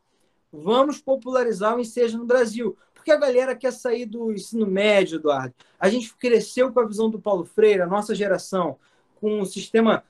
Vamos 0.52 1.00
popularizar 1.00 1.76
o 1.76 1.80
ensino 1.80 2.18
no 2.18 2.24
Brasil. 2.24 2.76
Porque 2.94 3.10
a 3.12 3.16
galera 3.16 3.54
quer 3.54 3.72
sair 3.72 4.06
do 4.06 4.32
ensino 4.32 4.66
médio, 4.66 5.16
Eduardo. 5.16 5.54
A 5.78 5.90
gente 5.90 6.14
cresceu 6.16 6.72
com 6.72 6.80
a 6.80 6.86
visão 6.86 7.10
do 7.10 7.20
Paulo 7.20 7.44
Freire, 7.44 7.82
a 7.82 7.86
nossa 7.86 8.14
geração, 8.14 8.78
com 9.20 9.40
o 9.40 9.44
sistema 9.44 10.02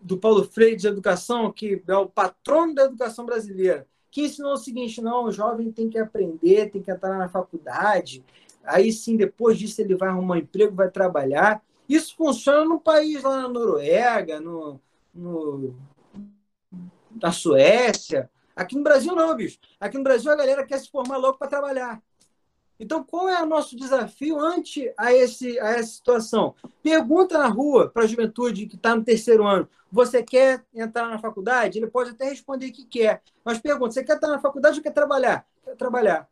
do 0.00 0.16
Paulo 0.16 0.44
Freire 0.44 0.76
de 0.76 0.86
educação, 0.86 1.52
que 1.52 1.82
é 1.86 1.96
o 1.96 2.08
patrono 2.08 2.74
da 2.74 2.84
educação 2.84 3.26
brasileira, 3.26 3.86
que 4.10 4.22
ensinou 4.22 4.54
o 4.54 4.56
seguinte: 4.56 5.02
não, 5.02 5.24
o 5.24 5.32
jovem 5.32 5.70
tem 5.70 5.90
que 5.90 5.98
aprender, 5.98 6.70
tem 6.70 6.80
que 6.80 6.90
entrar 6.90 7.18
na 7.18 7.28
faculdade, 7.28 8.24
aí 8.64 8.92
sim, 8.92 9.16
depois 9.16 9.58
disso, 9.58 9.80
ele 9.80 9.96
vai 9.96 10.08
arrumar 10.08 10.34
um 10.34 10.38
emprego, 10.38 10.74
vai 10.74 10.90
trabalhar. 10.90 11.62
Isso 11.88 12.14
funciona 12.16 12.64
no 12.64 12.80
país 12.80 13.22
lá 13.22 13.42
na 13.42 13.48
Noruega, 13.48 14.40
no, 14.40 14.80
no, 15.14 15.74
na 17.20 17.32
Suécia. 17.32 18.30
Aqui 18.54 18.76
no 18.76 18.82
Brasil, 18.82 19.14
não, 19.14 19.34
bicho. 19.34 19.58
Aqui 19.80 19.96
no 19.96 20.04
Brasil, 20.04 20.30
a 20.30 20.36
galera 20.36 20.66
quer 20.66 20.78
se 20.78 20.90
formar 20.90 21.16
logo 21.16 21.38
para 21.38 21.48
trabalhar. 21.48 22.02
Então, 22.80 23.04
qual 23.04 23.28
é 23.28 23.42
o 23.42 23.46
nosso 23.46 23.76
desafio 23.76 24.40
ante 24.40 24.90
a, 24.96 25.12
esse, 25.12 25.60
a 25.60 25.72
essa 25.72 25.92
situação? 25.92 26.54
Pergunta 26.82 27.36
na 27.36 27.46
rua 27.46 27.90
para 27.90 28.04
a 28.04 28.06
juventude 28.06 28.66
que 28.66 28.76
está 28.76 28.96
no 28.96 29.04
terceiro 29.04 29.46
ano: 29.46 29.68
você 29.92 30.22
quer 30.22 30.64
entrar 30.74 31.06
na 31.08 31.18
faculdade? 31.18 31.78
Ele 31.78 31.88
pode 31.88 32.10
até 32.10 32.30
responder 32.30 32.70
que 32.70 32.86
quer, 32.86 33.22
mas 33.44 33.58
pergunta: 33.58 33.92
você 33.92 34.02
quer 34.02 34.14
estar 34.14 34.28
na 34.28 34.38
faculdade 34.38 34.78
ou 34.78 34.82
quer 34.82 34.92
trabalhar? 34.92 35.46
Quer 35.62 35.76
trabalhar. 35.76 36.29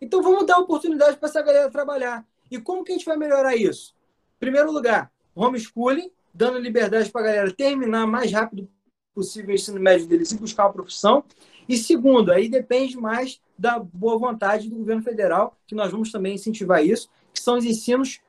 Então, 0.00 0.22
vamos 0.22 0.46
dar 0.46 0.58
oportunidade 0.58 1.16
para 1.16 1.28
essa 1.28 1.42
galera 1.42 1.70
trabalhar. 1.70 2.26
E 2.50 2.58
como 2.58 2.82
que 2.84 2.92
a 2.92 2.94
gente 2.94 3.04
vai 3.04 3.16
melhorar 3.16 3.54
isso? 3.54 3.94
Em 4.36 4.40
primeiro 4.40 4.72
lugar, 4.72 5.12
homeschooling, 5.34 6.10
dando 6.32 6.58
liberdade 6.58 7.10
para 7.10 7.20
a 7.20 7.24
galera 7.24 7.52
terminar 7.52 8.06
mais 8.06 8.32
rápido 8.32 8.68
possível 9.14 9.50
o 9.50 9.54
ensino 9.54 9.80
médio 9.80 10.06
deles 10.06 10.32
e 10.32 10.38
buscar 10.38 10.64
uma 10.64 10.72
profissão. 10.72 11.24
E 11.68 11.76
segundo, 11.76 12.32
aí 12.32 12.48
depende 12.48 12.96
mais 12.96 13.40
da 13.58 13.78
boa 13.78 14.18
vontade 14.18 14.68
do 14.68 14.76
governo 14.76 15.02
federal, 15.02 15.56
que 15.66 15.74
nós 15.74 15.90
vamos 15.90 16.10
também 16.10 16.34
incentivar 16.34 16.84
isso, 16.84 17.10
que 17.32 17.40
são 17.40 17.58
os 17.58 17.64
ensinos 17.64 18.20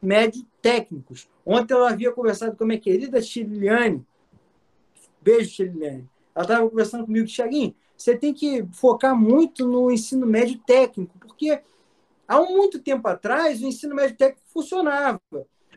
médio 0.00 0.44
técnicos. 0.60 1.28
Ontem 1.44 1.72
eu 1.74 1.84
havia 1.84 2.12
conversado 2.12 2.56
com 2.56 2.64
a 2.64 2.66
minha 2.66 2.80
querida 2.80 3.20
Chiliane. 3.22 4.04
Beijo, 5.20 5.50
Chiliane. 5.50 6.08
Ela 6.34 6.44
estava 6.44 6.68
conversando 6.68 7.06
comigo, 7.06 7.26
Tiaguinho, 7.26 7.74
você 7.96 8.16
tem 8.16 8.34
que 8.34 8.66
focar 8.72 9.16
muito 9.16 9.66
no 9.66 9.90
ensino 9.90 10.26
médio 10.26 10.58
técnico, 10.66 11.18
porque 11.18 11.60
há 12.26 12.40
muito 12.40 12.78
tempo 12.78 13.06
atrás 13.08 13.62
o 13.62 13.66
ensino 13.66 13.94
médio 13.94 14.16
técnico 14.16 14.46
funcionava. 14.48 15.20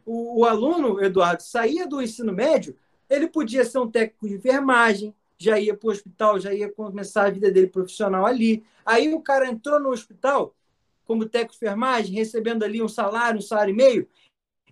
O, 0.05 0.41
o 0.41 0.45
aluno, 0.45 1.03
Eduardo, 1.03 1.43
saía 1.43 1.87
do 1.87 2.01
ensino 2.01 2.33
médio, 2.33 2.75
ele 3.09 3.27
podia 3.27 3.63
ser 3.63 3.79
um 3.79 3.89
técnico 3.89 4.27
de 4.27 4.35
enfermagem, 4.35 5.13
já 5.37 5.59
ia 5.59 5.75
para 5.75 5.87
o 5.87 5.91
hospital, 5.91 6.39
já 6.39 6.53
ia 6.53 6.71
começar 6.71 7.27
a 7.27 7.29
vida 7.29 7.51
dele 7.51 7.67
profissional 7.67 8.25
ali. 8.25 8.63
Aí 8.85 9.13
o 9.13 9.21
cara 9.21 9.47
entrou 9.47 9.79
no 9.79 9.89
hospital 9.89 10.55
como 11.05 11.25
técnico 11.25 11.53
de 11.53 11.57
enfermagem, 11.57 12.15
recebendo 12.15 12.63
ali 12.63 12.81
um 12.81 12.87
salário, 12.87 13.39
um 13.39 13.41
salário 13.41 13.73
e 13.73 13.77
meio, 13.77 14.07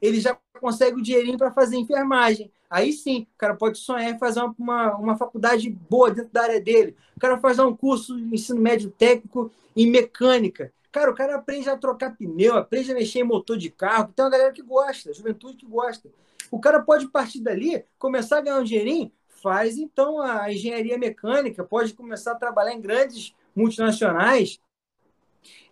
ele 0.01 0.19
já 0.19 0.37
consegue 0.59 0.99
o 0.99 1.01
dinheirinho 1.01 1.37
para 1.37 1.51
fazer 1.51 1.77
enfermagem. 1.77 2.51
Aí 2.69 2.91
sim, 2.91 3.27
o 3.35 3.37
cara 3.37 3.55
pode 3.55 3.77
sonhar 3.77 4.11
em 4.11 4.17
fazer 4.17 4.41
uma, 4.57 4.95
uma 4.95 5.17
faculdade 5.17 5.69
boa 5.69 6.11
dentro 6.11 6.31
da 6.31 6.43
área 6.43 6.59
dele. 6.59 6.95
O 7.15 7.19
cara 7.19 7.37
faz 7.37 7.59
um 7.59 7.75
curso 7.75 8.15
de 8.15 8.33
ensino 8.33 8.59
médio 8.59 8.89
técnico 8.91 9.51
em 9.75 9.89
mecânica. 9.89 10.71
Cara, 10.91 11.11
o 11.11 11.15
cara 11.15 11.35
aprende 11.35 11.69
a 11.69 11.77
trocar 11.77 12.15
pneu, 12.15 12.55
aprende 12.55 12.91
a 12.91 12.95
mexer 12.95 13.19
em 13.19 13.23
motor 13.23 13.57
de 13.57 13.69
carro. 13.69 14.13
Tem 14.15 14.23
uma 14.23 14.31
galera 14.31 14.53
que 14.53 14.61
gosta, 14.61 15.13
juventude 15.13 15.57
que 15.57 15.65
gosta. 15.65 16.09
O 16.49 16.59
cara 16.59 16.81
pode 16.81 17.07
partir 17.09 17.41
dali, 17.41 17.83
começar 17.99 18.37
a 18.37 18.41
ganhar 18.41 18.59
um 18.59 18.63
dinheirinho, 18.63 19.11
faz 19.27 19.77
então 19.77 20.21
a 20.21 20.51
engenharia 20.51 20.97
mecânica, 20.97 21.63
pode 21.63 21.93
começar 21.93 22.31
a 22.31 22.35
trabalhar 22.35 22.73
em 22.73 22.81
grandes 22.81 23.35
multinacionais. 23.55 24.59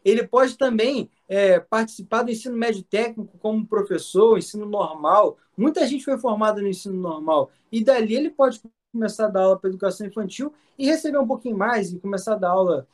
Ele 0.03 0.27
pode 0.27 0.57
também 0.57 1.09
é, 1.27 1.59
participar 1.59 2.23
do 2.23 2.31
ensino 2.31 2.57
médio 2.57 2.83
técnico 2.83 3.37
como 3.39 3.65
professor, 3.65 4.37
ensino 4.37 4.65
normal. 4.65 5.37
Muita 5.57 5.85
gente 5.87 6.03
foi 6.03 6.17
formada 6.17 6.61
no 6.61 6.67
ensino 6.67 6.95
normal. 6.95 7.51
E 7.71 7.83
dali 7.83 8.15
ele 8.15 8.29
pode 8.29 8.61
começar 8.91 9.25
a 9.25 9.29
dar 9.29 9.41
aula 9.41 9.59
para 9.59 9.69
educação 9.69 10.05
infantil 10.05 10.53
e 10.77 10.85
receber 10.85 11.17
um 11.17 11.27
pouquinho 11.27 11.57
mais 11.57 11.91
e 11.91 11.99
começar 11.99 12.33
a 12.33 12.37
dar 12.37 12.49
aula 12.49 12.87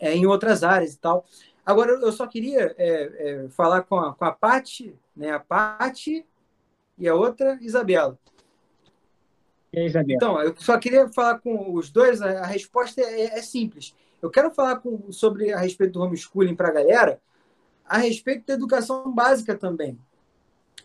é, 0.00 0.14
em 0.14 0.26
outras 0.26 0.62
áreas 0.62 0.94
e 0.94 0.98
tal. 0.98 1.24
Agora, 1.64 1.92
eu 1.92 2.12
só 2.12 2.26
queria 2.26 2.74
é, 2.78 3.44
é 3.44 3.48
falar 3.48 3.82
com 3.82 3.96
a, 3.98 4.14
com 4.14 4.24
a 4.24 4.32
Pati, 4.32 4.94
né? 5.16 5.30
a 5.30 5.40
Pati 5.40 6.24
e 6.98 7.08
a 7.08 7.14
outra, 7.14 7.58
Isabela. 7.60 8.18
Então, 10.16 10.40
eu 10.40 10.54
só 10.56 10.78
queria 10.78 11.08
falar 11.12 11.38
com 11.40 11.74
os 11.74 11.90
dois, 11.90 12.22
a, 12.22 12.40
a 12.40 12.46
resposta 12.46 13.00
é, 13.00 13.38
é, 13.38 13.42
simples. 13.42 13.94
Eu 14.26 14.30
quero 14.30 14.50
falar 14.50 14.76
com, 14.76 15.10
sobre 15.12 15.52
a 15.52 15.58
respeito 15.58 15.92
do 15.92 16.02
homeschooling 16.02 16.56
para 16.56 16.68
a 16.68 16.72
galera, 16.72 17.20
a 17.84 17.98
respeito 17.98 18.46
da 18.46 18.54
educação 18.54 19.12
básica 19.12 19.56
também. 19.56 19.98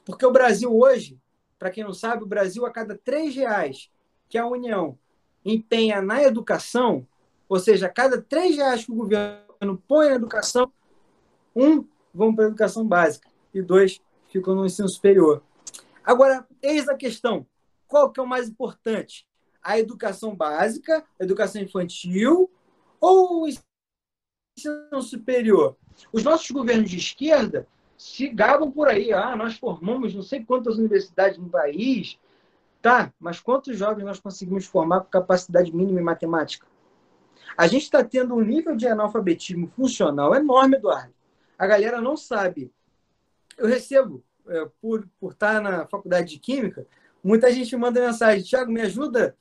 Porque 0.05 0.25
o 0.25 0.31
Brasil 0.31 0.71
hoje, 0.75 1.19
para 1.57 1.71
quem 1.71 1.83
não 1.83 1.93
sabe, 1.93 2.23
o 2.23 2.27
Brasil 2.27 2.65
a 2.65 2.71
cada 2.71 2.95
três 2.97 3.35
reais 3.35 3.89
que 4.29 4.37
a 4.37 4.45
União 4.45 4.97
empenha 5.43 6.01
na 6.01 6.21
educação, 6.21 7.07
ou 7.49 7.59
seja, 7.59 7.87
a 7.87 7.89
cada 7.89 8.21
três 8.21 8.55
reais 8.55 8.85
que 8.85 8.91
o 8.91 8.95
governo 8.95 9.83
põe 9.87 10.09
na 10.09 10.15
educação, 10.15 10.71
um 11.55 11.83
vão 12.13 12.35
para 12.35 12.45
a 12.45 12.47
educação 12.47 12.85
básica 12.85 13.27
e 13.53 13.61
dois 13.61 13.99
ficam 14.29 14.53
no 14.53 14.65
ensino 14.65 14.87
superior. 14.87 15.41
Agora, 16.03 16.47
eis 16.61 16.87
a 16.87 16.95
questão 16.95 17.45
qual 17.87 18.09
que 18.09 18.21
é 18.21 18.23
o 18.23 18.27
mais 18.27 18.47
importante? 18.47 19.27
A 19.61 19.77
educação 19.77 20.33
básica, 20.33 21.03
a 21.19 21.23
educação 21.23 21.61
infantil 21.61 22.49
ou 23.01 23.47
ensino 23.47 25.01
superior? 25.01 25.75
Os 26.13 26.23
nossos 26.23 26.49
governos 26.51 26.89
de 26.89 26.97
esquerda 26.97 27.67
se 27.97 28.29
gabam 28.29 28.71
por 28.71 28.87
aí. 28.87 29.11
Ah, 29.11 29.35
nós 29.35 29.57
formamos 29.57 30.13
não 30.13 30.21
sei 30.21 30.45
quantas 30.45 30.77
universidades 30.77 31.37
no 31.39 31.49
país. 31.49 32.19
Tá, 32.81 33.11
mas 33.19 33.39
quantos 33.39 33.77
jovens 33.77 34.05
nós 34.05 34.19
conseguimos 34.19 34.65
formar 34.65 35.01
com 35.01 35.09
capacidade 35.09 35.75
mínima 35.75 35.99
em 35.99 36.03
matemática? 36.03 36.65
A 37.57 37.67
gente 37.67 37.83
está 37.83 38.03
tendo 38.03 38.33
um 38.35 38.41
nível 38.41 38.75
de 38.75 38.87
analfabetismo 38.87 39.67
funcional 39.67 40.33
enorme, 40.33 40.77
Eduardo. 40.77 41.13
A 41.57 41.67
galera 41.67 41.99
não 41.99 42.15
sabe. 42.15 42.71
Eu 43.57 43.67
recebo, 43.67 44.23
é, 44.47 44.67
por, 44.81 45.07
por 45.19 45.33
estar 45.33 45.61
na 45.61 45.85
faculdade 45.85 46.29
de 46.29 46.39
Química, 46.39 46.87
Muita 47.23 47.51
gente 47.51 47.75
manda 47.77 48.01
mensagem, 48.01 48.43
Tiago, 48.43 48.71
me 48.71 48.81
ajuda 48.81 49.35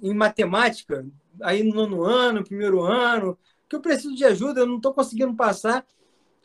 em 0.00 0.14
matemática, 0.14 1.04
aí 1.42 1.62
no 1.62 1.74
nono 1.74 2.02
ano, 2.02 2.44
primeiro 2.44 2.82
ano, 2.82 3.38
que 3.68 3.76
eu 3.76 3.80
preciso 3.80 4.14
de 4.14 4.24
ajuda, 4.24 4.60
eu 4.60 4.66
não 4.66 4.76
estou 4.76 4.94
conseguindo 4.94 5.34
passar. 5.34 5.86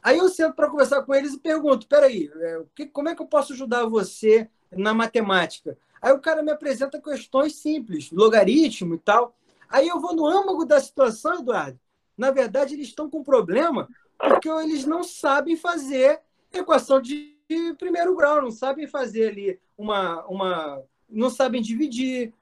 Aí 0.01 0.17
eu 0.17 0.29
sento 0.29 0.55
para 0.55 0.69
conversar 0.69 1.03
com 1.03 1.13
eles 1.13 1.33
e 1.33 1.39
pergunto: 1.39 1.87
peraí, 1.87 2.31
é, 2.35 2.85
como 2.91 3.09
é 3.09 3.15
que 3.15 3.21
eu 3.21 3.27
posso 3.27 3.53
ajudar 3.53 3.85
você 3.85 4.49
na 4.71 4.93
matemática? 4.93 5.77
Aí 6.01 6.11
o 6.11 6.19
cara 6.19 6.41
me 6.41 6.51
apresenta 6.51 6.99
questões 6.99 7.55
simples, 7.55 8.09
logaritmo 8.11 8.95
e 8.95 8.99
tal. 8.99 9.35
Aí 9.69 9.87
eu 9.87 9.99
vou 9.99 10.15
no 10.15 10.25
âmago 10.25 10.65
da 10.65 10.79
situação, 10.79 11.39
Eduardo. 11.39 11.79
Na 12.17 12.31
verdade, 12.31 12.73
eles 12.73 12.87
estão 12.87 13.09
com 13.09 13.23
problema 13.23 13.87
porque 14.17 14.49
eles 14.49 14.85
não 14.85 15.03
sabem 15.03 15.55
fazer 15.55 16.19
equação 16.51 17.01
de 17.01 17.37
primeiro 17.77 18.15
grau, 18.15 18.41
não 18.41 18.51
sabem 18.51 18.87
fazer 18.87 19.29
ali 19.29 19.59
uma. 19.77 20.25
uma 20.25 20.83
não 21.09 21.29
sabem 21.29 21.61
dividir. 21.61 22.33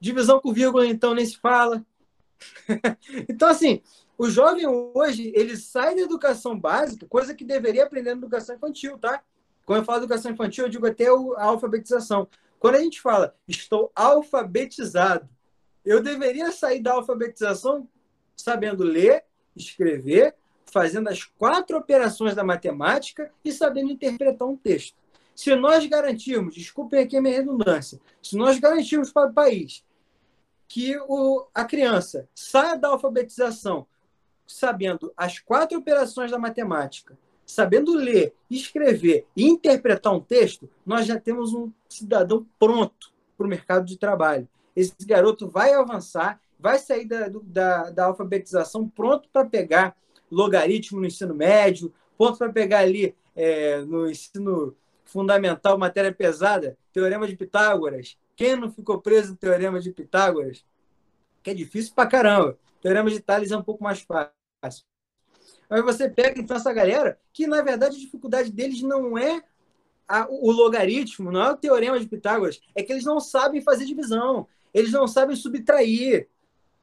Divisão 0.00 0.40
com 0.40 0.52
vírgula, 0.52 0.86
então, 0.86 1.14
nem 1.14 1.26
se 1.26 1.36
fala. 1.38 1.84
então, 3.28 3.48
assim, 3.48 3.82
o 4.16 4.28
jovem 4.28 4.66
hoje, 4.66 5.32
ele 5.34 5.56
sai 5.56 5.94
da 5.94 6.02
educação 6.02 6.58
básica, 6.58 7.06
coisa 7.06 7.34
que 7.34 7.44
deveria 7.44 7.84
aprender 7.84 8.10
na 8.10 8.18
educação 8.18 8.56
infantil, 8.56 8.98
tá? 8.98 9.22
Quando 9.64 9.80
eu 9.80 9.84
falo 9.84 9.98
educação 9.98 10.32
infantil, 10.32 10.64
eu 10.64 10.70
digo 10.70 10.86
até 10.86 11.06
a 11.06 11.44
alfabetização. 11.44 12.28
Quando 12.58 12.76
a 12.76 12.80
gente 12.80 13.00
fala, 13.00 13.36
estou 13.46 13.92
alfabetizado, 13.94 15.28
eu 15.84 16.02
deveria 16.02 16.50
sair 16.50 16.80
da 16.80 16.92
alfabetização 16.92 17.88
sabendo 18.36 18.82
ler, 18.82 19.24
escrever, 19.54 20.34
fazendo 20.66 21.08
as 21.08 21.24
quatro 21.24 21.76
operações 21.76 22.34
da 22.34 22.44
matemática 22.44 23.30
e 23.44 23.52
sabendo 23.52 23.92
interpretar 23.92 24.46
um 24.46 24.56
texto. 24.56 24.96
Se 25.34 25.54
nós 25.54 25.86
garantirmos, 25.86 26.54
desculpem 26.54 27.00
aqui 27.00 27.16
a 27.16 27.22
minha 27.22 27.36
redundância, 27.36 28.00
se 28.20 28.36
nós 28.36 28.58
garantirmos 28.58 29.12
para 29.12 29.30
o 29.30 29.32
país 29.32 29.84
que 30.68 30.96
o, 31.08 31.46
a 31.54 31.64
criança 31.64 32.28
saia 32.34 32.76
da 32.76 32.88
alfabetização 32.88 33.86
sabendo 34.46 35.12
as 35.16 35.38
quatro 35.38 35.78
operações 35.78 36.30
da 36.30 36.38
matemática, 36.38 37.18
sabendo 37.44 37.94
ler, 37.94 38.34
escrever 38.50 39.26
e 39.36 39.44
interpretar 39.44 40.14
um 40.14 40.20
texto, 40.20 40.68
nós 40.84 41.06
já 41.06 41.20
temos 41.20 41.52
um 41.52 41.70
cidadão 41.88 42.46
pronto 42.58 43.12
para 43.36 43.46
o 43.46 43.48
mercado 43.50 43.84
de 43.84 43.98
trabalho. 43.98 44.48
Esse 44.74 44.94
garoto 45.04 45.48
vai 45.48 45.72
avançar, 45.74 46.40
vai 46.58 46.78
sair 46.78 47.04
da, 47.04 47.28
da, 47.42 47.90
da 47.90 48.04
alfabetização 48.06 48.88
pronto 48.88 49.28
para 49.32 49.44
pegar 49.44 49.96
logaritmo 50.30 51.00
no 51.00 51.06
ensino 51.06 51.34
médio, 51.34 51.92
pronto 52.16 52.38
para 52.38 52.52
pegar 52.52 52.80
ali 52.80 53.14
é, 53.36 53.80
no 53.82 54.10
ensino 54.10 54.74
fundamental, 55.04 55.78
matéria 55.78 56.12
pesada, 56.12 56.76
teorema 56.92 57.26
de 57.26 57.36
Pitágoras. 57.36 58.16
Quem 58.38 58.54
não 58.54 58.70
ficou 58.70 59.02
preso 59.02 59.32
no 59.32 59.36
teorema 59.36 59.80
de 59.80 59.90
Pitágoras? 59.90 60.64
Que 61.42 61.50
é 61.50 61.54
difícil 61.54 61.92
para 61.92 62.08
caramba. 62.08 62.56
Teorema 62.80 63.10
de 63.10 63.18
Tales 63.18 63.50
é 63.50 63.56
um 63.56 63.64
pouco 63.64 63.82
mais 63.82 64.00
fácil. 64.00 64.84
Mas 65.68 65.84
você 65.84 66.08
pega 66.08 66.40
então 66.40 66.56
essa 66.56 66.72
galera 66.72 67.18
que, 67.32 67.48
na 67.48 67.60
verdade, 67.62 67.96
a 67.96 67.98
dificuldade 67.98 68.52
deles 68.52 68.80
não 68.80 69.18
é 69.18 69.42
a, 70.06 70.28
o 70.30 70.52
logaritmo, 70.52 71.32
não 71.32 71.42
é 71.42 71.50
o 71.50 71.56
teorema 71.56 71.98
de 71.98 72.06
Pitágoras, 72.06 72.60
é 72.76 72.82
que 72.84 72.92
eles 72.92 73.04
não 73.04 73.18
sabem 73.18 73.60
fazer 73.60 73.84
divisão, 73.84 74.46
eles 74.72 74.92
não 74.92 75.08
sabem 75.08 75.34
subtrair, 75.34 76.28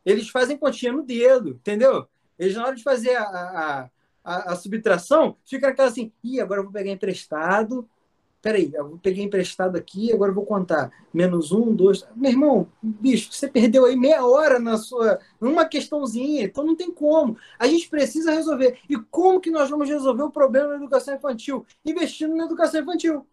eles 0.05 0.27
fazem 0.27 0.57
continha 0.57 0.91
no 0.91 1.03
dedo, 1.03 1.51
entendeu? 1.51 2.05
Eles, 2.37 2.53
na 2.53 2.65
hora 2.65 2.75
de 2.75 2.83
fazer 2.83 3.15
a, 3.15 3.23
a, 3.23 3.89
a, 4.25 4.51
a 4.51 4.55
subtração, 4.57 5.37
fica 5.45 5.69
aquela 5.69 5.87
assim, 5.87 6.11
ih, 6.21 6.41
agora 6.41 6.59
eu 6.59 6.65
vou 6.65 6.73
pegar 6.73 6.91
emprestado, 6.91 7.89
peraí, 8.45 8.69
eu 8.75 8.99
peguei 9.01 9.23
emprestado 9.23 9.75
aqui, 9.75 10.13
agora 10.13 10.31
vou 10.31 10.45
contar 10.45 10.91
menos 11.11 11.51
um, 11.51 11.73
dois. 11.73 12.07
Meu 12.15 12.29
irmão, 12.29 12.67
bicho, 12.79 13.33
você 13.33 13.47
perdeu 13.47 13.85
aí 13.85 13.95
meia 13.95 14.23
hora 14.23 14.59
na 14.59 14.77
sua. 14.77 15.17
numa 15.41 15.65
questãozinha, 15.65 16.43
então 16.43 16.63
não 16.63 16.75
tem 16.75 16.91
como. 16.91 17.35
A 17.57 17.65
gente 17.65 17.89
precisa 17.89 18.31
resolver. 18.31 18.77
E 18.87 18.97
como 19.09 19.41
que 19.41 19.49
nós 19.49 19.67
vamos 19.67 19.89
resolver 19.89 20.21
o 20.21 20.29
problema 20.29 20.69
da 20.69 20.75
educação 20.75 21.15
infantil? 21.15 21.65
Investindo 21.83 22.35
na 22.35 22.45
educação 22.45 22.79
infantil. 22.81 23.25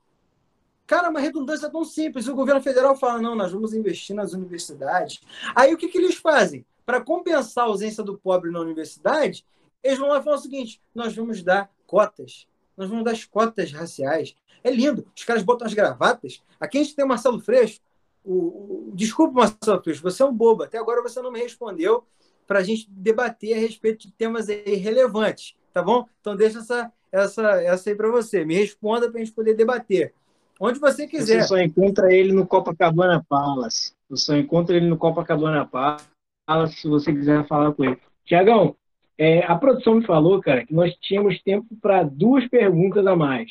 Cara, 0.87 1.11
uma 1.11 1.21
redundância 1.21 1.69
tão 1.69 1.85
simples. 1.85 2.27
O 2.27 2.35
governo 2.35 2.63
federal 2.63 2.97
fala: 2.97 3.21
não, 3.21 3.35
nós 3.35 3.53
vamos 3.53 3.75
investir 3.75 4.17
nas 4.17 4.33
universidades. 4.33 5.21
Aí 5.55 5.75
o 5.75 5.77
que, 5.77 5.89
que 5.89 5.99
eles 5.99 6.15
fazem? 6.15 6.65
Para 6.87 7.03
compensar 7.03 7.65
a 7.65 7.67
ausência 7.67 8.03
do 8.03 8.17
pobre 8.17 8.51
na 8.51 8.61
universidade, 8.61 9.45
eles 9.83 9.99
vão 9.99 10.09
lá 10.09 10.21
e 10.21 10.23
falam 10.23 10.39
o 10.39 10.43
seguinte: 10.43 10.81
nós 10.95 11.15
vamos 11.15 11.43
dar 11.43 11.71
cotas. 11.87 12.47
Nós 12.75 12.89
vamos 12.89 13.05
dar 13.05 13.11
as 13.11 13.27
cotas 13.27 13.71
raciais. 13.73 14.35
É 14.65 14.71
lindo. 14.71 15.07
Os 15.17 15.25
caras 15.25 15.43
botam 15.43 15.67
as 15.67 15.75
gravatas. 15.75 16.43
Aqui 16.61 16.79
a 16.79 16.83
gente 16.83 16.95
tem 16.95 17.05
o 17.05 17.09
Marcelo 17.09 17.41
Freixo. 17.41 17.81
O, 18.25 18.91
o, 18.91 18.93
desculpa, 18.95 19.35
Marcelo 19.35 19.83
Freixo, 19.83 20.03
você 20.03 20.23
é 20.23 20.27
um 20.27 20.35
bobo. 20.35 20.63
Até 20.63 20.79
agora 20.79 21.03
você 21.03 21.21
não 21.21 21.33
me 21.33 21.41
respondeu 21.41 22.05
para 22.47 22.61
a 22.61 22.63
gente 22.63 22.89
debater 22.91 23.57
a 23.57 23.61
respeito 23.61 24.07
de 24.07 24.13
temas 24.13 24.49
relevantes. 24.49 25.55
Tá 25.73 25.83
bom? 25.83 26.07
Então 26.21 26.37
deixa 26.37 26.59
essa, 26.59 26.93
essa, 27.11 27.63
essa 27.63 27.91
aí 27.91 27.97
para 27.97 28.11
você. 28.11 28.45
Me 28.45 28.55
responda 28.55 29.11
para 29.11 29.21
a 29.21 29.25
gente 29.25 29.35
poder 29.35 29.55
debater. 29.55 30.15
Onde 30.61 30.79
você 30.79 31.07
quiser. 31.07 31.43
Você 31.43 31.49
só 31.49 31.59
encontra 31.59 32.13
ele 32.13 32.33
no 32.33 32.47
Copacabana 32.47 33.25
Palace. 33.29 33.95
Você 34.09 34.25
só 34.27 34.37
encontra 34.37 34.77
ele 34.77 34.87
no 34.87 34.97
Copacabana 34.97 35.67
Palace 35.67 36.77
se 36.77 36.89
você 36.89 37.13
quiser 37.13 37.47
falar 37.49 37.73
com 37.73 37.85
ele. 37.85 37.99
Tiagão, 38.25 38.77
é, 39.19 39.45
a 39.45 39.57
produção 39.57 39.97
me 39.97 40.07
falou, 40.07 40.41
cara, 40.41 40.65
que 40.65 40.73
nós 40.73 40.95
tínhamos 41.01 41.43
tempo 41.43 41.67
para 41.81 42.03
duas 42.03 42.47
perguntas 42.49 43.05
a 43.07 43.17
mais 43.17 43.51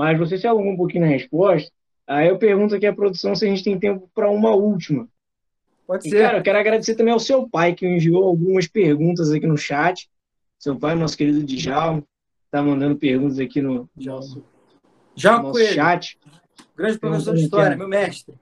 mas 0.00 0.18
você 0.18 0.38
se 0.38 0.46
alongou 0.46 0.72
um 0.72 0.76
pouquinho 0.78 1.04
na 1.04 1.10
resposta. 1.10 1.70
Aí 2.06 2.28
eu 2.28 2.38
pergunto 2.38 2.74
aqui 2.74 2.86
à 2.86 2.92
produção 2.92 3.34
se 3.34 3.44
a 3.44 3.48
gente 3.50 3.62
tem 3.62 3.78
tempo 3.78 4.10
para 4.14 4.30
uma 4.30 4.54
última. 4.54 5.06
Pode 5.86 6.08
e, 6.08 6.10
ser. 6.10 6.22
Cara, 6.22 6.38
eu 6.38 6.42
quero 6.42 6.58
agradecer 6.58 6.94
também 6.94 7.12
ao 7.12 7.20
seu 7.20 7.46
pai, 7.46 7.74
que 7.74 7.86
enviou 7.86 8.24
algumas 8.24 8.66
perguntas 8.66 9.30
aqui 9.30 9.46
no 9.46 9.58
chat. 9.58 10.08
Seu 10.58 10.74
pai, 10.74 10.94
nosso 10.94 11.18
querido 11.18 11.44
Djalma, 11.44 12.02
está 12.46 12.62
mandando 12.62 12.96
perguntas 12.96 13.38
aqui 13.38 13.60
no, 13.60 13.90
nosso, 13.94 14.42
nosso 15.22 15.64
chat. 15.66 16.18
Grande 16.74 16.98
professor 16.98 17.34
de 17.34 17.42
história, 17.42 17.76
meu 17.76 17.86
mestre. 17.86 18.34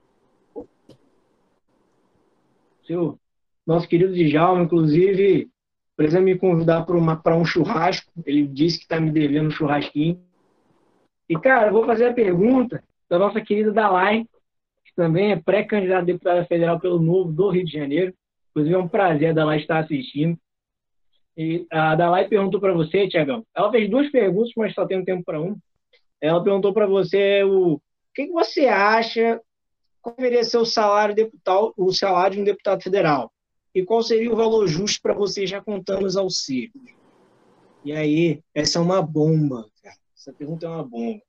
Seu, 2.87 3.19
nosso 3.67 3.89
querido 3.89 4.15
Djalma, 4.15 4.63
inclusive, 4.63 5.51
precisa 5.97 6.21
me 6.21 6.39
convidar 6.39 6.87
para 6.87 7.37
um 7.37 7.45
churrasco. 7.45 8.13
Ele 8.25 8.47
disse 8.47 8.79
que 8.79 8.85
está 8.85 9.01
me 9.01 9.11
devendo 9.11 9.49
um 9.49 9.51
churrasquinho. 9.51 10.28
E, 11.29 11.39
cara, 11.39 11.69
eu 11.69 11.73
vou 11.73 11.85
fazer 11.85 12.07
a 12.07 12.15
pergunta 12.15 12.83
da 13.09 13.19
nossa 13.19 13.41
querida 13.41 13.73
Dalai, 13.73 14.25
que 14.85 14.95
também 14.97 15.33
é 15.33 15.37
pré-candidata 15.37 16.03
a 16.03 16.05
deputada 16.05 16.45
federal 16.47 16.81
pelo 16.81 17.01
Novo 17.01 17.33
do 17.33 17.51
Rio 17.51 17.65
de 17.65 17.73
Janeiro. 17.73 18.15
Inclusive, 18.51 18.75
é 18.75 18.79
um 18.79 18.89
prazer 18.89 19.31
a 19.31 19.35
Dalai 19.35 19.59
estar 19.59 19.79
assistindo. 19.79 20.39
E 21.37 21.67
a 21.71 21.95
Dalai 21.95 22.27
perguntou 22.27 22.61
para 22.61 22.73
você, 22.73 23.07
Tiagão. 23.09 23.45
Ela 23.55 23.71
fez 23.71 23.89
duas 23.89 24.11
perguntas, 24.11 24.53
mas 24.57 24.75
só 24.75 24.87
tem 24.87 24.99
um 24.99 25.05
tempo 25.05 25.23
para 25.25 25.41
uma. 25.41 25.57
Ela 26.21 26.43
perguntou 26.43 26.73
para 26.73 26.87
você 26.87 27.45
o, 27.45 27.81
que, 28.19 28.27
que 28.27 28.33
você 28.33 28.67
acha 28.67 29.41
deveria 30.17 30.43
ser 30.43 30.59
o 30.59 30.65
salário 30.65 31.15
deputado, 31.15 31.73
o 31.77 31.93
salário 31.93 32.37
de 32.37 32.43
um 32.43 32.45
deputado 32.45 32.83
federal 32.83 33.31
e 33.75 33.85
qual 33.85 34.03
seria 34.03 34.33
o 34.33 34.37
valor 34.37 34.67
justo 34.67 35.01
para 35.03 35.15
você 35.15 35.47
já 35.47 35.61
contando 35.61 36.05
os 36.05 36.17
auxílios. 36.17 36.73
E 37.85 37.93
aí, 37.93 38.43
essa 38.55 38.79
é 38.79 38.83
uma 38.83 39.01
bomba, 39.01 39.67
cara. 39.83 39.97
Essa 40.19 40.33
pergunta 40.33 40.67
é 40.67 40.69
uma 40.69 40.83
bomba. 40.83 41.23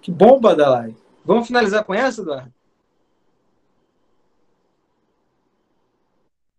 Que 0.00 0.10
bomba, 0.10 0.56
Dalai. 0.56 0.96
Vamos 1.22 1.46
finalizar 1.46 1.84
com 1.84 1.92
essa, 1.92 2.22
Eduardo? 2.22 2.54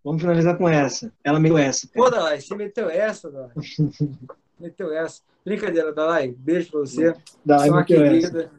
Vamos 0.03 0.21
finalizar 0.21 0.55
com 0.55 0.69
essa. 0.69 1.11
Ela 1.23 1.39
meteu 1.39 1.57
essa. 1.57 1.87
Cara. 1.87 2.05
Pô, 2.05 2.09
Dalai, 2.11 2.39
você 2.39 2.55
meteu 2.55 2.87
essa, 2.87 3.31
Dalai. 3.31 3.51
meteu 4.59 4.93
essa. 4.93 5.23
Brincadeira, 5.43 5.91
Dalai. 5.91 6.35
Beijo 6.37 6.69
pra 6.69 6.81
você. 6.81 7.15
Dalai, 7.43 7.69
uma 7.71 7.83
querida. 7.83 8.43
Essa. 8.43 8.51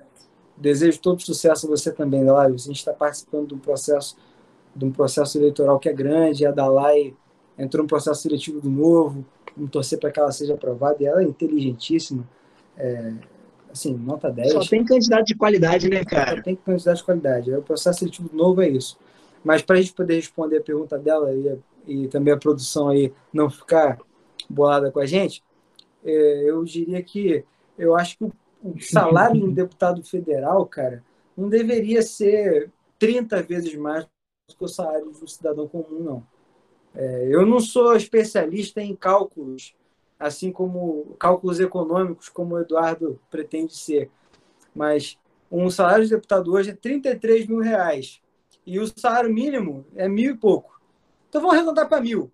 Desejo 0.56 1.00
todo 1.00 1.22
sucesso 1.22 1.66
a 1.66 1.70
você 1.70 1.92
também, 1.92 2.24
Dalai. 2.24 2.46
A 2.52 2.56
gente 2.56 2.72
está 2.72 2.92
participando 2.92 3.48
de 3.48 3.54
um 3.54 3.58
processo 3.58 4.16
de 4.74 4.84
um 4.84 4.90
processo 4.90 5.38
eleitoral 5.38 5.78
que 5.78 5.88
é 5.88 5.92
grande. 5.92 6.44
A 6.44 6.50
Dalai 6.50 7.14
entrou 7.56 7.84
no 7.84 7.88
processo 7.88 8.22
seletivo 8.22 8.60
do 8.60 8.68
novo. 8.68 9.24
Vamos 9.56 9.70
torcer 9.70 10.00
para 10.00 10.10
que 10.10 10.18
ela 10.18 10.32
seja 10.32 10.54
aprovada. 10.54 10.96
E 11.00 11.06
ela 11.06 11.22
é 11.22 11.24
inteligentíssima 11.24 12.26
é, 12.78 13.12
assim, 13.70 13.94
nota 13.94 14.30
10. 14.30 14.52
Só 14.52 14.60
tem 14.60 14.84
candidato 14.84 15.26
de 15.26 15.34
qualidade, 15.34 15.90
né, 15.90 16.04
cara? 16.04 16.36
Só 16.36 16.42
tem 16.42 16.56
candidato 16.56 16.96
de 16.96 17.04
qualidade. 17.04 17.54
O 17.54 17.62
processo 17.62 17.98
seletivo 17.98 18.30
novo 18.32 18.62
é 18.62 18.68
isso. 18.68 18.98
Mas 19.44 19.62
para 19.62 19.76
a 19.76 19.80
gente 19.80 19.92
poder 19.92 20.14
responder 20.14 20.58
a 20.58 20.62
pergunta 20.62 20.98
dela 20.98 21.32
e, 21.32 21.58
e, 21.86 22.08
também 22.08 22.32
a 22.32 22.38
produção 22.38 22.88
aí 22.88 23.12
não 23.32 23.50
ficar 23.50 23.98
bolada 24.48 24.90
com 24.90 25.00
a 25.00 25.06
gente, 25.06 25.42
é, 26.04 26.50
eu 26.50 26.64
diria 26.64 27.02
que 27.02 27.44
eu 27.76 27.96
acho 27.96 28.18
que 28.18 28.24
o, 28.24 28.32
salário 28.80 29.40
de 29.40 29.46
um 29.46 29.52
deputado 29.52 30.02
federal, 30.02 30.64
cara, 30.66 31.04
não 31.36 31.48
deveria 31.48 32.02
ser 32.02 32.70
30 32.98 33.42
vezes 33.42 33.74
mais 33.74 34.04
do 34.04 34.56
que 34.56 34.64
o 34.64 34.68
salário 34.68 35.12
de 35.12 35.22
um 35.22 35.26
cidadão 35.26 35.68
comum, 35.68 36.00
não. 36.00 36.26
É, 36.94 37.28
eu 37.30 37.46
não 37.46 37.60
sou 37.60 37.94
especialista 37.94 38.80
em 38.80 38.96
cálculos 38.96 39.74
assim 40.18 40.50
como 40.50 41.16
cálculos 41.18 41.60
econômicos, 41.60 42.28
como 42.28 42.54
o 42.54 42.60
Eduardo 42.60 43.20
pretende 43.30 43.76
ser. 43.76 44.10
Mas 44.74 45.18
um 45.50 45.70
salário 45.70 46.04
de 46.04 46.10
deputado 46.10 46.52
hoje 46.52 46.70
é 46.70 46.74
33 46.74 47.46
mil 47.46 47.60
reais 47.60 48.20
e 48.66 48.78
o 48.78 48.86
salário 48.86 49.32
mínimo 49.32 49.86
é 49.94 50.08
mil 50.08 50.32
e 50.32 50.36
pouco. 50.36 50.80
Então 51.28 51.40
vamos 51.40 51.56
arredondar 51.56 51.88
para 51.88 52.00
mil. 52.00 52.30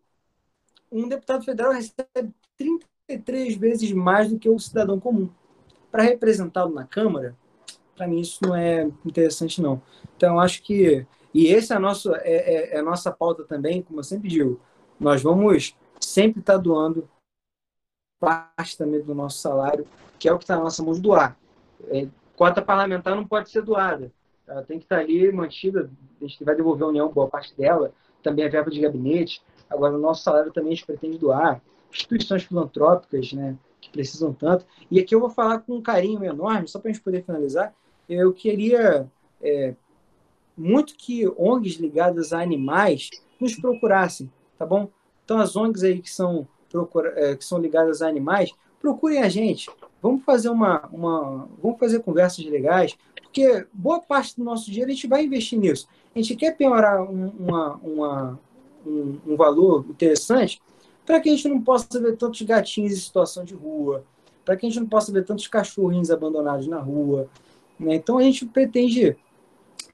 Um 0.90 1.08
deputado 1.08 1.44
federal 1.44 1.72
recebe 1.72 2.32
33 2.56 3.56
vezes 3.56 3.92
mais 3.92 4.30
do 4.30 4.38
que 4.38 4.48
o 4.48 4.58
cidadão 4.58 4.98
comum. 4.98 5.28
Para 5.90 6.02
representá-lo 6.02 6.74
na 6.74 6.84
Câmara, 6.84 7.36
para 7.94 8.06
mim 8.08 8.20
isso 8.20 8.38
não 8.42 8.54
é 8.54 8.90
interessante 9.04 9.60
não. 9.60 9.80
Então 10.16 10.40
acho 10.40 10.62
que 10.62 11.06
e 11.32 11.46
esse 11.48 11.72
é 11.72 11.76
a 11.76 11.80
nossa 11.80 12.16
é, 12.22 12.32
é, 12.32 12.76
é 12.76 12.78
a 12.78 12.82
nossa 12.82 13.10
pauta 13.10 13.44
também, 13.44 13.82
como 13.82 14.00
eu 14.00 14.04
sempre 14.04 14.28
digo, 14.28 14.60
nós 14.98 15.22
vamos 15.22 15.76
sempre 16.00 16.40
estar 16.40 16.54
tá 16.54 16.58
doando 16.58 17.08
parte 18.24 18.76
também 18.76 19.00
do 19.00 19.14
nosso 19.14 19.38
salário, 19.38 19.86
que 20.18 20.28
é 20.28 20.32
o 20.32 20.38
que 20.38 20.44
está 20.44 20.56
na 20.56 20.64
nossa 20.64 20.82
mão 20.82 20.92
de 20.92 21.00
doar. 21.00 21.36
É, 21.88 22.06
cota 22.36 22.62
parlamentar 22.62 23.14
não 23.14 23.26
pode 23.26 23.50
ser 23.50 23.62
doada. 23.62 24.12
Ela 24.46 24.62
tem 24.62 24.78
que 24.78 24.84
estar 24.84 24.96
tá 24.96 25.02
ali 25.02 25.30
mantida, 25.32 25.90
a 26.20 26.24
gente 26.24 26.44
vai 26.44 26.54
devolver 26.54 26.84
à 26.84 26.88
União 26.88 27.10
boa 27.10 27.28
parte 27.28 27.56
dela, 27.56 27.92
também 28.22 28.44
a 28.44 28.48
verba 28.48 28.70
de 28.70 28.80
gabinete. 28.80 29.42
Agora, 29.68 29.94
o 29.94 29.98
nosso 29.98 30.22
salário 30.22 30.52
também 30.52 30.72
a 30.72 30.74
gente 30.74 30.86
pretende 30.86 31.18
doar. 31.18 31.60
Instituições 31.90 32.42
filantrópicas, 32.42 33.32
né, 33.32 33.56
que 33.80 33.90
precisam 33.90 34.32
tanto. 34.32 34.66
E 34.90 34.98
aqui 34.98 35.14
eu 35.14 35.20
vou 35.20 35.30
falar 35.30 35.60
com 35.60 35.76
um 35.76 35.82
carinho 35.82 36.24
enorme, 36.24 36.68
só 36.68 36.78
para 36.78 36.90
a 36.90 36.92
gente 36.92 37.02
poder 37.02 37.24
finalizar. 37.24 37.74
Eu 38.08 38.32
queria 38.32 39.06
é, 39.40 39.74
muito 40.56 40.94
que 40.96 41.26
ONGs 41.38 41.76
ligadas 41.76 42.32
a 42.32 42.40
animais 42.40 43.10
nos 43.40 43.54
procurassem, 43.56 44.30
tá 44.58 44.66
bom? 44.66 44.90
Então, 45.24 45.38
as 45.38 45.56
ONGs 45.56 45.82
aí 45.82 46.00
que 46.00 46.10
são 46.10 46.46
procura, 46.74 47.12
é, 47.16 47.36
que 47.36 47.44
são 47.44 47.58
ligadas 47.58 48.02
a 48.02 48.08
animais, 48.08 48.50
procurem 48.80 49.22
a 49.22 49.28
gente. 49.28 49.70
Vamos 50.02 50.24
fazer 50.24 50.48
uma, 50.48 50.84
uma, 50.92 51.48
vamos 51.62 51.78
fazer 51.78 52.00
conversas 52.00 52.44
legais, 52.44 52.96
porque 53.22 53.64
boa 53.72 54.00
parte 54.00 54.36
do 54.36 54.42
nosso 54.42 54.66
dinheiro 54.66 54.90
a 54.90 54.94
gente 54.94 55.06
vai 55.06 55.24
investir 55.24 55.58
nisso. 55.58 55.88
A 56.12 56.18
gente 56.18 56.34
quer 56.34 56.56
penhorar 56.56 57.00
um, 57.00 57.28
uma, 57.38 57.74
uma, 57.76 58.40
um, 58.84 59.18
um 59.24 59.36
valor 59.36 59.86
interessante 59.88 60.60
para 61.06 61.20
que 61.20 61.28
a 61.28 61.32
gente 61.32 61.48
não 61.48 61.60
possa 61.60 62.00
ver 62.00 62.16
tantos 62.16 62.42
gatinhos 62.42 62.92
em 62.92 62.96
situação 62.96 63.44
de 63.44 63.54
rua, 63.54 64.04
para 64.44 64.56
que 64.56 64.66
a 64.66 64.68
gente 64.68 64.80
não 64.80 64.88
possa 64.88 65.12
ver 65.12 65.24
tantos 65.24 65.46
cachorrinhos 65.46 66.10
abandonados 66.10 66.66
na 66.66 66.80
rua. 66.80 67.28
Né? 67.78 67.94
Então 67.94 68.18
a 68.18 68.22
gente 68.22 68.44
pretende 68.46 69.16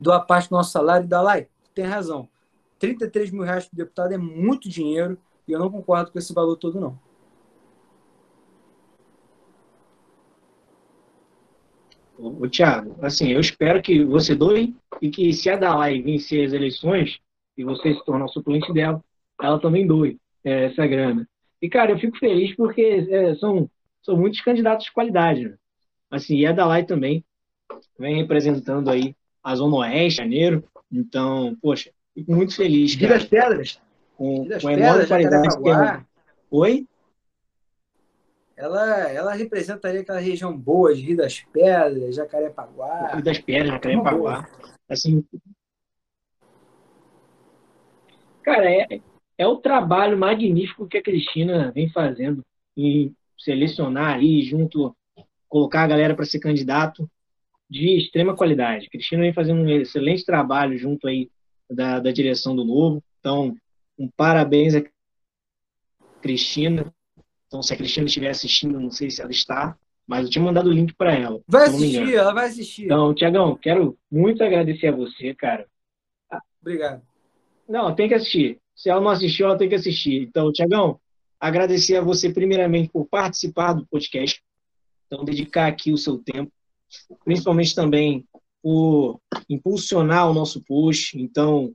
doar 0.01 0.25
parte 0.25 0.49
do 0.49 0.57
nosso 0.57 0.71
salário 0.71 1.05
e 1.05 1.09
dar 1.09 1.21
lá. 1.21 1.43
Tem 1.75 1.85
razão. 1.85 2.27
33 2.79 3.31
mil 3.31 3.43
reais 3.43 3.67
para 3.67 3.75
o 3.75 3.77
deputado 3.77 4.13
é 4.13 4.19
muito 4.19 4.69
dinheiro 4.69 5.19
e 5.51 5.53
eu 5.53 5.59
não 5.59 5.71
concordo 5.71 6.13
com 6.13 6.19
esse 6.19 6.33
valor 6.33 6.57
todo, 6.57 6.81
não. 6.81 6.97
O 12.17 12.49
Thiago, 12.49 12.97
assim, 13.03 13.33
eu 13.33 13.41
espero 13.41 13.83
que 13.83 14.05
você 14.05 14.35
doe 14.35 14.77
e 15.01 15.11
que 15.11 15.33
se 15.33 15.49
a 15.49 15.57
Dalai 15.57 16.03
vencer 16.03 16.47
as 16.47 16.53
eleições 16.53 17.19
e 17.57 17.65
você 17.65 17.95
se 17.95 18.05
tornar 18.05 18.29
suplente 18.29 18.73
dela, 18.73 19.03
ela 19.41 19.59
também 19.59 19.87
doe 19.87 20.19
é, 20.45 20.67
essa 20.67 20.87
grana. 20.87 21.27
E, 21.61 21.69
cara, 21.69 21.93
eu 21.93 21.99
fico 21.99 22.19
feliz 22.19 22.55
porque 22.55 23.07
é, 23.11 23.35
são, 23.37 23.69
são 24.03 24.17
muitos 24.17 24.41
candidatos 24.43 24.85
de 24.85 24.93
qualidade. 24.93 25.49
Né? 25.49 25.57
Assim, 26.11 26.37
e 26.37 26.47
a 26.47 26.53
Dalai 26.53 26.85
também 26.85 27.25
vem 27.99 28.17
representando 28.17 28.91
aí 28.91 29.17
a 29.43 29.57
Zona 29.57 29.77
Oeste, 29.77 30.19
Janeiro. 30.19 30.63
Então, 30.93 31.57
poxa, 31.61 31.91
fico 32.15 32.33
muito 32.33 32.55
feliz. 32.55 32.95
Cara, 32.97 33.15
das 33.15 33.25
Pedras. 33.25 33.81
Com, 34.21 34.47
com 34.47 34.69
a 34.69 34.73
enorme 34.75 35.07
qualidade 35.07 35.63
que 35.63 35.71
é. 35.71 36.05
Oi? 36.51 36.87
Ela, 38.55 39.11
ela 39.11 39.33
representaria 39.33 40.03
aquela 40.03 40.21
região 40.21 40.55
boa 40.55 40.95
de 40.95 41.01
Rio 41.01 41.17
das 41.17 41.41
Pedras, 41.41 42.17
Jacarepaguá. 42.17 43.15
Rio 43.15 43.25
das 43.25 43.39
Pedras, 43.39 43.73
Jacarepaguá. 43.73 44.47
Assim, 44.87 45.25
cara, 48.43 48.71
é, 48.71 49.01
é 49.39 49.47
o 49.47 49.57
trabalho 49.57 50.19
magnífico 50.19 50.87
que 50.87 50.99
a 50.99 51.03
Cristina 51.03 51.73
vem 51.73 51.89
fazendo 51.89 52.45
em 52.77 53.17
selecionar 53.39 54.17
ali 54.17 54.43
junto, 54.43 54.95
colocar 55.49 55.85
a 55.85 55.89
galera 55.89 56.15
para 56.15 56.27
ser 56.27 56.41
candidato 56.41 57.11
de 57.71 57.97
extrema 57.97 58.37
qualidade. 58.37 58.85
A 58.85 58.91
Cristina 58.91 59.23
vem 59.23 59.33
fazendo 59.33 59.63
um 59.63 59.69
excelente 59.71 60.27
trabalho 60.27 60.77
junto 60.77 61.09
aí 61.09 61.31
da, 61.71 62.01
da 62.01 62.13
direção 62.13 62.55
do 62.55 62.67
Novo. 62.67 63.03
Então, 63.19 63.57
um 64.01 64.09
parabéns 64.09 64.75
a 64.75 64.83
Cristina. 66.21 66.93
Então, 67.47 67.63
se 67.63 67.73
a 67.73 67.77
Cristina 67.77 68.07
estiver 68.07 68.31
assistindo, 68.31 68.81
não 68.81 68.91
sei 68.91 69.11
se 69.11 69.21
ela 69.21 69.31
está, 69.31 69.77
mas 70.07 70.25
eu 70.25 70.31
tinha 70.31 70.45
mandado 70.45 70.71
o 70.71 70.73
link 70.73 70.95
para 70.95 71.15
ela. 71.15 71.41
Vai 71.47 71.67
assistir, 71.67 72.15
ela 72.15 72.33
vai 72.33 72.47
assistir. 72.47 72.85
Então, 72.87 73.15
Tiagão, 73.15 73.57
quero 73.57 73.99
muito 74.11 74.43
agradecer 74.43 74.89
a 74.89 74.97
você, 74.97 75.35
cara. 75.35 75.67
Obrigado. 76.61 77.03
Não, 77.69 77.95
tem 77.95 78.09
que 78.09 78.15
assistir. 78.15 78.59
Se 78.75 78.89
ela 78.89 79.01
não 79.01 79.11
assistiu, 79.11 79.47
ela 79.47 79.59
tem 79.59 79.69
que 79.69 79.75
assistir. 79.75 80.23
Então, 80.23 80.53
Tiagão, 80.53 80.99
agradecer 81.39 81.97
a 81.97 82.03
você 82.03 82.33
primeiramente 82.33 82.91
por 82.91 83.07
participar 83.07 83.75
do 83.75 83.87
podcast. 83.87 84.43
Então, 85.07 85.25
dedicar 85.25 85.67
aqui 85.67 85.93
o 85.93 85.99
seu 85.99 86.19
tempo 86.19 86.51
principalmente 87.25 87.75
também 87.75 88.27
por 88.63 89.21
impulsionar 89.49 90.31
o 90.31 90.35
nosso 90.35 90.63
push. 90.63 91.15
Então, 91.15 91.75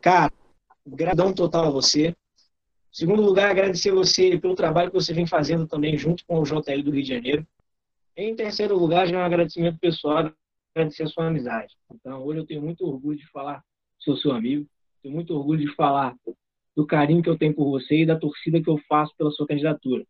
cara, 0.00 0.32
gratidão 0.86 1.32
total 1.32 1.66
a 1.66 1.70
você. 1.70 2.08
Em 2.08 2.14
segundo 2.90 3.22
lugar, 3.22 3.50
agradecer 3.50 3.90
você 3.90 4.38
pelo 4.38 4.54
trabalho 4.54 4.90
que 4.90 5.00
você 5.00 5.12
vem 5.12 5.26
fazendo 5.26 5.66
também 5.66 5.96
junto 5.96 6.24
com 6.26 6.40
o 6.40 6.44
JL 6.44 6.82
do 6.82 6.90
Rio 6.90 7.02
de 7.02 7.08
Janeiro. 7.08 7.46
Em 8.16 8.34
terceiro 8.36 8.76
lugar, 8.76 9.06
já 9.06 9.16
é 9.16 9.22
um 9.22 9.24
agradecimento 9.24 9.78
pessoal, 9.78 10.30
agradecer 10.74 11.04
a 11.04 11.06
sua 11.06 11.26
amizade. 11.26 11.74
Então, 11.90 12.22
hoje 12.22 12.40
eu 12.40 12.46
tenho 12.46 12.60
muito 12.60 12.86
orgulho 12.86 13.18
de 13.18 13.26
falar, 13.30 13.62
sou 13.98 14.16
seu 14.16 14.32
amigo, 14.32 14.66
tenho 15.02 15.14
muito 15.14 15.34
orgulho 15.34 15.66
de 15.66 15.74
falar 15.74 16.14
do 16.76 16.86
carinho 16.86 17.22
que 17.22 17.28
eu 17.28 17.38
tenho 17.38 17.54
por 17.54 17.70
você 17.70 18.02
e 18.02 18.06
da 18.06 18.18
torcida 18.18 18.62
que 18.62 18.68
eu 18.68 18.78
faço 18.88 19.14
pela 19.16 19.30
sua 19.30 19.46
candidatura. 19.46 20.04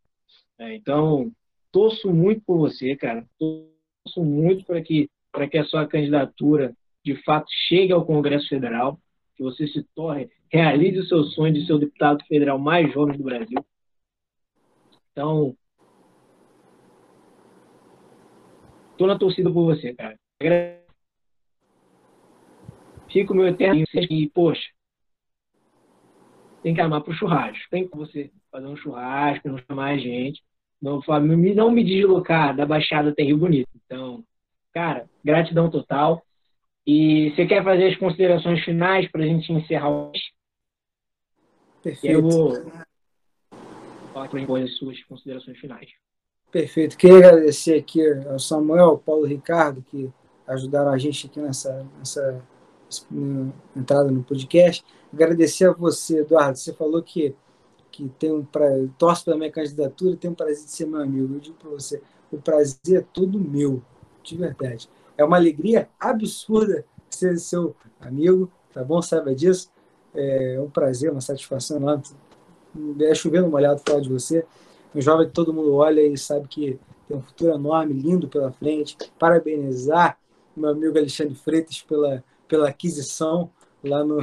É, 0.58 0.74
então, 0.74 1.32
torço 1.70 2.12
muito 2.12 2.42
por 2.44 2.58
você, 2.58 2.94
cara. 2.96 3.26
Torço 3.38 4.22
muito 4.22 4.64
para 4.64 4.80
que, 4.80 5.08
que 5.50 5.58
a 5.58 5.64
sua 5.64 5.86
candidatura 5.86 6.74
de 7.04 7.16
fato 7.24 7.46
chegue 7.68 7.92
ao 7.92 8.04
Congresso 8.04 8.48
Federal, 8.48 8.98
que 9.36 9.42
você 9.42 9.66
se 9.66 9.82
torne, 9.94 10.30
realize 10.52 10.98
o 10.98 11.06
seu 11.06 11.24
sonho 11.24 11.54
de 11.54 11.66
ser 11.66 11.72
o 11.72 11.78
deputado 11.78 12.24
federal 12.26 12.58
mais 12.58 12.92
jovem 12.92 13.16
do 13.16 13.24
Brasil. 13.24 13.64
Então, 15.10 15.56
tô 18.96 19.06
na 19.06 19.18
torcida 19.18 19.50
por 19.50 19.64
você, 19.64 19.94
cara. 19.94 20.18
Fico 23.10 23.34
meu 23.34 23.46
eterno 23.46 23.84
e, 23.94 24.30
poxa, 24.30 24.68
tem 26.62 26.74
que 26.74 26.80
amar 26.80 27.02
pro 27.02 27.12
churrasco. 27.12 27.64
Tem 27.70 27.86
que 27.86 27.96
você 27.96 28.30
fazer 28.50 28.66
um 28.66 28.76
churrasco, 28.76 29.48
não 29.48 29.58
chamar 29.58 29.90
a 29.90 29.98
gente 29.98 30.42
não, 30.82 31.00
não 31.54 31.70
me 31.70 31.84
deslocar 31.84 32.56
da 32.56 32.66
Baixada 32.66 33.10
até 33.10 33.22
Rio 33.22 33.38
Bonito. 33.38 33.68
Então, 33.86 34.24
cara, 34.74 35.08
gratidão 35.24 35.70
total. 35.70 36.20
E 36.84 37.30
você 37.30 37.46
quer 37.46 37.62
fazer 37.62 37.92
as 37.92 37.96
considerações 37.96 38.64
finais 38.64 39.08
para 39.08 39.22
a 39.22 39.26
gente 39.26 39.52
encerrar 39.52 39.88
hoje? 39.88 40.20
Perfeito. 41.82 42.14
Eu 42.14 42.22
vou 42.22 42.62
falar 44.12 44.28
para 44.28 44.62
as 44.62 44.76
suas 44.76 45.02
considerações 45.04 45.58
finais. 45.58 45.90
Perfeito. 46.50 46.96
Queria 46.96 47.18
agradecer 47.18 47.78
aqui 47.78 48.00
ao 48.26 48.38
Samuel, 48.38 48.90
ao 48.90 48.98
Paulo 48.98 49.24
Ricardo, 49.24 49.82
que 49.82 50.12
ajudaram 50.46 50.92
a 50.92 50.98
gente 50.98 51.26
aqui 51.26 51.40
nessa, 51.40 51.86
nessa 51.98 52.44
entrada 53.74 54.10
no 54.10 54.22
podcast. 54.22 54.84
Agradecer 55.12 55.68
a 55.68 55.72
você, 55.72 56.20
Eduardo. 56.20 56.58
Você 56.58 56.72
falou 56.72 57.02
que 57.02 57.34
que 57.92 58.08
tem 58.18 58.32
um 58.32 58.42
pra... 58.42 58.66
torce 58.96 59.22
pela 59.22 59.36
minha 59.36 59.52
candidatura 59.52 60.14
e 60.14 60.16
tem 60.16 60.30
um 60.30 60.34
prazer 60.34 60.64
de 60.64 60.70
ser 60.70 60.86
meu 60.86 61.00
amigo. 61.00 61.34
Eu 61.34 61.40
digo 61.40 61.56
para 61.56 61.70
você, 61.70 62.02
o 62.32 62.38
prazer 62.38 63.00
é 63.00 63.06
todo 63.12 63.38
meu, 63.38 63.82
de 64.22 64.36
verdade. 64.36 64.88
É 65.16 65.22
uma 65.22 65.36
alegria 65.36 65.88
absurda 66.00 66.84
ser 67.10 67.38
seu 67.38 67.76
amigo, 68.00 68.50
tá 68.72 68.82
bom? 68.82 69.02
Saiba 69.02 69.34
disso. 69.34 69.70
É 70.14 70.60
um 70.60 70.68
prazer, 70.68 71.10
uma 71.10 71.20
satisfação 71.20 71.76
enorme. 71.78 72.04
É 73.00 73.14
chovendo 73.14 73.48
molhado 73.48 73.82
falar 73.86 74.00
de 74.00 74.08
você. 74.08 74.44
Um 74.94 75.00
jovem 75.00 75.26
que 75.26 75.32
todo 75.32 75.52
mundo 75.52 75.74
olha 75.74 76.02
e 76.02 76.16
sabe 76.18 76.48
que 76.48 76.78
tem 77.08 77.16
um 77.16 77.22
futuro 77.22 77.54
enorme, 77.54 77.94
lindo 77.94 78.28
pela 78.28 78.52
frente. 78.52 78.96
Parabenizar 79.18 80.18
meu 80.56 80.70
amigo 80.70 80.98
Alexandre 80.98 81.34
Freitas 81.34 81.80
pela, 81.82 82.22
pela 82.46 82.68
aquisição 82.68 83.50
lá, 83.82 84.04
no, 84.04 84.20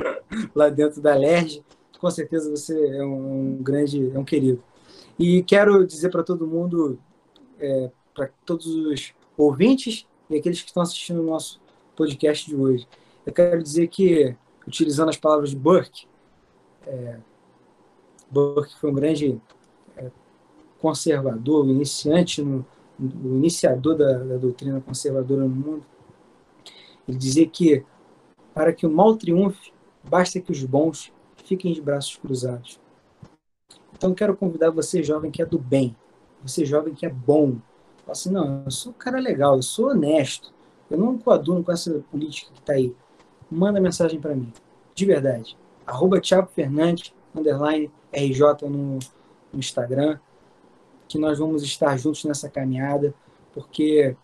lá 0.54 0.68
dentro 0.68 1.00
da 1.00 1.14
LERJ 1.14 1.64
com 2.02 2.10
certeza 2.10 2.50
você 2.50 2.96
é 2.96 3.04
um, 3.04 3.58
grande, 3.62 4.10
é 4.12 4.18
um 4.18 4.24
querido. 4.24 4.60
E 5.16 5.40
quero 5.44 5.86
dizer 5.86 6.10
para 6.10 6.24
todo 6.24 6.48
mundo, 6.48 6.98
é, 7.60 7.92
para 8.12 8.28
todos 8.44 8.66
os 8.66 9.14
ouvintes 9.38 10.04
e 10.28 10.36
aqueles 10.36 10.60
que 10.60 10.66
estão 10.66 10.82
assistindo 10.82 11.20
o 11.20 11.24
nosso 11.24 11.60
podcast 11.94 12.44
de 12.44 12.56
hoje, 12.56 12.88
eu 13.24 13.32
quero 13.32 13.62
dizer 13.62 13.86
que, 13.86 14.34
utilizando 14.66 15.08
as 15.08 15.16
palavras 15.16 15.50
de 15.50 15.56
Burke, 15.56 16.06
é, 16.86 17.18
Burke 18.30 18.74
foi 18.78 18.90
um 18.90 18.94
grande 18.94 19.40
é, 19.96 20.10
conservador, 20.78 21.68
iniciante, 21.68 22.42
no, 22.42 22.64
o 22.98 23.36
iniciador 23.36 23.96
da, 23.96 24.18
da 24.18 24.36
doutrina 24.36 24.80
conservadora 24.80 25.42
no 25.42 25.48
mundo. 25.48 25.86
Ele 27.06 27.18
dizia 27.18 27.46
que 27.46 27.84
para 28.54 28.72
que 28.72 28.86
o 28.86 28.90
mal 28.90 29.16
triunfe, 29.16 29.72
basta 30.04 30.40
que 30.40 30.52
os 30.52 30.62
bons 30.64 31.12
fiquem 31.36 31.72
de 31.72 31.80
braços 31.80 32.16
cruzados. 32.16 32.80
Então 33.92 34.14
quero 34.14 34.36
convidar 34.36 34.70
você, 34.70 35.02
jovem 35.02 35.30
que 35.30 35.42
é 35.42 35.46
do 35.46 35.58
bem, 35.58 35.96
você, 36.42 36.64
jovem 36.64 36.94
que 36.94 37.06
é 37.06 37.10
bom. 37.10 37.56
Fala 37.98 38.12
assim, 38.12 38.30
não, 38.30 38.62
eu 38.64 38.70
sou 38.70 38.92
um 38.92 38.94
cara 38.94 39.18
legal, 39.18 39.56
eu 39.56 39.62
sou 39.62 39.90
honesto, 39.90 40.52
eu 40.90 40.98
não 40.98 41.16
coaduno 41.16 41.62
com 41.62 41.72
essa 41.72 42.00
política 42.10 42.52
que 42.52 42.60
está 42.60 42.74
aí. 42.74 42.94
Manda 43.52 43.78
mensagem 43.78 44.18
para 44.18 44.34
mim, 44.34 44.50
de 44.94 45.04
verdade. 45.04 45.58
Arroba 45.86 46.18
Thiago 46.18 46.48
Fernandes, 46.54 47.12
underline 47.34 47.90
RJ 48.10 48.66
no, 48.66 48.98
Instagram, 49.52 50.18
que 51.06 51.18
nós 51.18 51.38
vamos 51.38 51.62
estar 51.62 51.94
juntos 51.98 52.24
nessa 52.24 52.48
caminhada, 52.48 53.14
porque 53.52 54.16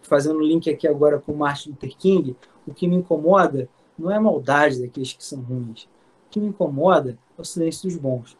fazendo 0.00 0.38
o 0.38 0.42
link 0.42 0.68
aqui 0.68 0.88
agora 0.88 1.20
com 1.20 1.30
o 1.30 1.36
Martin 1.36 1.70
Luther 1.70 1.96
King, 1.96 2.36
o 2.66 2.74
que 2.74 2.88
me 2.88 2.96
incomoda 2.96 3.68
não 3.96 4.10
é 4.10 4.16
a 4.16 4.20
maldade 4.20 4.80
daqueles 4.80 5.12
que 5.12 5.24
são 5.24 5.40
ruins, 5.40 5.88
que 6.28 6.40
me 6.40 6.48
incomoda 6.48 7.16
é 7.38 7.40
o 7.40 7.44
silêncio 7.44 7.88
dos 7.88 7.96
bons. 7.96 8.36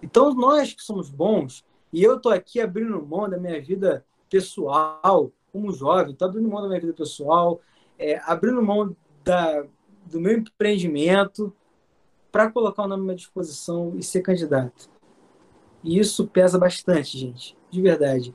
Então, 0.00 0.32
nós 0.32 0.72
que 0.72 0.84
somos 0.84 1.10
bons, 1.10 1.64
e 1.92 2.00
eu 2.00 2.16
estou 2.16 2.30
aqui 2.30 2.60
abrindo 2.60 3.04
mão 3.04 3.28
da 3.28 3.36
minha 3.36 3.60
vida 3.60 4.04
pessoal, 4.28 5.32
como 5.52 5.72
jovem, 5.72 6.12
estou 6.12 6.28
abrindo 6.28 6.48
mão 6.48 6.62
da 6.62 6.68
minha 6.68 6.80
vida 6.80 6.92
pessoal, 6.92 7.60
é, 7.98 8.20
abrindo 8.24 8.62
mão 8.62 8.94
da, 9.24 9.64
do 10.10 10.20
meu 10.20 10.38
empreendimento 10.38 11.54
para 12.30 12.50
colocar 12.50 12.84
o 12.84 12.88
nome 12.88 13.02
à 13.02 13.04
minha 13.04 13.16
disposição 13.16 13.94
e 13.96 14.02
ser 14.02 14.20
candidato. 14.20 14.90
E 15.82 15.98
isso 15.98 16.26
pesa 16.26 16.58
bastante, 16.58 17.16
gente, 17.16 17.56
de 17.70 17.80
verdade. 17.80 18.34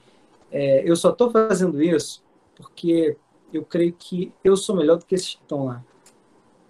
É, 0.52 0.89
eu 0.89 0.95
só 0.95 1.11
estou 1.11 1.30
fazendo 1.30 1.81
isso 1.81 2.23
porque 2.56 3.18
eu 3.53 3.64
creio 3.64 3.93
que 3.93 4.34
eu 4.43 4.56
sou 4.56 4.76
melhor 4.76 4.97
do 4.97 5.06
que 5.06 5.15
esses 5.15 5.35
que 5.35 5.41
estão 5.41 5.65
lá. 5.65 5.84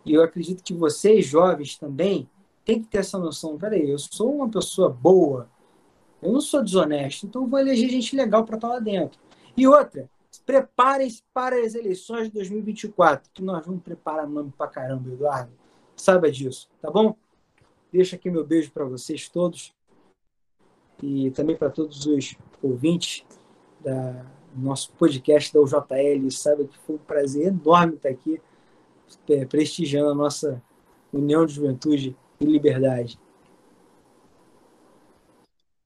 E 0.06 0.14
eu 0.14 0.24
acredito 0.24 0.64
que 0.64 0.74
vocês, 0.74 1.26
jovens, 1.26 1.78
também, 1.78 2.30
têm 2.64 2.82
que 2.82 2.88
ter 2.88 3.00
essa 3.00 3.18
noção. 3.18 3.58
Peraí, 3.58 3.90
eu 3.90 3.98
sou 3.98 4.36
uma 4.36 4.50
pessoa 4.50 4.90
boa, 4.90 5.50
eu 6.22 6.32
não 6.32 6.42
sou 6.42 6.64
desonesto, 6.64 7.26
então 7.26 7.48
vou 7.48 7.60
eleger 7.60 7.90
gente 7.90 8.16
legal 8.16 8.44
para 8.44 8.56
estar 8.56 8.68
lá 8.68 8.80
dentro. 8.80 9.20
E 9.56 9.68
outra, 9.68 10.10
preparem-se 10.46 11.24
para 11.34 11.60
as 11.60 11.74
eleições 11.74 12.26
de 12.26 12.34
2024, 12.34 13.30
que 13.34 13.42
nós 13.42 13.66
vamos 13.66 13.82
preparar 13.82 14.28
nome 14.28 14.54
para 14.56 14.68
caramba, 14.68 15.10
Eduardo. 15.10 15.52
Saiba 15.96 16.32
disso, 16.32 16.70
tá 16.82 16.92
bom? 16.92 17.16
Deixo 17.92 18.16
aqui 18.16 18.30
meu 18.30 18.46
beijo 18.46 18.72
para 18.72 18.86
vocês 18.86 19.30
todos 19.30 19.74
e 21.02 21.32
também 21.32 21.56
para 21.56 21.70
todos 21.70 22.06
os 22.06 22.36
ouvintes 22.62 23.26
da 23.80 24.26
nosso 24.56 24.92
podcast 24.94 25.54
da 25.54 25.60
UJL. 25.62 26.30
Saiba 26.32 26.66
que 26.66 26.78
foi 26.80 26.96
um 26.96 27.00
prazer 27.00 27.48
enorme 27.48 27.96
estar 27.96 28.10
aqui 28.10 28.42
é, 29.30 29.46
prestigiando 29.46 30.10
a 30.10 30.16
nossa 30.16 30.62
União 31.12 31.46
de 31.46 31.54
Juventude 31.54 32.16
e 32.40 32.46
Liberdade. 32.46 33.20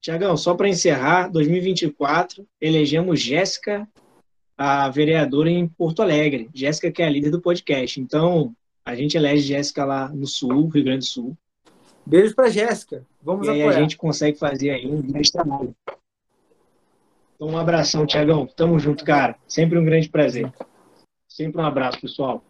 Tiagão, 0.01 0.37
só 0.37 0.55
para 0.55 0.69
encerrar, 0.69 1.27
2024, 1.27 2.47
elegemos 2.61 3.19
Jéssica, 3.19 3.87
a 4.61 4.89
vereadora 4.89 5.49
em 5.49 5.65
Porto 5.69 6.01
Alegre. 6.01 6.49
Jéssica, 6.53 6.91
que 6.91 7.01
é 7.01 7.05
a 7.05 7.09
líder 7.09 7.31
do 7.31 7.39
podcast. 7.39 8.01
Então, 8.01 8.53
a 8.83 8.93
gente 8.93 9.15
elege 9.15 9.47
Jéssica 9.47 9.85
lá 9.85 10.09
no 10.09 10.27
Sul, 10.27 10.67
Rio 10.67 10.83
Grande 10.83 10.99
do 10.99 11.05
Sul. 11.05 11.37
Beijo 12.05 12.35
para 12.35 12.49
Jéssica. 12.49 13.05
Vamos 13.23 13.47
e 13.47 13.51
apoiar. 13.51 13.69
a 13.69 13.79
gente 13.79 13.95
consegue 13.95 14.37
fazer 14.37 14.71
aí 14.71 14.85
um 14.85 15.01
grande 15.01 15.31
trabalho. 15.31 15.73
Então, 17.35 17.47
um 17.47 17.57
abração, 17.57 18.05
Tiagão. 18.05 18.45
Tamo 18.45 18.77
junto, 18.77 19.05
cara. 19.05 19.37
Sempre 19.47 19.79
um 19.79 19.85
grande 19.85 20.09
prazer. 20.09 20.51
Sempre 21.25 21.61
um 21.61 21.65
abraço, 21.65 22.01
pessoal. 22.01 22.43